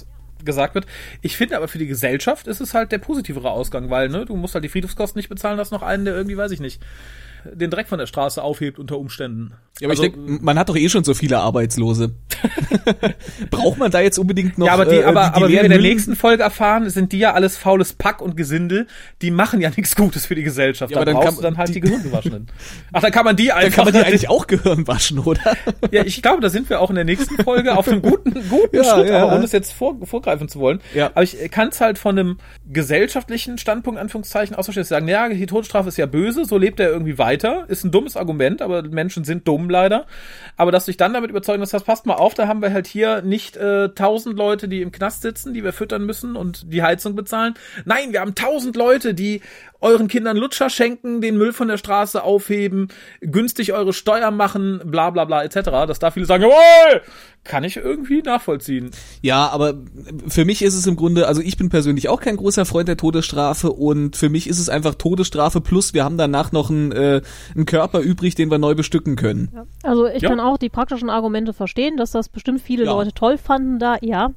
gesagt 0.45 0.77
wird. 0.77 0.87
Ich 1.21 1.37
finde 1.37 1.57
aber 1.57 1.67
für 1.67 1.79
die 1.79 1.89
Gesellschaft 1.89 2.47
ist 2.47 2.61
es 2.61 2.75
halt 2.75 2.93
der 2.93 2.99
positivere 2.99 3.51
Ausgang, 3.51 3.91
weil, 3.91 4.09
ne, 4.09 4.25
du 4.25 4.37
musst 4.37 4.55
halt 4.55 4.63
die 4.63 4.69
Friedhofskosten 4.69 5.19
nicht 5.19 5.29
bezahlen, 5.29 5.59
hast 5.59 5.73
noch 5.73 5.83
einen, 5.83 6.05
der 6.05 6.15
irgendwie, 6.15 6.37
weiß 6.37 6.53
ich 6.53 6.61
nicht, 6.61 6.81
den 7.53 7.71
Dreck 7.71 7.89
von 7.89 7.99
der 7.99 8.07
Straße 8.07 8.43
aufhebt 8.43 8.79
unter 8.79 8.99
Umständen. 8.99 9.53
Ja, 9.81 9.87
aber 9.87 9.93
Also, 9.93 10.05
ich 10.05 10.13
denke, 10.13 10.45
man 10.45 10.59
hat 10.59 10.69
doch 10.69 10.77
eh 10.77 10.89
schon 10.89 11.03
so 11.05 11.15
viele 11.15 11.39
Arbeitslose. 11.41 12.15
Braucht 13.51 13.79
man 13.79 13.91
da 13.91 14.01
jetzt 14.01 14.19
unbedingt 14.19 14.59
noch 14.59 14.67
ja, 14.67 14.75
aber 14.75 14.85
die, 14.85 14.97
äh, 14.97 15.05
aber, 15.05 15.25
die, 15.25 15.31
die 15.31 15.37
aber 15.37 15.49
wie 15.49 15.53
wir 15.55 15.63
in 15.63 15.71
der 15.71 15.81
nächsten 15.81 16.15
Folge 16.17 16.43
erfahren, 16.43 16.89
sind 16.91 17.13
die 17.13 17.19
ja 17.19 17.33
alles 17.33 17.57
faules 17.57 17.93
Pack 17.95 18.21
und 18.21 18.37
Gesindel. 18.37 18.87
Die 19.23 19.31
machen 19.31 19.61
ja 19.61 19.71
nichts 19.77 19.97
Gutes 19.97 20.27
für 20.27 20.35
die 20.35 20.43
Gesellschaft. 20.43 20.91
Ja, 20.91 20.97
da 20.97 21.01
aber 21.03 21.05
dann 21.07 21.15
brauchst 21.15 21.27
kann- 21.29 21.37
du 21.37 21.43
dann 21.43 21.57
halt 21.59 21.69
die- 21.71 21.73
die, 21.75 21.81
Gehirngewaschenen. 21.81 22.49
Ach, 22.93 23.01
dann 23.01 23.13
kann 23.13 23.25
man 23.25 23.37
die 23.37 23.53
einfach. 23.53 23.63
Dann 23.63 23.73
kann 23.87 23.95
man 23.95 24.03
die 24.03 24.09
eigentlich 24.09 24.29
auch 24.29 24.47
Gehirn 24.47 24.87
waschen, 24.87 25.19
oder? 25.19 25.41
ja, 25.91 26.05
ich 26.05 26.21
glaube, 26.23 26.41
da 26.43 26.51
sind 26.51 26.69
wir 26.69 26.81
auch 26.81 26.91
in 26.91 26.97
der 26.97 27.05
nächsten 27.05 27.43
Folge 27.43 27.77
auf 27.77 27.89
einem 27.89 28.03
guten, 28.03 28.35
guten 28.49 28.77
Ja, 28.77 28.85
Schritt, 28.85 29.09
ja. 29.09 29.23
aber 29.25 29.37
ohne 29.37 29.45
es 29.45 29.53
jetzt 29.53 29.73
vor, 29.73 29.97
vorgreifen 30.05 30.49
zu 30.49 30.61
wollen. 30.61 30.81
Ja. 30.95 31.07
Aber 31.15 31.23
ich 31.23 31.37
kann 31.51 31.69
es 31.69 31.81
halt 31.81 31.99
von 31.99 32.19
einem 32.19 32.39
gesellschaftlichen 32.71 33.59
Standpunkt, 33.59 33.99
Anführungszeichen, 34.01 34.55
ausverstehen. 34.57 34.83
Sagen, 34.85 35.09
ja, 35.09 35.29
die 35.29 35.47
Todesstrafe 35.47 35.89
ist 35.89 35.97
ja 35.97 36.07
böse, 36.07 36.45
so 36.45 36.59
lebt 36.59 36.81
er 36.81 36.91
irgendwie 36.91 37.19
weiter. 37.19 37.32
Ist 37.69 37.85
ein 37.85 37.91
dummes 37.91 38.17
Argument, 38.17 38.63
aber 38.63 38.83
Menschen 38.83 39.25
sind 39.25 39.47
dumm 39.47 39.71
leider. 39.71 40.07
Aber 40.57 40.73
dass 40.73 40.85
du 40.85 40.91
dich 40.91 40.97
dann 40.97 41.15
damit 41.15 41.31
überzeugen, 41.31 41.61
dass 41.61 41.71
das 41.71 41.85
passt 41.85 42.07
mal 42.07 42.15
auf, 42.15 42.35
da 42.35 42.49
haben 42.49 42.63
wir 42.63 42.73
halt 42.73 42.87
hier 42.87 43.23
nicht 43.23 43.57
äh, 43.57 43.89
tausend 43.91 44.37
Leute, 44.37 44.69
die 44.69 44.83
im 44.83 44.93
Knast 44.93 45.23
sitzen, 45.23 45.55
die 45.55 45.65
wir 45.65 45.73
füttern 45.73 46.05
müssen 46.05 46.37
und 46.37 46.73
die 46.73 46.83
Heizung 46.83 47.15
bezahlen. 47.15 47.55
Nein, 47.85 48.13
wir 48.13 48.21
haben 48.21 48.35
tausend 48.35 48.77
Leute, 48.77 49.15
die 49.15 49.41
euren 49.83 50.09
Kindern 50.09 50.37
Lutscher 50.37 50.71
schenken, 50.71 51.21
den 51.21 51.37
Müll 51.37 51.53
von 51.53 51.69
der 51.69 51.77
Straße 51.77 52.23
aufheben, 52.23 52.89
günstig 53.21 53.73
eure 53.73 53.93
Steuern 53.93 54.37
machen, 54.37 54.81
bla 54.85 55.11
bla 55.11 55.25
bla 55.25 55.43
etc. 55.43 55.57
Dass 55.87 55.99
da 55.99 56.11
viele 56.11 56.25
sagen, 56.27 56.45
jawohl, 56.45 57.03
kann 57.45 57.65
ich 57.65 57.77
irgendwie 57.77 58.23
nachvollziehen. 58.23 58.91
Ja, 59.21 59.49
aber 59.49 59.75
für 60.29 60.45
mich 60.45 60.63
ist 60.63 60.75
es 60.77 60.87
im 60.87 60.95
Grunde, 60.97 61.27
also 61.27 61.41
ich 61.43 61.57
bin 61.57 61.69
persönlich 61.69 62.09
auch 62.09 62.21
kein 62.21 62.37
großer 62.37 62.65
Freund 62.65 62.87
der 62.89 62.97
Todesstrafe 62.97 63.73
und 63.73 64.17
für 64.17 64.29
mich 64.29 64.49
ist 64.49 64.61
es 64.61 64.69
einfach 64.69 64.95
Todesstrafe 64.95 65.61
plus 65.61 65.93
wir 65.93 66.05
haben 66.05 66.17
danach 66.17 66.53
noch 66.53 66.71
einen, 66.71 66.93
äh, 66.93 67.21
einen 67.55 67.67
Körper 67.67 67.99
übrig, 68.01 68.37
den 68.37 68.51
wir 68.51 68.59
neu 68.59 68.75
bestücken 68.77 69.17
können. 69.17 69.51
Also 69.83 70.07
ich 70.07 70.23
Ja. 70.23 70.29
kann 70.29 70.39
auch 70.41 70.57
die 70.57 70.69
praktischen 70.71 71.11
Argumente 71.11 71.53
verstehen, 71.53 71.97
dass 71.97 72.13
das 72.13 72.29
bestimmt 72.29 72.61
viele 72.61 72.85
Ja. 72.85 72.93
Leute 72.93 73.13
toll 73.13 73.37
fanden 73.39 73.79
da, 73.81 73.97
ja. 74.01 74.31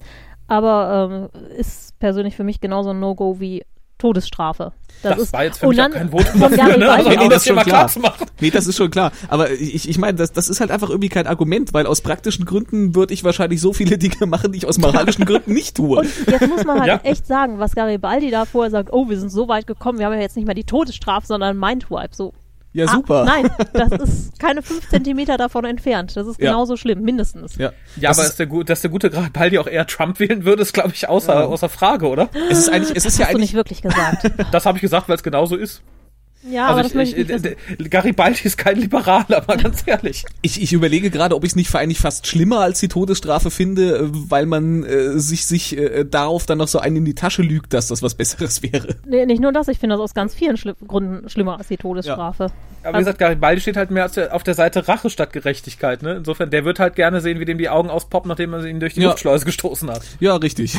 Aber 0.48 1.30
ähm, 1.34 1.56
ist 1.58 1.98
persönlich 2.00 2.36
für 2.36 2.44
mich 2.44 2.60
genauso 2.62 2.90
ein 2.92 3.00
No-Go 3.00 3.40
wie 3.40 3.64
Todesstrafe. 4.06 4.72
Das, 5.02 5.18
ist, 5.18 5.34
war 5.34 5.44
jetzt 5.44 5.60
für 5.60 5.66
und 5.68 5.76
mich 5.76 5.80
auch 5.80 5.84
dann 5.84 5.94
kein 5.94 6.10
Votum 6.12 6.40
dafür, 6.42 6.78
ne? 6.78 6.92
Also, 6.92 7.10
um 7.10 7.16
das 7.16 7.30
das 7.30 7.44
schon 7.44 7.54
hier 7.54 7.56
mal 7.56 7.64
klar. 7.64 7.80
klar 7.80 7.88
zu 7.90 8.00
machen. 8.00 8.26
Nee, 8.40 8.52
das 8.52 8.68
ist 8.68 8.78
schon 8.78 8.92
klar. 8.92 9.12
Aber 9.30 9.52
ich, 9.52 9.90
ich 9.90 9.98
meine, 9.98 10.16
das, 10.18 10.32
das 10.32 10.48
ist 10.48 10.60
halt 10.60 10.70
einfach 10.70 10.90
irgendwie 10.90 11.10
kein 11.10 11.26
Argument, 11.26 11.74
weil 11.74 11.88
aus 11.88 12.02
praktischen 12.02 12.46
Gründen 12.46 12.94
würde 12.94 13.14
ich 13.14 13.24
wahrscheinlich 13.24 13.62
so 13.62 13.74
viele 13.74 13.98
Dinge 13.98 14.28
machen, 14.28 14.52
die 14.52 14.60
ich 14.60 14.68
aus 14.68 14.78
moralischen 14.78 15.26
Gründen 15.26 15.54
nicht 15.54 15.76
tue. 15.78 16.00
Und 16.00 16.10
jetzt 16.28 16.48
muss 16.48 16.64
man 16.66 16.80
halt 16.80 16.86
Ja. 16.88 17.00
echt 17.04 17.26
sagen, 17.26 17.58
was 17.58 17.74
Garibaldi 17.74 18.30
da 18.30 18.46
vorher 18.46 18.70
sagt, 18.70 18.94
oh, 18.94 19.10
wir 19.10 19.20
sind 19.20 19.32
so 19.32 19.48
weit 19.48 19.66
gekommen, 19.66 19.98
wir 19.98 20.06
haben 20.06 20.14
ja 20.14 20.20
jetzt 20.22 20.36
nicht 20.36 20.46
mehr 20.46 20.54
die 20.56 20.64
Todesstrafe, 20.66 21.26
sondern 21.26 21.58
Mindwipe. 21.58 22.16
So, 22.16 22.34
ja, 22.76 22.86
ah, 22.86 22.92
super. 22.94 23.24
nein, 23.26 23.50
das 23.74 23.92
ist 24.10 24.40
keine 24.40 24.62
fünf 24.62 24.88
Zentimeter 24.90 25.38
davon 25.38 25.66
entfernt. 25.66 26.16
Das 26.16 26.28
ist 26.28 26.40
Ja. 26.40 26.52
genauso 26.52 26.76
schlimm, 26.78 27.02
mindestens. 27.02 27.56
Ja, 27.56 27.72
Ja, 27.96 28.10
das 28.10 28.20
aber 28.20 28.28
ist, 28.28 28.40
dass 28.40 28.48
der, 28.50 28.64
dass 28.66 28.82
der 28.82 28.92
gute 28.92 29.10
Baldi 29.34 29.58
auch 29.58 29.68
eher 29.68 29.88
Trump 29.88 30.20
wählen 30.20 30.46
würde, 30.46 30.62
ist, 30.62 30.74
glaube 30.74 30.92
ich, 30.94 31.08
außer, 31.10 31.48
außer 31.48 31.70
Frage, 31.70 32.08
oder? 32.08 32.30
es 32.50 32.60
ist 32.60 32.70
eigentlich, 32.70 32.96
es 32.96 33.06
ist 33.06 33.18
ja 33.18 33.26
Hast 33.26 33.32
du 33.32 33.38
eigentlich, 33.38 33.52
nicht 33.52 33.54
wirklich 33.56 33.82
gesagt. 33.82 34.32
Das 34.52 34.66
habe 34.66 34.78
ich 34.78 34.82
gesagt, 34.82 35.08
weil 35.10 35.16
es 35.16 35.24
genauso 35.24 35.56
ist. 35.56 35.82
Ja, 36.50 36.68
aber 36.68 36.78
also 36.78 36.90
das 36.90 36.94
möchte 36.94 37.16
ich 37.16 37.22
ich, 37.24 37.28
nicht 37.30 37.46
ich, 37.46 37.68
wissen. 37.78 37.86
äh, 37.86 37.90
Garibaldi 37.90 38.40
ist 38.44 38.58
kein 38.58 38.78
Liberaler, 38.78 39.44
mal 39.48 39.58
ganz 39.58 39.84
ehrlich. 39.86 40.26
ich, 40.42 40.62
ich 40.62 40.74
überlege 40.74 41.10
gerade, 41.10 41.36
ob 41.36 41.44
ich 41.44 41.52
es 41.52 41.56
nicht 41.56 41.70
für 41.70 41.80
eigentlich 41.80 42.00
fast 42.00 42.28
schlimmer 42.28 42.60
als 42.60 42.80
die 42.80 42.88
Todesstrafe 42.88 43.50
finde, 43.52 43.98
äh, 43.98 44.02
weil 44.12 44.46
man 44.46 44.84
äh, 44.84 45.18
sich, 45.20 45.46
sich 45.46 45.78
äh, 45.78 46.06
darauf 46.06 46.46
dann 46.46 46.58
noch 46.60 46.68
so 46.68 46.80
einen 46.80 46.98
in 46.98 47.06
die 47.06 47.16
Tasche 47.16 47.42
lügt, 47.42 47.74
dass 47.74 47.88
das 47.88 48.02
was 48.04 48.16
Besseres 48.16 48.62
wäre. 48.64 48.96
Nee, 49.08 49.26
nicht 49.26 49.42
nur 49.42 49.52
das, 49.52 49.68
ich 49.68 49.80
finde 49.80 49.96
das 49.96 50.02
aus 50.04 50.14
ganz 50.14 50.34
vielen 50.36 50.58
Schli 50.58 50.74
Gründen 50.88 51.30
schlimmer 51.30 51.58
als 51.58 51.68
die 51.68 51.78
Todesstrafe. 51.78 52.52
Aber 52.84 52.94
wie 52.98 53.00
gesagt, 53.02 53.18
Garibaldi 53.18 53.62
steht 53.62 53.78
halt 53.78 53.90
mehr 53.90 54.06
auf 54.06 54.12
der, 54.12 54.36
auf 54.36 54.44
der 54.44 54.54
Seite 54.54 54.88
Rache 54.88 55.10
statt 55.10 55.34
Gerechtigkeit. 55.34 56.04
Ne? 56.04 56.18
Insofern, 56.18 56.52
der 56.52 56.66
wird 56.66 56.78
halt 56.80 56.96
gerne 56.96 57.20
sehen, 57.22 57.40
wie 57.40 57.46
dem 57.46 57.58
die 57.58 57.70
Augen 57.70 57.90
auspoppen, 57.90 58.30
nachdem 58.30 58.52
man 58.52 58.64
ihn 58.68 58.80
durch 58.80 58.94
die 58.94 59.02
Ja. 59.02 59.08
Luftschleuse 59.08 59.46
gestoßen 59.46 59.90
hat. 59.90 60.04
Ja, 60.20 60.36
richtig. 60.36 60.78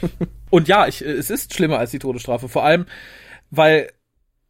Und 0.50 0.66
ja, 0.66 0.88
ich, 0.88 1.04
äh, 1.04 1.10
es 1.12 1.30
ist 1.30 1.54
schlimmer 1.54 1.78
als 1.78 1.92
die 1.92 2.00
Todesstrafe. 2.00 2.48
Vor 2.48 2.64
allem, 2.64 2.86
weil, 3.52 3.88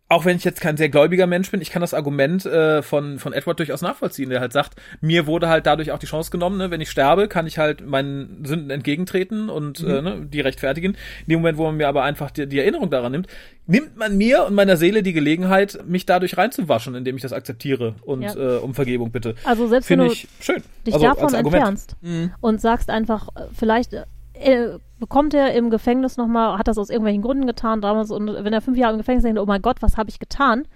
auch 0.09 0.24
wenn 0.26 0.36
ich 0.36 0.44
jetzt 0.44 0.61
kein 0.61 0.76
sehr 0.76 0.90
gläubiger 0.90 1.26
Mensch 1.26 1.50
bin, 1.50 1.61
ich 1.62 1.70
kann 1.70 1.80
das 1.80 1.94
Argument 1.94 2.44
äh, 2.44 2.82
von, 2.82 3.18
von 3.18 3.32
Edward 3.32 3.59
durchaus 3.59 3.80
nachvollziehen, 3.80 4.28
der 4.28 4.40
halt 4.40 4.52
sagt, 4.52 4.74
mir 5.00 5.26
wurde 5.26 5.48
halt 5.48 5.66
dadurch 5.66 5.92
auch 5.92 5.98
die 5.98 6.07
Chance 6.07 6.30
genommen, 6.30 6.59
ne? 6.59 6.70
wenn 6.70 6.80
ich 6.82 6.90
sterbe, 6.90 7.26
kann 7.26 7.46
ich 7.46 7.59
halt 7.59 7.84
meinen 7.86 8.44
Sünden 8.44 8.70
entgegentreten 8.70 9.48
und 9.48 9.80
äh, 9.80 10.02
ne, 10.02 10.26
die 10.30 10.40
rechtfertigen. 10.40 10.92
In 11.26 11.30
dem 11.30 11.38
Moment, 11.40 11.57
wo 11.59 11.64
man 11.64 11.76
mir 11.76 11.88
aber 11.88 12.02
einfach 12.05 12.30
die, 12.30 12.46
die 12.46 12.59
Erinnerung 12.59 12.90
daran 12.90 13.12
nimmt, 13.12 13.28
nimmt 13.66 13.96
man 13.96 14.16
mir 14.18 14.44
und 14.44 14.55
meiner 14.55 14.76
Seele 14.76 15.02
die 15.02 15.14
Gelegenheit, 15.14 15.78
mich 15.86 16.05
dadurch 16.05 16.36
reinzuwaschen, 16.36 16.94
indem 16.94 17.16
ich 17.16 17.22
das 17.22 17.32
akzeptiere 17.32 17.94
und 18.02 18.22
Ja. 18.22 18.34
äh, 18.36 18.59
um 18.59 18.74
Vergebung 18.74 19.11
bitte. 19.11 19.34
Also 19.44 19.66
selbst 19.68 19.88
wenn 19.88 20.00
Finde 20.00 20.07
du 20.09 20.12
ich 20.12 20.28
schön. 20.40 20.62
dich 20.86 20.94
Also, 20.94 21.07
davon 21.07 21.32
entfernst 21.34 21.96
und 22.40 22.61
sagst 22.61 22.90
einfach, 22.90 23.28
äh, 23.36 23.46
vielleicht 23.57 23.94
äh, 24.35 24.78
bekommt 24.99 25.35
er 25.35 25.55
im 25.55 25.70
Gefängnis 25.70 26.16
nochmal, 26.16 26.59
hat 26.59 26.68
das 26.68 26.78
aus 26.78 26.91
irgendwelchen 26.91 27.22
Gründen 27.22 27.47
getan 27.47 27.80
damals 27.80 28.11
und 28.11 28.26
wenn 28.28 28.53
er 28.53 28.61
fünf 28.61 28.76
Jahre 28.78 28.93
im 28.95 28.99
Gefängnis 28.99 29.24
denkt, 29.24 29.39
oh 29.41 29.47
mein 29.47 29.62
Gott, 29.62 29.80
was 29.80 29.97
habe 29.97 30.11
ich 30.11 30.18
getan? 30.18 30.66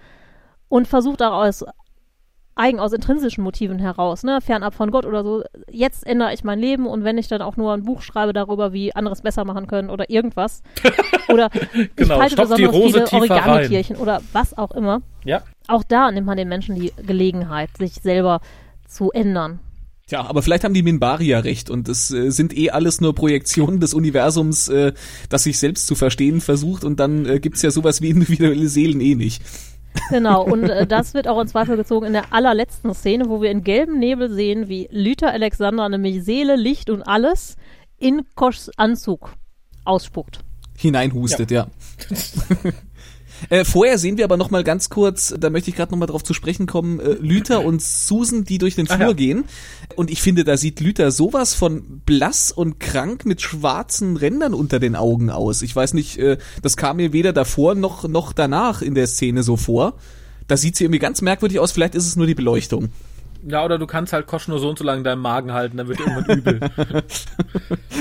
Und 0.67 0.87
versucht 0.87 1.21
auch 1.23 1.43
aus 1.43 1.65
eigen 2.55 2.79
aus 2.79 2.91
intrinsischen 2.91 3.43
Motiven 3.43 3.79
heraus, 3.79 4.23
ne, 4.23 4.41
fernab 4.41 4.73
von 4.73 4.91
Gott 4.91 5.05
oder 5.05 5.23
so, 5.23 5.43
jetzt 5.71 6.05
ändere 6.05 6.33
ich 6.33 6.43
mein 6.43 6.59
Leben 6.59 6.87
und 6.87 7.05
wenn 7.05 7.17
ich 7.17 7.29
dann 7.29 7.41
auch 7.41 7.55
nur 7.55 7.73
ein 7.73 7.83
Buch 7.85 8.01
schreibe 8.01 8.33
darüber, 8.33 8.73
wie 8.73 8.93
andere 8.93 9.13
es 9.13 9.21
besser 9.21 9.45
machen 9.45 9.65
können 9.65 9.89
oder 9.89 10.09
irgendwas 10.09 10.61
oder 11.29 11.49
ich 11.73 11.95
Genau, 11.95 12.21
stopf 12.27 12.55
die 12.55 12.65
besonders 12.67 13.09
viele. 13.09 13.21
Origami-Tierchen 13.21 13.95
oder 13.95 14.21
was 14.33 14.57
auch 14.57 14.71
immer, 14.71 15.01
Ja. 15.23 15.41
auch 15.69 15.83
da 15.83 16.11
nimmt 16.11 16.27
man 16.27 16.35
den 16.35 16.49
Menschen 16.49 16.75
die 16.75 16.91
Gelegenheit, 17.07 17.69
sich 17.77 17.93
selber 17.93 18.41
zu 18.85 19.09
ändern. 19.11 19.59
Tja, 20.09 20.25
aber 20.25 20.41
vielleicht 20.41 20.63
haben 20.63 20.73
die 20.73 20.81
Minbari 20.81 21.27
ja 21.27 21.37
recht 21.37 21.69
und 21.69 21.87
es 21.87 22.09
äh, 22.09 22.31
sind 22.31 22.57
eh 22.57 22.71
alles 22.71 22.99
nur 22.99 23.13
Projektionen 23.13 23.79
des 23.79 23.93
Universums, 23.93 24.67
äh, 24.67 24.93
das 25.29 25.43
sich 25.43 25.59
selbst 25.59 25.85
zu 25.85 25.93
verstehen 25.93 26.41
versucht 26.41 26.83
und 26.83 26.99
dann 26.99 27.27
äh, 27.27 27.39
gibt's 27.39 27.61
ja 27.61 27.69
sowas 27.69 28.01
wie 28.01 28.09
individuelle 28.09 28.67
Seelen 28.69 29.01
eh 29.01 29.13
nicht. 29.13 29.43
Genau, 30.09 30.43
und 30.43 30.63
äh, 30.63 30.87
das 30.87 31.13
wird 31.13 31.27
auch 31.27 31.39
in 31.39 31.47
Zweifel 31.47 31.77
gezogen 31.77 32.07
in 32.07 32.13
der 32.13 32.33
allerletzten 32.33 32.91
Szene, 32.95 33.29
wo 33.29 33.43
wir 33.43 33.51
in 33.51 33.63
gelbem 33.63 33.99
Nebel 33.99 34.33
sehen, 34.33 34.67
wie 34.67 34.89
Luther 34.91 35.31
Alexander 35.31 35.87
nämlich 35.89 36.23
Seele, 36.23 36.55
Licht 36.55 36.89
und 36.89 37.03
alles 37.03 37.55
in 37.99 38.23
Koschs 38.33 38.71
Anzug 38.77 39.33
ausspuckt. 39.85 40.39
Hineinhustet, 40.75 41.51
ja. 41.51 41.67
Äh, 43.49 43.65
vorher 43.65 43.97
sehen 43.97 44.17
wir 44.17 44.25
aber 44.25 44.37
noch 44.37 44.49
mal 44.49 44.63
ganz 44.63 44.89
kurz, 44.89 45.33
da 45.39 45.49
möchte 45.49 45.69
ich 45.69 45.75
gerade 45.75 45.91
noch 45.91 45.99
mal 45.99 46.05
drauf 46.05 46.23
zu 46.23 46.33
sprechen 46.33 46.65
kommen, 46.65 46.99
äh, 46.99 47.15
Luther 47.19 47.63
und 47.65 47.81
Susan, 47.81 48.43
die 48.43 48.57
durch 48.57 48.75
den 48.75 48.87
Flur 48.87 48.99
ja. 48.99 49.13
gehen. 49.13 49.45
Und 49.95 50.11
ich 50.11 50.21
finde, 50.21 50.43
da 50.43 50.57
sieht 50.57 50.79
Luther 50.79 51.11
sowas 51.11 51.53
von 51.53 52.01
blass 52.05 52.51
und 52.51 52.79
krank 52.79 53.25
mit 53.25 53.41
schwarzen 53.41 54.17
Rändern 54.17 54.53
unter 54.53 54.79
den 54.79 54.95
Augen 54.95 55.29
aus. 55.29 55.61
Ich 55.61 55.75
weiß 55.75 55.93
nicht, 55.93 56.17
äh, 56.17 56.37
das 56.61 56.77
kam 56.77 56.97
mir 56.97 57.13
weder 57.13 57.33
davor 57.33 57.75
noch, 57.75 58.07
noch 58.07 58.33
danach 58.33 58.81
in 58.81 58.95
der 58.95 59.07
Szene 59.07 59.43
so 59.43 59.57
vor. 59.57 59.95
Da 60.47 60.57
sieht 60.57 60.75
sie 60.75 60.85
irgendwie 60.85 60.99
ganz 60.99 61.21
merkwürdig 61.21 61.59
aus, 61.59 61.71
vielleicht 61.71 61.95
ist 61.95 62.07
es 62.07 62.15
nur 62.15 62.25
die 62.25 62.35
Beleuchtung. 62.35 62.89
Ja, 63.47 63.63
oder 63.63 63.77
du 63.77 63.87
kannst 63.87 64.11
halt 64.13 64.27
Kosch 64.27 64.47
nur 64.47 64.59
so 64.59 64.69
und 64.69 64.77
so 64.77 64.83
lange 64.83 64.99
in 64.99 65.03
deinem 65.03 65.21
Magen 65.21 65.53
halten, 65.53 65.77
dann 65.77 65.87
wird 65.87 65.99
irgendwann 65.99 66.37
übel. 66.37 66.59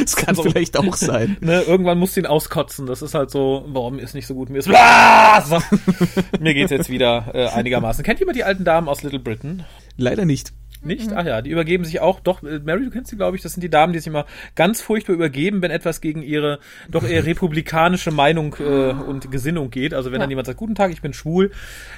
Das 0.00 0.14
kann 0.14 0.36
vielleicht 0.36 0.76
auch 0.76 0.94
sein. 0.94 1.36
ne, 1.40 1.62
irgendwann 1.62 1.98
musst 1.98 2.16
du 2.16 2.20
ihn 2.20 2.26
auskotzen. 2.26 2.86
Das 2.86 3.02
ist 3.02 3.14
halt 3.14 3.30
so, 3.30 3.64
warum 3.68 3.96
mir 3.96 4.02
ist 4.02 4.14
nicht 4.14 4.26
so 4.28 4.34
gut, 4.34 4.48
mir 4.48 4.58
ist 4.58 4.68
Ah! 4.72 5.40
so. 5.40 5.58
Mir 6.40 6.54
geht's 6.54 6.70
jetzt 6.70 6.88
wieder 6.88 7.30
äh, 7.34 7.48
einigermaßen. 7.48 8.04
Kennt 8.04 8.20
jemand 8.20 8.36
die 8.36 8.44
alten 8.44 8.64
Damen 8.64 8.88
aus 8.88 9.02
Little 9.02 9.18
Britain? 9.18 9.64
Leider 9.96 10.24
nicht. 10.24 10.52
Nicht? 10.82 11.12
Ach 11.12 11.24
ja, 11.26 11.42
die 11.42 11.50
übergeben 11.50 11.84
sich 11.84 12.00
auch, 12.00 12.20
doch, 12.20 12.42
äh, 12.42 12.60
Mary, 12.60 12.84
du 12.84 12.90
kennst 12.90 13.10
sie, 13.10 13.16
glaube 13.16 13.36
ich, 13.36 13.42
das 13.42 13.52
sind 13.52 13.62
die 13.62 13.68
Damen, 13.70 13.92
die 13.92 13.98
sich 13.98 14.06
immer 14.06 14.26
ganz 14.54 14.80
furchtbar 14.80 15.14
übergeben, 15.14 15.60
wenn 15.60 15.70
etwas 15.70 16.00
gegen 16.00 16.22
ihre 16.22 16.60
doch 16.88 17.02
eher 17.02 17.24
republikanische 17.26 18.10
Meinung 18.10 18.54
äh, 18.60 18.90
und 18.92 19.30
Gesinnung 19.30 19.70
geht. 19.70 19.92
Also 19.94 20.10
wenn 20.10 20.16
Ja. 20.20 20.20
dann 20.24 20.30
jemand 20.30 20.46
sagt, 20.46 20.58
guten 20.58 20.74
Tag, 20.74 20.92
ich 20.92 21.02
bin 21.02 21.12
schwul, 21.12 21.50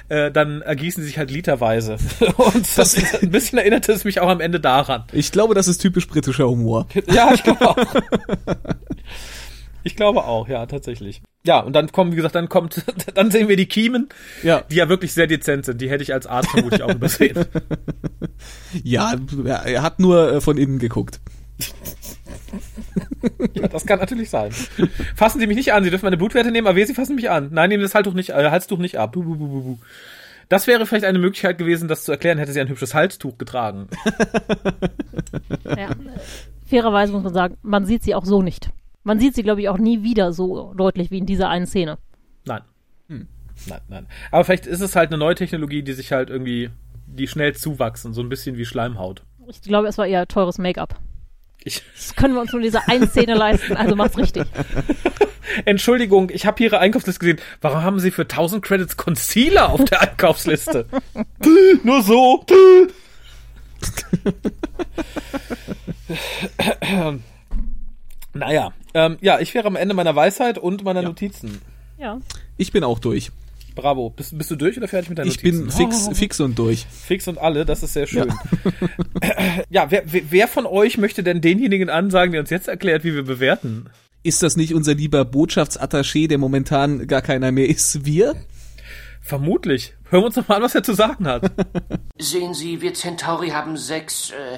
äh, 0.09 0.31
dann 0.31 0.61
ergießen 0.61 1.01
sie 1.03 1.07
sich 1.07 1.17
halt 1.19 1.29
literweise. 1.31 1.97
und 2.37 2.77
das 2.77 2.95
ist, 2.95 3.21
ein 3.23 3.29
bisschen 3.31 3.59
erinnerte 3.59 3.91
es 3.91 4.03
mich 4.03 4.19
auch 4.19 4.29
am 4.29 4.39
Ende 4.41 4.59
daran. 4.59 5.03
Ich 5.11 5.31
glaube, 5.31 5.53
das 5.53 5.67
ist 5.67 5.77
typisch 5.79 6.07
britischer 6.07 6.47
Humor. 6.49 6.87
Ja, 7.11 7.33
ich 7.33 7.43
glaube 7.43 7.67
auch. 7.69 7.77
Ich 9.83 9.95
glaube 9.95 10.25
auch, 10.25 10.47
ja, 10.47 10.65
tatsächlich. 10.67 11.23
Ja, 11.43 11.59
und 11.59 11.73
dann 11.73 11.91
kommen, 11.91 12.11
wie 12.11 12.15
gesagt, 12.15 12.35
dann 12.35 12.49
kommt, 12.49 12.83
dann 13.15 13.31
sehen 13.31 13.47
wir 13.47 13.55
die 13.55 13.65
Kiemen, 13.65 14.09
Ja. 14.43 14.61
die 14.69 14.75
ja 14.75 14.89
wirklich 14.89 15.13
sehr 15.13 15.25
dezent 15.25 15.65
sind. 15.65 15.81
Die 15.81 15.89
hätte 15.89 16.03
ich 16.03 16.13
als 16.13 16.27
Arzt 16.27 16.51
vermutlich 16.51 16.83
auch 16.83 16.93
übersehen. 16.93 17.45
Ja, 18.83 19.13
er 19.43 19.81
hat 19.81 19.99
nur 19.99 20.33
äh, 20.33 20.41
von 20.41 20.57
innen 20.57 20.79
geguckt. 20.79 21.19
Ja, 23.53 23.67
das 23.67 23.85
kann 23.85 23.99
natürlich 23.99 24.29
sein. 24.29 24.51
Fassen 25.15 25.39
Sie 25.39 25.47
mich 25.47 25.55
nicht 25.55 25.73
an, 25.73 25.83
Sie 25.83 25.89
dürfen 25.89 26.05
meine 26.05 26.17
Blutwerte 26.17 26.51
nehmen, 26.51 26.67
aber 26.67 26.75
wer 26.75 26.87
Sie 26.87 26.93
fassen 26.93 27.15
mich 27.15 27.29
an. 27.29 27.49
Nein, 27.51 27.69
nehmen 27.69 27.83
das 27.83 27.95
Halstuch 27.95 28.13
nicht, 28.13 28.31
äh, 28.31 28.49
Halstuch 28.49 28.79
nicht 28.79 28.97
ab. 28.97 29.13
Bu, 29.13 29.23
bu, 29.23 29.35
bu, 29.35 29.47
bu, 29.47 29.61
bu. 29.61 29.77
Das 30.49 30.67
wäre 30.67 30.85
vielleicht 30.85 31.05
eine 31.05 31.19
Möglichkeit 31.19 31.57
gewesen, 31.57 31.87
das 31.87 32.03
zu 32.03 32.11
erklären, 32.11 32.37
hätte 32.37 32.51
sie 32.51 32.59
ein 32.59 32.67
hübsches 32.67 32.93
Halstuch 32.93 33.37
getragen. 33.37 33.87
Ja. 35.65 35.89
Fairerweise 36.65 37.13
muss 37.13 37.23
man 37.23 37.33
sagen, 37.33 37.57
man 37.61 37.85
sieht 37.85 38.03
sie 38.03 38.15
auch 38.15 38.25
so 38.25 38.41
nicht. 38.41 38.71
Man 39.03 39.19
sieht 39.19 39.35
sie, 39.35 39.43
glaube 39.43 39.61
ich, 39.61 39.69
auch 39.69 39.77
nie 39.77 40.03
wieder 40.03 40.33
so 40.33 40.73
deutlich 40.73 41.11
wie 41.11 41.19
in 41.19 41.25
dieser 41.25 41.47
einen 41.49 41.65
Szene. 41.65 41.97
Nein. 42.45 42.61
nein, 43.07 43.81
nein. 43.87 44.07
Aber 44.31 44.43
vielleicht 44.43 44.65
ist 44.65 44.81
es 44.81 44.95
halt 44.95 45.09
eine 45.09 45.17
neue 45.17 45.35
Technologie, 45.35 45.83
die 45.83 45.93
sich 45.93 46.11
halt 46.11 46.29
irgendwie, 46.29 46.69
die 47.15 47.27
schnell 47.27 47.55
zuwachsen, 47.55 48.13
so 48.13 48.21
ein 48.21 48.29
bisschen 48.29 48.57
wie 48.57 48.65
Schleimhaut. 48.65 49.23
Ich 49.47 49.61
glaube, 49.61 49.87
es 49.87 49.97
war 49.97 50.07
eher 50.07 50.27
teures 50.27 50.57
Make-up. 50.57 50.99
Ich, 51.63 51.81
Das 51.95 52.15
können 52.15 52.33
wir 52.33 52.41
uns 52.41 52.51
nur 52.53 52.61
diese 52.61 52.87
eine 52.87 53.07
Szene 53.07 53.35
leisten, 53.35 53.75
also 53.75 53.95
macht's 53.95 54.17
richtig. 54.17 54.45
Entschuldigung, 55.65 56.29
ich 56.29 56.45
habe 56.45 56.63
Ihre 56.63 56.79
Einkaufsliste 56.79 57.19
gesehen. 57.19 57.39
Warum 57.59 57.83
haben 57.83 57.99
Sie 57.99 58.11
für 58.11 58.21
1000 58.23 58.63
Credits 58.63 58.95
Concealer 58.95 59.69
auf 59.69 59.83
der 59.83 60.01
Einkaufsliste? 60.01 60.85
Nur 61.83 62.01
so. 62.03 62.45
naja, 68.33 68.71
ähm, 68.93 69.17
ja, 69.21 69.39
ich 69.39 69.53
wäre 69.53 69.67
am 69.67 69.75
Ende 69.75 69.93
meiner 69.93 70.15
Weisheit 70.15 70.57
und 70.57 70.83
meiner 70.83 71.01
Notizen. 71.01 71.61
Ja. 71.97 72.19
Ich 72.57 72.71
bin 72.71 72.83
auch 72.83 72.99
durch. 72.99 73.31
Bravo. 73.75 74.09
Bist, 74.09 74.37
bist 74.37 74.51
du 74.51 74.55
durch 74.55 74.77
oder 74.77 74.87
fertig 74.87 75.09
mit 75.09 75.17
deinen 75.17 75.27
Ich 75.27 75.37
Notizen? 75.43 75.61
bin 75.67 75.71
fix, 75.71 76.09
fix 76.13 76.39
und 76.39 76.57
durch. 76.59 76.85
Fix 76.85 77.27
und 77.27 77.37
alle, 77.37 77.65
das 77.65 77.83
ist 77.83 77.93
sehr 77.93 78.07
schön. 78.07 78.31
Ja, 79.69 79.89
wer, 79.91 80.03
wer 80.05 80.23
wer 80.29 80.47
von 80.47 80.65
euch 80.65 80.97
möchte 80.97 81.23
denn 81.23 81.41
denjenigen 81.41 81.89
ansagen, 81.89 82.31
der 82.31 82.41
uns 82.41 82.49
jetzt 82.49 82.67
erklärt, 82.67 83.03
wie 83.03 83.13
wir 83.13 83.23
bewerten? 83.23 83.85
Ist 84.23 84.43
das 84.43 84.57
nicht 84.57 84.73
unser 84.73 84.95
lieber 84.95 85.21
Botschaftsattaché, 85.23 86.27
der 86.27 86.37
momentan 86.37 87.07
gar 87.07 87.21
keiner 87.21 87.51
mehr 87.51 87.69
ist, 87.69 88.05
wir? 88.05 88.35
Vermutlich. 89.21 89.93
Hören 90.09 90.23
wir 90.23 90.25
uns 90.27 90.35
doch 90.35 90.47
mal 90.47 90.55
an, 90.55 90.63
was 90.63 90.75
er 90.75 90.83
zu 90.83 90.93
sagen 90.93 91.27
hat. 91.27 91.51
Sehen 92.19 92.53
Sie, 92.53 92.81
wir 92.81 92.93
Centauri 92.93 93.49
haben 93.49 93.77
sechs, 93.77 94.31
äh, 94.31 94.57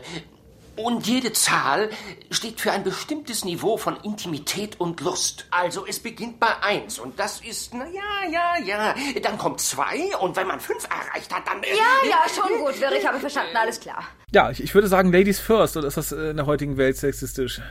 und 0.75 1.05
jede 1.07 1.33
Zahl 1.33 1.89
steht 2.31 2.59
für 2.61 2.71
ein 2.71 2.83
bestimmtes 2.83 3.45
Niveau 3.45 3.77
von 3.77 3.97
Intimität 4.03 4.79
und 4.79 5.01
Lust. 5.01 5.45
Also 5.51 5.85
es 5.87 5.99
beginnt 5.99 6.39
bei 6.39 6.47
eins 6.61 6.99
und 6.99 7.19
das 7.19 7.41
ist, 7.41 7.73
na 7.73 7.85
ja, 7.85 8.29
ja, 8.31 8.65
ja. 8.65 8.95
Dann 9.21 9.37
kommt 9.37 9.61
zwei 9.61 10.15
und 10.19 10.35
wenn 10.35 10.47
man 10.47 10.59
fünf 10.59 10.85
erreicht 10.85 11.33
hat, 11.33 11.47
dann... 11.47 11.61
äh, 11.63 11.67
Ja, 11.75 12.09
ja, 12.09 12.17
schon 12.33 12.57
gut, 12.59 12.79
Wirr, 12.79 12.91
ich 12.97 13.07
habe 13.07 13.19
verstanden, 13.19 13.55
alles 13.55 13.79
klar. 13.79 14.03
Ja, 14.31 14.49
ich, 14.49 14.63
ich 14.63 14.73
würde 14.73 14.87
sagen 14.87 15.11
Ladies 15.11 15.39
first, 15.39 15.77
oder 15.77 15.87
ist 15.87 15.97
das 15.97 16.11
äh, 16.11 16.31
in 16.31 16.37
der 16.37 16.45
heutigen 16.45 16.77
Welt 16.77 16.97
sexistisch? 16.97 17.61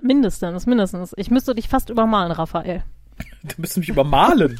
Mindestens, 0.00 0.66
mindestens. 0.66 1.12
Ich 1.16 1.30
müsste 1.30 1.54
dich 1.54 1.68
fast 1.68 1.90
übermalen, 1.90 2.32
Raphael. 2.32 2.84
Da 3.44 3.54
müsst 3.56 3.74
du 3.76 3.80
mich 3.80 3.88
übermalen. 3.88 4.58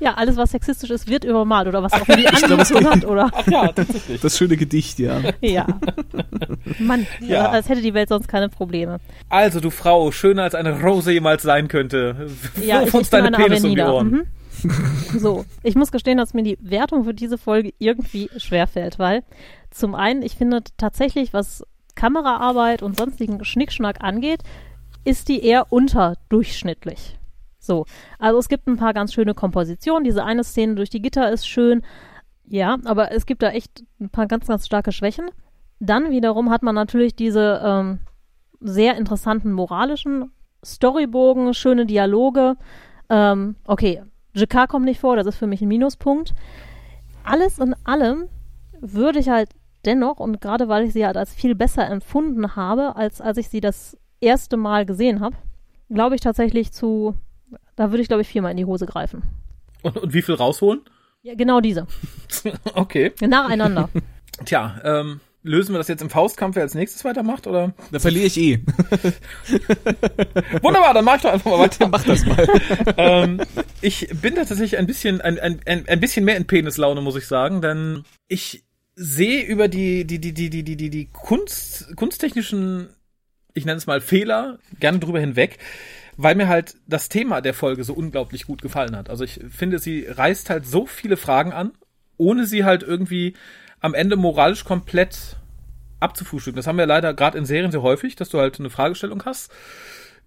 Ja, 0.00 0.14
alles, 0.14 0.36
was 0.36 0.50
sexistisch 0.50 0.90
ist, 0.90 1.08
wird 1.08 1.24
übermalt 1.24 1.68
oder 1.68 1.82
was 1.82 1.92
auch 1.92 2.06
immer 2.08 2.16
die 2.16 2.26
Anmutung 2.28 2.86
hat, 2.88 3.04
oder? 3.04 3.30
Ja, 3.46 3.68
tatsächlich. 3.72 4.20
Das 4.20 4.36
schöne 4.38 4.56
Gedicht, 4.56 4.98
ja. 4.98 5.20
Ja. 5.40 5.66
Mann, 6.78 7.06
Ja. 7.20 7.50
als 7.50 7.68
hätte 7.68 7.82
die 7.82 7.94
Welt 7.94 8.08
sonst 8.08 8.28
keine 8.28 8.48
Probleme. 8.48 8.98
Also, 9.28 9.60
du 9.60 9.70
Frau, 9.70 10.10
schöner 10.12 10.44
als 10.44 10.54
eine 10.54 10.80
Rose 10.80 11.12
jemals 11.12 11.42
sein 11.42 11.68
könnte. 11.68 12.28
Ja, 12.64 12.80
Wirf 12.80 12.88
ich, 12.88 12.94
uns 12.94 13.10
deine 13.10 13.28
eine 13.28 13.36
Penis 13.36 13.64
um 13.64 13.74
die 13.74 13.82
Avenida. 13.82 13.92
Ohren. 13.92 14.10
Mhm. 14.10 15.18
So, 15.18 15.44
ich 15.62 15.74
muss 15.74 15.92
gestehen, 15.92 16.16
dass 16.16 16.32
mir 16.32 16.42
die 16.42 16.56
Wertung 16.62 17.04
für 17.04 17.12
diese 17.12 17.36
Folge 17.36 17.72
irgendwie 17.78 18.30
schwerfällt, 18.38 18.98
weil 18.98 19.22
zum 19.70 19.94
einen, 19.94 20.22
ich 20.22 20.34
finde 20.36 20.62
tatsächlich, 20.78 21.34
was 21.34 21.62
Kameraarbeit 21.94 22.82
und 22.82 22.96
sonstigen 22.98 23.44
Schnickschnack 23.44 24.02
angeht, 24.02 24.40
ist 25.04 25.28
die 25.28 25.44
eher 25.44 25.70
unterdurchschnittlich. 25.72 27.18
So, 27.66 27.86
also 28.18 28.38
es 28.38 28.48
gibt 28.48 28.66
ein 28.66 28.76
paar 28.76 28.94
ganz 28.94 29.12
schöne 29.12 29.34
Kompositionen. 29.34 30.04
Diese 30.04 30.24
eine 30.24 30.44
Szene 30.44 30.74
durch 30.74 30.90
die 30.90 31.02
Gitter 31.02 31.30
ist 31.30 31.46
schön. 31.46 31.82
Ja, 32.46 32.78
aber 32.84 33.12
es 33.12 33.26
gibt 33.26 33.42
da 33.42 33.50
echt 33.50 33.84
ein 34.00 34.10
paar 34.10 34.26
ganz, 34.26 34.46
ganz 34.46 34.66
starke 34.66 34.92
Schwächen. 34.92 35.30
Dann 35.80 36.10
wiederum 36.10 36.50
hat 36.50 36.62
man 36.62 36.74
natürlich 36.74 37.16
diese 37.16 37.60
ähm, 37.64 37.98
sehr 38.60 38.96
interessanten 38.96 39.52
moralischen 39.52 40.30
Storybogen, 40.64 41.54
schöne 41.54 41.86
Dialoge. 41.86 42.56
Ähm, 43.10 43.56
okay, 43.66 44.02
JK 44.34 44.68
kommt 44.68 44.84
nicht 44.84 45.00
vor, 45.00 45.16
das 45.16 45.26
ist 45.26 45.36
für 45.36 45.46
mich 45.46 45.62
ein 45.62 45.68
Minuspunkt. 45.68 46.34
Alles 47.24 47.58
in 47.58 47.74
allem 47.84 48.28
würde 48.80 49.18
ich 49.18 49.28
halt 49.28 49.50
dennoch, 49.84 50.18
und 50.18 50.40
gerade 50.40 50.68
weil 50.68 50.84
ich 50.84 50.92
sie 50.92 51.06
halt 51.06 51.16
als 51.16 51.34
viel 51.34 51.54
besser 51.54 51.88
empfunden 51.88 52.56
habe, 52.56 52.96
als 52.96 53.20
als 53.20 53.38
ich 53.38 53.48
sie 53.48 53.60
das 53.60 53.96
erste 54.20 54.56
Mal 54.56 54.86
gesehen 54.86 55.20
habe, 55.20 55.36
glaube 55.88 56.14
ich 56.14 56.20
tatsächlich 56.20 56.72
zu, 56.72 57.14
da 57.76 57.90
würde 57.90 58.02
ich 58.02 58.08
glaube 58.08 58.22
ich 58.22 58.28
viermal 58.28 58.50
in 58.50 58.56
die 58.56 58.64
Hose 58.64 58.86
greifen. 58.86 59.22
Und, 59.82 59.96
und 59.98 60.12
wie 60.12 60.22
viel 60.22 60.34
rausholen? 60.34 60.80
Ja, 61.22 61.34
genau 61.34 61.60
diese. 61.60 61.86
Okay. 62.74 63.12
Nacheinander. 63.20 63.88
Tja, 64.44 64.80
ähm, 64.84 65.20
lösen 65.42 65.72
wir 65.72 65.78
das 65.78 65.88
jetzt 65.88 66.02
im 66.02 66.10
Faustkampf, 66.10 66.56
wer 66.56 66.62
als 66.62 66.74
nächstes 66.74 67.04
weitermacht, 67.04 67.46
oder? 67.46 67.72
Da 67.90 67.98
verliere 67.98 68.26
ich 68.26 68.36
eh. 68.36 68.58
Wunderbar, 70.62 70.92
dann 70.92 71.04
mach 71.04 71.16
ich 71.16 71.22
doch 71.22 71.32
einfach 71.32 71.50
mal 71.50 71.60
weiter. 71.60 71.88
Mach 71.88 72.04
das 72.04 72.26
mal. 72.26 72.46
ähm, 72.96 73.40
ich 73.80 74.08
bin 74.20 74.34
da 74.34 74.44
tatsächlich 74.44 74.78
ein 74.78 74.86
bisschen, 74.86 75.20
ein, 75.20 75.38
ein, 75.38 75.60
ein, 75.66 75.88
ein 75.88 76.00
bisschen 76.00 76.24
mehr 76.24 76.36
in 76.36 76.46
Penislaune, 76.46 77.00
muss 77.00 77.16
ich 77.16 77.26
sagen, 77.26 77.62
denn 77.62 78.04
ich 78.28 78.64
sehe 78.94 79.44
über 79.44 79.68
die, 79.68 80.06
die, 80.06 80.20
die, 80.20 80.34
die, 80.34 80.50
die, 80.50 80.64
die, 80.64 80.76
die, 80.76 80.90
die 80.90 81.08
Kunst, 81.12 81.96
kunsttechnischen, 81.96 82.88
ich 83.54 83.64
nenne 83.64 83.78
es 83.78 83.86
mal 83.86 84.00
Fehler, 84.00 84.58
gerne 84.80 84.98
drüber 84.98 85.20
hinweg, 85.20 85.58
weil 86.16 86.34
mir 86.34 86.48
halt 86.48 86.76
das 86.86 87.08
Thema 87.08 87.40
der 87.40 87.54
Folge 87.54 87.84
so 87.84 87.94
unglaublich 87.94 88.46
gut 88.46 88.62
gefallen 88.62 88.96
hat. 88.96 89.10
Also 89.10 89.24
ich 89.24 89.40
finde, 89.50 89.78
sie 89.78 90.06
reißt 90.08 90.50
halt 90.50 90.66
so 90.66 90.86
viele 90.86 91.16
Fragen 91.16 91.52
an, 91.52 91.72
ohne 92.16 92.46
sie 92.46 92.64
halt 92.64 92.82
irgendwie 92.82 93.34
am 93.80 93.94
Ende 93.94 94.16
moralisch 94.16 94.64
komplett 94.64 95.36
abzufrühstücken. 96.00 96.56
Das 96.56 96.66
haben 96.66 96.78
wir 96.78 96.86
leider 96.86 97.14
gerade 97.14 97.38
in 97.38 97.46
Serien 97.46 97.70
sehr 97.70 97.82
häufig, 97.82 98.16
dass 98.16 98.28
du 98.28 98.38
halt 98.38 98.58
eine 98.58 98.70
Fragestellung 98.70 99.24
hast 99.24 99.50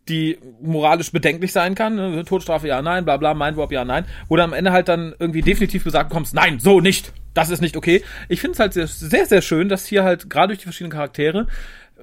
die 0.09 0.39
moralisch 0.61 1.11
bedenklich 1.11 1.51
sein 1.51 1.75
kann, 1.75 1.95
ne? 1.95 2.23
Todesstrafe 2.25 2.67
ja, 2.67 2.81
nein, 2.81 3.05
bla 3.05 3.17
bla, 3.17 3.33
Mindwarp 3.33 3.71
ja, 3.71 3.85
nein, 3.85 4.05
du 4.27 4.43
am 4.43 4.53
Ende 4.53 4.71
halt 4.71 4.87
dann 4.87 5.13
irgendwie 5.19 5.41
definitiv 5.41 5.83
gesagt 5.83 6.09
bekommst, 6.09 6.33
nein, 6.33 6.59
so 6.59 6.81
nicht, 6.81 7.13
das 7.33 7.49
ist 7.49 7.61
nicht 7.61 7.77
okay. 7.77 8.03
Ich 8.27 8.41
finde 8.41 8.53
es 8.53 8.59
halt 8.59 8.73
sehr, 8.73 8.87
sehr, 8.87 9.25
sehr 9.25 9.41
schön, 9.41 9.69
dass 9.69 9.85
hier 9.85 10.03
halt 10.03 10.29
gerade 10.29 10.47
durch 10.47 10.59
die 10.59 10.65
verschiedenen 10.65 10.91
Charaktere 10.91 11.47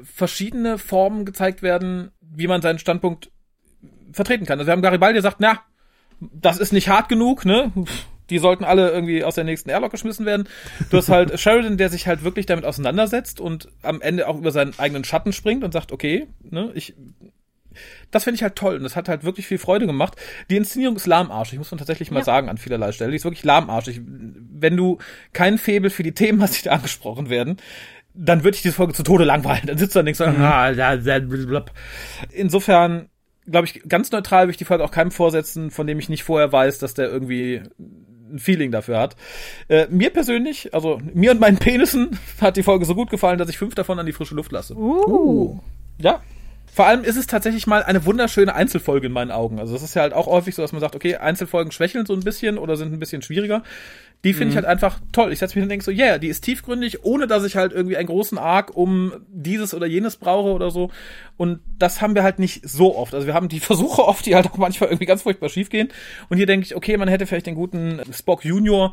verschiedene 0.03 0.79
Formen 0.79 1.25
gezeigt 1.25 1.63
werden, 1.63 2.13
wie 2.21 2.47
man 2.47 2.63
seinen 2.63 2.79
Standpunkt 2.79 3.31
vertreten 4.17 4.47
kann. 4.47 4.59
Also 4.59 4.67
wir 4.67 4.73
haben 4.73 4.83
Garibaldi, 4.83 5.15
der 5.15 5.23
sagt, 5.23 5.41
na, 5.41 5.61
das 6.21 6.59
ist 6.59 6.73
nicht 6.73 6.89
hart 6.89 7.09
genug, 7.09 7.45
ne? 7.45 7.71
Die 8.31 8.39
sollten 8.39 8.65
alle 8.65 8.91
irgendwie 8.91 9.23
aus 9.23 9.37
der 9.37 9.45
nächsten 9.45 9.71
Airlock 9.71 9.93
geschmissen 9.93 10.27
werden. 10.27 10.49
Du 10.91 10.97
hast 10.97 11.09
halt 11.09 11.39
Sheridan, 11.41 11.77
der 11.77 11.91
sich 11.91 12.09
halt 12.09 12.25
wirklich 12.25 12.47
damit 12.47 12.65
auseinandersetzt 12.65 13.41
und 13.41 13.69
am 13.83 14.01
Ende 14.01 14.27
auch 14.27 14.37
über 14.37 14.51
seinen 14.51 14.77
eigenen 14.79 15.05
Schatten 15.05 15.33
springt 15.33 15.63
und 15.63 15.73
sagt, 15.73 15.93
okay, 15.93 16.27
ne, 16.43 16.73
ich 16.75 16.95
das 18.11 18.25
finde 18.25 18.37
ich 18.37 18.43
halt 18.43 18.57
toll 18.57 18.77
und 18.77 18.85
das 18.85 18.97
hat 18.97 19.09
halt 19.09 19.23
wirklich 19.25 19.47
viel 19.47 19.59
Freude 19.59 19.87
gemacht. 19.87 20.17
Die 20.49 20.57
Inszenierung 20.57 20.97
ist 20.97 21.07
lahmarschig, 21.07 21.59
muss 21.59 21.71
man 21.71 21.77
tatsächlich 21.79 22.11
mal 22.11 22.21
Ja. 22.21 22.25
sagen 22.25 22.49
an 22.49 22.57
vielerlei 22.57 22.91
Stellen. 22.93 23.11
Die 23.11 23.17
ist 23.19 23.25
wirklich 23.25 23.45
lahmarschig. 23.45 24.01
Wenn 24.03 24.79
du 24.79 24.97
kein 25.35 25.59
Faible 25.59 25.91
für 25.91 26.03
die 26.03 26.13
Themen 26.15 26.41
hast, 26.41 26.59
die 26.59 26.65
da 26.65 26.73
angesprochen 26.73 27.29
werden, 27.29 27.59
dann 28.15 28.45
würde 28.45 28.57
ich 28.57 28.63
diese 28.63 28.75
Folge 28.75 28.95
zu 28.95 29.03
Tode 29.03 29.25
langweilen. 29.25 29.67
Dann 29.67 29.77
sitzt 29.77 29.95
du 29.95 29.99
da 29.99 30.01
und 30.01 30.07
denkst, 30.07 30.21
ah, 30.23 30.73
da, 30.73 30.97
da, 30.97 31.65
insofern 32.33 33.11
glaube 33.51 33.67
ich, 33.67 33.83
ganz 33.89 34.11
neutral 34.11 34.45
würde 34.45 34.53
ich 34.53 34.57
die 34.57 34.65
Folge 34.65 34.85
auch 34.85 34.91
keinem 34.91 35.11
vorsetzen, 35.11 35.71
von 35.71 35.87
dem 35.87 35.99
ich 35.99 36.09
nicht 36.09 36.25
vorher 36.25 36.53
weiß, 36.53 36.79
dass 36.79 36.95
der 36.95 37.09
irgendwie 37.09 37.63
ein 38.31 38.39
Feeling 38.39 38.71
dafür 38.71 38.99
hat. 38.99 39.17
Äh, 39.69 39.87
mir 39.89 40.11
persönlich, 40.11 40.75
also 40.75 41.01
mir 41.15 41.31
und 41.31 41.41
meinen 41.41 41.59
Penissen, 41.59 42.19
hat 42.41 42.57
die 42.57 42.63
Folge 42.63 42.85
so 42.85 42.95
gut 42.95 43.11
gefallen, 43.11 43.39
dass 43.39 43.49
ich 43.49 43.59
fünf 43.59 43.75
davon 43.75 43.99
an 43.99 44.07
die 44.07 44.13
frische 44.13 44.35
Luft 44.35 44.53
lasse. 44.53 44.75
Uh. 44.77 45.59
Ja. 45.99 46.23
Vor 46.77 46.85
allem 46.85 47.05
ist 47.05 47.17
es 47.17 47.27
tatsächlich 47.27 47.67
mal 47.67 47.83
eine 47.83 48.05
wunderschöne 48.05 48.55
Einzelfolge 48.55 49.07
in 49.07 49.13
meinen 49.15 49.31
Augen. 49.31 49.59
Also 49.59 49.75
es 49.75 49.83
ist 49.83 49.95
ja 49.95 50.03
halt 50.03 50.13
auch 50.13 50.27
häufig 50.27 50.55
so, 50.55 50.61
dass 50.61 50.73
man 50.73 50.83
sagt, 50.83 50.95
okay, 50.95 51.17
Einzelfolgen 51.17 51.73
schwächeln 51.73 52.05
so 52.05 52.13
ein 52.13 52.21
bisschen 52.21 52.59
oder 52.59 52.77
sind 52.77 52.93
ein 52.93 52.99
bisschen 52.99 53.23
schwieriger. 53.23 53.63
Die 54.25 54.35
finde 54.35 54.51
ich 54.51 54.57
halt 54.57 54.67
einfach 54.67 55.01
toll. 55.11 55.33
Ich 55.33 55.39
setze 55.39 55.53
mich 55.53 55.55
hin 55.55 55.63
und 55.63 55.69
denke 55.71 55.87
so, 55.87 55.91
yeah, 55.91 56.19
die 56.19 56.29
ist 56.29 56.43
tiefgründig, 56.43 57.03
ohne 57.03 57.27
dass 57.27 57.45
ich 57.45 57.57
halt 57.57 57.73
irgendwie 57.73 57.97
einen 57.97 58.09
großen 58.09 58.37
Arc 58.37 58.77
um 58.77 59.15
dieses 59.29 59.73
oder 59.73 59.87
jenes 59.87 60.17
brauche 60.17 60.51
oder 60.51 60.71
so. 60.71 60.91
Und 61.39 61.61
das 61.79 62.03
haben 62.03 62.15
wir 62.15 62.23
halt 62.23 62.39
nicht 62.39 62.69
so 62.69 62.95
oft. 62.95 63.15
Also 63.15 63.27
wir 63.27 63.33
haben 63.33 63.49
die 63.49 63.61
Versuche 63.61 64.05
oft, 64.05 64.27
die 64.27 64.35
halt 64.35 64.45
auch 64.45 64.59
manchmal 64.59 64.91
irgendwie 64.91 65.07
ganz 65.07 65.23
furchtbar 65.23 65.49
schief 65.49 65.71
gehen. 65.71 65.89
Und 66.29 66.37
hier 66.37 66.47
denke 66.47 66.67
ich, 66.67 66.77
okay, 66.77 66.99
man 66.99 67.09
hätte 67.09 67.27
vielleicht 67.27 67.47
den 67.47 67.55
guten 67.55 68.03
Spock 68.13 68.45
Junior 68.45 68.93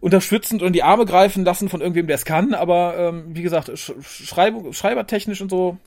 unterstützend 0.00 0.60
und 0.60 0.74
die 0.74 0.82
Arme 0.82 1.06
greifen 1.06 1.42
lassen 1.42 1.70
von 1.70 1.80
irgendwem, 1.80 2.06
der 2.06 2.16
es 2.16 2.26
kann. 2.26 2.52
Aber 2.52 2.98
ähm, 2.98 3.24
wie 3.28 3.42
gesagt, 3.42 3.70
sch 3.78 3.92
Schreib 4.02 4.74
schreibertechnisch 4.74 5.40
und 5.40 5.48
so 5.48 5.78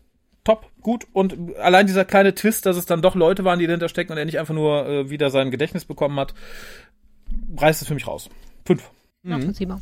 top, 0.45 0.71
gut. 0.81 1.05
Und 1.11 1.57
allein 1.57 1.87
dieser 1.87 2.05
kleine 2.05 2.33
Twist, 2.33 2.65
dass 2.65 2.77
es 2.77 2.85
dann 2.85 3.01
doch 3.01 3.15
Leute 3.15 3.43
waren, 3.43 3.59
die 3.59 3.67
dahinter 3.67 3.89
stecken 3.89 4.13
und 4.13 4.17
er 4.17 4.25
nicht 4.25 4.39
einfach 4.39 4.53
nur 4.53 4.87
äh, 4.87 5.09
wieder 5.09 5.29
sein 5.29 5.51
Gedächtnis 5.51 5.83
bekommen 5.83 6.17
hat, 6.17 6.33
reißt 7.57 7.81
es 7.81 7.87
für 7.89 7.93
mich 7.93 8.07
raus. 8.07 8.29
Fünf. 8.63 8.89
Nachvollziehbar. 9.23 9.81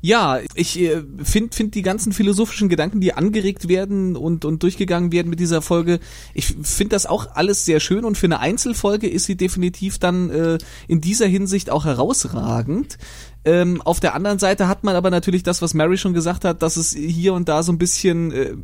Ja, 0.00 0.40
ich 0.54 0.78
äh, 0.80 1.02
finde 1.22 1.54
find 1.54 1.74
die 1.74 1.82
ganzen 1.82 2.12
philosophischen 2.12 2.68
Gedanken, 2.68 3.00
die 3.00 3.14
angeregt 3.14 3.68
werden 3.68 4.16
und, 4.16 4.44
und 4.44 4.62
durchgegangen 4.62 5.12
werden 5.12 5.30
mit 5.30 5.40
dieser 5.40 5.62
Folge, 5.62 6.00
ich 6.34 6.46
finde 6.46 6.94
das 6.94 7.06
auch 7.06 7.34
alles 7.34 7.64
sehr 7.64 7.80
schön 7.80 8.04
und 8.04 8.18
für 8.18 8.26
eine 8.26 8.40
Einzelfolge 8.40 9.08
ist 9.08 9.26
sie 9.26 9.36
definitiv 9.36 9.98
dann 9.98 10.30
äh, 10.30 10.58
in 10.88 11.00
dieser 11.00 11.26
Hinsicht 11.26 11.70
auch 11.70 11.84
herausragend. 11.84 12.98
Ähm, 13.44 13.82
auf 13.82 13.98
der 13.98 14.14
anderen 14.14 14.38
Seite 14.38 14.68
hat 14.68 14.84
man 14.84 14.94
aber 14.94 15.10
natürlich 15.10 15.42
das, 15.42 15.62
was 15.62 15.74
Mary 15.74 15.96
schon 15.96 16.14
gesagt 16.14 16.44
hat, 16.44 16.62
dass 16.62 16.76
es 16.76 16.92
hier 16.92 17.34
und 17.34 17.48
da 17.48 17.62
so 17.62 17.72
ein 17.72 17.78
bisschen 17.78 18.30
äh, 18.30 18.54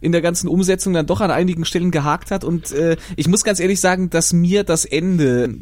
in 0.00 0.12
der 0.12 0.20
ganzen 0.20 0.48
Umsetzung 0.48 0.92
dann 0.92 1.06
doch 1.06 1.20
an 1.20 1.30
einigen 1.30 1.64
Stellen 1.64 1.90
gehakt 1.90 2.30
hat. 2.30 2.44
Und 2.44 2.72
äh, 2.72 2.96
ich 3.16 3.28
muss 3.28 3.44
ganz 3.44 3.60
ehrlich 3.60 3.80
sagen, 3.80 4.10
dass 4.10 4.32
mir 4.32 4.64
das 4.64 4.84
Ende, 4.84 5.54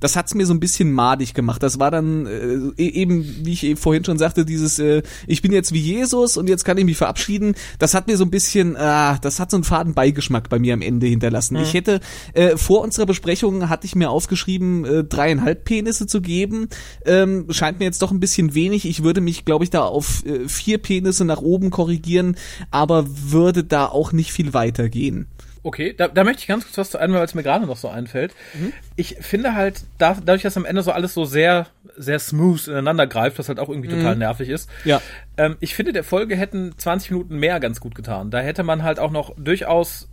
das 0.00 0.16
hat's 0.16 0.34
mir 0.34 0.46
so 0.46 0.54
ein 0.54 0.60
bisschen 0.60 0.92
madig 0.92 1.34
gemacht. 1.34 1.62
Das 1.62 1.78
war 1.78 1.90
dann 1.90 2.26
äh, 2.26 2.82
eben, 2.82 3.24
wie 3.44 3.52
ich 3.52 3.64
eben 3.64 3.78
vorhin 3.78 4.04
schon 4.04 4.18
sagte, 4.18 4.44
dieses, 4.44 4.78
äh, 4.78 5.02
ich 5.26 5.42
bin 5.42 5.52
jetzt 5.52 5.72
wie 5.72 5.80
Jesus 5.80 6.36
und 6.36 6.48
jetzt 6.48 6.64
kann 6.64 6.78
ich 6.78 6.84
mich 6.84 6.96
verabschieden. 6.96 7.54
Das 7.78 7.94
hat 7.94 8.06
mir 8.06 8.16
so 8.16 8.24
ein 8.24 8.30
bisschen, 8.30 8.76
ah, 8.76 9.18
das 9.18 9.40
hat 9.40 9.50
so 9.50 9.56
einen 9.56 9.64
faden 9.64 9.94
Beigeschmack 9.94 10.48
bei 10.48 10.58
mir 10.58 10.74
am 10.74 10.82
Ende 10.82 11.06
hinterlassen. 11.06 11.56
Mhm. 11.56 11.62
Ich 11.62 11.74
hätte 11.74 12.00
äh, 12.34 12.56
vor 12.56 12.82
unserer 12.82 13.06
Besprechung 13.06 13.68
hatte 13.68 13.86
ich 13.86 13.94
mir 13.94 14.10
aufgeschrieben, 14.10 14.84
äh, 14.84 15.04
dreieinhalb 15.04 15.64
Penisse 15.64 16.06
zu 16.06 16.20
geben. 16.20 16.68
Ähm, 17.04 17.46
scheint 17.50 17.78
mir 17.78 17.84
jetzt 17.84 18.02
doch 18.02 18.10
ein 18.10 18.20
bisschen 18.20 18.54
wenig. 18.54 18.84
Ich 18.86 19.02
würde 19.02 19.20
mich, 19.20 19.44
glaube 19.44 19.64
ich, 19.64 19.70
da 19.70 19.82
auf 19.82 20.24
äh, 20.24 20.48
vier 20.48 20.78
Penisse 20.78 21.24
nach 21.24 21.40
oben 21.40 21.70
korrigieren, 21.70 22.36
aber 22.70 23.04
würde 23.08 23.64
da 23.72 23.86
auch 23.86 24.12
nicht 24.12 24.32
viel 24.32 24.52
weiter 24.54 24.88
gehen. 24.88 25.26
Okay, 25.62 25.94
da, 25.94 26.08
da 26.08 26.24
möchte 26.24 26.40
ich 26.40 26.48
ganz 26.48 26.64
kurz 26.64 26.78
was 26.78 26.90
zu 26.90 26.98
einmal, 26.98 27.20
weil 27.20 27.26
es 27.26 27.34
mir 27.34 27.42
gerade 27.42 27.66
noch 27.66 27.76
so 27.76 27.88
einfällt. 27.88 28.32
Mhm. 28.54 28.72
Ich 28.96 29.16
finde 29.20 29.54
halt, 29.54 29.82
da, 29.98 30.14
dadurch, 30.14 30.42
dass 30.42 30.56
am 30.56 30.64
Ende 30.64 30.82
so 30.82 30.90
alles 30.90 31.12
so 31.12 31.26
sehr, 31.26 31.66
sehr 31.96 32.18
smooth 32.18 32.68
ineinander 32.68 33.06
greift, 33.06 33.38
was 33.38 33.48
halt 33.48 33.60
auch 33.60 33.68
irgendwie 33.68 33.90
mhm. 33.90 33.98
total 33.98 34.16
nervig 34.16 34.48
ist. 34.48 34.70
Ja. 34.84 35.02
Ähm, 35.36 35.56
ich 35.60 35.74
finde, 35.74 35.92
der 35.92 36.04
Folge 36.04 36.34
hätten 36.34 36.72
20 36.78 37.10
Minuten 37.10 37.38
mehr 37.38 37.60
ganz 37.60 37.80
gut 37.80 37.94
getan. 37.94 38.30
Da 38.30 38.38
hätte 38.38 38.62
man 38.62 38.82
halt 38.82 38.98
auch 38.98 39.10
noch 39.10 39.34
durchaus 39.36 40.08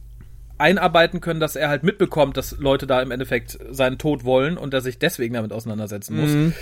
einarbeiten 0.58 1.22
können, 1.22 1.40
dass 1.40 1.56
er 1.56 1.70
halt 1.70 1.84
mitbekommt, 1.84 2.36
dass 2.36 2.58
Leute 2.60 2.88
da 2.88 3.02
im 3.02 3.12
Endeffekt 3.12 3.58
seinen 3.70 3.98
Tod 3.98 4.26
wollen 4.26 4.58
und 4.58 4.74
er 4.74 4.82
sich 4.82 5.00
deswegen 5.00 5.36
damit 5.36 5.54
auseinandersetzen 5.54 6.20
muss. 6.20 6.32
Mhm. 6.32 6.54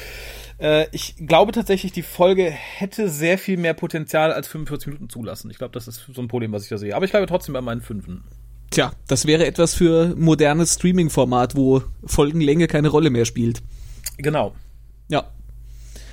Äh, 0.57 0.87
ich 0.91 1.15
glaube 1.17 1.51
tatsächlich, 1.51 1.91
die 1.91 2.01
Folge 2.01 2.49
hätte 2.49 3.09
sehr 3.09 3.37
viel 3.37 3.57
mehr 3.57 3.73
Potenzial 3.73 4.31
als 4.31 4.47
45 4.47 4.87
Minuten 4.87 5.09
zulassen. 5.09 5.51
Ich 5.51 5.57
glaube, 5.57 5.73
das 5.73 5.87
ist 5.87 6.05
so 6.13 6.21
ein 6.21 6.27
Problem, 6.27 6.51
was 6.51 6.63
ich 6.63 6.69
da 6.69 6.77
sehe. 6.77 6.95
Aber 6.95 7.05
ich 7.05 7.11
bleibe 7.11 7.27
trotzdem 7.27 7.53
bei 7.53 7.61
meinen 7.61 7.81
Fünfen. 7.81 8.23
Tja, 8.71 8.91
das 9.07 9.25
wäre 9.25 9.45
etwas 9.45 9.73
für 9.73 10.15
modernes 10.15 10.75
Streaming-Format, 10.75 11.55
wo 11.55 11.83
Folgenlänge 12.05 12.67
keine 12.67 12.89
Rolle 12.89 13.09
mehr 13.09 13.25
spielt. 13.25 13.61
Genau. 14.17 14.53
Ja. 15.07 15.29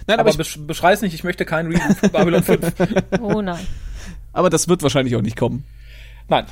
Nein, 0.06 0.18
aber, 0.18 0.30
aber 0.30 0.38
besch 0.38 0.58
beschrei's 0.58 1.00
nicht, 1.02 1.14
ich 1.14 1.24
möchte 1.24 1.44
keinen 1.44 1.72
Reboot 1.72 1.96
von 1.96 2.10
Babylon 2.10 2.42
5. 2.42 2.72
Oh 3.20 3.40
nein. 3.40 3.66
Aber 4.32 4.50
das 4.50 4.68
wird 4.68 4.82
wahrscheinlich 4.82 5.14
auch 5.16 5.22
nicht 5.22 5.36
kommen. 5.36 5.64
Nein, 6.28 6.46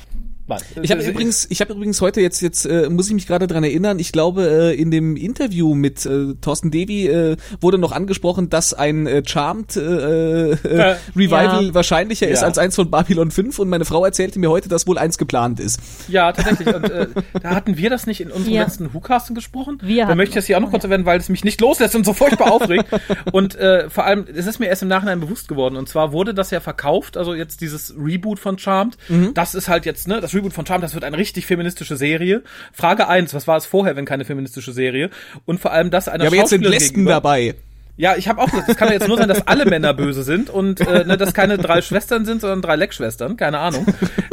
Mann. 0.47 0.61
Ich 0.81 0.91
habe 0.91 1.03
übrigens, 1.03 1.47
ich 1.49 1.61
habe 1.61 1.73
übrigens 1.73 2.01
heute 2.01 2.21
jetzt 2.21 2.41
jetzt 2.41 2.65
äh, 2.65 2.89
muss 2.89 3.07
ich 3.07 3.13
mich 3.13 3.27
gerade 3.27 3.47
dran 3.47 3.63
erinnern. 3.63 3.99
Ich 3.99 4.11
glaube 4.11 4.73
äh, 4.73 4.75
in 4.75 4.91
dem 4.91 5.15
Interview 5.15 5.73
mit 5.73 6.05
äh, 6.05 6.35
Thorsten 6.41 6.71
Devi 6.71 7.07
äh, 7.07 7.37
wurde 7.59 7.77
noch 7.77 7.91
angesprochen, 7.91 8.49
dass 8.49 8.73
ein 8.73 9.07
äh, 9.07 9.23
Charmed 9.25 9.75
äh, 9.75 10.51
äh, 10.51 10.95
Revival 11.15 11.65
ja. 11.67 11.73
wahrscheinlicher 11.73 12.27
ja. 12.27 12.33
ist 12.33 12.43
als 12.43 12.57
eins 12.57 12.75
von 12.75 12.89
Babylon 12.89 13.31
5 13.31 13.59
und 13.59 13.69
meine 13.69 13.85
Frau 13.85 14.05
erzählte 14.05 14.39
mir 14.39 14.49
heute, 14.49 14.69
dass 14.69 14.87
wohl 14.87 14.97
eins 14.97 15.17
geplant 15.17 15.59
ist. 15.59 15.79
Ja, 16.07 16.31
tatsächlich. 16.31 16.73
Und 16.73 16.89
äh, 16.89 17.07
da 17.41 17.55
hatten 17.55 17.77
wir 17.77 17.89
das 17.89 18.07
nicht 18.07 18.21
in 18.21 18.31
unserem 18.31 18.53
ja. 18.53 18.63
letzten 18.63 18.93
WhoCasting 18.93 19.35
gesprochen. 19.35 19.79
Wir 19.83 20.05
da 20.05 20.15
möchte 20.15 20.31
ich 20.31 20.35
das 20.35 20.45
hier 20.45 20.57
auch 20.57 20.61
noch 20.61 20.71
kurz 20.71 20.83
erwähnen, 20.83 21.05
weil 21.05 21.19
es 21.19 21.29
mich 21.29 21.43
nicht 21.43 21.61
loslässt 21.61 21.95
und 21.95 22.05
so 22.05 22.13
furchtbar 22.13 22.51
aufregt. 22.51 22.85
Und 23.31 23.55
äh, 23.55 23.89
vor 23.89 24.05
allem, 24.05 24.25
es 24.33 24.47
ist 24.47 24.59
mir 24.59 24.67
erst 24.67 24.81
im 24.81 24.87
Nachhinein 24.87 25.19
bewusst 25.19 25.47
geworden. 25.47 25.75
Und 25.75 25.87
zwar 25.87 26.11
wurde 26.11 26.33
das 26.33 26.51
ja 26.51 26.59
verkauft, 26.59 27.17
also 27.17 27.33
jetzt 27.33 27.61
dieses 27.61 27.93
Reboot 27.97 28.39
von 28.39 28.57
Charmed. 28.57 28.97
Mhm. 29.09 29.33
Das 29.33 29.55
ist 29.55 29.67
halt 29.67 29.85
jetzt 29.85 30.07
ne, 30.07 30.21
das 30.21 30.30
Reboot 30.33 30.53
von 30.53 30.65
Charmed. 30.65 30.83
Das 30.83 30.93
wird 30.93 31.03
ein 31.03 31.13
richtig 31.13 31.45
feministische 31.45 31.97
Serie. 31.97 32.43
Frage 32.73 33.07
eins, 33.07 33.33
was 33.33 33.47
war 33.47 33.57
es 33.57 33.65
vorher, 33.65 33.95
wenn 33.95 34.05
keine 34.05 34.25
feministische 34.25 34.71
Serie? 34.71 35.09
Und 35.45 35.59
vor 35.59 35.71
allem 35.71 35.91
das 35.91 36.07
einer 36.07 36.23
Ja, 36.23 36.29
aber 36.29 36.37
jetzt 36.37 36.49
sind 36.49 36.65
Lesben 36.65 37.05
dabei. 37.05 37.55
Ja, 37.97 38.15
ich 38.15 38.27
habe 38.27 38.41
auch 38.41 38.49
gesagt, 38.49 38.69
es 38.69 38.77
kann 38.77 38.87
ja 38.87 38.95
jetzt 38.95 39.07
nur 39.07 39.17
sein, 39.17 39.27
dass 39.27 39.45
alle 39.47 39.65
Männer 39.65 39.93
böse 39.93 40.23
sind 40.23 40.49
und 40.49 40.79
äh, 40.79 41.03
ne, 41.03 41.17
dass 41.17 41.33
keine 41.33 41.57
drei 41.57 41.81
Schwestern 41.81 42.25
sind, 42.25 42.41
sondern 42.41 42.61
drei 42.61 42.75
Leckschwestern, 42.75 43.37
keine 43.37 43.59
Ahnung. 43.59 43.85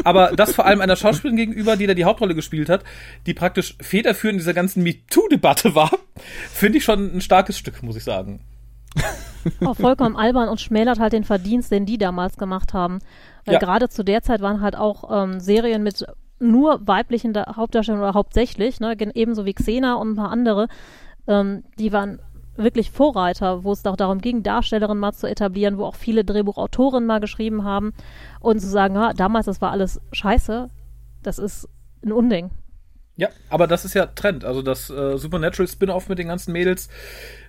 Aber 0.04 0.32
das 0.34 0.54
vor 0.54 0.64
allem 0.64 0.80
einer 0.80 0.96
Schauspielerin 0.96 1.36
gegenüber, 1.36 1.76
die 1.76 1.86
da 1.86 1.94
die 1.94 2.04
Hauptrolle 2.04 2.34
gespielt 2.34 2.68
hat, 2.68 2.82
die 3.26 3.34
praktisch 3.34 3.74
federführend 3.80 4.36
in 4.36 4.38
dieser 4.38 4.54
ganzen 4.54 4.82
MeToo-Debatte 4.84 5.74
war, 5.74 5.90
finde 6.52 6.78
ich 6.78 6.84
schon 6.84 7.16
ein 7.16 7.20
starkes 7.20 7.58
Stück, 7.58 7.82
muss 7.82 7.96
ich 7.96 8.04
sagen. 8.04 8.40
Auch 9.64 9.76
vollkommen 9.76 10.16
albern 10.16 10.48
und 10.48 10.60
schmälert 10.60 10.98
halt 10.98 11.12
den 11.12 11.24
Verdienst, 11.24 11.70
den 11.70 11.86
die 11.86 11.98
damals 11.98 12.36
gemacht 12.36 12.74
haben. 12.74 12.98
Weil 13.44 13.54
ja. 13.54 13.60
gerade 13.60 13.88
zu 13.88 14.04
der 14.04 14.22
Zeit 14.22 14.40
waren 14.40 14.60
halt 14.60 14.76
auch 14.76 15.10
ähm, 15.10 15.40
Serien 15.40 15.82
mit 15.82 16.04
nur 16.40 16.86
weiblichen 16.86 17.34
Hauptdarstellern 17.36 18.00
oder 18.00 18.14
hauptsächlich, 18.14 18.80
ne, 18.80 18.96
ebenso 19.14 19.44
wie 19.44 19.54
Xena 19.54 19.94
und 19.94 20.12
ein 20.12 20.16
paar 20.16 20.30
andere, 20.30 20.68
ähm, 21.26 21.64
die 21.78 21.92
waren 21.92 22.20
wirklich 22.56 22.90
Vorreiter, 22.90 23.64
wo 23.64 23.72
es 23.72 23.84
auch 23.86 23.96
darum 23.96 24.20
ging, 24.20 24.42
Darstellerinnen 24.42 24.98
mal 24.98 25.12
zu 25.12 25.28
etablieren, 25.28 25.78
wo 25.78 25.84
auch 25.84 25.94
viele 25.94 26.24
Drehbuchautoren 26.24 27.06
mal 27.06 27.20
geschrieben 27.20 27.64
haben 27.64 27.92
und 28.40 28.60
zu 28.60 28.66
sagen, 28.66 28.98
ha, 28.98 29.12
damals, 29.12 29.46
das 29.46 29.60
war 29.60 29.70
alles 29.70 30.00
scheiße, 30.12 30.68
das 31.22 31.38
ist 31.38 31.68
ein 32.04 32.12
Unding. 32.12 32.50
Ja, 33.16 33.28
aber 33.50 33.66
das 33.66 33.84
ist 33.84 33.94
ja 33.94 34.06
Trend. 34.06 34.44
Also 34.44 34.62
das 34.62 34.90
äh, 34.90 35.18
Supernatural 35.18 35.66
Spin-off 35.66 36.08
mit 36.08 36.20
den 36.20 36.28
ganzen 36.28 36.52
Mädels 36.52 36.88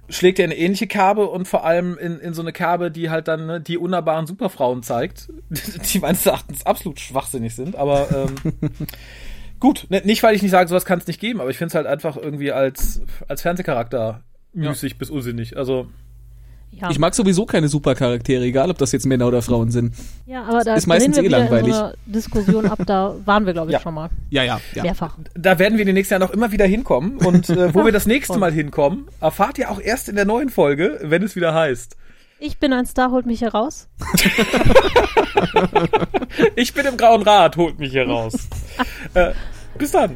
schlägt 0.10 0.40
ja 0.40 0.46
eine 0.46 0.58
ähnliche 0.58 0.88
Kerbe 0.88 1.28
und 1.28 1.48
vor 1.48 1.66
allem 1.66 1.98
in, 1.98 2.20
in 2.20 2.34
so 2.34 2.42
eine 2.42 2.52
Kerbe, 2.52 2.92
die 2.92 3.10
halt 3.10 3.28
dann 3.28 3.46
ne, 3.46 3.62
die 3.62 3.78
unnahbaren 3.78 4.28
Superfrauen 4.28 4.84
zeigt, 4.84 5.30
die 5.94 6.00
meines 6.00 6.26
Erachtens 6.26 6.66
absolut 6.66 7.00
schwachsinnig 7.00 7.56
sind, 7.56 7.76
aber 7.76 8.08
ähm, 8.12 8.60
gut, 9.60 9.88
ne, 9.90 10.02
nicht 10.04 10.24
weil 10.24 10.36
ich 10.36 10.42
nicht 10.42 10.52
sage, 10.52 10.70
sowas 10.70 10.86
kann 10.86 11.00
es 11.00 11.08
nicht 11.08 11.20
geben, 11.20 11.42
aber 11.42 11.50
ich 11.50 11.58
finde 11.58 11.70
es 11.70 11.76
halt 11.76 11.88
einfach 11.88 12.18
irgendwie 12.18 12.52
als, 12.52 13.02
als 13.28 13.42
Fernsehcharakter 13.42 14.24
müßig 14.54 14.94
ja. 14.94 14.98
bis 14.98 15.10
unsinnig. 15.10 15.58
Also 15.58 15.88
ja. 16.72 16.90
Ich 16.92 17.00
mag 17.00 17.14
sowieso 17.14 17.46
keine 17.46 17.68
Supercharaktere, 17.68 18.44
egal 18.44 18.70
ob 18.70 18.78
das 18.78 18.92
jetzt 18.92 19.06
Männer 19.06 19.28
oder 19.28 19.42
Frauen 19.42 19.72
sind. 19.72 19.96
Ja, 20.26 20.44
aber 20.44 20.64
da 20.64 20.76
ist 20.76 20.88
meistens 20.88 21.18
wir 21.18 21.24
eh 21.24 21.28
langweilig. 21.28 21.74
So 21.74 21.92
Diskussion 22.06 22.68
ab, 22.68 22.80
da 22.86 23.16
waren 23.26 23.46
wir, 23.46 23.54
glaube 23.54 23.72
ich, 23.72 23.74
ja. 23.74 23.80
schon 23.82 23.94
mal. 23.96 24.10
Ja, 24.30 24.44
ja, 24.44 24.62
ja. 24.76 24.84
Mehrfach. 24.84 25.18
Da 25.34 25.60
werden 25.60 25.74
wir 25.76 25.82
in 25.82 25.88
den 25.88 25.96
nächsten 25.96 26.14
Jahren 26.14 26.24
auch 26.24 26.32
immer 26.32 26.52
wieder 26.52 26.66
hinkommen. 26.66 27.18
Und 27.18 27.50
äh, 27.50 27.74
wo 27.74 27.84
wir 27.84 27.92
das 27.92 28.06
nächste 28.06 28.38
Mal 28.38 28.54
hinkommen, 28.54 29.08
erfahrt 29.20 29.58
ihr 29.58 29.72
auch 29.72 29.82
erst 29.82 30.10
in 30.10 30.16
der 30.16 30.26
neuen 30.26 30.50
Folge, 30.50 31.00
wenn 31.04 31.24
es 31.24 31.36
wieder 31.36 31.54
heißt. 31.54 31.98
Ich 32.40 32.58
bin 32.58 32.72
ein 32.72 32.86
Star, 32.86 33.12
holt 33.12 33.26
mich 33.26 33.40
hier 33.40 33.50
raus. 33.50 33.90
ich 36.56 36.74
bin 36.74 36.86
im 36.86 36.96
Grauen 36.96 37.24
Rad, 37.24 37.58
holt 37.58 37.80
mich 37.80 37.92
hier 37.92 38.08
raus. 38.08 38.48
äh, 39.14 39.32
bis 39.78 39.92
dann. 39.92 40.16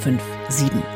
5 0.00 0.20
7. 0.50 0.95